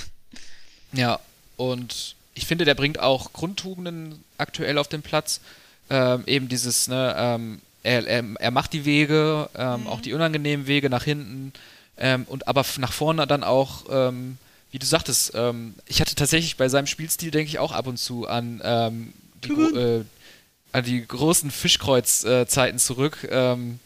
Ja, 0.92 1.18
und 1.56 2.14
ich 2.34 2.46
finde, 2.46 2.64
der 2.64 2.74
bringt 2.74 3.00
auch 3.00 3.32
Grundtugenden 3.32 4.22
aktuell 4.36 4.78
auf 4.78 4.88
den 4.88 5.02
Platz. 5.02 5.40
Ähm, 5.90 6.24
eben 6.26 6.48
dieses, 6.48 6.88
ne, 6.88 7.14
ähm, 7.16 7.60
er, 7.82 8.06
er, 8.06 8.24
er, 8.38 8.50
macht 8.50 8.74
die 8.74 8.84
Wege, 8.84 9.48
ähm, 9.54 9.82
mhm. 9.82 9.86
auch 9.86 10.00
die 10.00 10.12
unangenehmen 10.12 10.66
Wege 10.66 10.90
nach 10.90 11.04
hinten 11.04 11.52
ähm, 11.96 12.24
und 12.28 12.46
aber 12.46 12.64
nach 12.78 12.92
vorne 12.92 13.26
dann 13.26 13.42
auch, 13.42 13.86
ähm, 13.90 14.36
wie 14.70 14.78
du 14.78 14.84
sagtest, 14.84 15.32
ähm, 15.34 15.74
ich 15.86 16.00
hatte 16.00 16.14
tatsächlich 16.14 16.58
bei 16.58 16.68
seinem 16.68 16.86
Spielstil, 16.86 17.30
denke 17.30 17.48
ich, 17.48 17.58
auch 17.58 17.72
ab 17.72 17.86
und 17.86 17.96
zu 17.96 18.28
an 18.28 19.12
die, 19.42 19.52
mhm. 19.52 19.76
äh, 19.76 20.04
an 20.72 20.84
die 20.84 21.06
großen 21.06 21.50
Fischkreuzzeiten 21.50 22.76
äh, 22.76 22.80
zurück. 22.80 23.26
Ähm, 23.30 23.80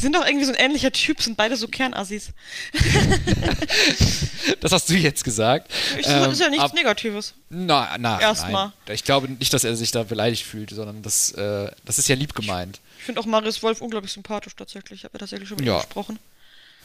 äh, 0.00 0.02
sind 0.02 0.16
doch 0.16 0.26
irgendwie 0.26 0.44
so 0.44 0.52
ein 0.52 0.58
ähnlicher 0.58 0.90
Typ, 0.92 1.22
sind 1.22 1.36
beide 1.36 1.56
so 1.56 1.68
Kernassis. 1.68 2.30
das 4.60 4.72
hast 4.72 4.88
du 4.88 4.94
jetzt 4.94 5.24
gesagt. 5.24 5.70
Ich, 5.98 6.06
das 6.06 6.26
ähm, 6.26 6.32
ist 6.32 6.40
ja 6.40 6.48
nichts 6.48 6.64
ab, 6.64 6.74
Negatives. 6.74 7.34
Na, 7.48 7.96
na, 7.98 8.20
Erstmal. 8.20 8.72
Ich 8.88 9.04
glaube 9.04 9.28
nicht, 9.28 9.52
dass 9.52 9.64
er 9.64 9.76
sich 9.76 9.90
da 9.90 10.02
beleidigt 10.02 10.44
fühlt, 10.44 10.70
sondern 10.70 11.02
das, 11.02 11.32
äh, 11.32 11.70
das 11.84 11.98
ist 11.98 12.08
ja 12.08 12.16
lieb 12.16 12.34
gemeint. 12.34 12.80
Ich, 12.92 13.00
ich 13.00 13.04
finde 13.04 13.20
auch 13.20 13.26
Marius 13.26 13.62
Wolf 13.62 13.80
unglaublich 13.80 14.12
sympathisch 14.12 14.54
tatsächlich. 14.56 15.00
Ich 15.00 15.04
habe 15.04 15.14
ja 15.14 15.20
tatsächlich 15.20 15.48
schon 15.48 15.58
mit 15.58 15.66
ja. 15.66 15.76
ihm 15.76 15.80
gesprochen. 15.80 16.18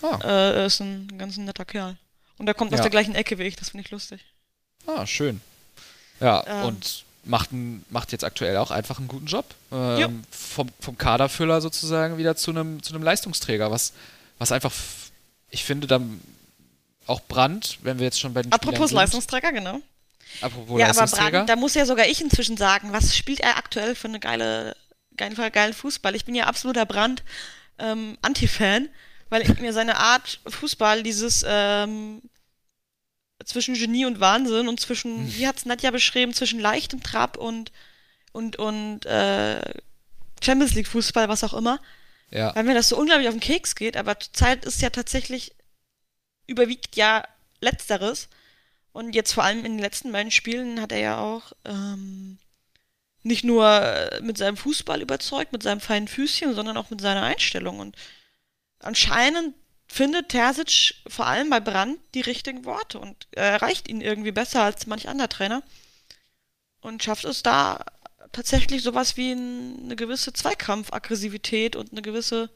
Ah. 0.02 0.20
Äh, 0.24 0.58
er 0.58 0.66
ist 0.66 0.80
ein 0.82 1.18
ganz 1.18 1.38
netter 1.38 1.66
Kerl. 1.66 1.98
Und 2.38 2.48
er 2.48 2.54
kommt 2.54 2.72
ja. 2.72 2.78
aus 2.78 2.82
der 2.82 2.92
gleichen 2.92 3.16
Ecke 3.16 3.40
wie 3.40 3.44
ich, 3.44 3.56
das 3.56 3.70
finde 3.70 3.86
ich 3.86 3.92
lustig. 3.92 4.22
Ah, 4.88 5.06
schön. 5.06 5.42
Ja, 6.20 6.44
ähm, 6.48 6.66
und 6.66 7.06
macht, 7.26 7.50
macht 7.90 8.12
jetzt 8.12 8.24
aktuell 8.24 8.58
auch 8.58 8.72
einfach 8.72 9.00
einen 9.00 9.08
guten 9.08 9.26
Job. 9.26 9.46
Ähm, 9.72 10.24
vom, 10.30 10.70
vom 10.80 10.98
Kaderfüller 10.98 11.62
sozusagen 11.62 12.18
wieder 12.18 12.36
zu 12.36 12.52
einem 12.52 12.82
zu 12.82 12.94
einem 12.94 13.04
Leistungsträger, 13.04 13.72
was, 13.72 13.94
was 14.38 14.52
einfach, 14.52 14.72
ich 15.50 15.64
finde, 15.64 15.88
dann 15.88 16.22
auch 17.08 17.22
Brand, 17.28 17.80
wenn 17.82 18.00
wir 18.00 18.06
jetzt 18.06 18.20
schon 18.20 18.34
bei 18.34 18.42
den 18.42 18.52
Apropos 18.52 18.90
Spielern 18.90 19.04
Leistungsträger, 19.04 19.52
genau. 19.52 19.80
Apropos 20.42 20.80
ja, 20.80 20.88
Leistungsträger. 20.88 21.24
aber 21.24 21.32
Brand, 21.32 21.50
da 21.50 21.56
muss 21.56 21.74
ja 21.76 21.86
sogar 21.86 22.08
ich 22.08 22.22
inzwischen 22.22 22.58
sagen, 22.58 22.92
was 22.92 23.16
spielt 23.16 23.40
er 23.40 23.58
aktuell 23.58 23.96
für 23.96 24.08
eine 24.08 24.20
geile, 24.20 24.76
geile, 25.18 25.52
geilen 25.52 25.74
Fußball? 25.74 26.16
Ich 26.16 26.26
bin 26.26 26.36
ja 26.36 26.46
absoluter 26.46 26.86
Brand 26.86 27.24
ähm, 27.78 28.18
Anti-Fan, 28.22 28.90
weil 29.30 29.44
mir 29.62 29.74
seine 29.74 29.98
Art 29.98 30.40
Fußball, 30.48 31.04
dieses 31.04 31.46
ähm, 31.48 32.22
zwischen 33.46 33.76
Genie 33.76 34.06
und 34.06 34.20
Wahnsinn 34.20 34.68
und 34.68 34.80
zwischen, 34.80 35.18
hm. 35.18 35.36
wie 35.36 35.48
hat's 35.48 35.66
Nadja 35.66 35.92
beschrieben, 35.92 36.34
zwischen 36.34 36.60
leichtem 36.60 37.02
Trab 37.02 37.38
und 37.38 37.72
und 38.32 38.58
und 38.58 39.06
äh, 39.06 39.62
Champions 40.44 40.74
League 40.74 40.88
Fußball, 40.88 41.30
was 41.30 41.44
auch 41.44 41.54
immer. 41.54 41.80
Ja. 42.32 42.54
Weil 42.56 42.64
mir 42.64 42.74
das 42.74 42.90
so 42.90 42.98
unglaublich 42.98 43.28
auf 43.28 43.34
den 43.34 43.40
Keks 43.40 43.76
geht, 43.76 43.96
aber 43.96 44.20
zurzeit 44.20 44.66
ist 44.66 44.82
ja 44.82 44.90
tatsächlich 44.90 45.54
überwiegt 46.48 46.96
ja 46.96 47.24
letzteres. 47.62 48.28
Und 48.92 49.14
jetzt 49.14 49.34
vor 49.34 49.44
allem 49.44 49.60
in 49.60 49.74
den 49.74 49.80
letzten 49.80 50.12
beiden 50.12 50.32
Spielen 50.32 50.82
hat 50.82 50.92
er 50.92 51.00
ja 51.00 51.18
auch 51.20 51.52
ähm, 51.66 52.38
nicht 53.24 53.44
nur 53.44 54.10
mit 54.22 54.38
seinem 54.38 54.58
Fußball 54.58 55.02
überzeugt, 55.02 55.52
mit 55.52 55.64
seinem 55.64 55.82
feinen 55.82 56.08
Füßchen, 56.08 56.56
sondern 56.56 56.78
auch 56.78 56.90
mit 56.90 57.02
seiner 57.02 57.24
Einstellung. 57.24 57.80
Und 57.80 57.96
anscheinend 58.80 59.54
findet 59.96 60.28
Terzic 60.28 60.96
vor 61.08 61.26
allem 61.26 61.50
bei 61.50 61.62
Brand 61.62 61.98
die 62.16 62.22
richtigen 62.22 62.66
Worte 62.66 63.00
und 63.00 63.28
erreicht 63.32 63.88
ihn 63.88 64.02
irgendwie 64.02 64.34
besser 64.34 64.62
als 64.62 64.88
manch 64.88 65.08
anderer 65.08 65.30
Trainer 65.30 65.64
und 66.82 67.02
schafft 67.02 67.24
es 67.24 67.44
da 67.44 67.86
tatsächlich 68.34 68.84
sowas 68.84 69.16
wie 69.16 69.32
eine 69.32 69.96
gewisse 69.96 70.34
Zweikampfaggressivität 70.34 71.78
und 71.78 71.94
eine 71.94 72.02
gewisse, 72.02 72.50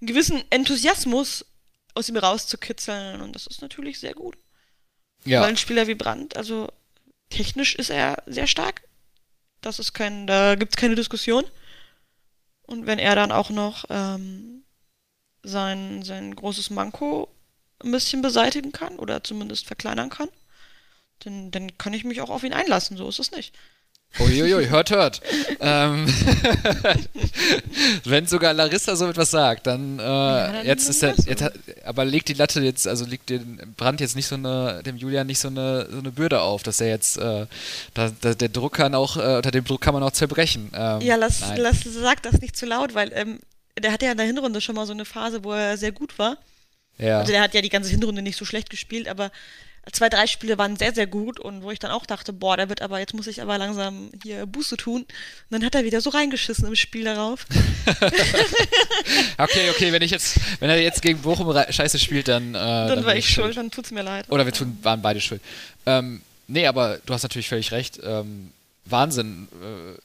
einen 0.00 0.08
gewissen 0.08 0.42
Enthusiasmus 0.50 1.46
aus 1.94 2.08
ihm 2.08 2.16
rauszukitzeln 2.16 3.20
und 3.20 3.36
das 3.36 3.46
ist 3.46 3.62
natürlich 3.62 4.00
sehr 4.00 4.14
gut. 4.14 4.36
Ja. 5.24 5.42
Weil 5.42 5.50
ein 5.50 5.56
Spieler 5.56 5.86
wie 5.86 5.94
Brand, 5.94 6.36
also 6.36 6.68
technisch 7.30 7.76
ist 7.76 7.90
er 7.90 8.24
sehr 8.26 8.48
stark. 8.48 8.82
Das 9.60 9.78
ist 9.78 9.92
kein, 9.92 10.26
da 10.26 10.56
gibt 10.56 10.72
es 10.74 10.76
keine 10.76 10.96
Diskussion. 10.96 11.44
Und 12.62 12.86
wenn 12.86 12.98
er 12.98 13.14
dann 13.14 13.30
auch 13.30 13.50
noch 13.50 13.84
ähm, 13.90 14.63
sein, 15.44 16.02
sein 16.02 16.34
großes 16.34 16.70
Manko 16.70 17.28
ein 17.82 17.92
bisschen 17.92 18.22
beseitigen 18.22 18.72
kann 18.72 18.98
oder 18.98 19.22
zumindest 19.22 19.66
verkleinern 19.66 20.10
kann, 20.10 20.28
dann, 21.20 21.50
dann 21.50 21.78
kann 21.78 21.94
ich 21.94 22.04
mich 22.04 22.20
auch 22.20 22.30
auf 22.30 22.42
ihn 22.42 22.52
einlassen, 22.52 22.96
so 22.96 23.08
ist 23.08 23.18
es 23.18 23.30
nicht. 23.30 23.54
Uiuiui, 24.20 24.68
hört, 24.68 24.90
hört. 24.90 25.20
ähm, 25.58 26.06
wenn 28.04 28.26
sogar 28.26 28.54
Larissa 28.54 28.94
so 28.94 29.08
etwas 29.08 29.32
sagt, 29.32 29.66
dann, 29.66 29.98
äh, 29.98 30.02
ja, 30.02 30.52
dann 30.52 30.66
jetzt 30.66 30.88
ist 30.88 31.02
er, 31.02 31.14
jetzt 31.26 31.44
aber 31.84 32.04
legt 32.04 32.28
die 32.28 32.34
Latte 32.34 32.60
jetzt, 32.60 32.86
also 32.86 33.04
legt 33.04 33.30
den 33.30 33.74
Brand 33.76 34.00
jetzt 34.00 34.14
nicht 34.14 34.28
so 34.28 34.36
eine, 34.36 34.82
dem 34.86 34.96
Julian 34.96 35.26
nicht 35.26 35.40
so 35.40 35.48
eine, 35.48 35.88
so 35.90 35.98
eine 35.98 36.12
Bürde 36.12 36.42
auf, 36.42 36.62
dass 36.62 36.80
er 36.80 36.88
jetzt, 36.88 37.16
äh, 37.16 37.46
da, 37.94 38.12
da, 38.20 38.34
der 38.34 38.48
Druck 38.50 38.74
kann 38.74 38.94
auch, 38.94 39.16
äh, 39.16 39.36
unter 39.36 39.50
dem 39.50 39.64
Druck 39.64 39.80
kann 39.80 39.94
man 39.94 40.02
auch 40.04 40.12
zerbrechen. 40.12 40.70
Ähm, 40.74 41.00
ja, 41.00 41.16
lass, 41.16 41.42
lass, 41.56 41.82
sag 41.82 42.22
das 42.22 42.40
nicht 42.40 42.56
zu 42.56 42.66
laut, 42.66 42.94
weil 42.94 43.10
ähm, 43.14 43.40
der 43.78 43.92
hatte 43.92 44.06
ja 44.06 44.12
in 44.12 44.18
der 44.18 44.26
Hinrunde 44.26 44.60
schon 44.60 44.74
mal 44.74 44.86
so 44.86 44.92
eine 44.92 45.04
Phase, 45.04 45.44
wo 45.44 45.52
er 45.52 45.76
sehr 45.76 45.92
gut 45.92 46.18
war. 46.18 46.38
Ja. 46.98 47.18
Also 47.18 47.32
der 47.32 47.42
hat 47.42 47.54
ja 47.54 47.60
die 47.60 47.70
ganze 47.70 47.90
Hinrunde 47.90 48.22
nicht 48.22 48.36
so 48.36 48.44
schlecht 48.44 48.70
gespielt, 48.70 49.08
aber 49.08 49.32
zwei, 49.92 50.08
drei 50.08 50.26
Spiele 50.26 50.56
waren 50.58 50.76
sehr, 50.76 50.94
sehr 50.94 51.06
gut 51.06 51.38
und 51.38 51.62
wo 51.62 51.70
ich 51.70 51.78
dann 51.78 51.90
auch 51.90 52.06
dachte, 52.06 52.32
boah, 52.32 52.56
der 52.56 52.68
wird 52.68 52.80
aber, 52.80 53.00
jetzt 53.00 53.14
muss 53.14 53.26
ich 53.26 53.42
aber 53.42 53.58
langsam 53.58 54.10
hier 54.22 54.46
Buße 54.46 54.76
tun. 54.76 55.02
Und 55.02 55.08
dann 55.50 55.64
hat 55.64 55.74
er 55.74 55.84
wieder 55.84 56.00
so 56.00 56.10
reingeschissen 56.10 56.66
im 56.66 56.76
Spiel 56.76 57.04
darauf. 57.04 57.46
okay, 59.38 59.70
okay, 59.70 59.92
wenn 59.92 60.02
ich 60.02 60.10
jetzt, 60.10 60.38
wenn 60.60 60.70
er 60.70 60.80
jetzt 60.80 61.02
gegen 61.02 61.20
Bochum 61.20 61.54
scheiße 61.68 61.98
spielt, 61.98 62.28
dann. 62.28 62.54
Äh, 62.54 62.58
dann, 62.58 62.88
dann 62.88 63.04
war 63.04 63.16
ich 63.16 63.28
schuld, 63.28 63.56
dann 63.56 63.70
tut's 63.70 63.90
mir 63.90 64.02
leid. 64.02 64.26
Oder 64.30 64.46
wir 64.46 64.52
tun, 64.52 64.78
waren 64.82 65.02
beide 65.02 65.20
schuld. 65.20 65.42
Ähm, 65.84 66.22
nee, 66.46 66.66
aber 66.66 66.98
du 67.04 67.12
hast 67.12 67.24
natürlich 67.24 67.48
völlig 67.48 67.72
recht. 67.72 68.00
Ähm, 68.02 68.52
Wahnsinn. 68.86 69.48
Äh, 69.60 70.00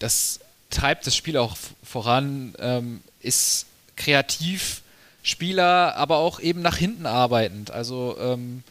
das 0.00 0.40
treibt 0.74 1.06
das 1.06 1.16
Spiel 1.16 1.36
auch 1.36 1.56
voran, 1.82 2.54
ähm, 2.58 3.02
ist 3.20 3.66
kreativ 3.96 4.82
Spieler, 5.22 5.96
aber 5.96 6.18
auch 6.18 6.40
eben 6.40 6.60
nach 6.60 6.76
hinten 6.76 7.06
arbeitend. 7.06 7.70
Also 7.70 8.16
ähm, 8.20 8.62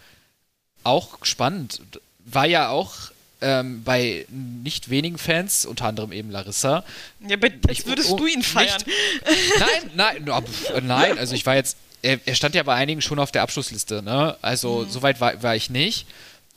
auch 0.83 1.25
spannend. 1.25 1.81
War 2.25 2.45
ja 2.45 2.69
auch 2.69 3.11
ähm, 3.41 3.83
bei 3.83 4.25
nicht 4.29 4.89
wenigen 4.89 5.17
Fans, 5.17 5.65
unter 5.65 5.85
anderem 5.85 6.11
eben 6.11 6.29
Larissa. 6.29 6.83
Ja, 7.27 7.35
aber 7.37 7.49
als 7.67 7.85
würdest 7.85 8.11
oh, 8.11 8.17
du 8.17 8.27
ihn 8.27 8.43
feiern. 8.43 8.81
Nicht, 8.85 9.59
nein, 9.95 10.23
nein, 10.25 10.43
nein, 10.83 11.17
also 11.17 11.35
ich 11.35 11.45
war 11.45 11.55
jetzt, 11.55 11.77
er, 12.01 12.19
er, 12.25 12.35
stand 12.35 12.55
ja 12.55 12.63
bei 12.63 12.75
einigen 12.75 13.01
schon 13.01 13.19
auf 13.19 13.31
der 13.31 13.41
Abschlussliste, 13.41 14.01
ne? 14.01 14.37
Also 14.41 14.85
mhm. 14.85 14.89
soweit 14.89 15.19
war, 15.19 15.41
war 15.41 15.55
ich 15.55 15.69
nicht. 15.69 16.05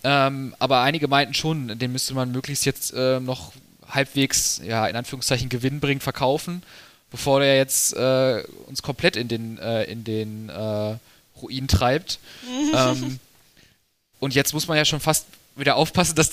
Ähm, 0.04 0.54
aber 0.58 0.82
einige 0.82 1.08
meinten 1.08 1.34
schon, 1.34 1.78
den 1.78 1.92
müsste 1.92 2.14
man 2.14 2.30
möglichst 2.30 2.66
jetzt 2.66 2.92
äh, 2.94 3.18
noch 3.18 3.52
halbwegs, 3.88 4.60
ja, 4.64 4.86
in 4.86 4.96
Anführungszeichen 4.96 5.48
gewinnbringend 5.48 6.02
verkaufen, 6.02 6.62
bevor 7.10 7.40
der 7.40 7.56
jetzt 7.56 7.94
äh, 7.94 8.42
uns 8.66 8.82
komplett 8.82 9.16
in 9.16 9.28
den, 9.28 9.58
äh, 9.58 9.84
in 9.84 10.04
den 10.04 10.48
äh, 10.48 10.96
Ruin 11.40 11.68
treibt. 11.68 12.18
ähm, 12.74 13.18
und 14.18 14.34
jetzt 14.34 14.52
muss 14.54 14.66
man 14.66 14.76
ja 14.76 14.84
schon 14.84 15.00
fast 15.00 15.26
wieder 15.56 15.76
aufpassen, 15.76 16.14
dass, 16.14 16.30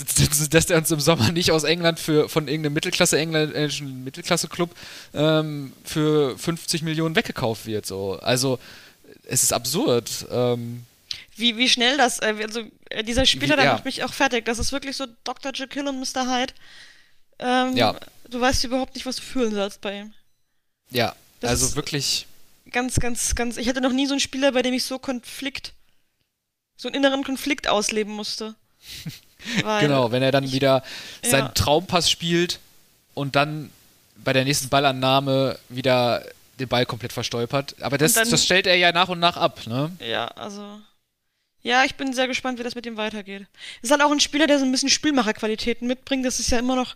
dass 0.50 0.66
der 0.66 0.78
uns 0.78 0.92
im 0.92 1.00
Sommer 1.00 1.32
nicht 1.32 1.52
aus 1.52 1.64
England 1.64 2.00
für, 2.00 2.28
von 2.30 2.48
irgendeinem 2.48 2.74
Mittelklasse, 2.74 3.18
engländischen 3.18 4.04
Mittelklasse-Club 4.04 4.76
ähm, 5.14 5.74
für 5.84 6.38
50 6.38 6.82
Millionen 6.82 7.16
weggekauft 7.16 7.66
wird. 7.66 7.86
So. 7.86 8.20
Also 8.22 8.60
es 9.26 9.44
ist 9.44 9.54
absurd. 9.54 10.26
Ähm, 10.32 10.86
wie, 11.36 11.58
wie 11.58 11.70
schnell 11.70 11.98
das, 11.98 12.20
äh, 12.20 12.36
also 12.44 12.64
äh, 12.90 13.04
dieser 13.04 13.26
Spieler, 13.26 13.54
wie, 13.54 13.58
der 13.58 13.66
ja. 13.66 13.74
macht 13.74 13.86
mich 13.86 14.04
auch 14.04 14.14
fertig. 14.14 14.46
Das 14.46 14.60
ist 14.60 14.72
wirklich 14.72 14.98
so 14.98 15.06
Dr. 15.24 15.52
Jekyll 15.54 15.88
und 15.88 16.00
Mr. 16.00 16.28
Hyde. 16.28 16.54
Ähm, 17.40 17.76
ja. 17.76 17.96
Du 18.30 18.40
weißt 18.40 18.64
überhaupt 18.64 18.96
nicht, 18.96 19.06
was 19.06 19.18
du 19.18 19.22
fühlen 19.22 19.54
sollst 19.54 19.82
bei 19.82 20.00
ihm. 20.00 20.14
Ja, 20.90 21.16
das 21.40 21.52
also 21.52 21.76
wirklich. 21.76 22.28
Ganz, 22.72 23.00
ganz, 23.00 23.36
ganz. 23.36 23.58
Ich 23.58 23.68
hatte 23.68 23.82
noch 23.82 23.92
nie 23.92 24.08
so 24.08 24.14
einen 24.14 24.20
Spieler, 24.20 24.52
bei 24.52 24.62
dem 24.62 24.74
ich 24.74 24.86
so 24.86 24.98
Konflikt, 24.98 25.74
so 26.78 26.88
einen 26.88 26.96
inneren 26.96 27.24
Konflikt 27.24 27.68
ausleben 27.68 28.14
musste. 28.14 28.56
genau, 29.80 30.12
wenn 30.12 30.24
er 30.24 30.32
dann 30.32 30.46
ich, 30.46 30.54
wieder 30.54 30.84
seinen 31.22 31.48
ja. 31.48 31.52
Traumpass 31.54 32.10
spielt 32.10 32.60
und 33.14 33.36
dann 33.36 33.70
bei 34.16 34.34
der 34.34 34.46
nächsten 34.46 34.70
Ballannahme 34.70 35.60
wieder 35.70 36.24
den 36.60 36.68
Ball 36.68 36.86
komplett 36.86 37.14
verstolpert. 37.14 37.76
Aber 37.82 37.98
das, 37.98 38.14
dann, 38.14 38.30
das 38.30 38.46
stellt 38.46 38.68
er 38.68 38.76
ja 38.76 38.92
nach 38.92 39.10
und 39.10 39.20
nach 39.20 39.38
ab, 39.38 39.66
ne? 39.68 39.92
Ja, 40.00 40.28
also. 40.28 40.80
Ja, 41.62 41.84
ich 41.86 41.96
bin 41.96 42.14
sehr 42.14 42.28
gespannt, 42.28 42.60
wie 42.60 42.64
das 42.64 42.76
mit 42.76 42.86
ihm 42.86 42.98
weitergeht. 42.98 43.46
Ist 43.82 43.92
halt 43.92 44.02
auch 44.02 44.12
ein 44.12 44.20
Spieler, 44.20 44.48
der 44.48 44.60
so 44.60 44.66
ein 44.66 44.72
bisschen 44.72 44.90
Spielmacherqualitäten 44.90 45.88
mitbringt. 45.88 46.26
Das 46.26 46.40
ist 46.40 46.52
ja 46.52 46.60
immer 46.60 46.76
noch, 46.76 46.96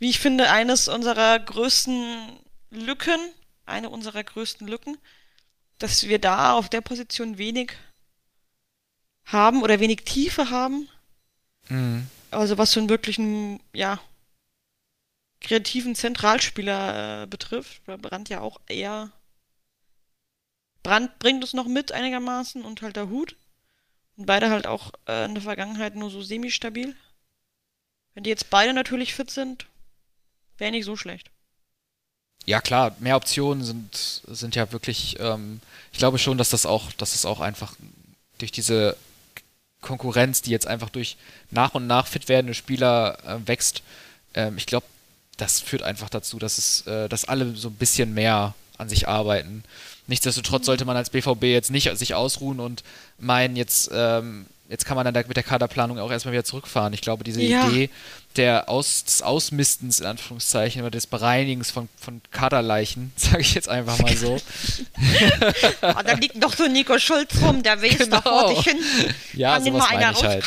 wie 0.00 0.10
ich 0.10 0.18
finde, 0.18 0.50
eines 0.50 0.88
unserer 0.88 1.38
größten 1.38 2.40
Lücken. 2.70 3.20
Eine 3.66 3.90
unserer 3.90 4.24
größten 4.24 4.66
Lücken. 4.66 4.98
Dass 5.78 6.08
wir 6.08 6.18
da 6.18 6.54
auf 6.54 6.68
der 6.68 6.80
Position 6.80 7.38
wenig 7.38 7.72
haben 9.26 9.62
oder 9.62 9.78
wenig 9.78 10.04
Tiefe 10.04 10.50
haben. 10.50 10.88
Mhm. 11.68 12.06
Also 12.30 12.58
was 12.58 12.72
so 12.72 12.80
einen 12.80 12.88
wirklichen, 12.88 13.60
ja, 13.72 14.00
kreativen 15.40 15.94
Zentralspieler 15.94 17.22
äh, 17.22 17.26
betrifft. 17.26 17.84
Brand 17.84 18.28
ja 18.28 18.40
auch 18.40 18.60
eher. 18.68 19.12
Brand 20.82 21.18
bringt 21.18 21.44
es 21.44 21.52
noch 21.52 21.66
mit 21.66 21.92
einigermaßen 21.92 22.62
und 22.62 22.80
halt 22.82 22.96
der 22.96 23.10
Hut. 23.10 23.36
Und 24.16 24.26
beide 24.26 24.50
halt 24.50 24.66
auch 24.66 24.92
äh, 25.06 25.26
in 25.26 25.34
der 25.34 25.42
Vergangenheit 25.42 25.94
nur 25.94 26.10
so 26.10 26.22
semi-stabil. 26.22 26.96
Wenn 28.14 28.24
die 28.24 28.30
jetzt 28.30 28.50
beide 28.50 28.72
natürlich 28.72 29.14
fit 29.14 29.30
sind, 29.30 29.66
wäre 30.60 30.70
nicht 30.70 30.84
so 30.84 30.96
schlecht. 30.96 31.30
Ja 32.46 32.60
klar, 32.60 32.96
mehr 33.00 33.16
Optionen 33.16 33.64
sind, 33.64 34.22
sind 34.26 34.54
ja 34.54 34.72
wirklich, 34.72 35.16
ähm, 35.20 35.60
ich 35.92 35.98
glaube 35.98 36.18
schon, 36.18 36.38
dass 36.38 36.50
das 36.50 36.66
auch, 36.66 36.90
dass 36.92 37.14
es 37.14 37.26
auch 37.26 37.40
einfach 37.40 37.74
durch 38.38 38.50
diese 38.50 38.96
Konkurrenz, 39.80 40.42
die 40.42 40.50
jetzt 40.50 40.66
einfach 40.66 40.88
durch 40.88 41.16
nach 41.50 41.74
und 41.74 41.86
nach 41.86 42.06
fit 42.06 42.28
werdende 42.28 42.54
Spieler 42.54 43.18
äh, 43.26 43.46
wächst, 43.46 43.82
ähm, 44.34 44.56
ich 44.56 44.66
glaube, 44.66 44.86
das 45.36 45.60
führt 45.60 45.82
einfach 45.82 46.08
dazu, 46.08 46.38
dass 46.38 46.58
es, 46.58 46.86
äh, 46.86 47.08
dass 47.08 47.24
alle 47.24 47.54
so 47.56 47.68
ein 47.68 47.74
bisschen 47.74 48.14
mehr 48.14 48.54
an 48.78 48.88
sich 48.88 49.08
arbeiten. 49.08 49.64
Nichtsdestotrotz 50.06 50.66
sollte 50.66 50.84
man 50.84 50.96
als 50.96 51.10
BVB 51.10 51.44
jetzt 51.44 51.70
nicht 51.70 51.96
sich 51.96 52.14
ausruhen 52.14 52.60
und 52.60 52.82
meinen, 53.18 53.56
jetzt, 53.56 53.90
ähm, 53.92 54.46
jetzt 54.70 54.86
kann 54.86 54.96
man 54.96 55.04
dann 55.12 55.24
mit 55.26 55.36
der 55.36 55.42
Kaderplanung 55.42 55.98
auch 55.98 56.10
erstmal 56.10 56.32
wieder 56.32 56.44
zurückfahren. 56.44 56.92
Ich 56.92 57.00
glaube, 57.00 57.24
diese 57.24 57.42
ja. 57.42 57.68
Idee 57.68 57.90
der 58.36 58.68
Aus, 58.68 59.04
des 59.04 59.22
Ausmistens, 59.22 59.98
in 59.98 60.06
Anführungszeichen, 60.06 60.82
oder 60.82 60.92
des 60.92 61.08
Bereinigens 61.08 61.72
von, 61.72 61.88
von 62.00 62.20
Kaderleichen, 62.30 63.12
sage 63.16 63.40
ich 63.40 63.54
jetzt 63.54 63.68
einfach 63.68 63.98
mal 63.98 64.16
so. 64.16 64.36
oh, 64.36 66.02
da 66.04 66.12
liegt 66.12 66.42
doch 66.42 66.54
so 66.54 66.68
Nico 66.68 66.98
Schulz 66.98 67.42
rum, 67.42 67.62
der 67.64 67.82
will 67.82 67.94
genau. 67.94 68.20
da 68.20 68.22
vor 68.22 68.54
dich 68.54 68.64
hin. 68.64 68.78
Ja, 69.34 69.54
kann 69.54 69.64
sowas 69.64 69.90
meine 69.90 70.12
ich 70.12 70.22
halt. 70.22 70.44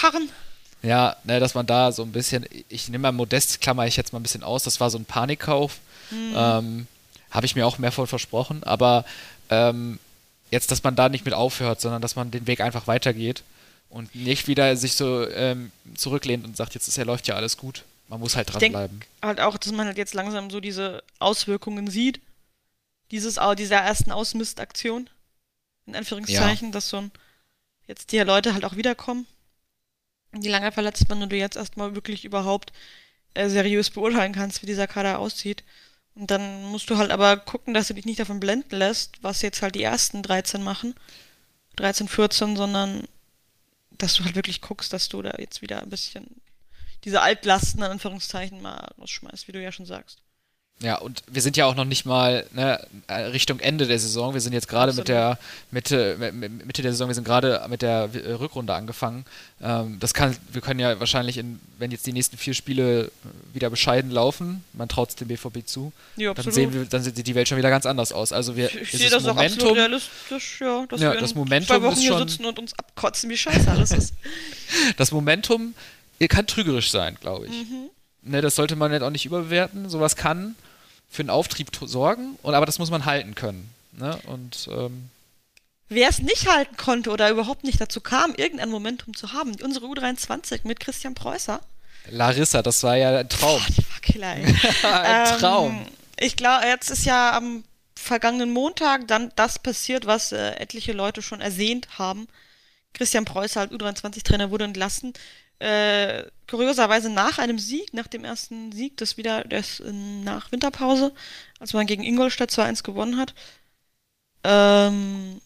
Ja, 0.81 1.15
ne, 1.23 1.39
dass 1.39 1.53
man 1.53 1.65
da 1.65 1.91
so 1.91 2.03
ein 2.03 2.11
bisschen, 2.11 2.45
ich 2.69 2.87
nehme 2.89 3.03
mal 3.03 3.11
Modest, 3.11 3.61
klammer 3.61 3.85
ich 3.87 3.97
jetzt 3.97 4.13
mal 4.13 4.19
ein 4.19 4.23
bisschen 4.23 4.43
aus, 4.43 4.63
das 4.63 4.79
war 4.79 4.89
so 4.89 4.97
ein 4.97 5.05
Panikkauf. 5.05 5.79
Mhm. 6.11 6.33
Ähm, 6.35 6.87
Habe 7.31 7.45
ich 7.45 7.55
mir 7.55 7.67
auch 7.67 7.77
mehr 7.77 7.91
von 7.91 8.07
versprochen, 8.07 8.63
aber 8.63 9.03
ähm, 9.49 9.99
jetzt, 10.51 10.71
dass 10.71 10.83
man 10.83 10.95
da 10.95 11.09
nicht 11.09 11.25
mit 11.25 11.33
aufhört, 11.33 11.81
sondern 11.81 12.01
dass 12.01 12.15
man 12.15 12.31
den 12.31 12.47
Weg 12.47 12.61
einfach 12.61 12.87
weitergeht 12.87 13.43
und 13.93 14.13
nicht 14.15 14.47
wieder 14.47 14.75
sich 14.75 14.95
so 14.95 15.27
ähm, 15.29 15.71
zurücklehnt 15.95 16.45
und 16.45 16.57
sagt, 16.57 16.73
jetzt 16.73 16.87
ist 16.87 16.97
ja 16.97 17.03
läuft 17.03 17.27
ja 17.27 17.35
alles 17.35 17.57
gut. 17.57 17.83
Man 18.09 18.19
muss 18.19 18.35
halt 18.35 18.53
dranbleiben. 18.53 19.01
Halt 19.21 19.39
auch, 19.39 19.57
dass 19.57 19.71
man 19.71 19.87
halt 19.87 19.97
jetzt 19.97 20.13
langsam 20.13 20.49
so 20.49 20.59
diese 20.59 21.03
Auswirkungen 21.19 21.89
sieht. 21.89 22.19
Dieses, 23.11 23.39
dieser 23.57 23.77
ersten 23.77 24.11
Ausmistaktion. 24.11 25.09
In 25.85 25.95
Anführungszeichen, 25.95 26.69
ja. 26.69 26.71
dass 26.73 26.89
so 26.89 26.97
ein, 26.97 27.11
jetzt 27.87 28.11
die 28.11 28.19
Leute 28.19 28.53
halt 28.53 28.65
auch 28.65 28.75
wiederkommen 28.75 29.25
die 30.41 30.49
lange 30.49 30.71
verletzt 30.71 31.09
waren 31.09 31.21
und 31.21 31.31
du 31.31 31.37
jetzt 31.37 31.57
erstmal 31.57 31.95
wirklich 31.95 32.25
überhaupt 32.25 32.73
äh, 33.33 33.49
seriös 33.49 33.89
beurteilen 33.89 34.33
kannst, 34.33 34.61
wie 34.61 34.67
dieser 34.67 34.87
Kader 34.87 35.19
aussieht. 35.19 35.63
Und 36.15 36.29
dann 36.31 36.63
musst 36.65 36.89
du 36.89 36.97
halt 36.97 37.11
aber 37.11 37.37
gucken, 37.37 37.73
dass 37.73 37.87
du 37.87 37.93
dich 37.93 38.05
nicht 38.05 38.19
davon 38.19 38.39
blenden 38.39 38.75
lässt, 38.75 39.23
was 39.23 39.41
jetzt 39.41 39.61
halt 39.61 39.75
die 39.75 39.83
ersten 39.83 40.21
13 40.21 40.63
machen. 40.63 40.95
13, 41.75 42.07
14, 42.07 42.55
sondern 42.55 43.07
dass 43.97 44.15
du 44.15 44.23
halt 44.23 44.35
wirklich 44.35 44.61
guckst, 44.61 44.93
dass 44.93 45.09
du 45.09 45.21
da 45.21 45.35
jetzt 45.37 45.61
wieder 45.61 45.81
ein 45.81 45.89
bisschen 45.89 46.41
diese 47.03 47.21
Altlasten 47.21 47.81
in 47.83 47.91
Anführungszeichen 47.91 48.61
mal 48.61 48.93
rausschmeißt, 48.97 49.47
wie 49.47 49.51
du 49.51 49.61
ja 49.61 49.71
schon 49.71 49.85
sagst. 49.85 50.22
Ja, 50.83 50.97
und 50.97 51.23
wir 51.31 51.41
sind 51.41 51.55
ja 51.55 51.65
auch 51.65 51.75
noch 51.75 51.85
nicht 51.85 52.05
mal 52.05 52.45
ne, 52.51 52.77
Richtung 53.09 53.61
Ende 53.61 53.87
der 53.87 53.97
Saison. 53.99 54.33
Wir 54.33 54.41
sind 54.41 54.51
jetzt 54.51 54.67
gerade 54.67 54.91
mit 54.91 55.07
der 55.07 55.39
Mitte, 55.71 56.17
Mitte 56.33 56.81
der 56.81 56.91
Saison, 56.91 57.07
wir 57.07 57.15
sind 57.15 57.23
gerade 57.23 57.65
mit 57.69 57.81
der 57.81 58.09
Rückrunde 58.37 58.73
angefangen. 58.73 59.23
Ähm, 59.61 59.97
das 60.01 60.13
kann, 60.13 60.35
wir 60.51 60.59
können 60.59 60.81
ja 60.81 60.99
wahrscheinlich, 60.99 61.37
in, 61.37 61.61
wenn 61.79 61.91
jetzt 61.91 62.05
die 62.05 62.11
nächsten 62.11 62.35
vier 62.35 62.53
Spiele 62.53 63.11
wieder 63.53 63.69
bescheiden 63.69 64.11
laufen, 64.11 64.65
man 64.73 64.89
traut 64.89 65.07
es 65.07 65.15
dem 65.15 65.29
BVB 65.29 65.65
zu, 65.65 65.93
ja, 66.17 66.33
dann 66.33 66.51
sehen 66.51 66.73
wir, 66.73 66.83
dann 66.83 67.01
sieht 67.01 67.25
die 67.25 67.35
Welt 67.35 67.47
schon 67.47 67.57
wieder 67.57 67.69
ganz 67.69 67.85
anders 67.85 68.11
aus. 68.11 68.33
Also 68.33 68.57
wir, 68.57 68.65
ich 68.75 68.91
sehe 68.91 69.09
das 69.09 69.23
Momentum, 69.23 69.37
auch 69.37 69.45
absolut 69.45 69.77
realistisch, 69.77 70.59
ja, 70.59 70.85
dass 70.85 70.99
ja, 70.99 71.13
wir 71.13 71.21
das 71.21 71.33
Momentum 71.33 71.77
zwei 71.77 71.81
Wochen 71.81 71.95
hier 71.95 72.11
schon, 72.11 72.27
sitzen 72.27 72.45
und 72.45 72.59
uns 72.59 72.77
abkotzen, 72.77 73.29
wie 73.29 73.37
scheiße 73.37 73.71
alles 73.71 73.91
ist. 73.91 74.13
das 74.97 75.13
Momentum 75.13 75.75
kann 76.27 76.45
trügerisch 76.45 76.91
sein, 76.91 77.17
glaube 77.21 77.47
ich. 77.47 77.51
Mhm. 77.53 77.89
Ne, 78.23 78.41
das 78.41 78.55
sollte 78.55 78.75
man 78.75 78.91
jetzt 78.91 79.01
auch 79.01 79.09
nicht 79.09 79.25
überbewerten. 79.25 79.89
Sowas 79.89 80.17
kann 80.17 80.55
für 81.13 81.21
einen 81.21 81.29
Auftrieb 81.29 81.69
sorgen, 81.79 82.39
und, 82.41 82.55
aber 82.55 82.65
das 82.65 82.79
muss 82.79 82.89
man 82.89 83.05
halten 83.05 83.35
können. 83.35 83.69
Ne? 83.91 84.17
Und 84.25 84.67
ähm, 84.71 85.09
Wer 85.87 86.09
es 86.09 86.19
nicht 86.19 86.47
halten 86.47 86.75
konnte 86.75 87.11
oder 87.11 87.29
überhaupt 87.29 87.63
nicht 87.63 87.79
dazu 87.79 88.01
kam, 88.01 88.33
irgendein 88.33 88.69
Momentum 88.71 89.13
zu 89.13 89.31
haben, 89.31 89.55
unsere 89.61 89.85
U23 89.85 90.61
mit 90.63 90.79
Christian 90.79 91.13
Preußer. 91.13 91.59
Larissa, 92.09 92.63
das 92.63 92.81
war 92.81 92.97
ja 92.97 93.15
ein 93.15 93.29
Traum. 93.29 93.61
Boah, 93.61 93.67
die 93.69 93.91
war 93.91 93.99
killer, 94.01 94.27
ein 94.91 95.39
Traum. 95.39 95.71
Ähm, 95.71 95.85
ich 96.19 96.35
glaube, 96.35 96.65
jetzt 96.65 96.89
ist 96.89 97.05
ja 97.05 97.37
am 97.37 97.63
vergangenen 97.95 98.51
Montag 98.51 99.07
dann 99.07 99.31
das 99.35 99.59
passiert, 99.59 100.07
was 100.07 100.31
äh, 100.31 100.55
etliche 100.55 100.93
Leute 100.93 101.21
schon 101.21 101.41
ersehnt 101.41 101.99
haben. 101.99 102.27
Christian 102.93 103.25
Preußer, 103.25 103.61
als 103.61 103.71
U23-Trainer, 103.71 104.49
wurde 104.49 104.65
entlassen 104.65 105.13
äh, 105.63 106.25
kurioserweise 106.49 107.09
nach 107.09 107.37
einem 107.37 107.57
Sieg, 107.57 107.93
nach 107.93 108.07
dem 108.07 108.25
ersten 108.25 108.73
Sieg, 108.73 108.97
das 108.97 109.15
wieder 109.15 109.45
das 109.45 109.81
nach 109.85 110.51
Winterpause, 110.51 111.13
als 111.59 111.71
man 111.71 111.87
gegen 111.87 112.03
Ingolstadt 112.03 112.51
2-1 112.51 112.83
gewonnen 112.83 113.17
hat. 113.17 113.33
Ähm, 114.43 115.39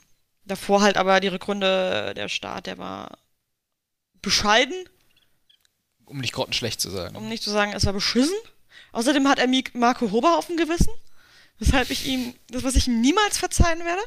davor 0.46 0.82
halt 0.82 0.98
aber 0.98 1.20
die 1.20 1.28
Rückrunde, 1.28 2.14
der 2.16 2.30
Start, 2.30 2.66
der 2.66 2.80
war 2.80 3.20
bescheiden. 4.24 4.90
Um 6.06 6.18
nicht 6.18 6.34
grottenschlecht 6.34 6.82
zu 6.82 6.90
sagen. 6.90 7.16
Um 7.16 7.30
nicht 7.30 7.44
zu 7.44 7.52
sagen, 7.52 7.74
es 7.74 7.86
war 7.86 7.94
beschissen. 7.94 8.38
Außerdem 8.94 9.28
hat 9.28 9.38
er 9.38 9.48
Marco 9.74 10.10
Hober 10.10 10.38
auf 10.38 10.48
dem 10.48 10.58
Gewissen. 10.58 10.92
Weshalb 11.60 11.92
ich 11.92 12.08
ihm, 12.08 12.34
das 12.50 12.64
was 12.64 12.76
ich 12.76 12.88
ihm 12.88 13.02
niemals 13.02 13.38
verzeihen 13.38 13.84
werde. 13.86 14.02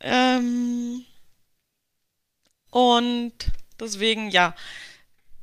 Ähm, 0.00 1.04
und 2.70 3.34
Deswegen, 3.82 4.30
ja. 4.30 4.54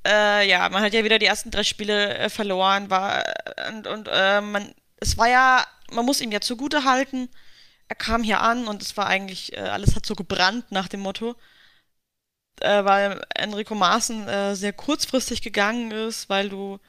Äh, 0.06 0.50
ja, 0.50 0.70
man 0.70 0.82
hat 0.84 0.94
ja 0.94 1.04
wieder 1.04 1.20
die 1.20 1.26
ersten 1.26 1.52
drei 1.52 1.64
Spiele 1.64 2.18
äh, 2.18 2.30
verloren, 2.30 2.90
war 2.90 3.24
und, 3.70 3.86
und 3.86 4.08
äh, 4.12 4.42
man, 4.42 4.74
es 4.98 5.18
war 5.18 5.28
ja, 5.30 5.66
man 5.92 6.06
muss 6.06 6.22
ihm 6.22 6.32
ja 6.32 6.42
zugute 6.42 6.86
halten. 6.86 7.30
Er 7.90 7.96
kam 7.96 8.24
hier 8.24 8.42
an 8.42 8.68
und 8.68 8.82
es 8.82 8.98
war 8.98 9.08
eigentlich, 9.08 9.54
äh, 9.58 9.60
alles 9.62 9.96
hat 9.96 10.06
so 10.06 10.16
gebrannt 10.16 10.72
nach 10.72 10.88
dem 10.88 11.02
Motto, 11.02 11.36
äh, 12.62 12.84
weil 12.86 13.22
Enrico 13.36 13.76
Maaßen 13.76 14.28
äh, 14.28 14.56
sehr 14.56 14.74
kurzfristig 14.74 15.42
gegangen 15.42 15.92
ist, 15.92 16.30
weil 16.30 16.50
du 16.50 16.80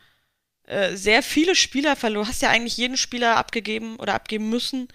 sehr 0.94 1.24
viele 1.24 1.56
Spieler 1.56 1.96
verloren. 1.96 2.28
hast 2.28 2.42
ja 2.42 2.50
eigentlich 2.50 2.76
jeden 2.76 2.96
Spieler 2.96 3.36
abgegeben 3.36 3.96
oder 3.96 4.14
abgeben 4.14 4.50
müssen, 4.50 4.86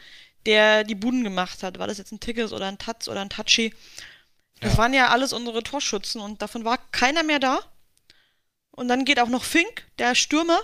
der 0.45 0.85
die 0.85 0.95
Buden 0.95 1.23
gemacht 1.25 1.63
hat. 1.63 1.79
War 1.79 1.87
das 1.87 1.97
jetzt 1.97 2.13
ein 2.13 2.21
Tickets 2.21 2.53
oder 2.53 2.67
ein 2.67 2.77
Taz 2.77 3.09
oder 3.09 3.19
ein 3.19 3.29
Tachi? 3.29 3.73
Das 4.65 4.73
ja. 4.73 4.79
waren 4.79 4.93
ja 4.93 5.09
alles 5.09 5.31
unsere 5.31 5.61
Torschützen 5.61 6.19
und 6.21 6.41
davon 6.41 6.65
war 6.65 6.79
keiner 6.91 7.23
mehr 7.23 7.39
da. 7.39 7.59
Und 8.71 8.87
dann 8.87 9.05
geht 9.05 9.19
auch 9.19 9.29
noch 9.29 9.43
Fink, 9.43 9.85
der 9.99 10.15
Stürmer. 10.15 10.59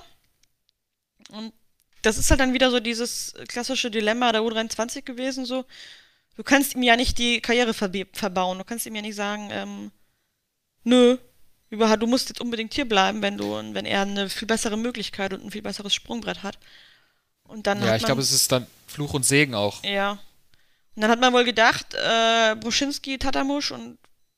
Und 1.29 1.53
das 2.01 2.17
ist 2.17 2.29
halt 2.31 2.39
dann 2.39 2.53
wieder 2.53 2.71
so 2.71 2.79
dieses 2.79 3.33
klassische 3.47 3.91
Dilemma 3.91 4.31
der 4.31 4.41
U23 4.41 5.03
gewesen, 5.03 5.45
so. 5.45 5.65
Du 6.35 6.43
kannst 6.43 6.75
ihm 6.75 6.81
ja 6.81 6.95
nicht 6.95 7.17
die 7.17 7.41
Karriere 7.41 7.73
verbauen. 7.73 8.57
Du 8.57 8.63
kannst 8.63 8.85
ihm 8.85 8.95
ja 8.95 9.01
nicht 9.01 9.15
sagen, 9.15 9.49
ähm, 9.51 9.91
nö, 10.83 11.17
du 11.69 12.07
musst 12.07 12.29
jetzt 12.29 12.41
unbedingt 12.41 12.73
hier 12.73 12.87
bleiben, 12.87 13.21
wenn 13.21 13.37
du, 13.37 13.51
wenn 13.73 13.85
er 13.85 14.01
eine 14.01 14.29
viel 14.29 14.47
bessere 14.47 14.77
Möglichkeit 14.77 15.33
und 15.33 15.45
ein 15.45 15.51
viel 15.51 15.61
besseres 15.61 15.93
Sprungbrett 15.93 16.41
hat. 16.41 16.57
Und 17.43 17.67
dann 17.67 17.83
ja, 17.83 17.95
ich 17.97 18.03
glaube, 18.03 18.21
es 18.21 18.31
ist 18.31 18.51
dann 18.51 18.65
Fluch 18.87 19.13
und 19.13 19.25
Segen 19.25 19.53
auch. 19.53 19.83
Ja. 19.83 20.17
Und 20.95 21.01
dann 21.01 21.11
hat 21.11 21.19
man 21.19 21.33
wohl 21.33 21.45
gedacht, 21.45 21.93
äh, 21.93 22.55
Bruschinski, 22.55 23.17
Tatamusch 23.17 23.71
und, 23.71 23.97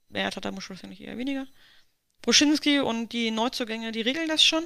ja, 0.10 0.30
Tatamusch 0.30 0.70
wahrscheinlich 0.70 1.02
eher 1.02 1.18
weniger. 1.18 1.48
Bruschinski 2.22 2.80
und 2.80 3.10
die 3.10 3.32
Neuzugänge, 3.32 3.92
die 3.92 4.02
regeln 4.02 4.30
das 4.30 4.44
schon. 4.44 4.66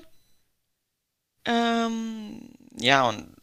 Ähm, 1.45 2.49
ja, 2.77 3.07
und 3.07 3.35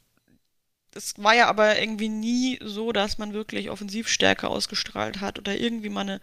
es 0.95 1.15
war 1.17 1.35
ja 1.35 1.49
aber 1.49 1.81
irgendwie 1.81 2.09
nie 2.09 2.59
so, 2.63 2.93
dass 2.93 3.19
man 3.19 3.33
wirklich 3.33 3.71
Offensivstärke 3.71 4.49
ausgestrahlt 4.49 5.21
hat 5.21 5.39
oder 5.39 5.57
irgendwie 5.57 5.89
mal 5.89 6.03
eine 6.03 6.21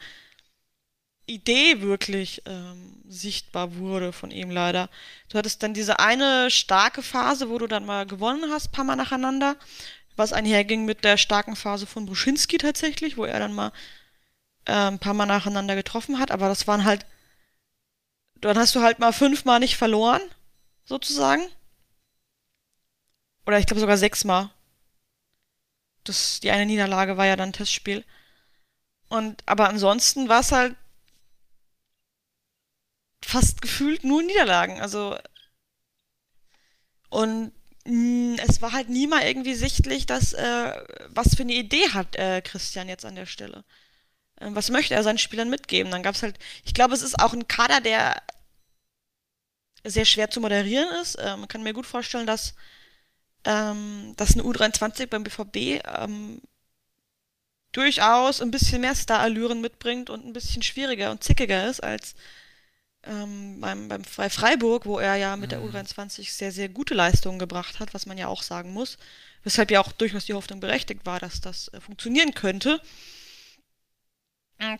Idee 1.26 1.82
wirklich 1.82 2.42
ähm, 2.46 3.02
sichtbar 3.08 3.76
wurde 3.76 4.12
von 4.14 4.32
ihm 4.32 4.50
leider. 4.50 4.90
Du 5.30 5.38
hattest 5.38 5.64
dann 5.64 5.74
diese 5.74 6.00
eine 6.00 6.50
starke 6.52 7.02
Phase, 7.02 7.50
wo 7.50 7.58
du 7.58 7.68
dann 7.68 7.86
mal 7.86 8.06
gewonnen 8.06 8.52
hast, 8.52 8.72
paar 8.72 8.86
Mal 8.86 8.96
nacheinander, 8.96 9.56
was 10.22 10.34
einherging 10.34 10.86
mit 10.86 11.04
der 11.04 11.18
starken 11.18 11.56
Phase 11.56 11.86
von 11.86 12.06
Bruschinski 12.06 12.58
tatsächlich, 12.58 13.18
wo 13.18 13.26
er 13.26 13.40
dann 13.40 13.54
mal 13.54 13.72
äh, 14.66 14.74
ein 14.74 15.00
paar 15.00 15.14
Mal 15.14 15.26
nacheinander 15.26 15.76
getroffen 15.76 16.20
hat, 16.20 16.32
aber 16.32 16.48
das 16.48 16.68
waren 16.68 16.86
halt, 16.86 17.06
dann 18.36 18.58
hast 18.58 18.76
du 18.76 18.82
halt 18.82 19.00
mal 19.00 19.14
fünfmal 19.14 19.60
nicht 19.60 19.78
verloren, 19.78 20.22
sozusagen. 20.86 21.42
Oder 23.46 23.60
ich 23.60 23.66
glaube 23.66 23.82
sogar 23.82 23.98
sechsmal. 23.98 24.50
Das, 26.04 26.40
die 26.40 26.52
eine 26.52 26.66
Niederlage 26.66 27.18
war 27.18 27.26
ja 27.26 27.36
dann 27.36 27.54
Testspiel. 27.54 28.06
Und, 29.10 29.44
aber 29.46 29.70
ansonsten 29.70 30.30
war 30.30 30.40
es 30.40 30.52
halt 30.52 30.76
fast 33.24 33.62
gefühlt 33.62 34.04
nur 34.04 34.24
Niederlagen. 34.24 34.82
Also, 34.82 35.18
und 37.10 37.52
es 37.84 38.62
war 38.62 38.74
halt 38.74 38.90
nie 38.90 39.08
mal 39.08 39.24
irgendwie 39.24 39.56
sichtlich, 39.56 40.06
dass, 40.06 40.34
äh, 40.34 40.72
was 41.10 41.36
für 41.36 41.44
eine 41.44 41.54
Idee 41.54 41.90
hat 41.90 42.16
äh, 42.16 42.42
Christian 42.42 42.88
jetzt 42.88 43.06
an 43.06 43.16
der 43.16 43.26
Stelle. 43.26 43.64
Äh, 44.40 44.50
was 44.52 44.70
möchte 44.70 44.94
er 44.96 45.04
seinen 45.04 45.18
Spielern 45.18 45.50
mitgeben? 45.50 45.92
Dann 45.92 46.04
gab 46.04 46.16
es 46.16 46.24
halt, 46.24 46.38
ich 46.64 46.74
glaube, 46.74 46.94
es 46.94 47.02
ist 47.02 47.20
auch 47.20 47.34
ein 47.34 47.48
Kader, 47.48 47.82
der 47.82 48.22
sehr 49.84 50.06
schwer 50.06 50.30
zu 50.30 50.42
moderieren 50.42 50.90
ist. 51.02 51.16
Äh, 51.16 51.38
man 51.38 51.48
kann 51.48 51.64
mir 51.64 51.74
gut 51.74 51.88
vorstellen, 51.88 52.28
dass 52.28 52.54
ähm, 53.46 54.14
dass 54.18 54.34
eine 54.34 54.44
U23 54.44 55.08
beim 55.08 55.24
BVB 55.24 55.84
ähm, 56.00 56.42
durchaus 57.72 58.42
ein 58.42 58.52
bisschen 58.52 58.82
mehr 58.82 58.96
Star-Allüren 58.96 59.62
mitbringt 59.62 60.10
und 60.10 60.26
ein 60.26 60.34
bisschen 60.34 60.62
schwieriger 60.62 61.12
und 61.12 61.24
zickiger 61.24 61.68
ist 61.68 61.82
als 61.82 62.16
ähm, 63.04 63.60
beim, 63.60 63.88
beim 63.88 64.04
bei 64.16 64.30
Freiburg, 64.30 64.86
wo 64.86 65.00
er 65.00 65.16
ja 65.16 65.36
mit 65.36 65.52
der 65.52 65.60
mhm. 65.60 65.76
U23 65.76 66.32
sehr, 66.32 66.52
sehr 66.52 66.70
gute 66.70 66.94
Leistungen 66.94 67.40
gebracht 67.40 67.80
hat, 67.80 67.94
was 67.94 68.06
man 68.06 68.18
ja 68.18 68.28
auch 68.28 68.44
sagen 68.44 68.74
muss. 68.74 68.98
Weshalb 69.44 69.72
ja 69.72 69.82
auch 69.82 69.92
durchaus 69.92 70.26
die 70.26 70.34
Hoffnung 70.34 70.60
berechtigt 70.60 71.06
war, 71.06 71.20
dass 71.20 71.42
das 71.42 71.70
äh, 71.70 71.82
funktionieren 71.82 72.34
könnte. 72.34 72.82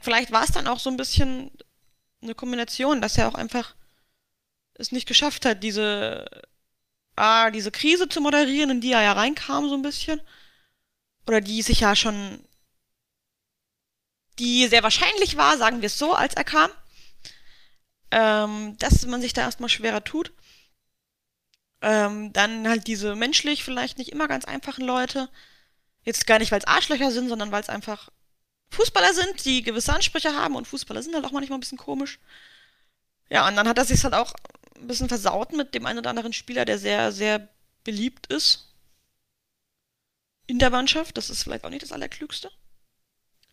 Vielleicht 0.02 0.32
war 0.32 0.44
es 0.44 0.52
dann 0.52 0.68
auch 0.68 0.78
so 0.78 0.92
ein 0.92 0.98
bisschen 0.98 1.50
eine 2.22 2.36
Kombination, 2.36 3.02
dass 3.02 3.18
er 3.18 3.28
auch 3.28 3.34
einfach 3.34 3.74
es 4.76 4.92
nicht 4.92 5.08
geschafft 5.08 5.44
hat, 5.44 5.64
diese 5.64 6.30
ah, 7.16 7.52
diese 7.52 7.72
Krise 7.72 8.10
zu 8.10 8.22
moderieren, 8.22 8.70
in 8.70 8.82
die 8.82 8.92
er 8.92 9.02
ja 9.02 9.14
reinkam, 9.14 9.70
so 9.70 9.76
ein 9.76 9.82
bisschen. 9.82 10.22
Oder 11.28 11.42
die 11.42 11.62
sich 11.62 11.82
ja 11.82 11.96
schon. 11.96 12.40
die 14.40 14.68
sehr 14.68 14.84
wahrscheinlich 14.84 15.38
war, 15.38 15.58
sagen 15.58 15.82
wir 15.82 15.88
es 15.88 15.98
so, 15.98 16.14
als 16.14 16.34
er 16.34 16.44
kam. 16.44 16.72
Ähm, 18.12 18.78
dass 18.78 19.06
man 19.06 19.22
sich 19.22 19.34
da 19.34 19.42
erstmal 19.42 19.70
schwerer 19.70 20.04
tut. 20.04 20.34
Ähm, 21.82 22.32
dann 22.34 22.68
halt 22.68 22.88
diese 22.88 23.16
menschlich 23.16 23.64
vielleicht 23.64 23.98
nicht 23.98 24.12
immer 24.12 24.28
ganz 24.28 24.46
einfachen 24.46 24.86
Leute. 24.86 25.30
Jetzt 26.04 26.28
gar 26.28 26.40
nicht, 26.40 26.52
weil 26.52 26.60
es 26.60 26.68
Arschlöcher 26.68 27.12
sind, 27.12 27.30
sondern 27.30 27.52
weil 27.52 27.62
es 27.62 27.70
einfach 27.70 28.10
Fußballer 28.72 29.14
sind, 29.14 29.46
die 29.46 29.64
gewisse 29.64 29.94
Ansprüche 29.94 30.36
haben 30.36 30.56
und 30.56 30.68
Fußballer 30.68 31.04
sind 31.04 31.14
halt 31.14 31.26
auch 31.26 31.32
manchmal 31.32 31.58
ein 31.58 31.62
bisschen 31.62 31.78
komisch. 31.78 32.20
Ja, 33.30 33.48
und 33.48 33.56
dann 33.56 33.68
hat 33.68 33.78
er 33.78 33.86
sich 33.86 34.04
halt 34.04 34.14
auch 34.14 34.34
ein 34.76 34.88
bisschen 34.88 35.10
versaut 35.10 35.54
mit 35.54 35.74
dem 35.74 35.86
einen 35.86 36.00
oder 36.00 36.10
anderen 36.10 36.34
Spieler, 36.34 36.66
der 36.66 36.78
sehr, 36.78 37.12
sehr 37.12 37.48
beliebt 37.84 38.28
ist. 38.28 38.68
In 40.48 40.60
der 40.60 40.70
Mannschaft. 40.70 41.18
Das 41.18 41.30
ist 41.30 41.44
vielleicht 41.44 41.64
auch 41.64 41.70
nicht 41.70 41.84
das 41.84 41.92
Allerklügste. 41.92 42.52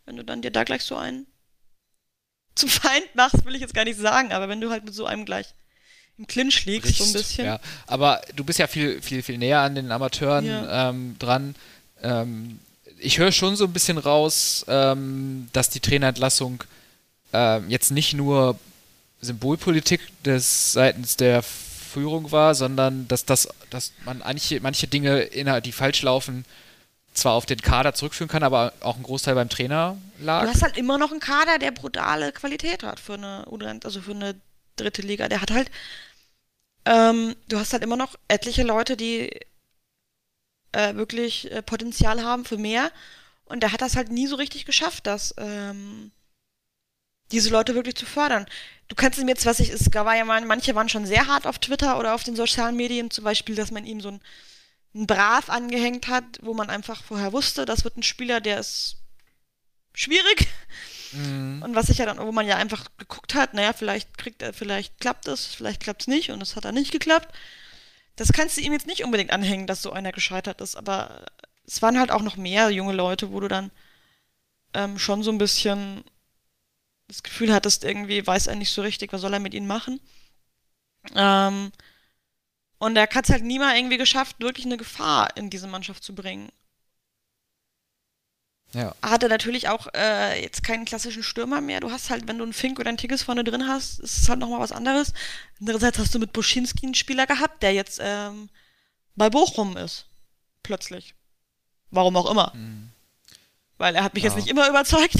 Wenn 0.05 0.16
du 0.16 0.24
dann 0.24 0.43
dir 0.43 0.51
da 0.51 0.64
gleich 0.64 0.82
so 0.82 0.97
einen 0.97 1.26
zum 2.59 2.68
Feind 2.68 3.14
machst, 3.14 3.44
will 3.44 3.55
ich 3.55 3.60
jetzt 3.60 3.74
gar 3.74 3.85
nicht 3.85 3.98
sagen, 3.98 4.32
aber 4.32 4.48
wenn 4.48 4.60
du 4.60 4.70
halt 4.70 4.85
mit 4.85 4.94
so 4.94 5.06
einem 5.06 5.24
gleich 5.24 5.47
im 6.18 6.26
Clinch 6.26 6.64
liegst, 6.64 6.86
Brichst, 6.89 6.98
so 6.98 7.05
ein 7.05 7.12
bisschen. 7.12 7.47
Ja, 7.47 7.60
aber 7.86 8.20
du 8.35 8.44
bist 8.44 8.59
ja 8.59 8.66
viel, 8.66 9.01
viel, 9.01 9.22
viel 9.22 9.39
näher 9.39 9.60
an 9.60 9.76
den 9.76 9.93
Amateuren 9.93 10.44
ja. 10.44 10.90
ähm, 10.90 11.16
dran. 11.18 11.55
Ähm, 12.02 12.59
ich 12.98 13.18
höre 13.18 13.30
schon 13.30 13.55
so 13.55 13.64
ein 13.64 13.72
bisschen 13.72 13.98
raus, 13.98 14.64
ähm, 14.68 15.48
dass 15.52 15.70
die 15.70 15.80
Trainerentlassung 15.80 16.64
ähm, 17.32 17.70
jetzt 17.70 17.93
nicht 17.93 18.14
nur 18.14 18.59
Symbolpolitik 19.20 20.01
des 20.24 20.72
seitens 20.72 21.16
der 21.16 21.43
Führung 21.43 22.32
war, 22.32 22.55
sondern 22.55 23.06
dass 23.09 23.24
das, 23.24 23.48
dass 23.70 23.93
man 24.05 24.18
manche, 24.18 24.60
manche 24.60 24.89
Dinge, 24.89 25.28
die 25.62 25.72
falsch 25.72 26.02
laufen, 26.02 26.44
zwar 27.19 27.35
auf 27.35 27.47
den 27.47 27.61
Kader 27.61 27.95
zurückführen 27.95 28.28
kann, 28.28 28.43
aber 28.43 28.73
auch 28.81 28.97
ein 28.97 29.03
Großteil 29.03 29.35
beim 29.35 29.49
Trainer 29.49 29.97
lag. 30.19 30.43
Du 30.43 30.49
hast 30.49 30.62
halt 30.62 30.77
immer 30.77 30.99
noch 30.99 31.11
einen 31.11 31.20
Kader, 31.20 31.59
der 31.59 31.70
brutale 31.70 32.32
Qualität 32.32 32.82
hat 32.82 33.01
für 33.01 33.15
eine, 33.15 33.47
also 33.85 34.01
für 34.01 34.12
eine 34.12 34.40
dritte 34.77 35.03
Liga. 35.03 35.28
Der 35.28 35.40
hat 35.40 35.51
halt, 35.51 35.70
ähm, 36.85 37.36
du 37.49 37.59
hast 37.59 37.73
halt 37.73 37.82
immer 37.82 37.97
noch 37.97 38.15
etliche 38.28 38.62
Leute, 38.62 38.97
die 38.97 39.31
äh, 40.73 40.95
wirklich 40.95 41.51
äh, 41.51 41.62
Potenzial 41.62 42.23
haben 42.23 42.45
für 42.45 42.59
mehr. 42.59 42.90
Und 43.45 43.62
der 43.62 43.73
hat 43.73 43.81
das 43.81 43.97
halt 43.97 44.11
nie 44.11 44.27
so 44.27 44.36
richtig 44.36 44.65
geschafft, 44.65 45.07
dass 45.07 45.35
ähm, 45.39 46.12
diese 47.31 47.51
Leute 47.51 47.74
wirklich 47.74 47.97
zu 47.97 48.07
fördern. 48.07 48.47
Du 48.89 48.95
kannst 48.95 49.19
ihm 49.19 49.28
jetzt, 49.28 49.47
was 49.47 49.61
ich, 49.61 49.70
es 49.70 49.93
war 49.93 50.16
ja 50.16 50.24
mal, 50.24 50.45
manche 50.45 50.74
waren 50.74 50.89
schon 50.89 51.07
sehr 51.07 51.27
hart 51.27 51.47
auf 51.47 51.59
Twitter 51.59 51.99
oder 51.99 52.15
auf 52.15 52.24
den 52.24 52.36
sozialen 52.36 52.77
Medien, 52.77 53.11
zum 53.11 53.24
Beispiel, 53.24 53.55
dass 53.55 53.70
man 53.70 53.85
ihm 53.85 54.01
so 54.01 54.11
ein, 54.11 54.20
ein 54.94 55.06
Brav 55.06 55.51
angehängt 55.51 56.09
hat, 56.09 56.24
wo 56.43 56.55
man 56.55 56.70
einfach 56.70 57.02
vorher 57.02 57.32
wusste, 57.32 57.65
das 57.65 57.85
wird 57.85 57.97
ein 57.97 58.02
Spieler, 58.02 58.40
der 58.40 58.59
ist 58.60 58.97
schwierig. 59.93 60.48
Mhm. 61.12 61.62
Und 61.62 61.74
was 61.74 61.89
ich 61.89 61.98
ja 61.98 62.06
dann, 62.06 62.19
wo 62.19 62.32
man 62.32 62.47
ja 62.47 62.56
einfach 62.56 62.86
geguckt 62.98 63.35
hat, 63.35 63.55
naja, 63.55 63.73
vielleicht 63.73 64.19
kriegt 64.19 64.43
er, 64.43 64.52
vielleicht 64.52 65.01
klappt 65.01 65.27
es, 65.28 65.47
vielleicht 65.47 65.82
klappt 65.82 66.02
es 66.02 66.06
nicht 66.06 66.31
und 66.31 66.43
es 66.43 66.56
hat 66.56 66.65
dann 66.65 66.74
nicht 66.74 66.93
geklappt. 66.93 67.35
Das 68.16 68.32
kannst 68.32 68.56
du 68.56 68.60
ihm 68.60 68.73
jetzt 68.73 68.86
nicht 68.86 69.05
unbedingt 69.05 69.31
anhängen, 69.31 69.66
dass 69.66 69.82
so 69.82 69.93
einer 69.93 70.12
gescheitert 70.12 70.60
ist, 70.60 70.77
aber 70.77 71.27
es 71.66 71.82
waren 71.82 71.98
halt 71.98 72.10
auch 72.10 72.23
noch 72.23 72.36
mehr 72.36 72.70
junge 72.70 72.93
Leute, 72.93 73.31
wo 73.31 73.40
du 73.40 73.48
dann 73.48 73.70
ähm, 74.74 74.98
schon 74.98 75.23
so 75.23 75.31
ein 75.31 75.39
bisschen 75.39 76.05
das 77.06 77.23
Gefühl 77.23 77.52
hattest, 77.52 77.85
irgendwie 77.85 78.27
weiß 78.27 78.47
er 78.48 78.56
nicht 78.56 78.70
so 78.70 78.82
richtig, 78.82 79.12
was 79.12 79.20
soll 79.23 79.32
er 79.32 79.40
mit 79.40 79.55
ihnen 79.55 79.66
machen. 79.66 80.01
Ähm, 81.15 81.73
und 82.78 82.96
er 82.96 83.09
hat 83.09 83.24
es 83.24 83.30
halt 83.30 83.44
nie 83.44 83.59
mal 83.59 83.76
irgendwie 83.76 83.98
geschafft, 83.98 84.36
wirklich 84.40 84.66
eine 84.66 84.76
Gefahr 84.76 85.36
in 85.36 85.50
diese 85.50 85.66
Mannschaft 85.66 86.02
zu 86.02 86.14
bringen. 86.14 86.50
Ja. 88.72 88.94
Hat 89.00 89.22
er 89.22 89.30
natürlich 89.30 89.68
auch 89.68 89.86
äh, 89.94 90.42
jetzt 90.42 90.62
keinen 90.62 90.84
klassischen 90.84 91.22
Stürmer 91.22 91.60
mehr. 91.60 91.80
Du 91.80 91.90
hast 91.90 92.10
halt, 92.10 92.28
wenn 92.28 92.36
du 92.36 92.44
einen 92.44 92.52
Fink 92.52 92.78
oder 92.78 92.90
einen 92.90 92.98
Tigges 92.98 93.22
vorne 93.22 93.42
drin 93.42 93.66
hast, 93.66 93.98
ist 94.00 94.18
es 94.18 94.28
halt 94.28 94.40
nochmal 94.40 94.60
was 94.60 94.72
anderes. 94.72 95.14
Andererseits 95.59 95.98
hast 95.98 96.14
du 96.14 96.18
mit 96.18 96.32
Buschinski 96.32 96.84
einen 96.84 96.94
Spieler 96.94 97.26
gehabt, 97.26 97.62
der 97.62 97.72
jetzt 97.72 97.98
ähm, 98.02 98.50
bei 99.16 99.30
Bochum 99.30 99.76
ist. 99.76 100.06
Plötzlich. 100.62 101.14
Warum 101.90 102.16
auch 102.16 102.30
immer. 102.30 102.52
Mhm. 102.55 102.90
Weil 103.78 103.94
er 103.94 104.05
hat 104.05 104.14
mich 104.14 104.24
ja. 104.24 104.30
jetzt 104.30 104.36
nicht 104.36 104.48
immer 104.48 104.68
überzeugt. 104.68 105.14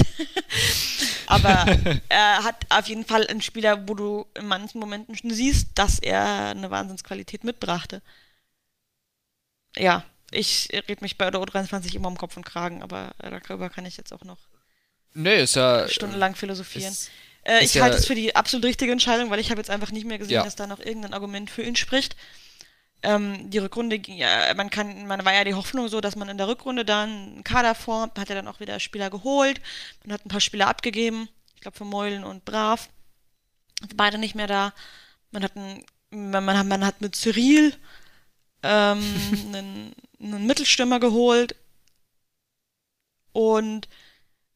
Aber 1.27 1.65
er 2.09 2.43
hat 2.43 2.65
auf 2.69 2.87
jeden 2.87 3.05
Fall 3.05 3.25
einen 3.27 3.41
Spieler, 3.41 3.87
wo 3.87 3.93
du 3.93 4.25
in 4.35 4.47
manchen 4.47 4.79
Momenten 4.79 5.15
schon 5.15 5.31
siehst, 5.31 5.69
dass 5.75 5.99
er 5.99 6.49
eine 6.49 6.69
Wahnsinnsqualität 6.69 7.43
mitbrachte. 7.43 8.01
Ja, 9.77 10.03
ich 10.31 10.69
rede 10.71 11.01
mich 11.01 11.17
bei 11.17 11.29
der 11.29 11.39
U23 11.39 11.95
immer 11.95 12.07
um 12.07 12.17
Kopf 12.17 12.35
und 12.35 12.45
Kragen, 12.45 12.83
aber 12.83 13.11
darüber 13.19 13.69
kann 13.69 13.85
ich 13.85 13.97
jetzt 13.97 14.11
auch 14.11 14.23
noch 14.23 14.39
nee, 15.13 15.43
ist 15.43 15.55
ja, 15.55 15.87
stundenlang 15.87 16.35
philosophieren. 16.35 16.91
Ist, 16.91 17.11
äh, 17.43 17.63
ich 17.63 17.79
halte 17.79 17.95
ja, 17.95 17.99
es 17.99 18.07
für 18.07 18.15
die 18.15 18.35
absolut 18.35 18.65
richtige 18.65 18.91
Entscheidung, 18.91 19.29
weil 19.29 19.39
ich 19.39 19.49
habe 19.51 19.59
jetzt 19.59 19.69
einfach 19.69 19.91
nicht 19.91 20.05
mehr 20.05 20.17
gesehen, 20.17 20.35
ja. 20.35 20.43
dass 20.43 20.55
da 20.55 20.67
noch 20.67 20.79
irgendein 20.79 21.13
Argument 21.13 21.49
für 21.49 21.63
ihn 21.63 21.75
spricht. 21.75 22.15
Ähm, 23.01 23.49
die 23.49 23.59
Rückrunde 23.59 23.99
ging 23.99 24.17
ja, 24.17 24.53
man 24.55 24.69
kann, 24.69 25.07
man 25.07 25.23
war 25.23 25.33
ja 25.33 25.45
die 25.45 25.53
Hoffnung 25.53 25.87
so, 25.87 26.01
dass 26.01 26.17
man 26.17 26.27
in 26.27 26.37
der 26.37 26.49
Rückrunde 26.49 26.83
dann 26.83 27.09
einen 27.09 27.43
Kader 27.43 27.73
formt, 27.73 28.19
hat 28.19 28.29
er 28.29 28.35
dann 28.35 28.47
auch 28.47 28.59
wieder 28.59 28.79
Spieler 28.79 29.09
geholt, 29.09 29.61
man 30.03 30.13
hat 30.13 30.25
ein 30.25 30.29
paar 30.29 30.41
Spieler 30.41 30.67
abgegeben, 30.67 31.29
ich 31.55 31.61
glaube 31.61 31.77
von 31.77 31.87
Meulen 31.87 32.25
und 32.25 32.43
Brav, 32.43 32.89
beide 33.95 34.17
nicht 34.17 34.35
mehr 34.35 34.47
da. 34.47 34.73
Man 35.31 35.43
hat, 35.43 35.55
ein, 35.55 35.85
man, 36.09 36.43
man 36.43 36.85
hat 36.85 36.99
mit 36.99 37.15
Cyril 37.15 37.73
ähm, 38.63 39.01
einen, 39.53 39.95
einen 40.19 40.45
Mittelstürmer 40.45 40.99
geholt 40.99 41.55
und 43.31 43.87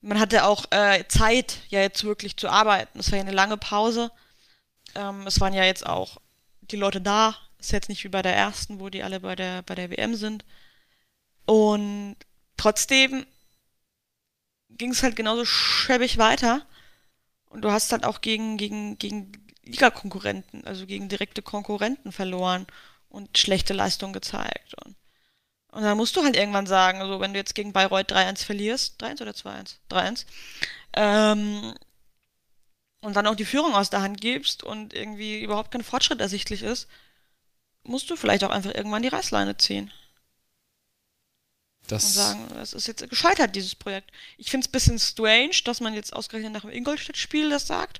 man 0.01 0.19
hatte 0.19 0.45
auch 0.45 0.65
äh, 0.71 1.05
Zeit, 1.07 1.59
ja 1.69 1.79
jetzt 1.79 2.03
wirklich 2.03 2.35
zu 2.35 2.49
arbeiten. 2.49 2.99
Es 2.99 3.11
war 3.11 3.17
ja 3.17 3.23
eine 3.23 3.31
lange 3.31 3.57
Pause. 3.57 4.11
Ähm, 4.95 5.25
es 5.25 5.39
waren 5.39 5.53
ja 5.53 5.63
jetzt 5.63 5.85
auch 5.85 6.17
die 6.61 6.75
Leute 6.75 6.99
da. 6.99 7.35
Ist 7.63 7.71
jetzt 7.71 7.87
nicht 7.87 8.03
wie 8.03 8.09
bei 8.09 8.21
der 8.21 8.35
ersten, 8.35 8.81
wo 8.81 8.89
die 8.89 9.03
alle 9.03 9.21
bei 9.21 9.37
der, 9.37 9.61
bei 9.61 9.73
der 9.73 9.89
WM 9.89 10.15
sind. 10.15 10.43
Und 11.45 12.17
trotzdem 12.57 13.25
ging 14.67 14.91
es 14.91 15.01
halt 15.01 15.15
genauso 15.15 15.45
schäbig 15.45 16.17
weiter. 16.17 16.67
Und 17.45 17.61
du 17.61 17.71
hast 17.71 17.93
halt 17.93 18.03
auch 18.03 18.19
gegen, 18.19 18.57
gegen, 18.57 18.97
gegen 18.97 19.31
Liga-Konkurrenten, 19.63 20.65
also 20.65 20.85
gegen 20.85 21.07
direkte 21.07 21.41
Konkurrenten 21.41 22.11
verloren 22.11 22.67
und 23.07 23.37
schlechte 23.37 23.73
Leistung 23.73 24.11
gezeigt. 24.11 24.73
Und, 24.83 24.97
und 25.71 25.83
dann 25.83 25.95
musst 25.95 26.17
du 26.17 26.23
halt 26.23 26.35
irgendwann 26.35 26.67
sagen, 26.67 26.99
also 26.99 27.21
wenn 27.21 27.31
du 27.31 27.39
jetzt 27.39 27.55
gegen 27.55 27.71
Bayreuth 27.71 28.11
3-1 28.11 28.43
verlierst, 28.43 29.01
3-1 29.01 29.21
oder 29.21 29.31
2-1? 29.31 29.75
3-1. 29.89 30.25
Ähm, 30.97 31.73
und 32.99 33.15
dann 33.15 33.27
auch 33.27 33.35
die 33.35 33.45
Führung 33.45 33.73
aus 33.73 33.89
der 33.89 34.01
Hand 34.01 34.19
gibst 34.19 34.63
und 34.63 34.93
irgendwie 34.93 35.41
überhaupt 35.41 35.71
kein 35.71 35.83
Fortschritt 35.83 36.19
ersichtlich 36.19 36.61
ist, 36.61 36.89
musst 37.83 38.09
du 38.09 38.15
vielleicht 38.15 38.43
auch 38.43 38.49
einfach 38.49 38.73
irgendwann 38.73 39.03
die 39.03 39.09
Reißleine 39.09 39.57
ziehen. 39.57 39.91
Das 41.87 42.05
und 42.05 42.11
sagen, 42.11 42.51
es 42.61 42.73
ist 42.73 42.87
jetzt 42.87 43.07
gescheitert, 43.09 43.55
dieses 43.55 43.75
Projekt. 43.75 44.09
Ich 44.37 44.49
finde 44.49 44.65
es 44.65 44.69
ein 44.69 44.71
bisschen 44.71 44.99
strange, 44.99 45.55
dass 45.65 45.81
man 45.81 45.93
jetzt 45.93 46.13
ausgerechnet 46.13 46.53
nach 46.53 46.61
dem 46.61 46.69
Ingolstadt-Spiel 46.69 47.49
das 47.49 47.67
sagt. 47.67 47.99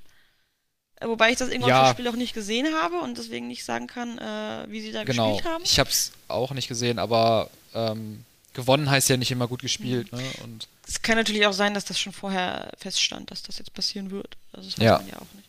Äh, 1.00 1.08
wobei 1.08 1.32
ich 1.32 1.36
das 1.36 1.50
Ingolstadt-Spiel 1.50 2.06
ja. 2.06 2.10
auch 2.10 2.16
nicht 2.16 2.34
gesehen 2.34 2.74
habe 2.74 3.00
und 3.00 3.18
deswegen 3.18 3.46
nicht 3.46 3.64
sagen 3.64 3.86
kann, 3.86 4.18
äh, 4.18 4.66
wie 4.68 4.80
sie 4.80 4.92
da 4.92 5.04
genau. 5.04 5.32
gespielt 5.32 5.52
haben. 5.52 5.64
Ich 5.64 5.78
habe 5.78 5.90
es 5.90 6.12
auch 6.28 6.52
nicht 6.52 6.68
gesehen, 6.68 6.98
aber 6.98 7.50
ähm, 7.74 8.24
gewonnen 8.54 8.88
heißt 8.88 9.10
ja 9.10 9.18
nicht 9.18 9.30
immer 9.30 9.48
gut 9.48 9.60
gespielt. 9.60 10.10
Mhm. 10.12 10.18
Ne? 10.18 10.24
Und 10.44 10.68
es 10.86 11.02
kann 11.02 11.16
natürlich 11.16 11.46
auch 11.46 11.52
sein, 11.52 11.74
dass 11.74 11.84
das 11.84 11.98
schon 11.98 12.12
vorher 12.12 12.70
feststand, 12.78 13.30
dass 13.30 13.42
das 13.42 13.58
jetzt 13.58 13.74
passieren 13.74 14.10
wird. 14.10 14.36
Also 14.52 14.70
das 14.70 14.78
weiß 14.78 14.84
ja. 14.84 14.98
man 14.98 15.08
ja 15.08 15.16
auch 15.16 15.34
nicht. 15.34 15.48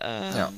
Ähm, 0.00 0.36
ja. 0.36 0.52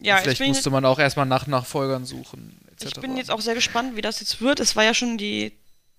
Ja 0.00 0.18
Vielleicht 0.18 0.40
musste 0.42 0.70
man 0.70 0.84
auch 0.84 0.98
erstmal 0.98 1.26
nach 1.26 1.46
Nachfolgern 1.46 2.04
suchen. 2.04 2.60
Etc. 2.72 2.86
Ich 2.86 3.00
bin 3.00 3.16
jetzt 3.16 3.30
auch 3.30 3.40
sehr 3.40 3.54
gespannt, 3.54 3.96
wie 3.96 4.02
das 4.02 4.20
jetzt 4.20 4.40
wird. 4.40 4.60
Es 4.60 4.76
war 4.76 4.84
ja 4.84 4.94
schon 4.94 5.18
die 5.18 5.52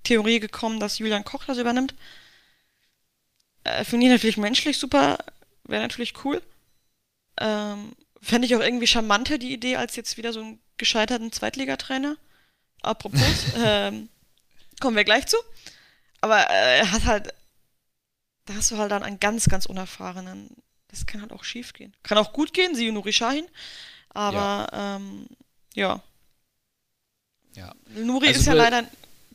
Theorie 0.03 0.39
gekommen, 0.39 0.79
dass 0.79 0.99
Julian 0.99 1.23
Koch 1.23 1.45
das 1.45 1.57
übernimmt. 1.57 1.95
Äh, 3.63 3.83
Finde 3.83 4.05
ich 4.05 4.11
natürlich 4.11 4.37
menschlich 4.37 4.77
super, 4.77 5.17
wäre 5.63 5.81
natürlich 5.81 6.13
cool. 6.23 6.41
Ähm, 7.39 7.93
Fände 8.21 8.47
ich 8.47 8.55
auch 8.55 8.61
irgendwie 8.61 8.87
charmanter, 8.87 9.37
die 9.37 9.53
Idee, 9.53 9.75
als 9.75 9.95
jetzt 9.95 10.17
wieder 10.17 10.33
so 10.33 10.41
einen 10.41 10.59
gescheiterten 10.77 11.31
Zweitligatrainer. 11.31 12.17
Apropos, 12.81 13.21
ähm, 13.57 14.09
kommen 14.79 14.95
wir 14.95 15.03
gleich 15.03 15.27
zu. 15.27 15.37
Aber 16.21 16.49
äh, 16.49 16.79
er 16.79 16.91
hat 16.91 17.05
halt, 17.05 17.33
da 18.45 18.55
hast 18.55 18.71
du 18.71 18.77
halt 18.77 18.91
dann 18.91 19.03
einen 19.03 19.19
ganz, 19.19 19.49
ganz 19.49 19.65
unerfahrenen. 19.65 20.49
Das 20.97 21.05
kann 21.05 21.21
halt 21.21 21.31
auch 21.31 21.43
schief 21.43 21.73
gehen. 21.73 21.93
Kann 22.03 22.17
auch 22.17 22.33
gut 22.33 22.53
gehen, 22.53 22.73
sie 22.75 22.91
Nuri 22.91 23.13
Shahin. 23.13 23.45
Aber 24.09 24.67
ja. 24.71 24.95
Ähm, 24.95 25.27
ja. 25.75 26.01
ja. 27.55 27.73
Nuri 27.95 28.27
also 28.27 28.39
ist 28.39 28.45
ja 28.47 28.53
leider 28.53 28.83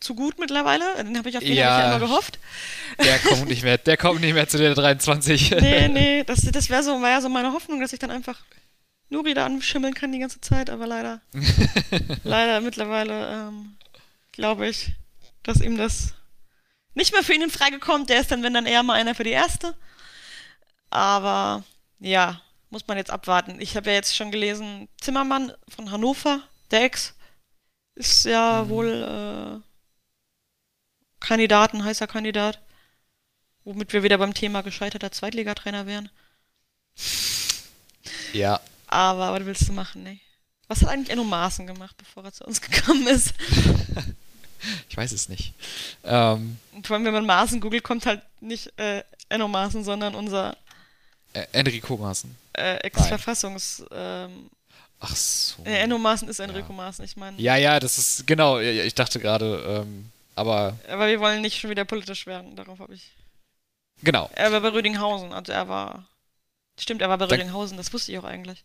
zu 0.01 0.17
gut 0.17 0.41
mittlerweile. 0.41 0.85
Den 1.05 1.17
habe 1.17 1.29
ich 1.29 1.37
auf 1.37 1.43
jeden 1.43 1.57
Fall 1.57 1.85
ja, 1.85 1.95
immer 1.95 2.05
gehofft. 2.05 2.41
Der 2.99 3.19
kommt 3.21 3.49
nicht 3.49 3.63
mehr, 3.63 3.79
der 3.79 3.97
kommt 3.97 4.21
nicht 4.21 4.35
mehr 4.35 4.49
zu 4.49 4.59
der 4.59 4.75
23. 4.75 5.51
nee, 5.61 5.89
nee, 5.89 6.25
das, 6.25 6.41
das 6.41 6.69
wäre 6.69 6.83
so, 6.83 7.01
war 7.01 7.11
ja 7.11 7.21
so 7.21 7.29
meine 7.29 7.53
Hoffnung, 7.53 7.81
dass 7.81 7.93
ich 7.93 8.01
dann 8.01 8.11
einfach 8.11 8.41
Nuri 9.09 9.35
da 9.35 9.47
anschimmeln 9.47 9.95
kann 9.95 10.11
die 10.11 10.19
ganze 10.19 10.41
Zeit, 10.41 10.69
aber 10.69 10.87
leider, 10.87 11.21
leider 12.25 12.61
mittlerweile 12.61 13.49
ähm, 13.49 13.77
glaube 14.33 14.69
ich, 14.69 14.91
dass 15.43 15.61
ihm 15.61 15.77
das 15.77 16.15
nicht 16.95 17.13
mehr 17.13 17.23
für 17.23 17.35
ihn 17.35 17.43
in 17.43 17.51
Frage 17.51 17.79
kommt. 17.79 18.11
Der 18.11 18.21
ist 18.21 18.31
dann, 18.31 18.43
wenn 18.43 18.55
dann 18.55 18.67
eher 18.67 18.83
mal 18.83 18.95
einer 18.95 19.15
für 19.15 19.25
die 19.25 19.31
erste. 19.31 19.75
Aber 20.93 21.65
ja, 22.01 22.43
muss 22.69 22.87
man 22.87 22.99
jetzt 22.99 23.11
abwarten. 23.11 23.61
Ich 23.61 23.77
habe 23.77 23.89
ja 23.89 23.97
jetzt 23.97 24.15
schon 24.15 24.31
gelesen, 24.31 24.89
Zimmermann 25.01 25.53
von 25.67 25.91
Hannover, 25.91 26.43
der 26.71 26.85
Ex, 26.85 27.15
ist 27.95 28.27
ja 28.27 28.63
mhm. 28.63 28.69
wohl 28.69 29.63
äh, 29.63 29.63
Kandidat, 31.19 31.73
ein 31.73 31.83
heißer 31.85 32.07
Kandidat. 32.07 32.61
Womit 33.65 33.95
wir 33.95 34.03
wieder 34.03 34.19
beim 34.19 34.35
Thema 34.35 34.61
gescheiterter 34.61 35.13
Zweitligatrainer 35.13 35.87
wären. 35.87 36.11
Ja. 38.35 38.61
Aber 38.89 39.33
was 39.33 39.47
willst 39.47 39.69
du 39.69 39.73
machen, 39.73 40.03
ne? 40.03 40.21
Was 40.69 40.83
hat 40.83 40.91
eigentlich 40.91 41.11
Enno 41.11 41.25
Maaßen 41.25 41.67
gemacht, 41.67 41.97
bevor 41.97 42.25
er 42.25 42.33
zu 42.33 42.45
uns 42.45 42.61
gekommen 42.61 43.07
ist? 43.07 43.33
ich 44.91 44.97
weiß 44.97 45.13
es 45.13 45.31
nicht. 45.31 45.55
Ähm, 46.05 46.59
Vor 46.83 46.97
allem, 46.97 47.07
wenn 47.07 47.15
man 47.15 47.25
Maaßen 47.25 47.61
googelt, 47.61 47.83
kommt 47.83 48.05
halt 48.05 48.21
nicht 48.41 48.79
äh, 48.79 49.05
Enno 49.31 49.49
Maaßen, 49.49 49.85
sondern 49.85 50.15
unser 50.15 50.57
äh, 51.33 51.47
Enrico 51.53 51.97
Maaßen. 51.97 52.35
Äh, 52.55 52.77
Ex-Verfassungs... 52.77 53.85
Ähm, 53.91 54.51
Ach 55.05 55.17
so. 55.17 55.65
Äh, 55.65 55.81
Enno 55.81 55.99
Maaßen 55.99 56.29
ist 56.29 56.39
Enrico 56.39 56.69
ja. 56.69 56.77
Maaßen, 56.77 57.05
ich 57.05 57.17
meine. 57.17 57.41
Ja, 57.41 57.57
ja, 57.57 57.81
das 57.81 57.99
ist, 57.99 58.25
genau, 58.25 58.61
ich 58.61 58.95
dachte 58.95 59.19
gerade, 59.19 59.83
ähm, 59.83 60.11
aber. 60.37 60.79
Aber 60.89 61.09
wir 61.09 61.19
wollen 61.19 61.43
nicht 61.43 61.59
schon 61.59 61.71
wieder 61.71 61.85
politisch 61.85 62.27
werden, 62.27 62.55
darauf 62.55 62.79
habe 62.79 62.95
ich. 62.95 63.11
Genau. 64.05 64.31
Er 64.35 64.53
war 64.53 64.61
bei 64.61 64.69
Rödinghausen, 64.69 65.33
also 65.33 65.53
er 65.53 65.69
war. 65.69 66.07
Stimmt, 66.79 67.03
er 67.03 67.09
war 67.09 67.19
bei 67.19 67.27
da, 67.27 67.35
Rödinghausen, 67.35 67.77
das 67.77 67.93
wusste 67.93 68.13
ich 68.13 68.19
auch 68.19 68.25
eigentlich. 68.25 68.63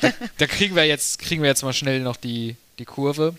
Da, 0.00 0.12
da, 0.38 0.46
kriegen 0.46 0.76
wir 0.76 0.86
jetzt, 0.86 1.18
kriegen 1.18 1.42
wir 1.42 1.48
jetzt 1.48 1.62
mal 1.62 1.72
schnell 1.72 2.00
noch 2.00 2.16
die, 2.16 2.56
die 2.78 2.84
Kurve. 2.84 3.36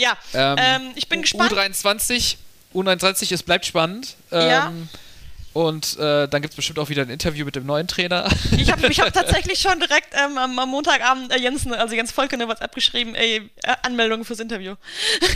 Ja, 0.00 0.16
ähm, 0.34 0.56
ähm, 0.58 0.92
ich 0.96 1.08
bin 1.08 1.22
gespannt. 1.22 1.52
U23, 1.52 2.36
U23, 2.74 3.32
es 3.32 3.42
bleibt 3.42 3.66
spannend. 3.66 4.16
Ähm, 4.32 4.48
ja. 4.48 4.72
Und 5.58 5.98
äh, 5.98 6.28
dann 6.28 6.40
gibt 6.40 6.52
es 6.52 6.56
bestimmt 6.56 6.78
auch 6.78 6.88
wieder 6.88 7.02
ein 7.02 7.10
Interview 7.10 7.44
mit 7.44 7.56
dem 7.56 7.66
neuen 7.66 7.88
Trainer. 7.88 8.28
Ich 8.56 8.70
habe 8.70 8.86
hab 8.86 9.12
tatsächlich 9.12 9.58
schon 9.58 9.80
direkt 9.80 10.14
ähm, 10.14 10.38
am, 10.38 10.56
am, 10.56 10.68
Montagabend 10.68 11.32
äh, 11.32 11.40
Jens, 11.40 11.66
also 11.66 11.96
Jens 11.96 12.12
Volke 12.12 12.36
eine 12.36 12.46
WhatsApp 12.46 12.72
geschrieben, 12.76 13.16
ey, 13.16 13.50
äh, 13.64 13.74
Anmeldung 13.82 14.24
fürs 14.24 14.38
Interview. 14.38 14.76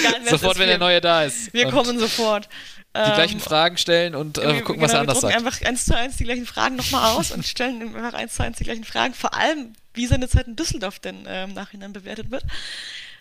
Egal, 0.00 0.26
sofort, 0.30 0.58
wenn 0.58 0.68
der 0.68 0.78
neue 0.78 1.02
da 1.02 1.24
ist. 1.24 1.52
Wir 1.52 1.66
und 1.66 1.74
kommen 1.74 1.98
sofort. 1.98 2.48
Die 2.96 3.00
ähm, 3.00 3.14
gleichen 3.16 3.40
Fragen 3.40 3.76
stellen 3.76 4.14
und 4.14 4.38
äh, 4.38 4.62
gucken, 4.62 4.76
genau, 4.76 4.84
was 4.84 4.94
er 4.94 5.00
anders 5.00 5.20
sagt. 5.20 5.34
Wir 5.34 5.46
einfach 5.46 5.60
eins 5.60 5.84
zu 5.84 5.94
eins 5.94 6.16
die 6.16 6.24
gleichen 6.24 6.46
Fragen 6.46 6.76
nochmal 6.76 7.18
aus 7.18 7.32
und 7.32 7.44
stellen 7.44 7.94
einfach 7.94 8.14
eins 8.18 8.34
zu 8.34 8.42
eins 8.42 8.56
die 8.56 8.64
gleichen 8.64 8.84
Fragen. 8.84 9.12
Vor 9.12 9.34
allem, 9.34 9.74
wie 9.92 10.06
seine 10.06 10.26
Zeit 10.26 10.46
in 10.46 10.56
Düsseldorf 10.56 11.00
denn 11.00 11.26
äh, 11.26 11.44
im 11.44 11.52
Nachhinein 11.52 11.92
bewertet 11.92 12.30
wird. 12.30 12.44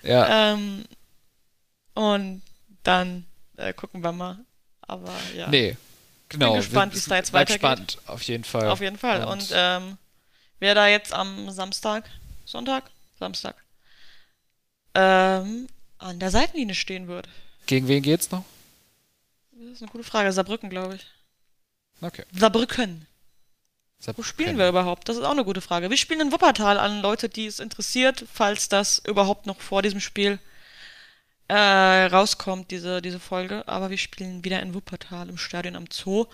Ja. 0.04 0.54
Ähm, 0.54 0.86
und 1.96 2.44
dann 2.84 3.26
äh, 3.58 3.74
gucken 3.74 4.02
wir 4.02 4.14
mal, 4.14 4.40
aber 4.90 5.14
ja. 5.36 5.48
Nee, 5.48 5.78
genau. 6.30 6.54
Bin 6.54 6.62
gespannt, 6.62 6.94
wie 6.94 6.98
es 6.98 7.06
da 7.06 7.16
jetzt 7.16 7.34
weitergeht. 7.34 7.62
spannend, 7.62 7.98
auf 8.08 8.22
jeden 8.24 8.44
Fall. 8.44 8.70
Auf 8.70 8.82
jeden 8.82 8.98
Fall. 8.98 9.24
Und, 9.24 9.30
Und 9.32 9.52
ähm, 9.54 9.98
wer 10.60 10.76
da 10.76 10.88
jetzt 10.88 11.14
am 11.14 11.50
Samstag, 11.52 12.10
Sonntag? 12.46 12.90
Samstag, 13.20 13.56
ähm, 14.96 15.68
an 15.98 16.20
der 16.20 16.32
Seitenlinie 16.32 16.76
stehen 16.76 17.08
wird. 17.08 17.28
Gegen 17.68 17.88
wen 17.88 18.02
geht's 18.02 18.32
noch? 18.32 18.46
Das 19.52 19.74
ist 19.74 19.82
eine 19.82 19.92
gute 19.92 20.06
Frage. 20.06 20.32
Saarbrücken, 20.32 20.70
glaube 20.70 20.96
ich. 20.96 21.06
Okay. 22.02 22.24
Saarbrücken. 22.32 23.06
Saarbrücken. 24.00 24.18
Wo 24.18 24.24
spielen 24.24 24.58
wir 24.58 24.70
überhaupt? 24.70 25.10
Das 25.10 25.18
ist 25.18 25.24
auch 25.24 25.32
eine 25.32 25.44
gute 25.44 25.60
Frage. 25.60 25.90
Wir 25.90 25.98
spielen 25.98 26.22
in 26.22 26.32
Wuppertal 26.32 26.80
an 26.80 27.02
Leute, 27.02 27.28
die 27.28 27.46
es 27.46 27.60
interessiert, 27.60 28.26
falls 28.34 28.70
das 28.70 29.00
überhaupt 29.00 29.46
noch 29.46 29.60
vor 29.60 29.82
diesem 29.82 30.00
Spiel 30.00 30.40
äh, 31.50 32.06
rauskommt, 32.06 32.72
diese, 32.72 33.02
diese 33.02 33.20
Folge. 33.20 33.68
Aber 33.68 33.90
wir 33.90 33.98
spielen 33.98 34.44
wieder 34.44 34.62
in 34.62 34.74
Wuppertal 34.74 35.30
im 35.30 35.38
Stadion 35.38 35.76
am 35.76 35.86
Zoo. 35.92 36.26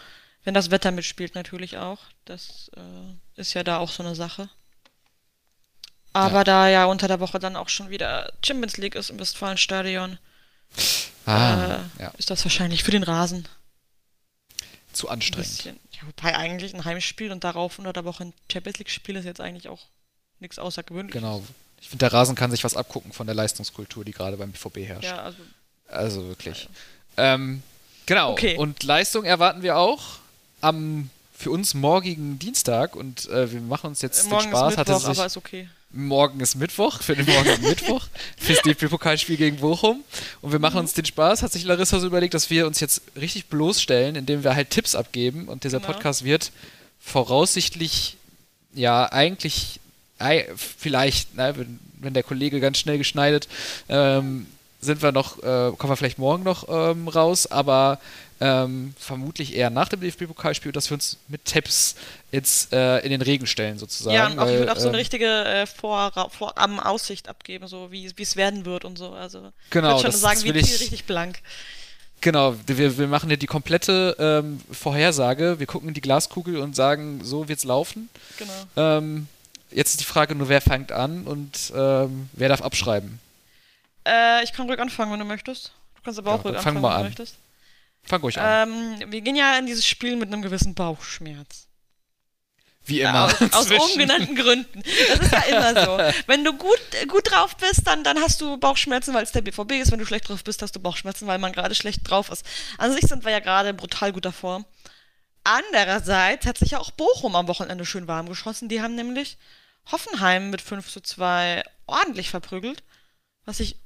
Wenn 0.43 0.53
das 0.53 0.69
Wetter 0.69 0.91
mitspielt, 0.91 1.33
natürlich 1.33 1.77
auch. 1.77 1.99
Das 2.25 2.69
äh, 2.75 3.39
ist 3.39 3.53
ja 3.53 3.63
da 3.63 3.77
auch 3.79 3.89
so 3.89 4.03
eine 4.03 4.13
Sache. 4.13 4.49
Aber 6.13 6.37
ja. 6.37 6.43
da 6.43 6.69
ja 6.69 6.85
unter 6.85 7.07
der 7.07 7.19
Woche 7.19 7.39
dann 7.39 7.55
auch 7.55 7.69
schon 7.69 7.89
wieder 7.89 8.31
Champions 8.45 8.77
League 8.77 8.95
ist 8.95 9.09
im 9.09 9.19
Westfalenstadion, 9.19 10.17
ah, 11.25 11.81
äh, 11.99 12.03
ja. 12.03 12.09
ist 12.17 12.29
das 12.29 12.45
wahrscheinlich 12.45 12.83
für 12.83 12.91
den 12.91 13.03
Rasen 13.03 13.47
zu 14.93 15.09
anstrengend. 15.09 15.65
Ja, 15.65 16.01
wobei 16.05 16.37
eigentlich 16.37 16.73
ein 16.73 16.85
Heimspiel 16.85 17.31
und 17.31 17.43
darauf 17.43 17.79
unter 17.79 17.91
der 17.91 18.05
Woche 18.05 18.25
ein 18.25 18.33
Champions 18.51 18.77
League-Spiel 18.79 19.17
ist 19.17 19.25
jetzt 19.25 19.41
eigentlich 19.41 19.67
auch 19.67 19.87
nichts 20.39 20.57
Außergewöhnliches. 20.57 21.21
Genau, 21.21 21.43
ich 21.85 21.89
finde, 21.89 22.09
der 22.09 22.13
Rasen 22.13 22.33
kann 22.33 22.49
sich 22.49 22.63
was 22.63 22.75
abgucken 22.75 23.13
von 23.13 23.27
der 23.27 23.35
Leistungskultur, 23.35 24.03
die 24.03 24.11
gerade 24.11 24.37
beim 24.37 24.51
BVB 24.51 24.77
herrscht. 24.87 25.03
Ja, 25.03 25.17
also. 25.17 25.37
Also 25.87 26.27
wirklich. 26.27 26.67
Ja. 27.15 27.35
Ähm, 27.35 27.61
genau. 28.07 28.31
Okay. 28.31 28.57
Und 28.57 28.81
Leistung 28.81 29.23
erwarten 29.23 29.61
wir 29.61 29.77
auch 29.77 30.01
am 30.61 31.11
für 31.37 31.51
uns 31.51 31.75
morgigen 31.75 32.39
Dienstag 32.39 32.95
und 32.95 33.29
äh, 33.29 33.51
wir 33.51 33.61
machen 33.61 33.87
uns 33.87 34.01
jetzt 34.01 34.27
Morgen 34.27 34.45
den 34.45 34.49
Spaß. 34.49 34.71
Ist 34.71 34.77
Mittwoch, 34.79 35.09
aber 35.09 35.25
ist 35.27 35.37
okay. 35.37 35.69
Morgen 35.91 36.39
ist 36.39 36.55
Mittwoch, 36.55 37.03
für 37.03 37.15
den 37.15 37.27
morgigen 37.27 37.61
Mittwoch, 37.69 38.07
fürs 38.35 38.63
DFB-Pokalspiel 38.63 39.37
gegen 39.37 39.57
Bochum. 39.57 40.03
Und 40.41 40.53
wir 40.53 40.59
machen 40.59 40.77
mhm. 40.77 40.85
uns 40.85 40.93
den 40.93 41.05
Spaß, 41.05 41.43
hat 41.43 41.51
sich 41.51 41.65
Larissa 41.65 41.99
so 41.99 42.07
überlegt, 42.07 42.33
dass 42.33 42.49
wir 42.49 42.65
uns 42.65 42.79
jetzt 42.79 43.03
richtig 43.15 43.45
bloßstellen, 43.45 44.15
indem 44.15 44.43
wir 44.43 44.55
halt 44.55 44.71
Tipps 44.71 44.95
abgeben. 44.95 45.47
Und 45.49 45.65
dieser 45.65 45.79
genau. 45.79 45.93
Podcast 45.93 46.23
wird 46.23 46.51
voraussichtlich, 46.99 48.17
ja, 48.73 49.05
eigentlich 49.11 49.79
vielleicht, 50.55 51.35
ne, 51.35 51.53
wenn, 51.57 51.79
wenn, 51.99 52.13
der 52.13 52.23
Kollege 52.23 52.59
ganz 52.59 52.77
schnell 52.77 52.97
geschneidet, 52.97 53.47
ähm, 53.89 54.47
sind 54.79 55.01
wir 55.01 55.11
noch, 55.11 55.39
äh, 55.39 55.71
kommen 55.77 55.91
wir 55.91 55.97
vielleicht 55.97 56.19
morgen 56.19 56.43
noch 56.43 56.67
ähm, 56.69 57.07
raus, 57.07 57.47
aber 57.47 57.99
ähm, 58.41 58.93
vermutlich 58.97 59.55
eher 59.55 59.69
nach 59.69 59.87
dem 59.89 60.01
DFB-Pokalspiel, 60.01 60.71
dass 60.71 60.89
wir 60.89 60.95
uns 60.95 61.17
mit 61.27 61.45
Tipps 61.45 61.95
jetzt 62.31 62.73
äh, 62.73 62.99
in 62.99 63.09
den 63.09 63.21
Regen 63.21 63.47
stellen 63.47 63.79
sozusagen. 63.79 64.15
Ja, 64.15 64.27
und 64.27 64.39
auch, 64.39 64.45
weil, 64.45 64.53
ich 64.53 64.59
würde 64.59 64.71
auch 64.73 64.77
so 64.77 64.89
eine 64.89 64.97
ähm, 64.97 64.99
richtige 64.99 65.25
äh, 65.25 65.65
Vor 65.65 66.11
Vorabend-Aussicht 66.29 67.29
abgeben, 67.29 67.67
so 67.67 67.91
wie 67.91 68.05
es 68.05 68.35
werden 68.35 68.65
wird 68.65 68.83
und 68.85 68.97
so. 68.97 69.11
Also 69.11 69.51
genau, 69.69 69.97
ich 69.97 70.03
würde 70.03 70.11
schon 70.11 70.21
sagen, 70.21 70.43
wir 70.43 70.53
ziehen 70.53 70.77
richtig 70.77 71.05
blank. 71.05 71.39
Genau, 72.21 72.55
wir, 72.65 72.97
wir 72.97 73.07
machen 73.07 73.29
hier 73.29 73.37
die 73.37 73.45
komplette 73.45 74.15
ähm, 74.19 74.59
Vorhersage. 74.71 75.59
Wir 75.59 75.67
gucken 75.67 75.89
in 75.89 75.93
die 75.93 76.01
Glaskugel 76.01 76.57
und 76.57 76.75
sagen, 76.75 77.21
so 77.23 77.47
wird's 77.47 77.63
laufen. 77.63 78.09
Genau. 78.37 78.51
Ähm, 78.75 79.27
jetzt 79.71 79.91
ist 79.91 79.99
die 79.99 80.05
Frage 80.05 80.35
nur, 80.35 80.49
wer 80.49 80.61
fängt 80.61 80.91
an 80.91 81.23
und 81.25 81.71
ähm, 81.75 82.29
wer 82.33 82.49
darf 82.49 82.61
abschreiben. 82.61 83.19
Äh, 84.07 84.43
ich 84.43 84.53
kann 84.53 84.67
ruhig 84.67 84.79
anfangen, 84.79 85.11
wenn 85.11 85.19
du 85.19 85.25
möchtest. 85.25 85.73
Du 85.95 86.01
kannst 86.03 86.19
aber 86.19 86.33
auch 86.33 86.43
ja, 86.43 86.51
ruhig 86.51 86.57
anfangen, 86.57 86.83
wenn 86.83 86.97
du 86.97 87.03
möchtest. 87.03 87.35
Fang 88.03 88.21
ruhig 88.21 88.39
an. 88.39 88.69
Ähm, 88.69 89.11
wir 89.11 89.21
gehen 89.21 89.35
ja 89.35 89.57
in 89.57 89.65
dieses 89.65 89.85
Spiel 89.85 90.15
mit 90.15 90.31
einem 90.31 90.41
gewissen 90.41 90.75
Bauchschmerz. 90.75 91.65
Wie 92.87 93.01
immer. 93.01 93.25
Aus, 93.25 93.71
aus 93.71 93.71
ungenannten 93.71 94.35
Gründen. 94.35 94.83
Das 94.83 95.19
ist 95.19 95.31
ja 95.31 95.41
immer 95.41 95.85
so. 95.85 96.19
Wenn 96.27 96.43
du 96.43 96.53
gut, 96.53 96.79
gut 97.07 97.31
drauf 97.31 97.57
bist, 97.57 97.81
dann, 97.85 98.03
dann 98.03 98.19
hast 98.19 98.41
du 98.41 98.57
Bauchschmerzen, 98.57 99.13
weil 99.13 99.23
es 99.23 99.31
der 99.31 99.41
BVB 99.41 99.71
ist. 99.81 99.91
Wenn 99.91 99.97
du 99.97 100.05
schlecht 100.05 100.29
drauf 100.29 100.43
bist, 100.43 100.61
hast 100.61 100.75
du 100.75 100.79
Bauchschmerzen, 100.79 101.25
weil 101.25 101.39
man 101.39 101.51
gerade 101.51 101.73
schlecht 101.73 102.07
drauf 102.07 102.29
ist. 102.29 102.45
An 102.77 102.91
sich 102.91 103.07
sind 103.07 103.25
wir 103.25 103.31
ja 103.31 103.39
gerade 103.39 103.69
in 103.69 103.77
brutal 103.77 104.13
guter 104.13 104.31
Form. 104.31 104.65
Andererseits 105.45 106.47
hat 106.47 106.57
sich 106.57 106.71
ja 106.71 106.79
auch 106.79 106.89
Bochum 106.89 107.35
am 107.35 107.47
Wochenende 107.47 107.85
schön 107.85 108.07
warm 108.07 108.27
geschossen. 108.27 108.67
Die 108.67 108.81
haben 108.81 108.95
nämlich 108.95 109.37
Hoffenheim 109.91 110.49
mit 110.49 110.59
5 110.59 110.91
zu 110.91 111.01
2 111.01 111.63
ordentlich 111.85 112.31
verprügelt. 112.31 112.81
Was 113.45 113.59
ich 113.59 113.77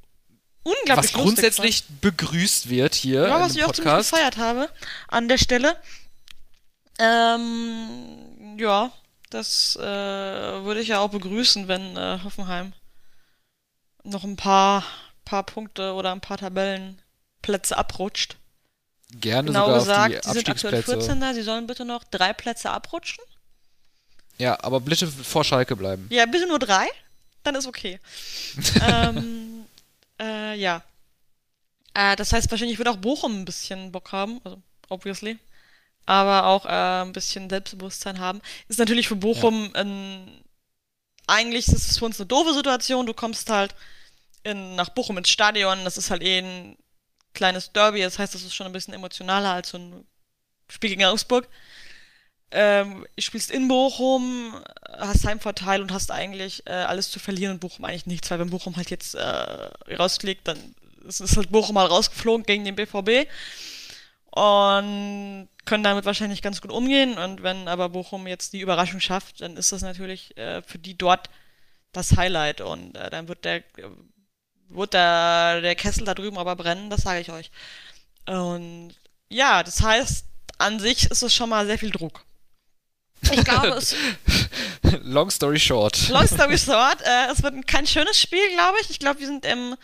unglaublich 0.64 1.14
Was 1.14 1.22
grundsätzlich 1.22 1.84
begrüßt 2.02 2.69
wird 2.69 2.95
hier 2.95 3.27
ja, 3.27 3.41
was 3.41 3.56
ich 3.56 3.65
auch 3.65 3.73
ziemlich 3.73 3.94
gefeiert 3.94 4.38
habe 4.38 4.69
an 5.10 5.27
der 5.27 5.38
Stelle. 5.38 5.76
Ähm, 6.98 8.57
ja, 8.57 8.91
das 9.30 9.76
äh, 9.76 9.81
würde 9.81 10.80
ich 10.80 10.88
ja 10.88 10.99
auch 10.99 11.10
begrüßen, 11.10 11.68
wenn 11.68 11.98
äh, 11.98 12.19
Hoffenheim 12.23 12.72
noch 14.03 14.23
ein 14.23 14.38
paar, 14.38 14.86
paar 15.26 15.44
Punkte 15.44 15.94
oder 15.94 16.14
ein 16.14 16.22
paar 16.22 16.38
Tabellenplätze 16.38 17.77
abrutscht. 17.77 18.38
Gerne 19.11 19.48
genau 19.48 19.80
sogar 19.80 20.10
gesagt, 20.10 20.27
auf 20.27 20.34
die 20.34 20.40
sie 20.40 20.45
sind 20.45 20.49
aktuell 20.49 20.84
14. 20.84 21.34
Sie 21.34 21.41
sollen 21.41 21.65
bitte 21.65 21.84
noch 21.84 22.03
drei 22.03 22.34
Plätze 22.34 22.69
abrutschen. 22.69 23.23
Ja, 24.38 24.57
aber 24.64 24.80
bitte 24.80 25.07
vor 25.07 25.44
Schalke 25.44 25.76
bleiben. 25.76 26.07
Ja, 26.11 26.26
bitte 26.26 26.48
nur 26.48 26.60
drei. 26.60 26.88
Dann 27.44 27.56
ist 27.56 27.68
okay. 27.68 27.99
ähm, 28.88 29.65
äh, 30.19 30.56
ja. 30.56 30.84
Äh, 31.94 32.15
das 32.15 32.34
heißt, 32.34 32.49
wahrscheinlich 32.52 32.77
wird 32.77 32.88
auch 32.88 32.98
Bochum 32.98 33.41
ein 33.41 33.45
bisschen 33.45 33.91
Bock 33.91 34.11
haben, 34.11 34.40
also 34.44 34.61
obviously. 34.90 35.40
Aber 36.06 36.45
auch 36.45 36.65
äh, 36.65 37.02
ein 37.03 37.14
bisschen 37.14 37.49
Selbstbewusstsein 37.49 38.19
haben. 38.19 38.41
Ist 38.68 38.80
natürlich 38.80 39.07
für 39.07 39.15
Bochum 39.15 39.72
ja. 39.73 39.81
ein. 39.81 40.44
Eigentlich 41.27 41.68
ist 41.68 41.91
es 41.91 41.98
für 41.99 42.06
uns 42.06 42.19
eine 42.19 42.27
doofe 42.27 42.53
Situation. 42.53 43.06
Du 43.06 43.14
kommst 43.14 43.49
halt 43.49 43.76
in, 44.44 44.76
nach 44.76 44.90
Bochum 44.90 45.18
ins 45.18 45.30
Stadion. 45.30 45.84
Das 45.84 45.98
ist 45.98 46.10
halt 46.10 46.23
eh 46.23 46.40
ein 46.40 46.77
kleines 47.40 47.72
Derby. 47.72 48.02
Das 48.02 48.20
heißt, 48.20 48.36
das 48.36 48.44
ist 48.44 48.53
schon 48.53 48.68
ein 48.68 48.74
bisschen 48.74 48.94
emotionaler 48.94 49.53
als 49.53 49.70
so 49.70 49.78
ein 49.78 50.06
Spiel 50.68 50.91
gegen 50.91 51.06
Augsburg. 51.06 51.48
Ähm, 52.52 53.06
spielst 53.18 53.49
in 53.49 53.68
Bochum, 53.68 54.61
hast 54.90 55.26
Heimvorteil 55.26 55.82
und 55.82 55.94
hast 55.94 56.11
eigentlich 56.11 56.68
äh, 56.68 56.72
alles 56.72 57.10
zu 57.11 57.20
verlieren 57.20 57.53
und 57.53 57.60
Bochum 57.60 57.86
eigentlich 57.86 58.07
nichts, 58.07 58.30
weil 58.30 58.40
wenn 58.40 58.49
Bochum 58.49 58.76
halt 58.76 58.90
jetzt 58.90 59.16
äh, 59.16 59.94
rausfliegt, 59.95 60.48
dann 60.48 60.76
ist, 61.07 61.38
halt 61.38 61.52
Bochum 61.52 61.76
mal 61.76 61.86
rausgeflogen 61.86 62.45
gegen 62.45 62.66
den 62.66 62.76
BVB 62.76 63.30
und 64.32 65.48
können 65.66 65.84
damit 65.84 66.06
wahrscheinlich 66.06 66.41
ganz 66.41 66.60
gut 66.60 66.72
umgehen 66.72 67.20
und 67.20 67.44
wenn 67.44 67.68
aber 67.68 67.90
Bochum 67.90 68.26
jetzt 68.26 68.53
die 68.53 68.61
Überraschung 68.61 68.99
schafft, 68.99 69.41
dann 69.41 69.56
ist 69.56 69.72
das 69.72 69.84
natürlich 69.84 70.36
äh, 70.36 70.64
für 70.64 70.80
die 70.80 70.98
dort 70.98 71.30
das 71.91 72.18
Highlight 72.18 72.61
und 72.61 72.98
äh, 72.98 73.11
dann 73.11 73.28
wird 73.28 73.45
der 73.45 73.64
wird 74.69 74.93
der, 74.93 75.61
der 75.61 75.75
Kessel 75.75 76.05
da 76.05 76.13
drüben 76.13 76.37
aber 76.37 76.55
brennen, 76.55 76.89
das 76.89 77.01
sage 77.01 77.21
ich 77.21 77.31
euch. 77.31 77.51
Und 78.25 78.95
ja, 79.29 79.63
das 79.63 79.81
heißt, 79.81 80.25
an 80.57 80.79
sich 80.79 81.09
ist 81.09 81.23
es 81.23 81.33
schon 81.33 81.49
mal 81.49 81.65
sehr 81.65 81.79
viel 81.79 81.91
Druck. 81.91 82.23
Ich 83.21 83.43
glaube, 83.43 83.69
es. 83.69 83.95
Long 85.03 85.29
story 85.29 85.59
short. 85.59 86.09
Long 86.09 86.27
story 86.27 86.57
short. 86.57 87.01
Äh, 87.01 87.31
es 87.31 87.43
wird 87.43 87.67
kein 87.67 87.85
schönes 87.85 88.19
Spiel, 88.19 88.47
glaube 88.53 88.77
ich. 88.81 88.89
Ich 88.89 88.99
glaube, 88.99 89.19
wir 89.19 89.27
sind 89.27 89.45
im. 89.45 89.75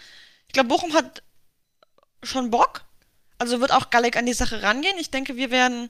Ich 0.48 0.54
glaube, 0.54 0.70
Bochum 0.70 0.94
hat 0.94 1.22
schon 2.24 2.50
Bock. 2.50 2.84
Also 3.38 3.60
wird 3.60 3.72
auch 3.72 3.90
Gallig 3.90 4.16
an 4.16 4.26
die 4.26 4.34
Sache 4.34 4.62
rangehen. 4.64 4.98
Ich 4.98 5.12
denke, 5.12 5.36
wir 5.36 5.52
werden. 5.52 5.90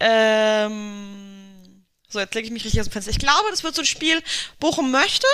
Ähm. 0.00 1.84
So, 2.08 2.20
jetzt 2.20 2.34
lege 2.34 2.46
ich 2.46 2.52
mich 2.52 2.64
richtig 2.64 2.80
aus 2.80 2.88
dem 2.88 2.92
Fenster. 2.92 3.10
Ich 3.10 3.18
glaube, 3.18 3.48
das 3.50 3.64
wird 3.64 3.74
so 3.74 3.82
ein 3.82 3.86
Spiel, 3.86 4.22
Bochum 4.60 4.90
möchte. 4.90 5.26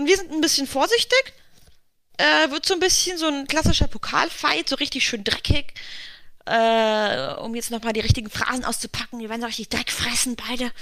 Und 0.00 0.06
wir 0.06 0.16
sind 0.16 0.32
ein 0.32 0.40
bisschen 0.40 0.66
vorsichtig. 0.66 1.34
Äh, 2.16 2.50
wird 2.50 2.66
so 2.66 2.74
ein 2.74 2.80
bisschen 2.80 3.18
so 3.18 3.26
ein 3.26 3.46
klassischer 3.46 3.86
Pokalfight, 3.86 4.68
so 4.68 4.76
richtig 4.76 5.06
schön 5.06 5.24
dreckig 5.24 5.74
äh, 6.46 7.34
um 7.34 7.54
jetzt 7.54 7.70
nochmal 7.70 7.92
die 7.92 8.00
richtigen 8.00 8.30
Phrasen 8.30 8.64
auszupacken, 8.64 9.18
die 9.18 9.28
werden 9.28 9.40
so 9.40 9.46
richtig 9.46 9.68
Dreck 9.68 9.90
fressen, 9.90 10.36
beide. 10.36 10.72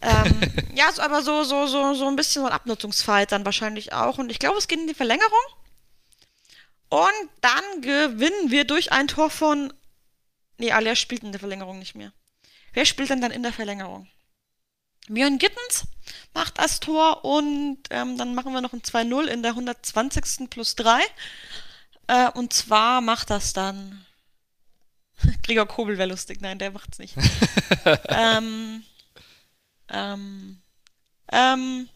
ähm, 0.00 0.40
ja, 0.74 0.90
so, 0.92 1.02
aber 1.02 1.22
so, 1.22 1.44
so, 1.44 1.66
so, 1.66 1.94
so 1.94 2.08
ein 2.08 2.16
bisschen 2.16 2.42
so 2.42 2.46
ein 2.46 2.54
Abnutzungsfight 2.54 3.32
dann 3.32 3.44
wahrscheinlich 3.44 3.92
auch. 3.92 4.18
Und 4.18 4.30
ich 4.30 4.38
glaube, 4.38 4.58
es 4.58 4.68
geht 4.68 4.78
in 4.78 4.86
die 4.86 4.94
Verlängerung. 4.94 5.30
Und 6.88 7.30
dann 7.40 7.82
gewinnen 7.82 8.50
wir 8.50 8.64
durch 8.64 8.92
ein 8.92 9.08
Tor 9.08 9.30
von. 9.30 9.72
Nee, 10.58 10.72
Aller 10.72 10.94
spielt 10.94 11.22
in 11.22 11.32
der 11.32 11.40
Verlängerung 11.40 11.78
nicht 11.78 11.94
mehr. 11.94 12.12
Wer 12.72 12.84
spielt 12.84 13.10
denn 13.10 13.20
dann 13.20 13.30
in 13.32 13.42
der 13.42 13.52
Verlängerung? 13.52 14.08
Björn 15.08 15.38
Gittens 15.38 15.84
macht 16.34 16.58
das 16.58 16.80
Tor 16.80 17.24
und 17.24 17.78
ähm, 17.90 18.16
dann 18.16 18.34
machen 18.34 18.52
wir 18.52 18.60
noch 18.60 18.72
ein 18.72 18.82
2-0 18.82 19.26
in 19.26 19.42
der 19.42 19.52
120. 19.52 20.48
plus 20.48 20.76
3. 20.76 21.00
Äh, 22.06 22.30
und 22.30 22.52
zwar 22.52 23.00
macht 23.00 23.30
das 23.30 23.52
dann 23.52 24.04
Gregor 25.42 25.66
Kobel 25.66 25.98
wäre 25.98 26.08
lustig. 26.08 26.40
Nein, 26.40 26.58
der 26.58 26.70
macht's 26.70 26.98
nicht. 26.98 27.14
ähm, 28.08 28.82
ähm, 29.90 30.58
ähm, 31.30 31.88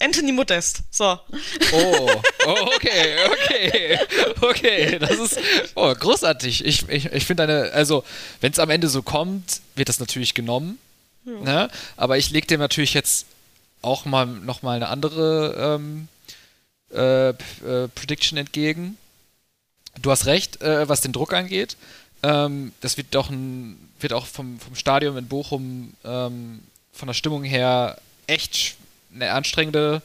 Anthony 0.00 0.32
Modest. 0.32 0.82
So. 0.90 1.18
Oh, 1.72 2.10
oh 2.46 2.70
okay, 2.74 3.16
okay, 3.26 3.98
okay. 4.40 4.98
Das 4.98 5.18
ist 5.18 5.38
oh, 5.74 5.92
großartig. 5.92 6.64
Ich, 6.64 6.88
ich, 6.88 7.06
ich 7.06 7.26
finde 7.26 7.44
eine, 7.44 7.72
also, 7.72 8.04
wenn 8.40 8.52
es 8.52 8.58
am 8.58 8.70
Ende 8.70 8.88
so 8.88 9.02
kommt, 9.02 9.60
wird 9.74 9.88
das 9.88 10.00
natürlich 10.00 10.34
genommen. 10.34 10.78
Ja. 11.28 11.40
Ne? 11.42 11.70
Aber 11.96 12.18
ich 12.18 12.30
lege 12.30 12.46
dem 12.46 12.60
natürlich 12.60 12.94
jetzt 12.94 13.26
auch 13.82 14.04
mal 14.04 14.26
nochmal 14.26 14.76
eine 14.76 14.88
andere 14.88 15.78
ähm, 15.78 16.08
äh, 16.92 17.28
äh, 17.30 17.88
Prediction 17.94 18.38
entgegen. 18.38 18.96
Du 20.00 20.10
hast 20.10 20.26
recht, 20.26 20.60
äh, 20.62 20.88
was 20.88 21.00
den 21.00 21.12
Druck 21.12 21.32
angeht. 21.32 21.76
Ähm, 22.22 22.72
das 22.80 22.96
wird 22.96 23.08
doch 23.14 23.30
ein, 23.30 23.78
wird 24.00 24.12
auch 24.12 24.26
vom, 24.26 24.58
vom 24.58 24.74
Stadion 24.74 25.16
in 25.16 25.28
Bochum 25.28 25.94
ähm, 26.04 26.60
von 26.92 27.06
der 27.06 27.14
Stimmung 27.14 27.44
her 27.44 27.98
echt 28.26 28.76
eine 29.14 29.32
anstrengende 29.32 30.02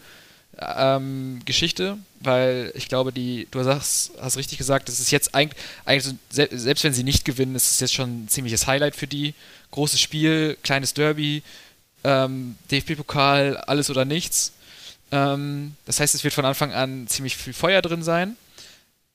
ähm, 0.60 1.42
Geschichte, 1.46 1.98
weil 2.20 2.72
ich 2.76 2.88
glaube, 2.88 3.12
die, 3.12 3.48
du 3.52 3.64
sagst, 3.64 4.12
hast 4.22 4.38
richtig 4.38 4.58
gesagt, 4.58 4.88
das 4.88 5.00
ist 5.00 5.12
jetzt 5.12 5.34
eigentlich, 5.36 5.62
eigentlich 5.86 6.16
selbst 6.30 6.84
wenn 6.84 6.94
sie 6.94 7.04
nicht 7.04 7.26
gewinnen, 7.26 7.56
ist 7.56 7.72
es 7.72 7.80
jetzt 7.80 7.94
schon 7.94 8.24
ein 8.24 8.28
ziemliches 8.28 8.68
Highlight 8.68 8.96
für 8.96 9.08
die. 9.08 9.34
Großes 9.72 10.00
Spiel, 10.00 10.58
kleines 10.64 10.94
Derby, 10.94 11.42
ähm, 12.04 12.56
DFB-Pokal, 12.70 13.58
alles 13.58 13.90
oder 13.90 14.06
nichts. 14.06 14.54
Ähm, 15.12 15.76
das 15.86 16.00
heißt, 16.00 16.14
es 16.14 16.24
wird 16.24 16.34
von 16.34 16.46
Anfang 16.46 16.74
an 16.74 17.08
ziemlich 17.08 17.36
viel 17.36 17.54
Feuer 17.54 17.82
drin 17.82 18.04
sein. 18.04 18.38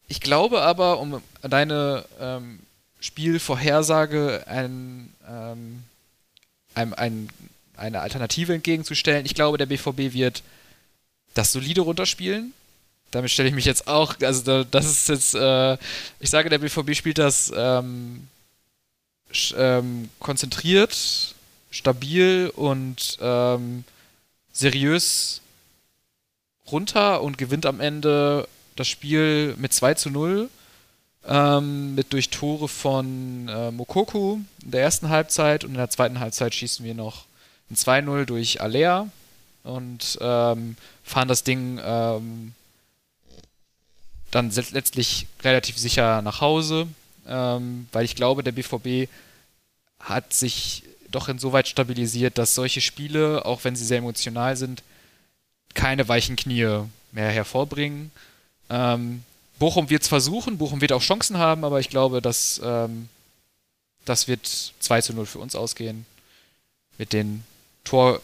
Ich 0.08 0.20
glaube 0.20 0.62
aber, 0.62 0.98
um 0.98 1.22
deine 1.42 2.04
ähm, 2.20 2.60
Spielvorhersage 3.00 4.44
ein, 4.46 5.12
ähm, 5.28 5.84
ein, 6.74 6.94
ein, 6.94 7.28
eine 7.76 8.00
Alternative 8.00 8.54
entgegenzustellen. 8.54 9.26
Ich 9.26 9.34
glaube, 9.34 9.58
der 9.58 9.66
BVB 9.66 10.14
wird 10.14 10.42
das 11.38 11.52
solide 11.52 11.82
runterspielen. 11.82 12.52
Damit 13.12 13.30
stelle 13.30 13.48
ich 13.48 13.54
mich 13.54 13.64
jetzt 13.64 13.86
auch, 13.86 14.16
also 14.20 14.64
das 14.64 14.86
ist 14.86 15.08
jetzt, 15.08 15.34
äh, 15.34 15.78
ich 16.20 16.28
sage, 16.28 16.50
der 16.50 16.58
BVB 16.58 16.94
spielt 16.94 17.18
das 17.18 17.52
ähm, 17.56 18.26
ähm, 19.56 20.10
konzentriert, 20.18 21.34
stabil 21.70 22.52
und 22.54 23.18
ähm, 23.20 23.84
seriös 24.52 25.40
runter 26.70 27.22
und 27.22 27.38
gewinnt 27.38 27.66
am 27.66 27.80
Ende 27.80 28.48
das 28.76 28.88
Spiel 28.88 29.54
mit 29.58 29.72
2 29.72 29.94
zu 29.94 30.10
0 30.10 30.50
ähm, 31.26 31.94
mit 31.94 32.12
durch 32.12 32.30
Tore 32.30 32.68
von 32.68 33.48
äh, 33.48 33.70
Mokoku 33.70 34.38
in 34.64 34.70
der 34.70 34.82
ersten 34.82 35.08
Halbzeit 35.08 35.64
und 35.64 35.70
in 35.70 35.76
der 35.76 35.90
zweiten 35.90 36.20
Halbzeit 36.20 36.54
schießen 36.54 36.84
wir 36.84 36.94
noch 36.94 37.26
ein 37.70 37.76
2-0 37.76 38.24
durch 38.24 38.60
Alea 38.60 39.08
und 39.68 40.18
ähm, 40.20 40.76
fahren 41.04 41.28
das 41.28 41.44
Ding 41.44 41.78
ähm, 41.82 42.54
dann 44.30 44.50
letztlich 44.50 45.26
relativ 45.42 45.78
sicher 45.78 46.22
nach 46.22 46.40
Hause, 46.40 46.88
ähm, 47.26 47.88
weil 47.92 48.04
ich 48.04 48.16
glaube, 48.16 48.42
der 48.42 48.52
BVB 48.52 49.10
hat 50.00 50.32
sich 50.32 50.84
doch 51.10 51.28
insoweit 51.28 51.68
stabilisiert, 51.68 52.38
dass 52.38 52.54
solche 52.54 52.80
Spiele, 52.80 53.44
auch 53.44 53.64
wenn 53.64 53.76
sie 53.76 53.84
sehr 53.84 53.98
emotional 53.98 54.56
sind, 54.56 54.82
keine 55.74 56.08
weichen 56.08 56.36
Knie 56.36 56.84
mehr 57.12 57.30
hervorbringen. 57.30 58.10
Ähm, 58.70 59.22
Bochum 59.58 59.90
wird 59.90 60.02
es 60.02 60.08
versuchen, 60.08 60.58
Bochum 60.58 60.80
wird 60.80 60.92
auch 60.92 61.02
Chancen 61.02 61.38
haben, 61.38 61.64
aber 61.64 61.80
ich 61.80 61.88
glaube, 61.88 62.22
dass 62.22 62.60
ähm, 62.62 63.08
das 64.04 64.28
wird 64.28 64.46
2 64.80 65.02
zu 65.02 65.14
0 65.14 65.26
für 65.26 65.38
uns 65.38 65.54
ausgehen. 65.54 66.06
Mit 66.96 67.12
den 67.12 67.44
Tor, 67.84 68.20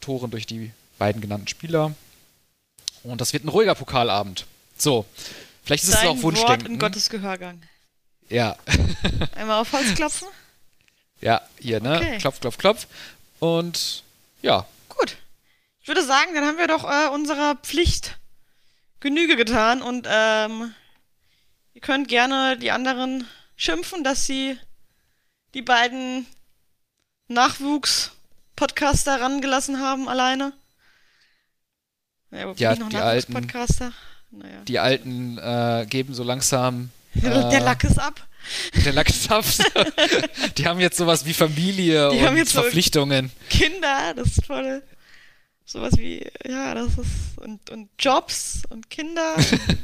Toren 0.00 0.30
durch 0.30 0.46
die 0.46 0.72
beiden 0.98 1.20
genannten 1.20 1.48
Spieler. 1.48 1.94
Und 3.02 3.20
das 3.20 3.32
wird 3.32 3.44
ein 3.44 3.48
ruhiger 3.48 3.74
Pokalabend. 3.74 4.46
So, 4.76 5.06
vielleicht 5.64 5.84
ist 5.84 5.94
Dein 5.94 6.04
es 6.04 6.08
auch 6.08 6.22
Wunschdenken. 6.22 6.64
Wort 6.64 6.68
in 6.68 6.78
Gottes 6.78 7.10
Gehörgang. 7.10 7.62
Ja. 8.28 8.56
Einmal 9.34 9.60
auf 9.60 9.72
Holz 9.72 9.94
klopfen. 9.94 10.28
Ja, 11.20 11.42
hier, 11.58 11.80
ne? 11.80 11.96
Okay. 11.96 12.18
Klopf, 12.18 12.40
klopf, 12.40 12.58
klopf. 12.58 12.86
Und 13.40 14.04
ja. 14.42 14.66
Gut. 14.88 15.16
Ich 15.82 15.88
würde 15.88 16.04
sagen, 16.04 16.34
dann 16.34 16.44
haben 16.44 16.58
wir 16.58 16.68
doch 16.68 16.84
äh, 16.84 17.08
unserer 17.08 17.56
Pflicht 17.56 18.18
Genüge 19.00 19.36
getan 19.36 19.80
und 19.80 20.06
ähm, 20.10 20.74
ihr 21.72 21.80
könnt 21.80 22.08
gerne 22.08 22.58
die 22.58 22.70
anderen 22.70 23.26
schimpfen, 23.56 24.04
dass 24.04 24.26
sie 24.26 24.58
die 25.54 25.62
beiden 25.62 26.26
Nachwuchs-Podcaster 28.60 29.20
rangelassen 29.20 29.80
haben 29.80 30.08
alleine. 30.08 30.52
Naja, 32.30 32.52
ja, 32.56 32.74
noch 32.76 32.88
die 32.90 32.96
alten, 32.96 33.32
naja. 34.30 34.60
die 34.68 34.78
alten 34.78 35.38
äh, 35.38 35.86
geben 35.88 36.14
so 36.14 36.22
langsam. 36.22 36.90
Äh, 37.12 37.50
der 37.50 37.60
Lack 37.60 37.82
ist 37.82 37.98
ab. 37.98 38.24
Der 38.84 38.92
Lack 38.92 39.08
ist 39.08 39.28
ab. 39.32 39.44
die 40.56 40.64
haben 40.64 40.78
jetzt 40.78 40.96
sowas 40.96 41.26
wie 41.26 41.34
Familie 41.34 42.08
die 42.12 42.24
und 42.24 42.48
Verpflichtungen. 42.48 43.32
So 43.50 43.58
Kinder, 43.58 44.14
das 44.14 44.28
ist 44.28 44.46
voll. 44.46 44.80
Sowas 45.66 45.94
wie, 45.96 46.24
ja, 46.48 46.72
das 46.76 46.90
ist. 46.98 47.38
Und, 47.38 47.68
und 47.70 47.88
Jobs 47.98 48.62
und 48.70 48.88
Kinder. 48.90 49.34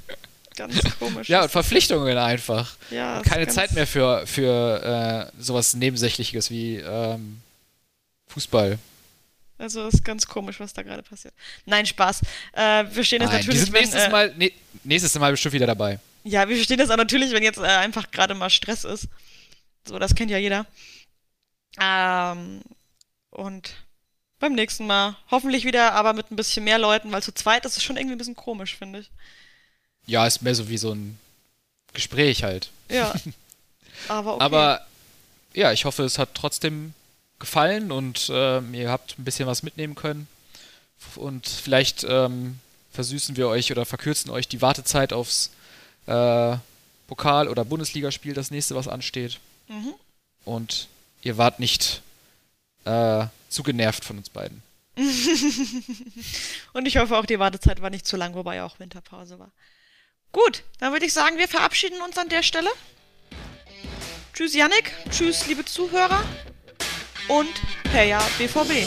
ganz 0.57 0.81
komisch. 1.01 1.29
Ja, 1.29 1.43
und 1.43 1.51
Verpflichtungen 1.51 2.17
einfach. 2.17 2.77
Ja, 2.93 3.23
Keine 3.23 3.49
Zeit 3.49 3.73
mehr 3.73 3.89
für, 3.89 4.25
für 4.25 5.33
äh, 5.35 5.43
sowas 5.43 5.75
Nebensächliches 5.75 6.53
wie 6.53 6.77
ähm, 6.77 7.41
Fußball. 8.37 8.79
Also 9.57 9.89
ist 9.89 10.05
ganz 10.05 10.27
komisch, 10.27 10.61
was 10.61 10.75
da 10.75 10.83
gerade 10.83 11.03
passiert. 11.03 11.33
Nein, 11.65 11.87
Spaß. 11.87 12.21
Äh, 12.53 12.85
wir 12.91 13.03
stehen 13.03 13.23
jetzt 13.23 13.31
Nein, 13.31 13.41
natürlich. 13.41 13.61
Sind 13.63 13.73
nächstes, 13.73 14.03
wenn, 14.03 14.09
äh, 14.09 14.13
Mal, 14.13 14.35
ne, 14.37 14.53
nächstes 14.85 15.19
Mal 15.19 15.31
bestimmt 15.31 15.55
wieder 15.55 15.67
dabei. 15.67 15.99
Ja, 16.25 16.47
wir 16.47 16.57
verstehen 16.57 16.77
das 16.77 16.91
auch 16.91 16.99
natürlich, 16.99 17.33
wenn 17.33 17.43
jetzt 17.43 17.59
äh, 17.59 17.63
einfach 17.63 18.11
gerade 18.11 18.35
mal 18.35 18.51
Stress 18.51 18.85
ist. 18.85 19.09
So, 19.89 19.99
das 19.99 20.15
kennt 20.15 20.31
ja 20.31 20.37
jeder. 20.37 20.67
Ähm, 21.81 22.61
und 23.31 23.73
beim 24.39 24.55
nächsten 24.55 24.87
Mal 24.87 25.17
hoffentlich 25.31 25.65
wieder, 25.65 25.93
aber 25.93 26.13
mit 26.13 26.31
ein 26.31 26.37
bisschen 26.37 26.65
mehr 26.65 26.79
Leuten, 26.79 27.11
weil 27.13 27.23
zu 27.23 27.33
zweit 27.33 27.65
ist 27.65 27.79
es 27.79 27.83
schon 27.83 27.97
irgendwie 27.97 28.17
ein 28.17 28.19
bisschen 28.19 28.37
komisch, 28.37 28.77
finde 28.77 28.99
ich. 28.99 29.11
Ja, 30.05 30.27
ist 30.27 30.43
mehr 30.43 30.55
so 30.55 30.69
wie 30.69 30.77
so 30.77 30.93
ein 30.93 31.19
Gespräch 31.95 32.43
halt. 32.43 32.69
Ja. 32.91 33.15
Aber 34.09 34.35
okay. 34.35 34.45
Aber 34.45 34.87
ja, 35.55 35.73
ich 35.73 35.87
hoffe, 35.87 36.05
es 36.05 36.19
hat 36.19 36.35
trotzdem 36.35 36.93
gefallen 37.39 37.93
und 37.93 38.29
äh, 38.29 38.61
ihr 38.73 38.91
habt 38.91 39.19
ein 39.19 39.25
bisschen 39.25 39.47
was 39.47 39.63
mitnehmen 39.63 39.95
können. 39.95 40.29
Und 41.17 41.47
vielleicht 41.47 42.05
ähm, 42.09 42.59
versüßen 42.93 43.37
wir 43.37 43.49
euch 43.49 43.71
oder 43.71 43.85
verkürzen 43.85 44.31
euch 44.31 44.49
die 44.49 44.63
Wartezeit 44.63 45.13
aufs 45.13 45.51
äh, 46.07 46.57
Pokal- 47.07 47.49
oder 47.49 47.65
Bundesligaspiel, 47.65 48.35
das 48.35 48.51
nächste, 48.51 48.75
was 48.75 48.89
ansteht. 48.89 49.39
Mhm. 49.69 49.95
Und 50.45 50.89
ihr 51.23 51.37
wart 51.37 51.61
nicht 51.61 52.03
äh, 52.85 53.27
zu 53.49 53.63
genervt 53.63 54.05
von 54.05 54.19
uns 54.19 54.31
beiden. 54.31 54.63
und 56.73 56.87
ich 56.87 56.97
hoffe 56.97 57.17
auch, 57.19 57.27
die 57.27 57.39
Wartezeit 57.39 57.83
war 57.83 57.91
nicht 57.91 58.07
zu 58.07 58.17
lang, 58.17 58.35
wobei 58.35 58.63
auch 58.63 58.79
Winterpause 58.79 59.39
war. 59.39 59.53
Gut, 60.33 60.63
dann 60.79 60.93
würde 60.93 61.07
ich 61.07 61.13
sagen, 61.13 61.39
wir 61.39 61.49
verabschieden 61.49 62.01
uns 62.01 62.17
an 62.17 62.29
der 62.29 62.43
Stelle. 62.43 62.71
Tschüss, 64.33 64.55
Yannick. 64.55 64.93
Tschüss, 65.11 65.47
liebe 65.47 65.65
Zuhörer 65.65 66.25
und 67.29 67.61
Heya 67.93 68.21
BVB. 68.39 68.87